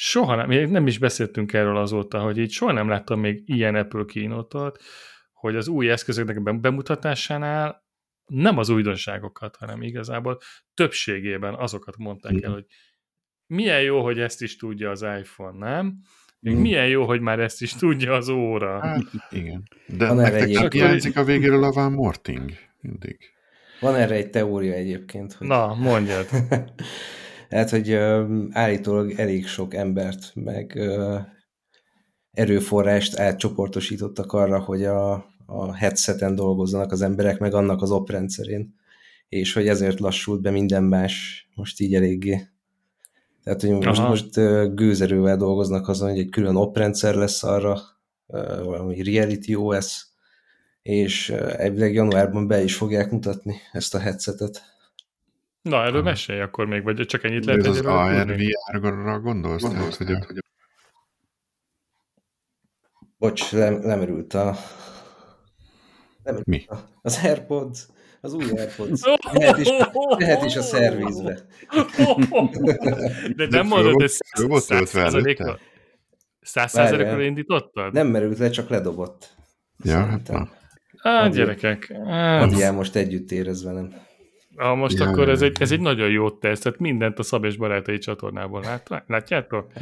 soha 0.00 0.34
nem, 0.34 0.70
nem 0.70 0.86
is 0.86 0.98
beszéltünk 0.98 1.52
erről 1.52 1.76
azóta, 1.76 2.20
hogy 2.20 2.38
így 2.38 2.50
soha 2.50 2.72
nem 2.72 2.88
láttam 2.88 3.20
még 3.20 3.42
ilyen 3.46 3.74
Apple 3.74 4.04
kínotot, 4.04 4.82
hogy 5.32 5.56
az 5.56 5.68
új 5.68 5.90
eszközöknek 5.90 6.60
bemutatásánál 6.60 7.86
nem 8.26 8.58
az 8.58 8.68
újdonságokat, 8.68 9.56
hanem 9.56 9.82
igazából 9.82 10.38
többségében 10.74 11.54
azokat 11.54 11.96
mondták 11.96 12.42
el, 12.42 12.52
hogy 12.52 12.64
milyen 13.46 13.82
jó, 13.82 14.02
hogy 14.02 14.18
ezt 14.18 14.42
is 14.42 14.56
tudja 14.56 14.90
az 14.90 15.02
iPhone, 15.02 15.58
nem? 15.58 15.94
Még 16.40 16.54
mm. 16.54 16.60
milyen 16.60 16.88
jó, 16.88 17.04
hogy 17.04 17.20
már 17.20 17.38
ezt 17.38 17.62
is 17.62 17.72
tudja 17.72 18.14
az 18.14 18.28
óra. 18.28 18.80
Hát, 18.80 19.02
igen. 19.30 19.62
De 19.86 20.06
Van 20.06 20.16
nektek 20.16 20.50
csak 20.50 20.72
hiányzik 20.72 21.16
a 21.16 21.24
végéről 21.24 21.64
a 21.64 21.72
Van 21.72 21.92
Morting 21.92 22.50
mindig. 22.80 23.18
Van 23.80 23.94
erre 23.94 24.14
egy 24.14 24.30
teória 24.30 24.74
egyébként. 24.74 25.32
Hogy... 25.32 25.46
Na, 25.46 25.74
mondjad. 25.74 26.26
Hát, 27.50 27.70
hogy 27.70 27.92
állítólag 28.50 29.10
elég 29.10 29.46
sok 29.46 29.74
embert, 29.74 30.32
meg 30.34 30.78
erőforrást 32.32 33.18
átcsoportosítottak 33.18 34.32
arra, 34.32 34.58
hogy 34.60 34.84
a, 34.84 35.12
a 35.46 35.74
headseten 35.74 36.34
dolgozzanak 36.34 36.92
az 36.92 37.02
emberek, 37.02 37.38
meg 37.38 37.54
annak 37.54 37.82
az 37.82 37.90
oprendszerén, 37.90 38.74
és 39.28 39.52
hogy 39.52 39.68
ezért 39.68 40.00
lassult 40.00 40.40
be 40.40 40.50
minden 40.50 40.84
más 40.84 41.46
most 41.54 41.80
így 41.80 41.94
eléggé. 41.94 42.48
Tehát, 43.44 43.60
hogy 43.60 43.70
most, 43.70 44.02
most 44.02 44.34
gőzerővel 44.74 45.36
dolgoznak 45.36 45.88
azon, 45.88 46.08
hogy 46.08 46.18
egy 46.18 46.30
külön 46.30 46.56
oprendszer 46.56 47.14
lesz 47.14 47.42
arra, 47.42 47.80
valami 48.64 49.02
Reality 49.02 49.54
OS, 49.54 50.06
és 50.82 51.30
elvileg 51.30 51.94
januárban 51.94 52.46
be 52.46 52.62
is 52.62 52.74
fogják 52.74 53.10
mutatni 53.10 53.56
ezt 53.72 53.94
a 53.94 53.98
headsetet. 53.98 54.62
Na, 55.62 55.84
erről 55.84 56.02
mesélj 56.02 56.40
akkor 56.40 56.66
még, 56.66 56.82
vagy 56.82 57.06
csak 57.06 57.24
ennyit 57.24 57.44
lehet 57.44 57.66
Ez 57.66 57.78
az 57.78 57.80
AR-VR-ra 57.80 59.20
gondolsz? 59.20 59.62
gondolsz 59.62 59.96
hogy 59.96 60.10
a... 60.10 60.26
Bocs, 63.18 63.52
lem, 63.52 63.82
lemerült 63.82 64.34
a... 64.34 64.56
Lemerült 66.22 66.46
Mi? 66.46 66.64
A, 66.66 66.76
az 67.02 67.20
AirPods. 67.24 67.86
Az 68.20 68.32
új 68.32 68.50
AirPods. 68.50 69.00
Lehet 69.32 69.58
is, 69.58 69.68
lehet 70.18 70.44
is 70.44 70.56
a 70.56 70.62
szervizbe. 70.62 71.46
De 73.36 73.46
nem 73.46 73.66
mondod, 73.66 74.02
ez 74.02 74.18
száz 74.60 74.88
százalékra 74.88 75.58
száz 76.48 76.70
százalékra 76.70 77.22
indítottad? 77.22 77.92
Nem 77.92 78.06
merült 78.06 78.38
le, 78.38 78.50
csak 78.50 78.68
ledobott. 78.68 79.34
Ja, 79.84 80.04
hát 80.04 80.28
na. 80.28 80.48
Á, 81.02 81.28
gyerekek. 81.28 81.92
Adjál 82.40 82.72
most 82.72 82.96
együtt 82.96 83.30
érez 83.30 83.64
velem. 83.64 83.94
Ah, 84.58 84.76
most 84.76 84.98
ja, 84.98 85.06
akkor 85.08 85.28
ez 85.28 85.42
egy, 85.42 85.56
ez 85.60 85.72
egy 85.72 85.80
nagyon 85.80 86.10
jó 86.10 86.30
teszt, 86.30 86.62
tehát 86.62 86.78
mindent 86.78 87.18
a 87.18 87.22
Szab 87.22 87.44
és 87.44 87.56
Barátai 87.56 87.98
csatornából 87.98 88.60
lát, 88.60 89.04
látjátok? 89.06 89.72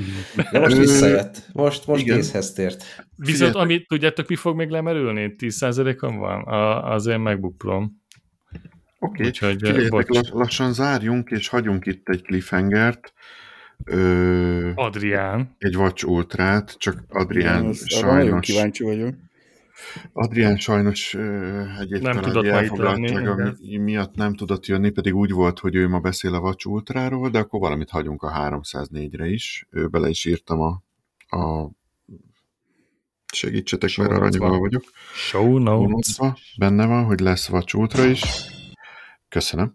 De 0.53 0.59
most 0.59 0.77
visszajött. 0.77 1.49
Most, 1.53 1.87
most 1.87 2.05
készhez 2.05 2.53
tért. 2.53 2.85
Viszont 3.17 3.55
amit 3.55 3.89
tudjátok, 3.89 4.29
mi 4.29 4.37
fog 4.37 4.57
még 4.57 4.69
lemerülni? 4.69 5.35
10%-on 5.39 6.19
van 6.19 6.43
a, 6.43 6.93
az 6.93 7.07
én 7.07 7.19
MacBook 7.19 7.59
Pro. 7.59 7.83
Oké, 8.99 9.31
okay. 9.43 9.89
Lassan 10.31 10.73
zárjunk, 10.73 11.31
és 11.31 11.49
hagyunk 11.49 11.87
itt 11.87 12.09
egy 12.09 12.23
cliffhangert. 12.23 13.13
Ö, 13.85 14.71
Adrián. 14.75 15.57
Egy 15.59 15.77
Watch 15.77 16.09
Ultrát, 16.09 16.75
csak 16.79 17.05
Adrián 17.09 17.61
Igen, 17.61 17.75
sajnos... 17.75 18.47
kíváncsi 18.47 18.85
vagyok. 18.85 19.15
Adrián 20.13 20.57
sajnos 20.57 21.15
egy 21.79 22.03
nem 22.03 22.21
tudott 22.21 22.45
elfoglaltsága 22.45 23.55
miatt 23.61 24.15
nem 24.15 24.35
tudott 24.35 24.67
jönni, 24.67 24.91
pedig 24.91 25.15
úgy 25.15 25.31
volt, 25.31 25.59
hogy 25.59 25.75
ő 25.75 25.89
ma 25.89 26.01
beszél 26.01 26.35
a 26.35 26.41
Vacs 26.41 26.65
Ultráról, 26.65 27.31
de 27.31 27.39
akkor 27.39 27.61
valamit 27.61 27.91
hagyunk 27.91 28.23
a 28.23 28.33
304-re 28.33 29.27
is. 29.27 29.67
Ő 29.71 29.89
bele 29.89 30.09
is 30.09 30.25
írtam 30.25 30.61
a, 30.61 30.83
a 31.37 31.71
segítsetek, 33.33 33.89
Show 33.89 34.05
mert 34.05 34.17
aranyban 34.17 34.59
vagyok. 34.59 34.85
Show 35.15 35.59
notes. 35.59 36.19
Benne 36.59 36.87
van, 36.87 37.05
hogy 37.05 37.21
lesz 37.21 37.49
Vacs 37.49 37.75
Ultra 37.75 38.05
is. 38.05 38.23
Köszönöm. 39.29 39.75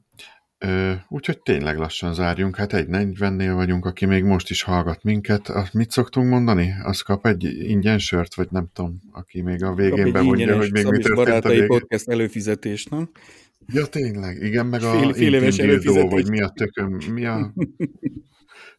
Úgyhogy 1.08 1.42
tényleg 1.42 1.78
lassan 1.78 2.14
zárjunk. 2.14 2.56
Hát 2.56 2.74
egy 2.74 2.88
40-nél 2.90 3.52
vagyunk, 3.56 3.86
aki 3.86 4.06
még 4.06 4.24
most 4.24 4.50
is 4.50 4.62
hallgat 4.62 5.04
minket. 5.04 5.50
Azt 5.50 5.74
mit 5.74 5.92
szoktunk 5.92 6.30
mondani? 6.30 6.74
Az 6.84 7.02
kap 7.02 7.26
egy 7.26 7.44
ingyen 7.44 8.00
sört, 8.00 8.36
vagy 8.36 8.48
nem 8.52 8.70
tudom, 8.74 9.00
aki 9.12 9.42
még 9.42 9.64
a 9.64 9.74
végén 9.74 10.12
bemondja, 10.12 10.58
hogy 10.58 10.72
még 10.72 10.86
mit 10.86 11.04
történt 11.04 11.46
a 11.46 11.50
végén. 11.50 11.68
podcast 11.68 12.10
előfizetés, 12.10 12.86
nem? 12.86 13.10
Ja, 13.68 13.86
tényleg, 13.86 14.42
igen, 14.42 14.66
meg 14.66 14.84
a 14.84 15.14
fél, 15.14 15.34
éves 15.34 15.56
dildo, 15.56 16.08
vagy 16.08 16.30
mi 16.30 16.42
a 16.42 16.50
tököm, 16.50 16.98
mi 17.14 17.26
a 17.26 17.54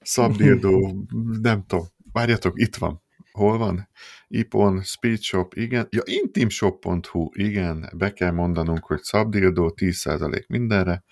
szabdildó, 0.01 1.07
nem 1.43 1.65
tudom. 1.67 1.87
Várjatok, 2.13 2.61
itt 2.61 2.77
van. 2.77 3.03
Hol 3.33 3.59
van? 3.59 3.89
Ipon, 4.29 4.83
Speedshop, 4.83 5.55
igen. 5.55 5.87
Ja, 5.91 6.03
intimshop.hu, 6.05 7.29
igen. 7.33 7.91
Be 7.97 8.13
kell 8.13 8.31
mondanunk, 8.31 8.85
hogy 8.85 9.03
szabdildó, 9.03 9.75
10% 9.77 10.47
mindenre, 10.47 11.05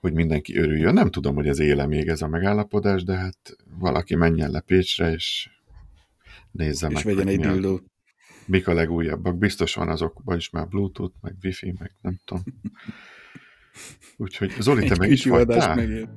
hogy 0.00 0.12
mindenki 0.12 0.56
örüljön. 0.56 0.94
Nem 0.94 1.10
tudom, 1.10 1.34
hogy 1.34 1.48
ez 1.48 1.58
éle 1.58 1.86
még 1.86 2.08
ez 2.08 2.22
a 2.22 2.28
megállapodás, 2.28 3.04
de 3.04 3.16
hát 3.16 3.56
valaki 3.78 4.14
menjen 4.14 4.50
le 4.50 4.60
Pécsre, 4.60 5.12
és 5.12 5.50
nézze 6.50 6.86
és 6.86 6.94
meg. 6.94 7.04
És 7.06 7.14
vegyen 7.14 7.28
egy 7.28 7.40
dildót 7.40 7.84
mik 8.48 8.68
a 8.68 8.74
legújabbak. 8.74 9.38
Biztos 9.38 9.74
van 9.74 9.88
azokban 9.88 10.36
is 10.36 10.50
már 10.50 10.68
Bluetooth, 10.68 11.14
meg 11.20 11.34
Wi-Fi, 11.42 11.74
meg 11.78 11.96
nem 12.00 12.20
tudom. 12.24 12.42
Úgyhogy 14.16 14.54
Zoli, 14.60 14.86
te 14.86 14.96
meg 14.98 15.10
is 15.10 15.24
voltál? 15.24 16.08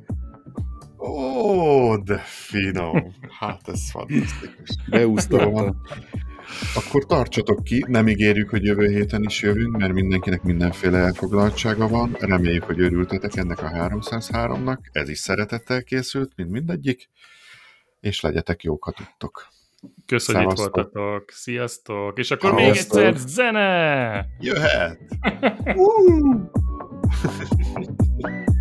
Ó, 0.98 1.98
de 1.98 2.18
finom! 2.18 3.14
Hát 3.40 3.68
ez 3.68 3.92
fantasztikus. 3.92 4.76
Beúsztam. 4.90 5.82
Akkor 6.76 7.06
tartsatok 7.06 7.64
ki, 7.64 7.86
nem 7.88 8.08
ígérjük, 8.08 8.50
hogy 8.50 8.64
jövő 8.64 8.88
héten 8.88 9.24
is 9.24 9.42
jövünk, 9.42 9.78
mert 9.78 9.94
mindenkinek 9.94 10.44
mindenféle 10.44 10.98
elfoglaltsága 10.98 11.88
van. 11.88 12.18
Reméljük, 12.20 12.64
hogy 12.64 12.80
örültetek 12.80 13.36
ennek 13.36 13.62
a 13.62 13.70
303-nak. 13.70 14.78
Ez 14.92 15.10
is 15.10 15.20
szeretettel 15.20 15.84
készült, 15.84 16.32
mint 16.36 16.50
mindegyik. 16.50 17.10
És 18.00 18.22
legyetek 18.22 18.64
jók, 18.64 18.84
ha 18.84 18.92
tudtok. 18.92 19.48
Köszönjük, 20.06 20.50
hogy 20.50 20.60
itt 20.60 20.64
voltatok. 20.64 21.32
Sziasztok. 21.32 22.20
És 22.20 22.32
akkor 22.32 22.50
Szevasztok. 22.50 22.96
még 22.96 23.06
egyszer 23.06 23.28
zene! 23.28 24.26
Jöhet! 24.40 25.00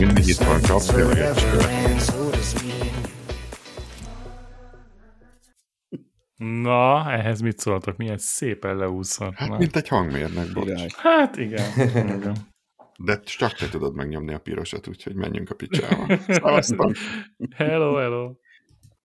itt 0.00 0.36
van 0.36 0.60
Na, 6.36 7.12
ehhez 7.12 7.40
mit 7.40 7.58
szóltok? 7.58 7.96
Milyen 7.96 8.18
szépen 8.18 8.76
leúszhat. 8.76 9.34
Hát, 9.34 9.58
mint 9.58 9.76
egy 9.76 9.88
hangmérnek, 9.88 10.52
bocs. 10.52 10.94
Hát 10.94 11.36
igen. 11.36 11.70
igen. 11.78 12.36
De 12.98 13.20
csak 13.20 13.52
te 13.52 13.68
tudod 13.68 13.94
megnyomni 13.94 14.34
a 14.34 14.38
pirosat, 14.38 14.86
úgyhogy 14.86 15.14
menjünk 15.14 15.50
a 15.50 15.54
picsába. 15.54 16.16
Szevasztok! 16.28 16.92
hello, 17.56 17.94
hello! 17.94 18.32